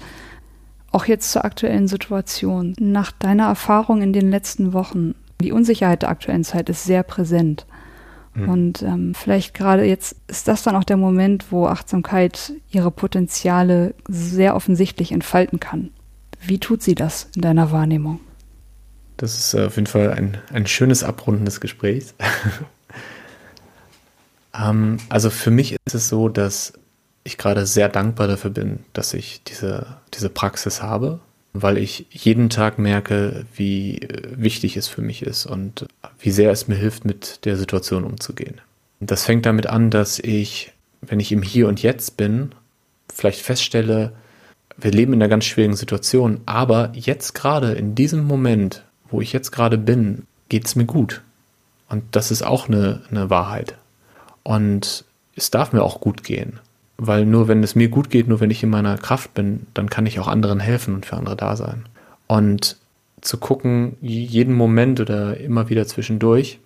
auch 0.92 1.06
jetzt 1.06 1.32
zur 1.32 1.44
aktuellen 1.44 1.88
Situation. 1.88 2.74
Nach 2.80 3.12
deiner 3.12 3.48
Erfahrung 3.48 4.02
in 4.02 4.14
den 4.14 4.30
letzten 4.30 4.74
Wochen, 4.74 5.14
die 5.42 5.52
Unsicherheit 5.52 6.02
der 6.02 6.10
aktuellen 6.10 6.44
Zeit 6.44 6.70
ist 6.70 6.84
sehr 6.84 7.04
präsent. 7.04 7.66
Mhm. 8.36 8.50
Und 8.50 8.82
ähm, 8.82 9.14
vielleicht 9.16 9.54
gerade 9.54 9.84
jetzt 9.84 10.16
ist 10.28 10.48
das 10.48 10.64
dann 10.64 10.76
auch 10.76 10.84
der 10.84 10.98
Moment, 10.98 11.52
wo 11.52 11.68
Achtsamkeit 11.68 12.54
ihre 12.70 12.92
Potenziale 12.92 13.96
sehr 14.08 14.56
offensichtlich 14.56 15.12
entfalten 15.12 15.60
kann. 15.60 15.92
Wie 16.42 16.60
tut 16.60 16.84
sie 16.84 16.96
das 16.96 17.30
in 17.36 17.42
deiner 17.42 17.72
Wahrnehmung? 17.72 18.20
Das 19.18 19.38
ist 19.38 19.56
auf 19.56 19.76
jeden 19.78 19.88
Fall 19.88 20.12
ein, 20.12 20.38
ein 20.52 20.68
schönes 20.68 21.04
Abrunden 21.04 21.46
des 21.46 21.62
Gesprächs. 21.62 22.14
ähm, 24.60 24.98
also 25.10 25.30
für 25.30 25.52
mich 25.52 25.78
ist 25.86 25.96
es 25.96 26.10
so, 26.10 26.28
dass 26.28 26.74
ich 27.24 27.38
gerade 27.38 27.66
sehr 27.66 27.90
dankbar 27.90 28.28
dafür 28.28 28.52
bin, 28.52 28.80
dass 28.94 29.14
ich 29.14 29.42
diese, 29.44 29.98
diese 30.14 30.30
Praxis 30.30 30.82
habe, 30.82 31.20
weil 31.62 31.78
ich 31.78 32.06
jeden 32.10 32.50
Tag 32.50 32.80
merke, 32.80 33.46
wie 33.56 34.08
wichtig 34.36 34.78
es 34.78 34.88
für 34.88 35.02
mich 35.02 35.22
ist 35.22 35.46
und 35.46 35.88
wie 36.20 36.32
sehr 36.32 36.52
es 36.52 36.68
mir 36.68 36.76
hilft, 36.76 37.06
mit 37.06 37.46
der 37.46 37.58
Situation 37.58 38.04
umzugehen. 38.04 38.62
Das 39.00 39.24
fängt 39.24 39.46
damit 39.46 39.68
an, 39.68 39.90
dass 39.90 40.20
ich, 40.20 40.72
wenn 41.02 41.20
ich 41.20 41.32
im 41.32 41.42
Hier 41.42 41.68
und 41.68 41.82
Jetzt 41.82 42.18
bin, 42.18 42.54
vielleicht 43.14 43.42
feststelle, 43.42 44.14
wir 44.78 44.92
leben 44.92 45.14
in 45.14 45.22
einer 45.22 45.30
ganz 45.30 45.46
schwierigen 45.46 45.76
Situation, 45.76 46.42
aber 46.46 46.92
jetzt 46.96 47.34
gerade 47.34 47.74
in 47.74 47.96
diesem 47.96 48.26
Moment 48.26 48.84
wo 49.10 49.22
ich 49.22 49.34
jetzt 49.34 49.52
gerade 49.52 49.78
bin, 49.78 50.28
geht 50.50 50.66
es 50.66 50.76
mir 50.76 50.86
gut. 50.86 51.22
Und 51.90 52.04
das 52.12 52.32
ist 52.32 52.42
auch 52.42 52.68
eine, 52.68 53.02
eine 53.10 53.30
Wahrheit. 53.30 53.78
Und 54.44 55.06
es 55.36 55.52
darf 55.52 55.74
mir 55.74 55.84
auch 55.84 56.02
gut 56.02 56.24
gehen. 56.24 56.60
Weil 56.98 57.26
nur 57.26 57.48
wenn 57.48 57.64
es 57.64 57.76
mir 57.76 57.90
gut 57.90 58.10
geht, 58.10 58.28
nur 58.28 58.40
wenn 58.40 58.52
ich 58.52 58.64
in 58.64 58.70
meiner 58.70 58.98
Kraft 58.98 59.34
bin, 59.34 59.68
dann 59.74 59.90
kann 59.90 60.06
ich 60.06 60.20
auch 60.20 60.28
anderen 60.28 60.60
helfen 60.60 60.96
und 60.96 61.06
für 61.06 61.18
andere 61.18 61.36
da 61.36 61.56
sein. 61.56 61.86
Und 62.28 62.78
zu 63.22 63.38
gucken, 63.38 63.98
jeden 64.02 64.54
Moment 64.54 65.00
oder 65.00 65.38
immer 65.38 65.70
wieder 65.70 65.88
zwischendurch, 65.88 66.60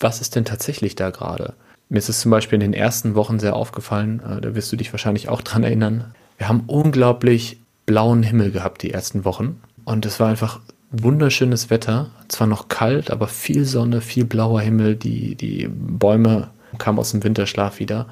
was 0.00 0.20
ist 0.20 0.34
denn 0.34 0.44
tatsächlich 0.44 0.96
da 0.96 1.10
gerade? 1.10 1.54
Mir 1.88 1.98
ist 1.98 2.08
es 2.08 2.20
zum 2.20 2.30
Beispiel 2.30 2.56
in 2.56 2.72
den 2.72 2.74
ersten 2.74 3.14
Wochen 3.14 3.38
sehr 3.38 3.54
aufgefallen, 3.54 4.20
äh, 4.20 4.40
da 4.40 4.54
wirst 4.54 4.72
du 4.72 4.76
dich 4.76 4.92
wahrscheinlich 4.92 5.28
auch 5.28 5.42
dran 5.42 5.62
erinnern. 5.62 6.14
Wir 6.38 6.48
haben 6.48 6.64
unglaublich 6.66 7.58
blauen 7.86 8.22
Himmel 8.22 8.50
gehabt 8.50 8.82
die 8.82 8.90
ersten 8.90 9.24
Wochen. 9.24 9.60
Und 9.84 10.06
es 10.06 10.18
war 10.18 10.28
einfach 10.28 10.60
wunderschönes 10.90 11.70
Wetter, 11.70 12.10
zwar 12.28 12.46
noch 12.46 12.68
kalt, 12.68 13.10
aber 13.10 13.28
viel 13.28 13.64
Sonne, 13.64 14.00
viel 14.00 14.24
blauer 14.24 14.60
Himmel, 14.60 14.96
die, 14.96 15.34
die 15.34 15.68
Bäume 15.68 16.50
kamen 16.78 16.98
aus 16.98 17.10
dem 17.10 17.22
Winterschlaf 17.22 17.78
wieder. 17.78 18.06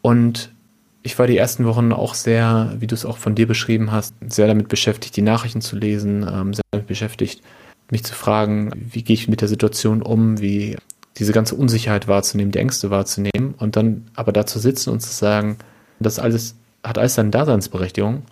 Und 0.00 0.51
ich 1.02 1.18
war 1.18 1.26
die 1.26 1.36
ersten 1.36 1.64
Wochen 1.64 1.92
auch 1.92 2.14
sehr, 2.14 2.74
wie 2.78 2.86
du 2.86 2.94
es 2.94 3.04
auch 3.04 3.18
von 3.18 3.34
dir 3.34 3.46
beschrieben 3.46 3.90
hast, 3.92 4.14
sehr 4.28 4.46
damit 4.46 4.68
beschäftigt, 4.68 5.16
die 5.16 5.22
Nachrichten 5.22 5.60
zu 5.60 5.76
lesen, 5.76 6.26
ähm, 6.30 6.54
sehr 6.54 6.64
damit 6.70 6.86
beschäftigt, 6.86 7.42
mich 7.90 8.04
zu 8.04 8.14
fragen, 8.14 8.70
wie 8.74 9.02
gehe 9.02 9.14
ich 9.14 9.28
mit 9.28 9.40
der 9.40 9.48
Situation 9.48 10.02
um, 10.02 10.40
wie 10.40 10.76
diese 11.18 11.32
ganze 11.32 11.56
Unsicherheit 11.56 12.08
wahrzunehmen, 12.08 12.52
die 12.52 12.58
Ängste 12.58 12.90
wahrzunehmen 12.90 13.54
und 13.58 13.76
dann 13.76 14.06
aber 14.14 14.32
da 14.32 14.46
zu 14.46 14.58
sitzen 14.58 14.90
und 14.90 15.00
zu 15.00 15.12
sagen, 15.12 15.58
das 16.00 16.18
alles 16.18 16.56
hat 16.82 16.98
alles 16.98 17.14
seine 17.14 17.30
Daseinsberechtigung 17.30 18.22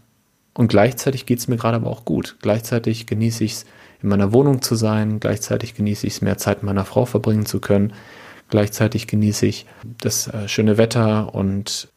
und 0.55 0.69
gleichzeitig 0.69 1.27
geht 1.27 1.39
es 1.39 1.49
mir 1.49 1.57
gerade 1.57 1.77
aber 1.77 1.91
auch 1.91 2.05
gut. 2.05 2.37
Gleichzeitig 2.43 3.07
genieße 3.07 3.45
ich 3.45 3.53
es, 3.53 3.67
in 4.03 4.09
meiner 4.09 4.33
Wohnung 4.33 4.63
zu 4.63 4.75
sein. 4.75 5.21
Gleichzeitig 5.21 5.75
genieße 5.75 6.07
ich 6.07 6.15
es, 6.15 6.23
mehr 6.23 6.39
Zeit 6.39 6.59
mit 6.59 6.65
meiner 6.65 6.85
Frau 6.85 7.05
verbringen 7.05 7.47
zu 7.47 7.61
können. 7.61 7.93
Gleichzeitig 8.49 9.07
genieße 9.07 9.47
ich 9.47 9.67
das 9.85 10.27
äh, 10.27 10.49
schöne 10.49 10.77
Wetter 10.77 11.35
und 11.35 11.89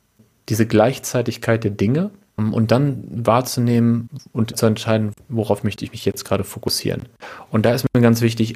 diese 0.49 0.65
Gleichzeitigkeit 0.65 1.63
der 1.63 1.71
Dinge 1.71 2.11
um, 2.35 2.53
und 2.53 2.71
dann 2.71 3.03
wahrzunehmen 3.11 4.09
und 4.31 4.57
zu 4.57 4.65
entscheiden, 4.65 5.13
worauf 5.29 5.63
möchte 5.63 5.85
ich 5.85 5.91
mich 5.91 6.05
jetzt 6.05 6.25
gerade 6.25 6.43
fokussieren. 6.43 7.03
Und 7.51 7.65
da 7.65 7.73
ist 7.73 7.85
mir 7.93 8.01
ganz 8.01 8.21
wichtig, 8.21 8.55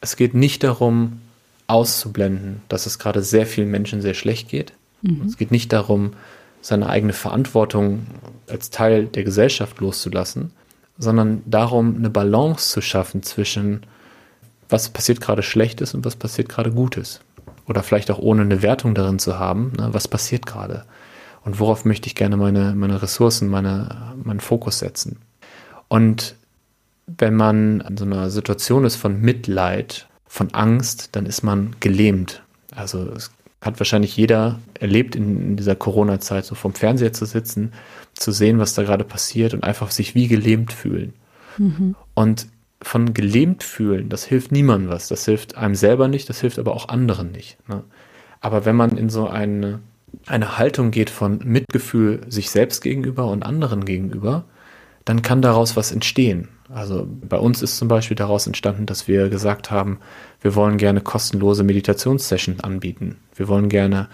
es 0.00 0.16
geht 0.16 0.34
nicht 0.34 0.62
darum, 0.62 1.20
auszublenden, 1.66 2.62
dass 2.68 2.86
es 2.86 2.98
gerade 2.98 3.22
sehr 3.22 3.46
vielen 3.46 3.70
Menschen 3.70 4.00
sehr 4.00 4.14
schlecht 4.14 4.48
geht. 4.48 4.72
Mhm. 5.02 5.26
Es 5.26 5.36
geht 5.36 5.50
nicht 5.50 5.72
darum, 5.72 6.12
seine 6.60 6.88
eigene 6.88 7.12
Verantwortung 7.12 8.06
als 8.48 8.70
Teil 8.70 9.06
der 9.06 9.24
Gesellschaft 9.24 9.80
loszulassen, 9.80 10.52
sondern 10.98 11.42
darum, 11.46 11.96
eine 11.96 12.10
Balance 12.10 12.70
zu 12.70 12.80
schaffen 12.80 13.22
zwischen, 13.22 13.82
was 14.68 14.88
passiert 14.88 15.20
gerade 15.20 15.42
Schlechtes 15.42 15.94
und 15.94 16.04
was 16.04 16.16
passiert 16.16 16.48
gerade 16.48 16.70
Gutes. 16.70 17.20
Oder 17.66 17.82
vielleicht 17.82 18.10
auch 18.12 18.18
ohne 18.18 18.42
eine 18.42 18.62
Wertung 18.62 18.94
darin 18.94 19.18
zu 19.18 19.38
haben, 19.38 19.72
ne, 19.76 19.88
was 19.90 20.06
passiert 20.06 20.46
gerade 20.46 20.84
und 21.46 21.60
worauf 21.60 21.84
möchte 21.84 22.08
ich 22.08 22.16
gerne 22.16 22.36
meine, 22.36 22.74
meine 22.74 23.00
Ressourcen, 23.00 23.48
meine, 23.48 24.14
meinen 24.22 24.40
Fokus 24.40 24.80
setzen. 24.80 25.20
Und 25.86 26.34
wenn 27.06 27.36
man 27.36 27.80
in 27.82 27.96
so 27.96 28.04
einer 28.04 28.30
Situation 28.30 28.84
ist 28.84 28.96
von 28.96 29.20
Mitleid, 29.20 30.08
von 30.26 30.52
Angst, 30.54 31.10
dann 31.12 31.24
ist 31.24 31.44
man 31.44 31.76
gelähmt. 31.78 32.42
Also 32.74 33.08
es 33.12 33.30
hat 33.60 33.78
wahrscheinlich 33.78 34.16
jeder 34.16 34.58
erlebt 34.74 35.14
in, 35.14 35.56
dieser 35.56 35.76
Corona-Zeit, 35.76 36.44
so 36.44 36.56
vom 36.56 36.74
Fernseher 36.74 37.12
zu 37.12 37.26
sitzen, 37.26 37.72
zu 38.14 38.32
sehen, 38.32 38.58
was 38.58 38.74
da 38.74 38.82
gerade 38.82 39.04
passiert 39.04 39.54
und 39.54 39.62
einfach 39.62 39.92
sich 39.92 40.16
wie 40.16 40.26
gelähmt 40.26 40.72
fühlen. 40.72 41.14
Mhm. 41.58 41.94
Und 42.14 42.48
von 42.82 43.14
gelähmt 43.14 43.62
fühlen, 43.62 44.08
das 44.08 44.24
hilft 44.24 44.50
niemandem 44.50 44.90
was. 44.90 45.06
Das 45.06 45.24
hilft 45.24 45.56
einem 45.56 45.76
selber 45.76 46.08
nicht, 46.08 46.28
das 46.28 46.40
hilft 46.40 46.58
aber 46.58 46.74
auch 46.74 46.88
anderen 46.88 47.30
nicht. 47.30 47.56
Ne? 47.68 47.84
Aber 48.40 48.64
wenn 48.64 48.74
man 48.74 48.98
in 48.98 49.10
so 49.10 49.28
eine, 49.28 49.78
eine 50.26 50.58
Haltung 50.58 50.90
geht 50.90 51.10
von 51.10 51.38
Mitgefühl 51.44 52.20
sich 52.28 52.50
selbst 52.50 52.82
gegenüber 52.82 53.26
und 53.26 53.44
anderen 53.44 53.84
gegenüber, 53.84 54.44
dann 55.04 55.22
kann 55.22 55.42
daraus 55.42 55.76
was 55.76 55.92
entstehen. 55.92 56.48
Also 56.68 57.06
bei 57.08 57.38
uns 57.38 57.62
ist 57.62 57.76
zum 57.76 57.86
Beispiel 57.86 58.16
daraus 58.16 58.46
entstanden, 58.46 58.86
dass 58.86 59.06
wir 59.06 59.28
gesagt 59.28 59.70
haben, 59.70 59.98
wir 60.40 60.54
wollen 60.56 60.78
gerne 60.78 61.00
kostenlose 61.00 61.62
Meditationssessions 61.62 62.62
anbieten. 62.62 63.18
Wir 63.34 63.46
wollen 63.46 63.68
gerne 63.68 64.08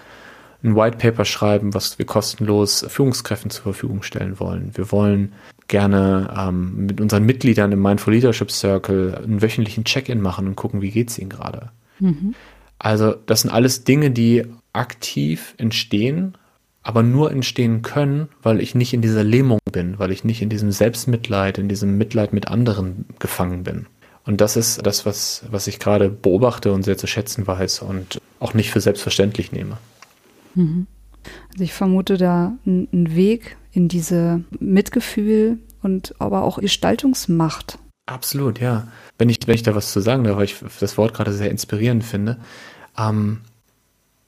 ein 0.62 0.76
White 0.76 0.98
Paper 0.98 1.24
schreiben, 1.24 1.74
was 1.74 1.98
wir 1.98 2.06
kostenlos 2.06 2.84
Führungskräften 2.88 3.50
zur 3.50 3.62
Verfügung 3.62 4.02
stellen 4.02 4.38
wollen. 4.38 4.70
Wir 4.74 4.92
wollen 4.92 5.32
gerne 5.66 6.32
ähm, 6.38 6.86
mit 6.86 7.00
unseren 7.00 7.24
Mitgliedern 7.24 7.72
im 7.72 7.80
Mindful 7.80 8.12
Leadership 8.14 8.50
Circle 8.50 9.14
einen 9.16 9.42
wöchentlichen 9.42 9.84
Check-in 9.84 10.20
machen 10.20 10.46
und 10.46 10.56
gucken, 10.56 10.82
wie 10.82 10.90
geht 10.90 11.10
es 11.10 11.18
ihnen 11.18 11.30
gerade. 11.30 11.70
Mhm. 11.98 12.34
Also 12.78 13.14
das 13.26 13.42
sind 13.42 13.50
alles 13.50 13.84
Dinge, 13.84 14.10
die 14.10 14.44
aktiv 14.72 15.54
entstehen, 15.58 16.36
aber 16.82 17.02
nur 17.02 17.30
entstehen 17.30 17.82
können, 17.82 18.28
weil 18.42 18.60
ich 18.60 18.74
nicht 18.74 18.92
in 18.92 19.02
dieser 19.02 19.24
Lähmung 19.24 19.58
bin, 19.70 19.98
weil 19.98 20.10
ich 20.10 20.24
nicht 20.24 20.42
in 20.42 20.48
diesem 20.48 20.72
Selbstmitleid, 20.72 21.58
in 21.58 21.68
diesem 21.68 21.96
Mitleid 21.96 22.32
mit 22.32 22.48
anderen 22.48 23.06
gefangen 23.18 23.62
bin. 23.62 23.86
Und 24.24 24.40
das 24.40 24.56
ist 24.56 24.84
das, 24.86 25.04
was, 25.04 25.44
was 25.50 25.66
ich 25.66 25.78
gerade 25.78 26.08
beobachte 26.08 26.72
und 26.72 26.84
sehr 26.84 26.96
zu 26.96 27.06
schätzen 27.06 27.46
weiß 27.46 27.80
und 27.80 28.20
auch 28.40 28.54
nicht 28.54 28.70
für 28.70 28.80
selbstverständlich 28.80 29.52
nehme. 29.52 29.78
Mhm. 30.54 30.86
Also 31.52 31.64
ich 31.64 31.72
vermute 31.72 32.16
da 32.16 32.56
einen 32.66 33.14
Weg 33.14 33.56
in 33.72 33.88
diese 33.88 34.42
Mitgefühl 34.58 35.58
und 35.82 36.14
aber 36.18 36.42
auch 36.42 36.58
Gestaltungsmacht. 36.58 37.78
Absolut, 38.06 38.60
ja. 38.60 38.88
Wenn 39.18 39.28
ich, 39.28 39.38
wenn 39.46 39.54
ich 39.54 39.62
da 39.62 39.74
was 39.74 39.92
zu 39.92 40.00
sagen 40.00 40.24
darf, 40.24 40.36
weil 40.36 40.44
ich 40.44 40.56
das 40.80 40.98
Wort 40.98 41.14
gerade 41.14 41.32
sehr 41.32 41.50
inspirierend 41.50 42.04
finde, 42.04 42.38
ähm, 42.98 43.40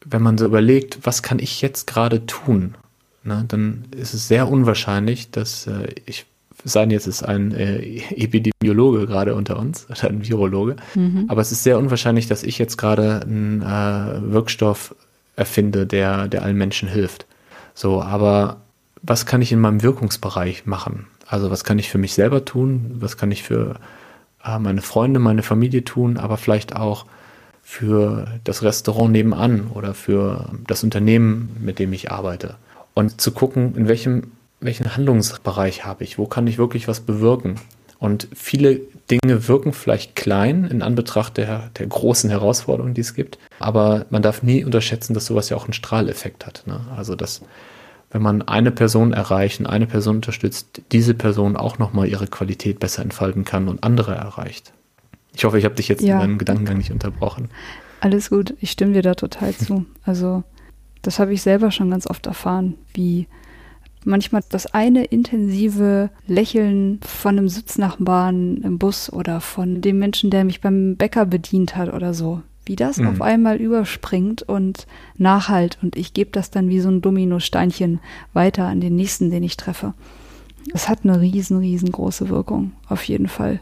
wenn 0.04 0.22
man 0.22 0.38
so 0.38 0.44
überlegt, 0.44 0.98
was 1.02 1.22
kann 1.22 1.38
ich 1.38 1.60
jetzt 1.60 1.86
gerade 1.86 2.26
tun, 2.26 2.74
ne, 3.22 3.44
dann 3.48 3.84
ist 3.96 4.14
es 4.14 4.28
sehr 4.28 4.48
unwahrscheinlich, 4.48 5.30
dass 5.30 5.66
äh, 5.66 5.94
ich 6.06 6.26
sein 6.66 6.90
jetzt 6.90 7.06
ist 7.06 7.22
ein 7.22 7.52
äh, 7.52 7.98
Epidemiologe 8.14 9.06
gerade 9.06 9.34
unter 9.34 9.58
uns 9.58 9.86
oder 9.90 10.08
ein 10.08 10.26
Virologe, 10.26 10.76
mhm. 10.94 11.26
aber 11.28 11.40
es 11.40 11.52
ist 11.52 11.62
sehr 11.62 11.78
unwahrscheinlich, 11.78 12.26
dass 12.26 12.42
ich 12.42 12.58
jetzt 12.58 12.76
gerade 12.76 13.22
einen 13.22 13.62
äh, 13.62 14.32
Wirkstoff 14.32 14.94
erfinde, 15.36 15.86
der, 15.86 16.28
der 16.28 16.42
allen 16.42 16.56
Menschen 16.56 16.88
hilft. 16.88 17.26
So, 17.74 18.02
aber 18.02 18.58
was 19.02 19.26
kann 19.26 19.42
ich 19.42 19.52
in 19.52 19.60
meinem 19.60 19.82
Wirkungsbereich 19.82 20.64
machen? 20.64 21.06
Also 21.26 21.50
was 21.50 21.64
kann 21.64 21.78
ich 21.78 21.90
für 21.90 21.98
mich 21.98 22.14
selber 22.14 22.44
tun? 22.44 22.96
Was 23.00 23.16
kann 23.16 23.30
ich 23.32 23.42
für 23.42 23.76
äh, 24.44 24.58
meine 24.58 24.80
Freunde, 24.80 25.20
meine 25.20 25.42
Familie 25.42 25.84
tun? 25.84 26.16
Aber 26.16 26.36
vielleicht 26.36 26.76
auch 26.76 27.06
für 27.64 28.28
das 28.44 28.62
Restaurant 28.62 29.10
nebenan 29.10 29.68
oder 29.68 29.94
für 29.94 30.50
das 30.66 30.84
Unternehmen, 30.84 31.56
mit 31.60 31.78
dem 31.78 31.92
ich 31.94 32.12
arbeite. 32.12 32.56
Und 32.92 33.20
zu 33.20 33.32
gucken, 33.32 33.74
in 33.74 33.88
welchem, 33.88 34.32
welchen 34.60 34.94
Handlungsbereich 34.94 35.84
habe 35.84 36.04
ich? 36.04 36.18
Wo 36.18 36.26
kann 36.26 36.46
ich 36.46 36.58
wirklich 36.58 36.86
was 36.86 37.00
bewirken? 37.00 37.56
Und 37.98 38.28
viele 38.34 38.82
Dinge 39.10 39.48
wirken 39.48 39.72
vielleicht 39.72 40.14
klein 40.14 40.64
in 40.64 40.82
Anbetracht 40.82 41.38
der, 41.38 41.70
der 41.78 41.86
großen 41.86 42.28
Herausforderungen, 42.28 42.94
die 42.94 43.00
es 43.00 43.14
gibt. 43.14 43.38
Aber 43.58 44.04
man 44.10 44.22
darf 44.22 44.42
nie 44.42 44.62
unterschätzen, 44.62 45.14
dass 45.14 45.26
sowas 45.26 45.48
ja 45.48 45.56
auch 45.56 45.64
einen 45.64 45.72
Strahleffekt 45.72 46.46
hat. 46.46 46.64
Ne? 46.66 46.80
Also, 46.94 47.14
dass 47.14 47.40
wenn 48.10 48.22
man 48.22 48.42
eine 48.42 48.70
Person 48.70 49.14
erreicht 49.14 49.58
und 49.58 49.66
eine 49.66 49.86
Person 49.86 50.16
unterstützt, 50.16 50.82
diese 50.92 51.14
Person 51.14 51.56
auch 51.56 51.78
nochmal 51.78 52.08
ihre 52.08 52.26
Qualität 52.26 52.78
besser 52.78 53.02
entfalten 53.02 53.44
kann 53.44 53.68
und 53.68 53.82
andere 53.82 54.14
erreicht. 54.14 54.72
Ich 55.34 55.44
hoffe, 55.44 55.58
ich 55.58 55.64
habe 55.64 55.74
dich 55.74 55.88
jetzt 55.88 56.02
ja. 56.02 56.14
in 56.14 56.20
deinem 56.20 56.38
Gedankengang 56.38 56.78
nicht 56.78 56.92
unterbrochen. 56.92 57.48
Alles 58.00 58.30
gut, 58.30 58.54
ich 58.60 58.70
stimme 58.70 58.92
dir 58.92 59.02
da 59.02 59.14
total 59.14 59.54
zu. 59.54 59.84
Also, 60.04 60.44
das 61.02 61.18
habe 61.18 61.32
ich 61.32 61.42
selber 61.42 61.70
schon 61.70 61.90
ganz 61.90 62.06
oft 62.06 62.26
erfahren, 62.26 62.74
wie 62.94 63.26
manchmal 64.04 64.42
das 64.48 64.66
eine 64.66 65.04
intensive 65.04 66.10
Lächeln 66.26 67.00
von 67.02 67.38
einem 67.38 67.48
Sitznachbarn 67.48 68.58
im 68.58 68.78
Bus 68.78 69.12
oder 69.12 69.40
von 69.40 69.80
dem 69.80 69.98
Menschen, 69.98 70.30
der 70.30 70.44
mich 70.44 70.60
beim 70.60 70.96
Bäcker 70.96 71.26
bedient 71.26 71.76
hat 71.76 71.92
oder 71.92 72.14
so, 72.14 72.42
wie 72.66 72.76
das 72.76 72.98
mhm. 72.98 73.08
auf 73.08 73.22
einmal 73.22 73.56
überspringt 73.56 74.42
und 74.42 74.86
nachhalt 75.16 75.78
und 75.82 75.96
ich 75.96 76.12
gebe 76.12 76.30
das 76.30 76.50
dann 76.50 76.68
wie 76.68 76.80
so 76.80 76.90
ein 76.90 77.02
Dominosteinchen 77.02 78.00
weiter 78.32 78.66
an 78.66 78.80
den 78.80 78.96
nächsten, 78.96 79.30
den 79.30 79.42
ich 79.42 79.56
treffe. 79.56 79.94
Es 80.72 80.88
hat 80.88 81.00
eine 81.04 81.20
riesen, 81.20 81.58
riesengroße 81.58 82.28
Wirkung, 82.28 82.72
auf 82.88 83.04
jeden 83.04 83.28
Fall. 83.28 83.60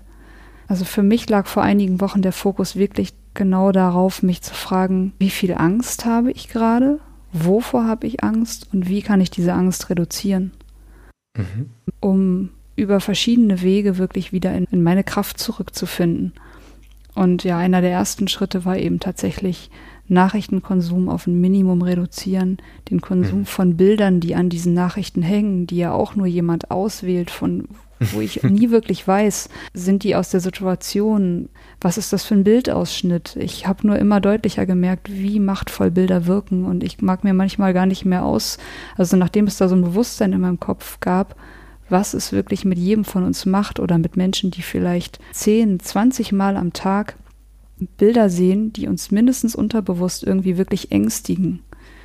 Also 0.69 0.85
für 0.85 1.03
mich 1.03 1.29
lag 1.29 1.47
vor 1.47 1.63
einigen 1.63 2.01
Wochen 2.01 2.23
der 2.23 2.33
Fokus 2.33 2.77
wirklich 2.77 3.15
genau 3.35 3.73
darauf, 3.73 4.23
mich 4.23 4.43
zu 4.43 4.55
fragen, 4.55 5.13
wie 5.19 5.31
viel 5.31 5.55
Angst 5.55 6.05
habe 6.05 6.31
ich 6.31 6.49
gerade, 6.49 7.01
wovor 7.33 7.87
habe 7.87 8.07
ich 8.07 8.23
Angst 8.23 8.69
und 8.73 8.89
wie 8.89 9.03
kann 9.03 9.21
ich 9.21 9.31
diese 9.31 9.55
Angst 9.55 9.91
reduzieren, 9.91 10.53
mhm. 11.37 11.71
um 12.01 12.51
über 12.77 13.01
verschiedene 13.01 13.63
Wege 13.63 13.99
wirklich 13.99 14.33
wieder 14.33 14.55
in, 14.55 14.65
in 14.71 14.83
meine 14.83 15.05
Kraft 15.05 15.39
zurückzufinden. 15.39 16.33
Und 17.15 17.45
ja, 17.45 17.59
einer 17.59 17.83
der 17.83 17.91
ersten 17.91 18.29
Schritte 18.29 18.65
war 18.65 18.79
eben 18.79 18.99
tatsächlich 18.99 19.71
Nachrichtenkonsum 20.09 21.09
auf 21.09 21.27
ein 21.27 21.41
Minimum 21.41 21.83
reduzieren, 21.83 22.59
den 22.91 23.01
Konsum 23.01 23.41
mhm. 23.41 23.47
von 23.47 23.77
Bildern, 23.77 24.21
die 24.21 24.35
an 24.35 24.49
diesen 24.49 24.75
Nachrichten 24.75 25.23
hängen, 25.23 25.67
die 25.67 25.77
ja 25.77 25.93
auch 25.93 26.17
nur 26.17 26.27
jemand 26.27 26.71
auswählt, 26.71 27.31
von 27.31 27.69
wo 28.13 28.21
ich 28.21 28.43
nie 28.43 28.71
wirklich 28.71 29.07
weiß, 29.07 29.49
sind 29.75 30.03
die 30.03 30.17
aus 30.17 30.31
der 30.31 30.41
Situation, 30.41 31.49
was 31.81 31.99
ist 31.99 32.13
das 32.13 32.25
für 32.25 32.35
ein 32.35 32.45
Bildausschnitt? 32.45 33.37
Ich 33.37 33.67
habe 33.67 33.87
nur 33.87 33.99
immer 33.99 34.21
deutlicher 34.21 34.67
gemerkt, 34.67 35.11
wie 35.11 35.41
machtvoll 35.41 35.91
Bilder 35.91 36.27
wirken 36.27 36.65
und 36.65 36.83
ich 36.83 37.01
mag 37.01 37.25
mir 37.25 37.35
manchmal 37.35 37.73
gar 37.73 37.87
nicht 37.87 38.05
mehr 38.05 38.25
aus, 38.25 38.59
also 38.97 39.17
nachdem 39.17 39.47
es 39.47 39.57
da 39.57 39.69
so 39.69 39.75
ein 39.75 39.83
Bewusstsein 39.83 40.33
in 40.33 40.41
meinem 40.41 40.61
Kopf 40.61 41.01
gab, 41.01 41.37
was 41.89 42.15
es 42.15 42.33
wirklich 42.33 42.65
mit 42.65 42.79
jedem 42.79 43.05
von 43.05 43.23
uns 43.23 43.47
macht 43.47 43.79
oder 43.79 43.99
mit 43.99 44.17
Menschen, 44.17 44.51
die 44.51 44.63
vielleicht 44.63 45.19
10, 45.33 45.79
20 45.81 46.33
Mal 46.33 46.57
am 46.57 46.73
Tag 46.73 47.17
Bilder 47.97 48.31
sehen, 48.31 48.73
die 48.73 48.89
uns 48.89 49.11
mindestens 49.11 49.55
unterbewusst 49.55 50.25
irgendwie 50.25 50.57
wirklich 50.57 50.93
ängstigen, 50.93 51.61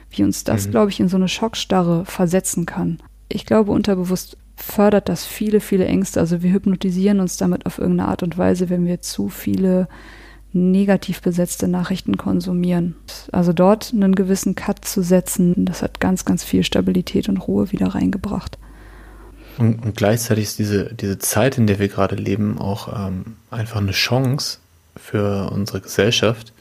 wie 0.10 0.24
uns 0.24 0.44
das, 0.44 0.68
mhm. 0.68 0.72
glaube 0.72 0.92
ich, 0.92 1.00
in 1.00 1.08
so 1.08 1.18
eine 1.18 1.28
Schockstarre 1.28 2.06
versetzen 2.06 2.66
kann. 2.66 3.00
Ich 3.30 3.46
glaube, 3.46 3.72
unterbewusst 3.72 4.38
fördert 4.58 5.08
das 5.08 5.26
viele, 5.26 5.62
viele 5.62 5.86
Ängste. 5.86 6.20
Also 6.20 6.42
wir 6.42 6.52
hypnotisieren 6.52 7.20
uns 7.20 7.38
damit 7.38 7.66
auf 7.66 7.78
irgendeine 7.78 8.10
Art 8.10 8.24
und 8.24 8.38
Weise, 8.38 8.70
wenn 8.70 8.86
wir 8.86 9.02
zu 9.02 9.30
viele 9.30 9.88
negativ 10.52 11.22
besetzte 11.22 11.68
Nachrichten 11.68 12.18
konsumieren. 12.18 12.96
Also 13.32 13.54
dort 13.54 13.94
einen 13.94 14.16
gewissen 14.16 14.56
Cut 14.56 14.84
zu 14.84 15.04
setzen, 15.04 15.66
das 15.66 15.84
hat 15.84 16.00
ganz, 16.00 16.26
ganz 16.26 16.44
viel 16.44 16.64
Stabilität 16.64 17.30
und 17.30 17.38
Ruhe 17.38 17.72
wieder 17.72 17.88
reingebracht. 17.88 18.58
Und, 19.58 19.84
und 19.84 19.96
gleichzeitig 19.96 20.46
ist 20.46 20.60
diese, 20.60 20.94
diese 20.94 21.20
Zeit, 21.20 21.58
in 21.58 21.68
der 21.68 21.80
wir 21.80 21.88
gerade 21.88 22.16
leben, 22.16 22.58
auch 22.58 23.08
ähm, 23.08 23.36
einfach 23.52 23.80
eine 23.80 23.92
Chance 23.92 24.60
für 24.96 25.52
unsere 25.52 25.82
Gesellschaft, 25.82 26.54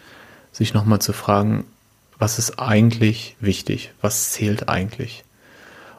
sich 0.53 0.75
nochmal 0.75 1.01
zu 1.01 1.13
fragen, 1.13 1.65
was 2.19 2.39
ist 2.39 2.59
eigentlich 2.59 3.37
wichtig? 3.41 3.93
Was 4.01 4.31
zählt 4.31 4.69
eigentlich? 4.69 5.25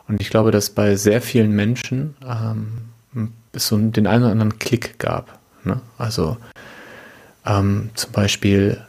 Und 0.08 0.22
ich 0.22 0.30
glaube, 0.30 0.52
dass 0.52 0.70
bei 0.70 0.96
sehr 0.96 1.22
vielen 1.22 1.52
Menschen 1.52 2.16
ähm, 2.26 3.30
es 3.52 3.68
so 3.68 3.78
den 3.78 4.08
einen 4.08 4.24
oder 4.24 4.32
anderen 4.32 4.60
Klick 4.60 5.00
gab. 5.00 5.40
Ne? 5.64 5.82
Also 5.98 6.38
ähm, 7.46 7.90
zum 7.96 8.12
Beispiel 8.12 8.82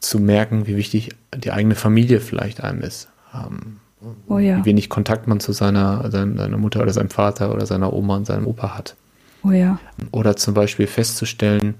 zu 0.00 0.18
merken, 0.18 0.66
wie 0.66 0.76
wichtig 0.76 1.10
die 1.34 1.50
eigene 1.50 1.74
Familie 1.74 2.20
vielleicht 2.20 2.62
einem 2.62 2.82
ist. 2.82 3.08
Ähm, 3.34 3.78
oh 4.28 4.38
ja. 4.38 4.58
Wie 4.58 4.66
wenig 4.66 4.88
Kontakt 4.88 5.26
man 5.26 5.40
zu 5.40 5.52
seiner, 5.52 6.10
seiner 6.10 6.56
Mutter 6.58 6.82
oder 6.82 6.92
seinem 6.92 7.10
Vater 7.10 7.52
oder 7.52 7.66
seiner 7.66 7.92
Oma 7.92 8.16
und 8.16 8.26
seinem 8.26 8.46
Opa 8.46 8.76
hat. 8.76 8.94
Oh 9.42 9.50
ja. 9.50 9.78
Oder 10.10 10.36
zum 10.36 10.54
Beispiel 10.54 10.86
festzustellen, 10.86 11.74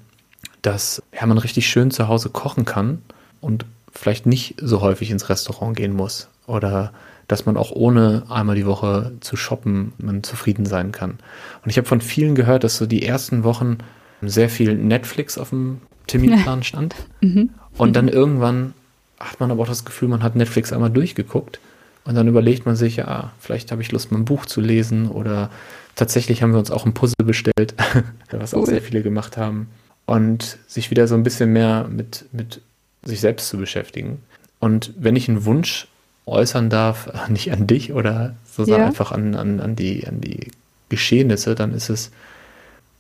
dass 0.63 1.03
ja, 1.13 1.27
man 1.27 1.39
richtig 1.39 1.69
schön 1.69 1.91
zu 1.91 2.09
Hause 2.09 2.31
kochen 2.31 2.65
kann 2.65 3.03
und 3.41 3.67
vielleicht 3.93 4.27
nicht 4.27 4.57
so 4.61 4.81
häufig 4.81 5.11
ins 5.11 5.29
Restaurant 5.29 5.77
gehen 5.77 5.95
muss. 5.95 6.29
Oder 6.47 6.93
dass 7.35 7.47
man 7.47 7.57
auch 7.57 7.73
ohne 7.73 8.23
einmal 8.29 8.55
die 8.55 8.65
Woche 8.65 9.11
zu 9.19 9.35
shoppen 9.35 9.93
man 9.99 10.23
zufrieden 10.23 10.67
sein 10.67 10.93
kann. 10.93 11.19
Und 11.65 11.71
ich 11.71 11.77
habe 11.79 11.89
von 11.89 12.01
vielen 12.01 12.37
gehört, 12.37 12.63
dass 12.63 12.77
so 12.77 12.87
die 12.87 13.05
ersten 13.05 13.43
Wochen 13.43 13.79
sehr 14.23 14.49
viel 14.49 14.77
Netflix 14.77 15.37
auf 15.37 15.51
dem 15.51 15.81
Terminplan 16.07 16.63
stand. 16.63 16.95
mhm. 17.23 17.51
Und 17.77 17.97
dann 17.97 18.07
irgendwann 18.07 18.73
hat 19.19 19.41
man 19.41 19.51
aber 19.51 19.65
auch 19.65 19.69
das 19.69 19.85
Gefühl, 19.85 20.07
man 20.07 20.23
hat 20.23 20.37
Netflix 20.37 20.73
einmal 20.73 20.91
durchgeguckt. 20.91 21.59
Und 22.05 22.15
dann 22.15 22.29
überlegt 22.29 22.67
man 22.67 22.77
sich, 22.77 22.99
ja, 22.99 23.33
vielleicht 23.41 23.73
habe 23.73 23.83
ich 23.83 23.91
Lust, 23.91 24.13
mal 24.13 24.19
ein 24.19 24.25
Buch 24.25 24.47
zu 24.47 24.61
lesen. 24.61 25.09
Oder 25.09 25.51
tatsächlich 25.97 26.41
haben 26.41 26.53
wir 26.53 26.61
uns 26.61 26.71
auch 26.71 26.87
ein 26.87 26.95
Puzzle 26.95 27.25
bestellt, 27.25 27.75
was 28.31 28.55
auch 28.55 28.65
sehr 28.65 28.81
viele 28.81 29.03
gemacht 29.03 29.37
haben. 29.37 29.67
Und 30.07 30.59
sich 30.69 30.93
wieder 30.93 31.09
so 31.09 31.17
ein 31.17 31.25
bisschen 31.25 31.53
mehr 31.53 31.89
mit, 31.91 32.27
mit 32.31 32.61
sich 33.03 33.21
selbst 33.21 33.49
zu 33.49 33.57
beschäftigen. 33.57 34.23
Und 34.61 34.93
wenn 34.97 35.17
ich 35.17 35.29
einen 35.29 35.45
Wunsch 35.45 35.89
äußern 36.27 36.71
darf, 36.71 37.11
nicht 37.29 37.53
an 37.53 37.67
dich 37.67 37.93
oder 37.93 38.35
sozusagen 38.45 38.83
ja. 38.83 38.89
einfach 38.89 39.13
an, 39.13 39.35
an, 39.35 39.61
an, 39.61 39.77
die, 39.77 40.07
an 40.07 40.21
die 40.21 40.51
Geschehnisse, 40.89 41.55
dann 41.55 41.73
ist 41.73 41.91
es, 41.91 42.11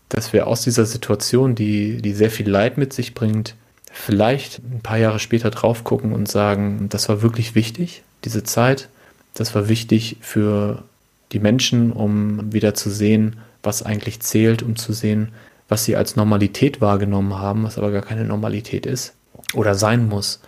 dass 0.09 0.33
wir 0.33 0.47
aus 0.47 0.63
dieser 0.63 0.87
Situation, 0.87 1.55
die, 1.55 2.01
die 2.01 2.13
sehr 2.13 2.31
viel 2.31 2.49
Leid 2.49 2.79
mit 2.79 2.93
sich 2.93 3.15
bringt, 3.15 3.55
vielleicht 3.91 4.59
ein 4.59 4.81
paar 4.83 4.99
Jahre 4.99 5.19
später 5.19 5.51
drauf 5.51 5.85
gucken 5.85 6.13
und 6.13 6.29
sagen, 6.29 6.89
das 6.89 7.09
war 7.09 7.23
wirklich 7.23 7.55
wichtig, 7.55 8.03
diese 8.25 8.43
Zeit. 8.43 8.89
Das 9.35 9.55
war 9.55 9.69
wichtig 9.69 10.17
für 10.21 10.83
die 11.33 11.39
Menschen, 11.39 11.93
um 11.93 12.53
wieder 12.53 12.75
zu 12.75 12.91
sehen, 12.91 13.37
was 13.63 13.83
eigentlich 13.83 14.21
zählt, 14.21 14.63
um 14.63 14.77
zu 14.77 14.93
sehen, 14.93 15.33
was 15.69 15.85
sie 15.85 15.97
als 15.97 16.17
Normalität 16.17 16.81
wahrgenommen 16.81 17.35
haben, 17.35 17.65
was 17.65 17.79
aber 17.79 17.91
gar 17.91 18.03
keine 18.03 18.25
Normalität 18.25 18.87
ist 18.87 19.15
oder 19.55 19.75
sein 19.75 20.09
muss. 20.09 20.41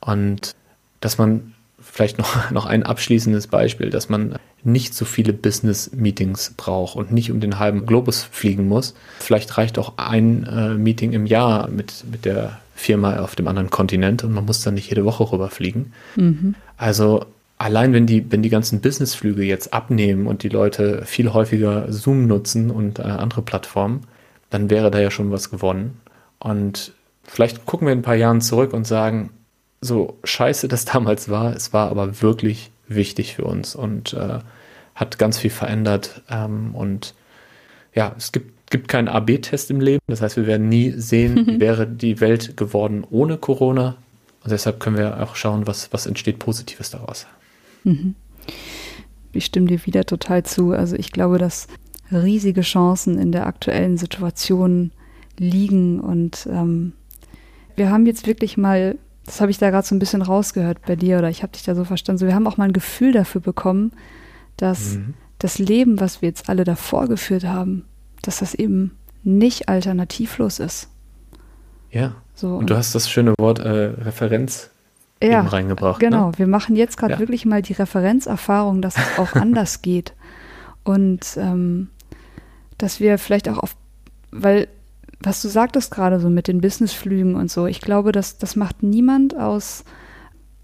Und 0.00 0.54
dass 1.00 1.18
man 1.18 1.54
vielleicht 1.90 2.18
noch, 2.18 2.50
noch 2.50 2.66
ein 2.66 2.82
abschließendes 2.82 3.46
Beispiel, 3.46 3.90
dass 3.90 4.08
man 4.08 4.36
nicht 4.62 4.94
so 4.94 5.04
viele 5.04 5.32
Business-Meetings 5.32 6.54
braucht 6.56 6.96
und 6.96 7.12
nicht 7.12 7.30
um 7.30 7.40
den 7.40 7.58
halben 7.58 7.86
Globus 7.86 8.22
fliegen 8.22 8.68
muss. 8.68 8.94
Vielleicht 9.18 9.56
reicht 9.56 9.78
auch 9.78 9.94
ein 9.96 10.44
äh, 10.44 10.74
Meeting 10.74 11.12
im 11.12 11.26
Jahr 11.26 11.68
mit, 11.68 12.04
mit 12.10 12.24
der 12.24 12.60
Firma 12.74 13.20
auf 13.20 13.36
dem 13.36 13.48
anderen 13.48 13.70
Kontinent 13.70 14.24
und 14.24 14.32
man 14.32 14.44
muss 14.44 14.62
dann 14.62 14.74
nicht 14.74 14.88
jede 14.88 15.04
Woche 15.04 15.30
rüberfliegen. 15.30 15.92
Mhm. 16.16 16.54
Also 16.76 17.26
allein 17.58 17.92
wenn 17.92 18.06
die, 18.06 18.30
wenn 18.30 18.42
die 18.42 18.48
ganzen 18.48 18.80
Businessflüge 18.80 19.42
jetzt 19.42 19.72
abnehmen 19.74 20.26
und 20.26 20.42
die 20.42 20.48
Leute 20.48 21.02
viel 21.04 21.32
häufiger 21.32 21.92
Zoom 21.92 22.26
nutzen 22.26 22.70
und 22.70 22.98
äh, 22.98 23.02
andere 23.02 23.42
Plattformen, 23.42 24.02
dann 24.48 24.70
wäre 24.70 24.90
da 24.90 24.98
ja 24.98 25.10
schon 25.10 25.30
was 25.30 25.50
gewonnen. 25.50 26.00
Und 26.38 26.92
vielleicht 27.24 27.66
gucken 27.66 27.86
wir 27.86 27.92
in 27.92 28.00
ein 28.00 28.02
paar 28.02 28.14
Jahren 28.14 28.40
zurück 28.40 28.72
und 28.72 28.86
sagen, 28.86 29.30
so 29.80 30.18
scheiße 30.24 30.68
das 30.68 30.84
damals 30.92 31.28
war, 31.28 31.54
es 31.54 31.72
war 31.72 31.90
aber 31.90 32.22
wirklich 32.22 32.70
wichtig 32.88 33.36
für 33.36 33.44
uns 33.44 33.74
und 33.74 34.12
äh, 34.14 34.40
hat 34.94 35.18
ganz 35.18 35.38
viel 35.38 35.50
verändert. 35.50 36.22
Ähm, 36.28 36.74
und 36.74 37.14
ja, 37.94 38.14
es 38.18 38.32
gibt, 38.32 38.70
gibt 38.70 38.88
keinen 38.88 39.08
AB-Test 39.08 39.70
im 39.70 39.80
Leben. 39.80 40.02
Das 40.08 40.20
heißt, 40.20 40.36
wir 40.36 40.46
werden 40.46 40.68
nie 40.68 40.90
sehen, 40.90 41.46
wie 41.46 41.60
wäre 41.60 41.86
die 41.86 42.20
Welt 42.20 42.56
geworden 42.56 43.04
ohne 43.10 43.38
Corona. 43.38 43.96
Und 44.42 44.50
deshalb 44.50 44.80
können 44.80 44.96
wir 44.96 45.22
auch 45.22 45.36
schauen, 45.36 45.66
was, 45.66 45.92
was 45.92 46.06
entsteht 46.06 46.38
Positives 46.38 46.90
daraus. 46.90 47.26
Mhm. 47.84 48.14
Ich 49.32 49.44
stimme 49.44 49.66
dir 49.66 49.86
wieder 49.86 50.04
total 50.04 50.42
zu. 50.42 50.72
Also 50.72 50.96
ich 50.96 51.12
glaube, 51.12 51.38
dass 51.38 51.68
riesige 52.10 52.62
Chancen 52.62 53.18
in 53.18 53.32
der 53.32 53.46
aktuellen 53.46 53.96
Situation 53.96 54.90
liegen 55.38 56.00
und 56.00 56.48
ähm, 56.50 56.92
wir 57.76 57.90
haben 57.90 58.04
jetzt 58.04 58.26
wirklich 58.26 58.56
mal 58.56 58.98
das 59.30 59.40
habe 59.40 59.52
ich 59.52 59.58
da 59.58 59.70
gerade 59.70 59.86
so 59.86 59.94
ein 59.94 60.00
bisschen 60.00 60.22
rausgehört 60.22 60.78
bei 60.84 60.96
dir 60.96 61.18
oder 61.18 61.30
ich 61.30 61.44
habe 61.44 61.52
dich 61.52 61.62
da 61.62 61.76
so 61.76 61.84
verstanden. 61.84 62.18
So, 62.18 62.26
wir 62.26 62.34
haben 62.34 62.48
auch 62.48 62.56
mal 62.56 62.64
ein 62.64 62.72
Gefühl 62.72 63.12
dafür 63.12 63.40
bekommen, 63.40 63.92
dass 64.56 64.94
mhm. 64.94 65.14
das 65.38 65.60
Leben, 65.60 66.00
was 66.00 66.20
wir 66.20 66.28
jetzt 66.28 66.48
alle 66.48 66.64
davor 66.64 67.06
geführt 67.06 67.44
haben, 67.44 67.84
dass 68.22 68.40
das 68.40 68.54
eben 68.54 68.96
nicht 69.22 69.68
alternativlos 69.68 70.58
ist. 70.58 70.88
Ja. 71.92 72.16
So, 72.34 72.56
und 72.56 72.70
du 72.70 72.76
hast 72.76 72.92
das 72.96 73.08
schöne 73.08 73.34
Wort 73.38 73.60
äh, 73.60 73.68
Referenz 73.68 74.70
ja, 75.22 75.42
reingebracht. 75.42 76.02
Ne? 76.02 76.08
Genau, 76.08 76.30
ne? 76.30 76.38
wir 76.38 76.48
machen 76.48 76.74
jetzt 76.74 76.96
gerade 76.96 77.12
ja. 77.12 77.18
wirklich 77.20 77.46
mal 77.46 77.62
die 77.62 77.74
Referenzerfahrung, 77.74 78.82
dass 78.82 78.96
es 78.96 79.16
auch 79.16 79.34
anders 79.40 79.80
geht. 79.80 80.12
Und 80.82 81.36
ähm, 81.36 81.90
dass 82.78 82.98
wir 82.98 83.16
vielleicht 83.16 83.48
auch 83.48 83.58
auf, 83.58 83.76
weil, 84.32 84.66
was 85.22 85.42
du 85.42 85.48
sagtest 85.48 85.90
gerade 85.90 86.18
so 86.18 86.30
mit 86.30 86.48
den 86.48 86.60
Businessflügen 86.60 87.34
und 87.34 87.50
so, 87.50 87.66
ich 87.66 87.80
glaube, 87.80 88.12
dass 88.12 88.38
das 88.38 88.56
macht 88.56 88.82
niemand 88.82 89.36
aus, 89.36 89.84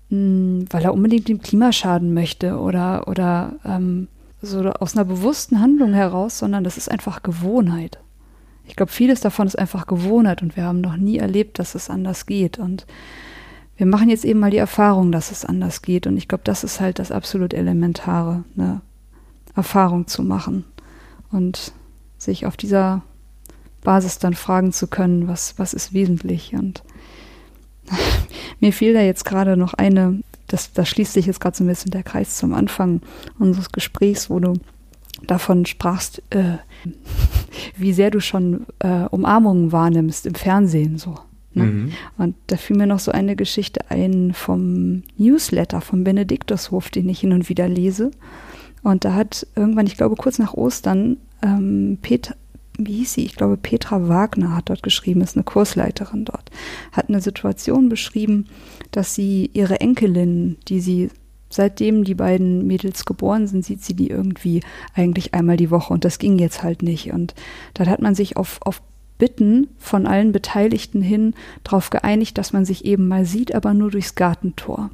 mh, 0.09 0.17
hm, 0.17 0.65
weil 0.71 0.85
er 0.85 0.95
unbedingt 0.95 1.29
dem 1.29 1.41
Klima 1.41 1.73
schaden 1.73 2.15
möchte 2.15 2.59
oder, 2.59 3.07
oder 3.09 3.57
ähm, 3.65 4.09
so 4.41 4.61
aus 4.61 4.97
einer 4.97 5.05
bewussten 5.05 5.61
Handlung 5.61 5.93
heraus, 5.93 6.39
sondern 6.39 6.65
das 6.65 6.77
ist 6.77 6.91
einfach 6.91 7.23
Gewohnheit. 7.23 7.99
Ich 8.67 8.77
glaube, 8.77 8.93
vieles 8.93 9.21
davon 9.21 9.47
ist 9.47 9.59
einfach 9.59 9.87
Gewohnheit 9.87 10.43
und 10.43 10.57
wir 10.57 10.65
haben 10.65 10.81
noch 10.81 10.97
nie 10.97 11.19
erlebt, 11.19 11.59
dass 11.59 11.75
es 11.75 11.89
anders 11.89 12.27
geht. 12.27 12.59
Und 12.59 12.87
wir 13.77 13.87
machen 13.87 14.09
jetzt 14.09 14.25
eben 14.25 14.41
mal 14.41 14.51
die 14.51 14.57
Erfahrung, 14.57 15.13
dass 15.13 15.31
es 15.31 15.45
anders 15.45 15.83
geht. 15.83 16.07
Und 16.07 16.17
ich 16.17 16.29
glaube, 16.29 16.45
das 16.45 16.65
ist 16.65 16.81
halt 16.81 16.99
das 16.99 17.13
absolut 17.13 17.55
Elementare, 17.55 18.45
eine 18.57 18.81
Erfahrung 19.55 20.07
zu 20.07 20.23
machen 20.23 20.65
und 21.31 21.73
sich 22.19 22.47
auf 22.47 22.57
dieser 22.57 23.03
Basis 23.83 24.19
dann 24.19 24.35
fragen 24.35 24.73
zu 24.73 24.87
können, 24.87 25.29
was, 25.29 25.59
was 25.59 25.75
ist 25.75 25.93
wesentlich. 25.93 26.55
Und 26.55 26.83
mir 28.61 28.73
fiel 28.73 28.95
da 28.95 29.01
jetzt 29.01 29.25
gerade 29.25 29.57
noch 29.57 29.75
eine, 29.75 30.21
das, 30.47 30.73
da 30.73 30.85
schließt 30.85 31.13
sich 31.13 31.27
jetzt 31.27 31.41
gerade 31.41 31.57
so 31.57 31.65
ein 31.65 31.69
bisschen 31.69 31.91
der 31.91 32.03
Kreis 32.03 32.37
zum 32.37 32.55
Anfang 32.55 33.01
unseres 33.39 33.73
Gesprächs, 33.73 34.31
wo 34.31 34.41
du 34.41 34.55
davon 35.27 35.67
sprachst, 35.67 36.23
äh, 36.31 36.59
wie 37.77 37.93
sehr 37.93 38.11
du 38.11 38.21
schon 38.21 38.67
äh, 38.81 39.05
Umarmungen 39.11 39.73
wahrnimmst 39.73 40.27
im 40.27 40.35
Fernsehen 40.35 40.99
so. 40.99 41.17
Ne? 41.57 41.65
Mhm. 41.65 41.93
Und 42.19 42.37
da 42.49 42.57
fiel 42.57 42.77
mir 42.77 42.87
noch 42.87 42.99
so 42.99 43.13
eine 43.13 43.35
Geschichte 43.35 43.91
ein 43.91 44.35
vom 44.35 45.03
Newsletter 45.17 45.81
vom 45.81 46.05
Benediktushof, 46.05 46.91
den 46.91 47.09
ich 47.09 47.21
hin 47.21 47.33
und 47.33 47.49
wieder 47.49 47.67
lese. 47.67 48.11
Und 48.83 49.05
da 49.05 49.15
hat 49.15 49.47
irgendwann, 49.57 49.87
ich 49.87 49.97
glaube 49.97 50.17
kurz 50.17 50.39
nach 50.39 50.55
Ostern, 50.55 51.17
ähm, 51.43 51.99
Peter, 52.03 52.37
wie 52.79 52.99
hieß 52.99 53.15
sie? 53.15 53.25
Ich 53.25 53.37
glaube, 53.37 53.57
Petra 53.57 54.09
Wagner 54.09 54.57
hat 54.57 54.69
dort 54.69 54.83
geschrieben, 54.83 55.21
ist 55.21 55.37
eine 55.37 55.45
Kursleiterin 55.45 56.25
dort, 56.25 56.51
hat 56.93 57.09
eine 57.09 57.21
Situation 57.21 57.89
beschrieben, 57.89 58.47
dass 58.91 59.15
sie 59.15 59.51
ihre 59.53 59.81
Enkelin, 59.81 60.57
die 60.69 60.81
sie 60.81 61.11
seitdem 61.49 62.05
die 62.05 62.15
beiden 62.15 62.67
Mädels 62.67 63.05
geboren 63.05 63.47
sind, 63.47 63.65
sieht 63.65 63.83
sie 63.83 63.95
die 63.95 64.11
irgendwie 64.11 64.63
eigentlich 64.95 65.35
einmal 65.35 65.57
die 65.57 65.71
Woche 65.71 65.93
und 65.93 66.05
das 66.05 66.19
ging 66.19 66.39
jetzt 66.39 66.63
halt 66.63 66.83
nicht. 66.83 67.13
Und 67.13 67.35
dann 67.75 67.89
hat 67.89 68.03
man 68.03 68.15
sich 68.15 68.37
auf, 68.37 68.59
auf 68.63 68.83
Bitten 69.19 69.69
von 69.79 70.07
allen 70.07 70.33
Beteiligten 70.33 71.01
hin 71.01 71.35
darauf 71.65 71.91
geeinigt, 71.91 72.37
dass 72.37 72.53
man 72.53 72.65
sich 72.65 72.85
eben 72.85 73.09
mal 73.09 73.25
sieht, 73.25 73.55
aber 73.55 73.73
nur 73.73 73.91
durchs 73.91 74.15
Gartentor. 74.15 74.91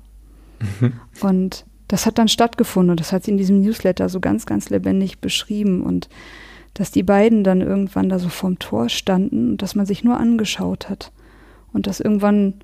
Mhm. 0.81 0.93
Und 1.21 1.65
das 1.89 2.07
hat 2.07 2.19
dann 2.19 2.29
stattgefunden 2.29 2.93
und 2.93 3.01
das 3.01 3.13
hat 3.13 3.25
sie 3.25 3.33
in 3.33 3.37
diesem 3.37 3.61
Newsletter 3.61 4.09
so 4.09 4.21
ganz, 4.21 4.47
ganz 4.47 4.71
lebendig 4.71 5.19
beschrieben 5.19 5.83
und 5.83 6.09
dass 6.75 6.91
die 6.91 7.03
beiden 7.03 7.45
dann 7.45 7.61
irgendwann 7.61 8.09
da 8.09 8.19
so 8.19 8.29
vorm 8.29 8.59
Tor 8.59 8.89
standen 8.89 9.53
und 9.53 9.63
dass 9.63 9.75
man 9.75 9.87
sich 9.87 10.05
nur 10.05 10.19
angeschaut 10.19 10.89
hat 10.89 11.13
und 11.73 11.87
dass 11.87 12.01
irgendwann 12.01 12.55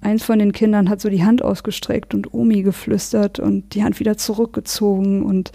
eins 0.00 0.22
von 0.22 0.38
den 0.38 0.52
Kindern 0.52 0.88
hat 0.88 1.00
so 1.00 1.08
die 1.08 1.24
Hand 1.24 1.42
ausgestreckt 1.42 2.14
und 2.14 2.32
Omi 2.32 2.62
geflüstert 2.62 3.38
und 3.38 3.74
die 3.74 3.84
Hand 3.84 4.00
wieder 4.00 4.16
zurückgezogen 4.16 5.22
und 5.22 5.52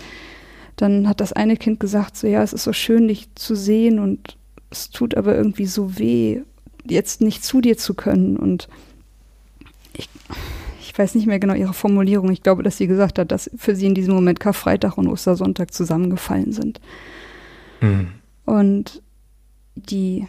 dann 0.76 1.08
hat 1.08 1.22
das 1.22 1.34
eine 1.34 1.58
Kind 1.58 1.80
gesagt 1.80 2.16
so 2.18 2.28
ja 2.28 2.44
es 2.44 2.54
ist 2.54 2.64
so 2.64 2.74
schön 2.74 3.08
dich 3.08 3.34
zu 3.36 3.56
sehen 3.56 4.00
und 4.00 4.38
es 4.70 4.90
tut 4.90 5.16
aber 5.16 5.36
irgendwie 5.36 5.66
so 5.66 5.98
weh, 5.98 6.42
jetzt 6.86 7.22
nicht 7.22 7.44
zu 7.44 7.62
dir 7.62 7.78
zu 7.78 7.94
können. 7.94 8.38
Und 8.38 8.68
ich, 9.94 10.10
ich 10.82 10.98
weiß 10.98 11.16
nicht 11.16 11.28
mehr 11.28 11.40
genau 11.40 11.54
ihre 11.54 11.74
Formulierung. 11.74 12.32
Ich 12.32 12.44
glaube, 12.44 12.64
dass 12.64 12.78
sie 12.78 12.88
gesagt 12.88 13.20
hat, 13.20 13.32
dass 13.32 13.50
für 13.56 13.76
sie 13.76 13.88
in 13.88 13.96
diesem 13.96 14.14
Moment 14.14 14.40
Karfreitag 14.40 14.98
und 14.98 15.08
Ostersonntag 15.08 15.74
zusammengefallen 15.74 16.52
sind. 16.52 16.80
Mhm. 17.82 18.10
Und 18.46 19.02
die 19.76 20.28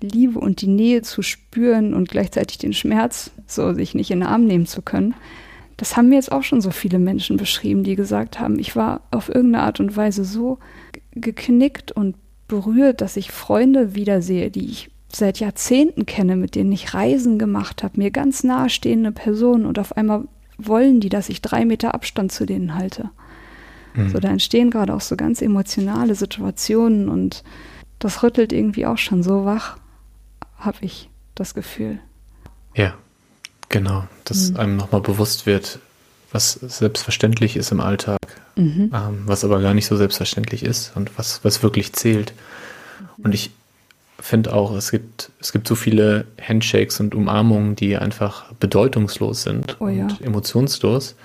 Liebe 0.00 0.38
und 0.38 0.62
die 0.62 0.68
Nähe 0.68 1.02
zu 1.02 1.22
spüren 1.22 1.94
und 1.94 2.08
gleichzeitig 2.08 2.58
den 2.58 2.72
Schmerz, 2.72 3.30
so 3.46 3.74
sich 3.74 3.94
nicht 3.94 4.10
in 4.10 4.20
den 4.20 4.28
Arm 4.28 4.46
nehmen 4.46 4.66
zu 4.66 4.82
können, 4.82 5.14
das 5.76 5.96
haben 5.96 6.10
mir 6.10 6.16
jetzt 6.16 6.32
auch 6.32 6.42
schon 6.42 6.60
so 6.60 6.70
viele 6.70 6.98
Menschen 6.98 7.38
beschrieben, 7.38 7.84
die 7.84 7.96
gesagt 7.96 8.38
haben, 8.38 8.58
ich 8.58 8.76
war 8.76 9.00
auf 9.10 9.28
irgendeine 9.28 9.64
Art 9.64 9.80
und 9.80 9.96
Weise 9.96 10.24
so 10.24 10.58
geknickt 11.12 11.90
und 11.90 12.16
berührt, 12.48 13.00
dass 13.00 13.16
ich 13.16 13.30
Freunde 13.30 13.94
wiedersehe, 13.94 14.50
die 14.50 14.66
ich 14.66 14.90
seit 15.08 15.40
Jahrzehnten 15.40 16.06
kenne, 16.06 16.36
mit 16.36 16.54
denen 16.54 16.72
ich 16.72 16.94
Reisen 16.94 17.38
gemacht 17.38 17.82
habe, 17.82 17.98
mir 17.98 18.10
ganz 18.10 18.44
nahestehende 18.44 19.12
Personen 19.12 19.66
und 19.66 19.78
auf 19.78 19.96
einmal 19.96 20.24
wollen 20.58 21.00
die, 21.00 21.08
dass 21.08 21.28
ich 21.28 21.40
drei 21.40 21.64
Meter 21.64 21.94
Abstand 21.94 22.32
zu 22.32 22.44
denen 22.44 22.74
halte. 22.74 23.10
Mhm. 23.94 24.10
So, 24.10 24.20
da 24.20 24.28
entstehen 24.28 24.70
gerade 24.70 24.94
auch 24.94 25.00
so 25.00 25.16
ganz 25.16 25.42
emotionale 25.42 26.14
Situationen 26.14 27.08
und 27.08 27.42
das 27.98 28.22
rüttelt 28.22 28.52
irgendwie 28.52 28.86
auch 28.86 28.98
schon 28.98 29.22
so 29.22 29.44
wach, 29.44 29.76
habe 30.58 30.78
ich 30.80 31.08
das 31.34 31.54
Gefühl. 31.54 31.98
Ja, 32.74 32.94
genau, 33.68 34.04
dass 34.24 34.50
mhm. 34.50 34.56
einem 34.56 34.76
nochmal 34.76 35.00
bewusst 35.00 35.46
wird, 35.46 35.80
was 36.32 36.52
selbstverständlich 36.52 37.56
ist 37.56 37.72
im 37.72 37.80
Alltag, 37.80 38.18
mhm. 38.56 38.90
ähm, 38.94 39.22
was 39.26 39.44
aber 39.44 39.60
gar 39.60 39.74
nicht 39.74 39.86
so 39.86 39.96
selbstverständlich 39.96 40.62
ist 40.62 40.92
und 40.96 41.18
was, 41.18 41.44
was 41.44 41.62
wirklich 41.62 41.92
zählt. 41.92 42.32
Und 43.22 43.34
ich 43.34 43.50
finde 44.18 44.52
auch, 44.52 44.72
es 44.74 44.90
gibt, 44.90 45.30
es 45.40 45.52
gibt 45.52 45.66
so 45.66 45.74
viele 45.74 46.26
Handshakes 46.40 47.00
und 47.00 47.14
Umarmungen, 47.14 47.76
die 47.76 47.96
einfach 47.96 48.52
bedeutungslos 48.54 49.42
sind 49.42 49.76
oh, 49.80 49.88
ja. 49.88 50.04
und 50.04 50.20
emotionslos. 50.20 51.16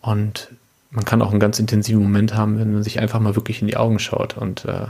Und 0.00 0.48
man 0.94 1.04
kann 1.04 1.22
auch 1.22 1.30
einen 1.30 1.40
ganz 1.40 1.58
intensiven 1.58 2.02
Moment 2.02 2.34
haben, 2.34 2.58
wenn 2.58 2.72
man 2.72 2.82
sich 2.82 3.00
einfach 3.00 3.20
mal 3.20 3.36
wirklich 3.36 3.60
in 3.60 3.68
die 3.68 3.76
Augen 3.76 3.98
schaut 3.98 4.36
und 4.36 4.64
äh, 4.64 4.86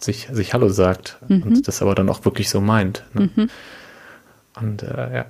sich, 0.00 0.28
sich 0.30 0.52
Hallo 0.52 0.68
sagt 0.68 1.18
mhm. 1.28 1.42
und 1.42 1.68
das 1.68 1.82
aber 1.82 1.94
dann 1.94 2.08
auch 2.08 2.24
wirklich 2.24 2.50
so 2.50 2.60
meint. 2.60 3.04
Ne? 3.14 3.30
Mhm. 3.34 3.50
Und 4.60 4.82
äh, 4.82 5.14
ja. 5.14 5.24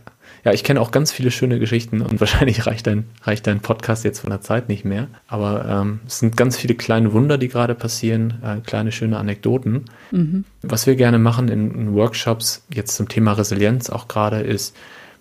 Ja, 0.44 0.52
ich 0.52 0.62
kenne 0.62 0.80
auch 0.80 0.92
ganz 0.92 1.10
viele 1.10 1.32
schöne 1.32 1.58
Geschichten 1.58 2.00
und 2.02 2.20
wahrscheinlich 2.20 2.66
reicht 2.66 2.86
dein, 2.86 3.06
reicht 3.22 3.46
dein 3.48 3.60
Podcast 3.60 4.04
jetzt 4.04 4.20
von 4.20 4.30
der 4.30 4.42
Zeit 4.42 4.68
nicht 4.68 4.84
mehr. 4.84 5.08
Aber 5.26 5.66
ähm, 5.68 6.00
es 6.06 6.20
sind 6.20 6.36
ganz 6.36 6.56
viele 6.56 6.74
kleine 6.74 7.12
Wunder, 7.12 7.36
die 7.36 7.48
gerade 7.48 7.74
passieren, 7.74 8.34
äh, 8.44 8.60
kleine 8.64 8.92
schöne 8.92 9.18
Anekdoten. 9.18 9.86
Mhm. 10.12 10.44
Was 10.62 10.86
wir 10.86 10.94
gerne 10.94 11.18
machen 11.18 11.48
in, 11.48 11.72
in 11.74 11.94
Workshops, 11.94 12.64
jetzt 12.72 12.94
zum 12.94 13.08
Thema 13.08 13.32
Resilienz 13.32 13.90
auch 13.90 14.06
gerade, 14.06 14.40
ist, 14.40 14.76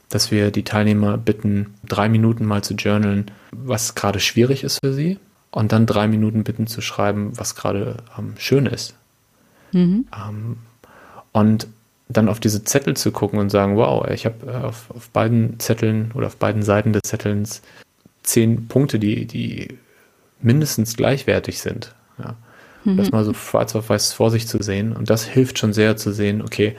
dass 0.09 0.31
wir 0.31 0.51
die 0.51 0.63
Teilnehmer 0.63 1.17
bitten, 1.17 1.73
drei 1.87 2.09
Minuten 2.09 2.45
mal 2.45 2.63
zu 2.63 2.73
journalen, 2.75 3.31
was 3.51 3.95
gerade 3.95 4.19
schwierig 4.19 4.63
ist 4.63 4.79
für 4.83 4.93
sie. 4.93 5.17
Und 5.51 5.71
dann 5.71 5.85
drei 5.85 6.07
Minuten 6.07 6.43
bitten 6.43 6.67
zu 6.67 6.81
schreiben, 6.81 7.31
was 7.35 7.55
gerade 7.55 7.97
ähm, 8.17 8.33
schön 8.37 8.65
ist. 8.65 8.93
Mhm. 9.71 10.05
Ähm, 10.13 10.57
und 11.31 11.67
dann 12.09 12.29
auf 12.29 12.39
diese 12.39 12.63
Zettel 12.63 12.95
zu 12.97 13.11
gucken 13.11 13.39
und 13.39 13.49
sagen, 13.49 13.77
wow, 13.77 14.05
ich 14.09 14.25
habe 14.25 14.51
äh, 14.51 14.65
auf, 14.65 14.91
auf 14.91 15.09
beiden 15.09 15.59
Zetteln 15.59 16.11
oder 16.13 16.27
auf 16.27 16.37
beiden 16.37 16.61
Seiten 16.61 16.93
des 16.93 17.03
Zettelns 17.05 17.61
zehn 18.23 18.67
Punkte, 18.67 18.99
die, 18.99 19.25
die 19.25 19.77
mindestens 20.41 20.97
gleichwertig 20.97 21.61
sind. 21.61 21.95
Ja. 22.19 22.35
Mhm. 22.83 22.97
Das 22.97 23.11
mal 23.11 23.23
so 23.23 23.33
schwarz 23.33 23.75
auf 23.75 23.89
weiß 23.89 24.13
vor 24.13 24.31
sich 24.31 24.47
zu 24.47 24.61
sehen. 24.61 24.93
Und 24.93 25.09
das 25.09 25.23
hilft 25.23 25.57
schon 25.57 25.73
sehr 25.73 25.97
zu 25.97 26.11
sehen, 26.11 26.41
okay, 26.41 26.75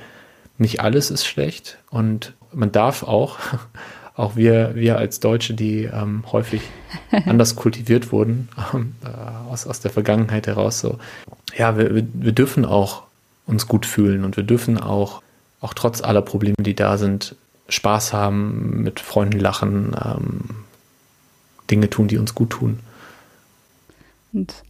nicht 0.58 0.80
alles 0.80 1.10
ist 1.10 1.26
schlecht 1.26 1.78
und 1.90 2.32
man 2.52 2.72
darf 2.72 3.02
auch, 3.02 3.38
auch 4.16 4.36
wir, 4.36 4.74
wir 4.74 4.98
als 4.98 5.20
Deutsche, 5.20 5.54
die 5.54 5.84
ähm, 5.84 6.24
häufig 6.32 6.62
anders 7.26 7.56
kultiviert 7.56 8.12
wurden, 8.12 8.48
ähm, 8.72 8.94
äh, 9.04 9.50
aus, 9.50 9.66
aus 9.66 9.80
der 9.80 9.90
Vergangenheit 9.90 10.46
heraus, 10.46 10.80
so, 10.80 10.98
ja, 11.56 11.76
wir, 11.78 11.94
wir, 11.94 12.06
wir 12.12 12.32
dürfen 12.32 12.64
auch 12.64 13.02
uns 13.46 13.68
gut 13.68 13.86
fühlen 13.86 14.24
und 14.24 14.36
wir 14.36 14.44
dürfen 14.44 14.78
auch, 14.78 15.22
auch 15.60 15.74
trotz 15.74 16.02
aller 16.02 16.22
Probleme, 16.22 16.56
die 16.58 16.74
da 16.74 16.98
sind, 16.98 17.36
Spaß 17.68 18.12
haben, 18.12 18.82
mit 18.82 19.00
Freunden 19.00 19.40
lachen, 19.40 19.96
ähm, 20.04 20.64
Dinge 21.70 21.90
tun, 21.90 22.08
die 22.08 22.18
uns 22.18 22.34
gut 22.34 22.50
tun. 22.50 22.80
Und 24.32 24.62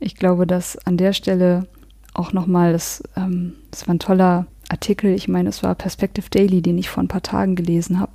ich 0.00 0.16
glaube, 0.16 0.46
dass 0.46 0.76
an 0.86 0.96
der 0.96 1.12
Stelle 1.12 1.66
auch 2.14 2.32
nochmal, 2.32 2.72
das, 2.72 3.02
ähm, 3.16 3.54
das 3.70 3.86
war 3.86 3.94
ein 3.94 4.00
toller 4.00 4.46
Artikel, 4.70 5.12
ich 5.12 5.28
meine, 5.28 5.48
es 5.48 5.62
war 5.62 5.74
Perspective 5.74 6.26
Daily, 6.30 6.62
den 6.62 6.78
ich 6.78 6.88
vor 6.88 7.02
ein 7.02 7.08
paar 7.08 7.22
Tagen 7.22 7.56
gelesen 7.56 7.98
habe, 7.98 8.12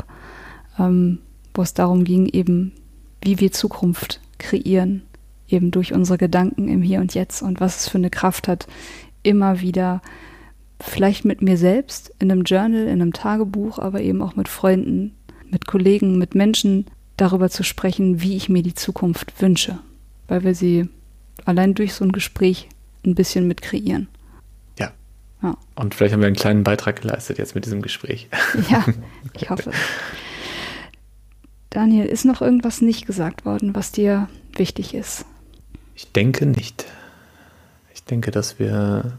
ähm, 0.79 1.19
wo 1.53 1.61
es 1.61 1.73
darum 1.73 2.03
ging, 2.03 2.27
eben, 2.27 2.71
wie 3.21 3.39
wir 3.39 3.51
Zukunft 3.51 4.21
kreieren, 4.37 5.03
eben 5.47 5.71
durch 5.71 5.93
unsere 5.93 6.17
Gedanken 6.17 6.67
im 6.67 6.81
Hier 6.81 7.01
und 7.01 7.13
Jetzt 7.13 7.41
und 7.41 7.59
was 7.59 7.81
es 7.81 7.89
für 7.89 7.97
eine 7.97 8.09
Kraft 8.09 8.47
hat, 8.47 8.67
immer 9.23 9.61
wieder, 9.61 10.01
vielleicht 10.79 11.25
mit 11.25 11.41
mir 11.41 11.57
selbst, 11.57 12.13
in 12.19 12.31
einem 12.31 12.43
Journal, 12.43 12.83
in 12.83 13.01
einem 13.01 13.13
Tagebuch, 13.13 13.79
aber 13.79 14.01
eben 14.01 14.21
auch 14.21 14.35
mit 14.35 14.47
Freunden, 14.47 15.13
mit 15.49 15.67
Kollegen, 15.67 16.17
mit 16.17 16.35
Menschen 16.35 16.85
darüber 17.17 17.49
zu 17.49 17.63
sprechen, 17.63 18.21
wie 18.21 18.35
ich 18.35 18.49
mir 18.49 18.63
die 18.63 18.73
Zukunft 18.73 19.41
wünsche, 19.41 19.79
weil 20.27 20.43
wir 20.43 20.55
sie 20.55 20.89
allein 21.45 21.73
durch 21.73 21.93
so 21.93 22.05
ein 22.05 22.11
Gespräch 22.11 22.69
ein 23.05 23.15
bisschen 23.15 23.47
mit 23.47 23.61
kreieren. 23.61 24.07
Ja. 25.45 25.57
Und 25.75 25.93
vielleicht 25.93 26.13
haben 26.13 26.21
wir 26.21 26.27
einen 26.27 26.35
kleinen 26.35 26.63
Beitrag 26.63 27.01
geleistet 27.01 27.37
jetzt 27.37 27.53
mit 27.53 27.65
diesem 27.65 27.81
Gespräch. 27.81 28.27
Ja, 28.69 28.83
ich 29.33 29.49
hoffe. 29.49 29.71
Daniel, 31.69 32.05
ist 32.05 32.25
noch 32.25 32.41
irgendwas 32.41 32.81
nicht 32.81 33.05
gesagt 33.05 33.45
worden, 33.45 33.75
was 33.75 33.91
dir 33.91 34.27
wichtig 34.55 34.93
ist? 34.95 35.25
Ich 35.93 36.11
denke 36.11 36.45
nicht. 36.45 36.85
Ich 37.93 38.03
denke, 38.03 38.31
dass 38.31 38.57
wir, 38.59 39.17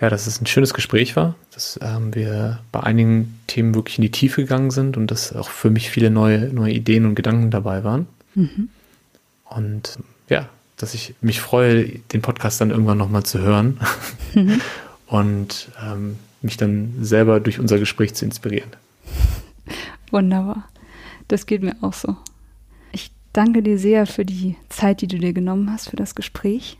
ja, 0.00 0.10
dass 0.10 0.26
es 0.26 0.40
ein 0.40 0.46
schönes 0.46 0.74
Gespräch 0.74 1.14
war, 1.16 1.36
dass 1.52 1.78
ähm, 1.80 2.14
wir 2.14 2.60
bei 2.72 2.80
einigen 2.80 3.38
Themen 3.46 3.74
wirklich 3.74 3.98
in 3.98 4.02
die 4.02 4.10
Tiefe 4.10 4.42
gegangen 4.42 4.70
sind 4.70 4.96
und 4.96 5.10
dass 5.10 5.34
auch 5.34 5.50
für 5.50 5.70
mich 5.70 5.90
viele 5.90 6.10
neue, 6.10 6.52
neue 6.52 6.72
Ideen 6.72 7.04
und 7.06 7.14
Gedanken 7.14 7.50
dabei 7.50 7.84
waren. 7.84 8.06
Mhm. 8.34 8.70
Und 9.44 9.98
ja, 10.28 10.48
dass 10.76 10.94
ich 10.94 11.14
mich 11.20 11.40
freue, 11.40 11.84
den 12.12 12.22
Podcast 12.22 12.60
dann 12.60 12.70
irgendwann 12.70 12.98
nochmal 12.98 13.22
zu 13.22 13.38
hören 13.38 13.78
Mhm. 14.34 14.60
und 15.10 15.68
ähm, 15.84 16.16
mich 16.40 16.56
dann 16.56 16.94
selber 17.00 17.40
durch 17.40 17.60
unser 17.60 17.78
Gespräch 17.78 18.14
zu 18.14 18.24
inspirieren. 18.24 18.70
Wunderbar. 20.10 20.68
Das 21.28 21.46
geht 21.46 21.62
mir 21.62 21.76
auch 21.82 21.92
so. 21.92 22.16
Ich 22.92 23.12
danke 23.32 23.62
dir 23.62 23.78
sehr 23.78 24.06
für 24.06 24.24
die 24.24 24.56
Zeit, 24.68 25.00
die 25.02 25.06
du 25.08 25.18
dir 25.18 25.32
genommen 25.32 25.70
hast 25.70 25.90
für 25.90 25.96
das 25.96 26.14
Gespräch 26.14 26.78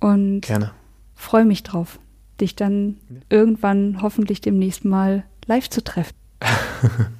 und 0.00 0.40
Gerne. 0.42 0.72
freue 1.14 1.44
mich 1.44 1.62
drauf, 1.62 1.98
dich 2.40 2.56
dann 2.56 2.96
irgendwann 3.28 4.02
hoffentlich 4.02 4.40
demnächst 4.40 4.84
mal 4.84 5.24
live 5.46 5.68
zu 5.68 5.82
treffen. 5.84 6.14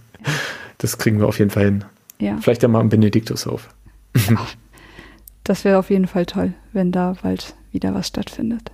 Das 0.80 0.96
kriegen 0.96 1.18
wir 1.18 1.26
auf 1.26 1.40
jeden 1.40 1.50
Fall 1.50 1.64
hin. 1.64 1.84
Ja, 2.20 2.36
Vielleicht 2.36 2.62
ja 2.62 2.68
mal 2.68 2.78
am 2.80 2.88
Benediktushof. 2.88 3.68
das 5.42 5.64
wäre 5.64 5.76
auf 5.78 5.90
jeden 5.90 6.06
Fall 6.06 6.24
toll, 6.24 6.54
wenn 6.72 6.92
da 6.92 7.16
bald 7.20 7.56
wieder 7.72 7.94
was 7.94 8.06
stattfindet. 8.06 8.70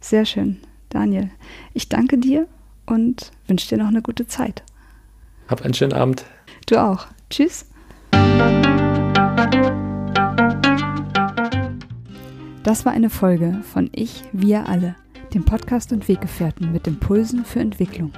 Sehr 0.00 0.26
schön. 0.26 0.58
Daniel, 0.88 1.30
ich 1.74 1.88
danke 1.88 2.18
dir 2.18 2.46
und 2.86 3.32
wünsche 3.46 3.68
dir 3.68 3.78
noch 3.78 3.88
eine 3.88 4.02
gute 4.02 4.26
Zeit. 4.26 4.62
Hab 5.48 5.62
einen 5.62 5.74
schönen 5.74 5.92
Abend. 5.92 6.24
Du 6.66 6.76
auch. 6.76 7.06
Tschüss. 7.30 7.66
Das 12.62 12.84
war 12.84 12.92
eine 12.92 13.10
Folge 13.10 13.62
von 13.72 13.90
Ich, 13.92 14.24
wir 14.32 14.68
alle, 14.68 14.96
dem 15.34 15.44
Podcast 15.44 15.92
und 15.92 16.08
Weggefährten 16.08 16.72
mit 16.72 16.86
Impulsen 16.86 17.44
für 17.44 17.60
Entwicklung. 17.60 18.12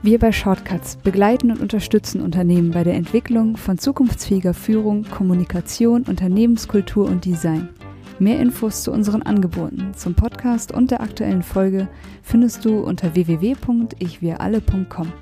Wir 0.00 0.18
bei 0.18 0.32
Shortcuts 0.32 0.96
begleiten 0.96 1.50
und 1.50 1.60
unterstützen 1.60 2.20
Unternehmen 2.20 2.70
bei 2.70 2.84
der 2.84 2.94
Entwicklung 2.94 3.56
von 3.56 3.78
zukunftsfähiger 3.78 4.52
Führung, 4.52 5.04
Kommunikation, 5.04 6.02
Unternehmenskultur 6.02 7.06
und 7.06 7.24
Design. 7.24 7.70
Mehr 8.18 8.38
Infos 8.38 8.84
zu 8.84 8.92
unseren 8.92 9.22
Angeboten, 9.22 9.92
zum 9.94 10.14
Podcast 10.14 10.72
und 10.72 10.90
der 10.90 11.00
aktuellen 11.00 11.42
Folge 11.42 11.88
findest 12.22 12.64
du 12.64 12.78
unter 12.78 13.14
www.ichwiralle.com. 13.14 15.12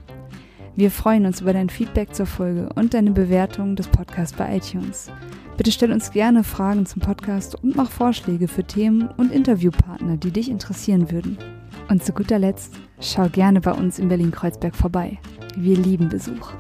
Wir 0.77 0.91
freuen 0.91 1.27
uns 1.27 1.41
über 1.41 1.53
dein 1.53 1.71
Feedback 1.71 2.15
zur 2.15 2.27
Folge 2.27 2.69
und 2.75 2.95
deine 2.95 3.13
Bewertung 3.13 3.77
des 3.77 3.89
Podcasts 3.89 4.37
bei 4.37 4.57
iTunes. 4.57 5.11
Bitte 5.57 5.73
stell 5.73 5.93
uns 5.93 6.11
gerne 6.11 6.45
Fragen 6.45 6.87
zum 6.87 7.01
Podcast 7.01 7.63
und 7.63 7.77
mach 7.77 7.91
Vorschläge 7.91 8.49
für 8.49 8.65
Themen 8.65 9.09
und 9.17 9.33
Interviewpartner, 9.33 10.17
die 10.17 10.31
dich 10.31 10.51
interessieren 10.51 11.11
würden. 11.11 11.39
Und 11.89 12.05
zu 12.05 12.13
guter 12.13 12.39
Letzt, 12.39 12.75
schau 13.01 13.29
gerne 13.29 13.61
bei 13.61 13.73
uns 13.73 13.99
in 13.99 14.09
Berlin-Kreuzberg 14.09 14.75
vorbei. 14.75 15.19
Wir 15.57 15.77
lieben 15.77 16.09
Besuch. 16.09 16.53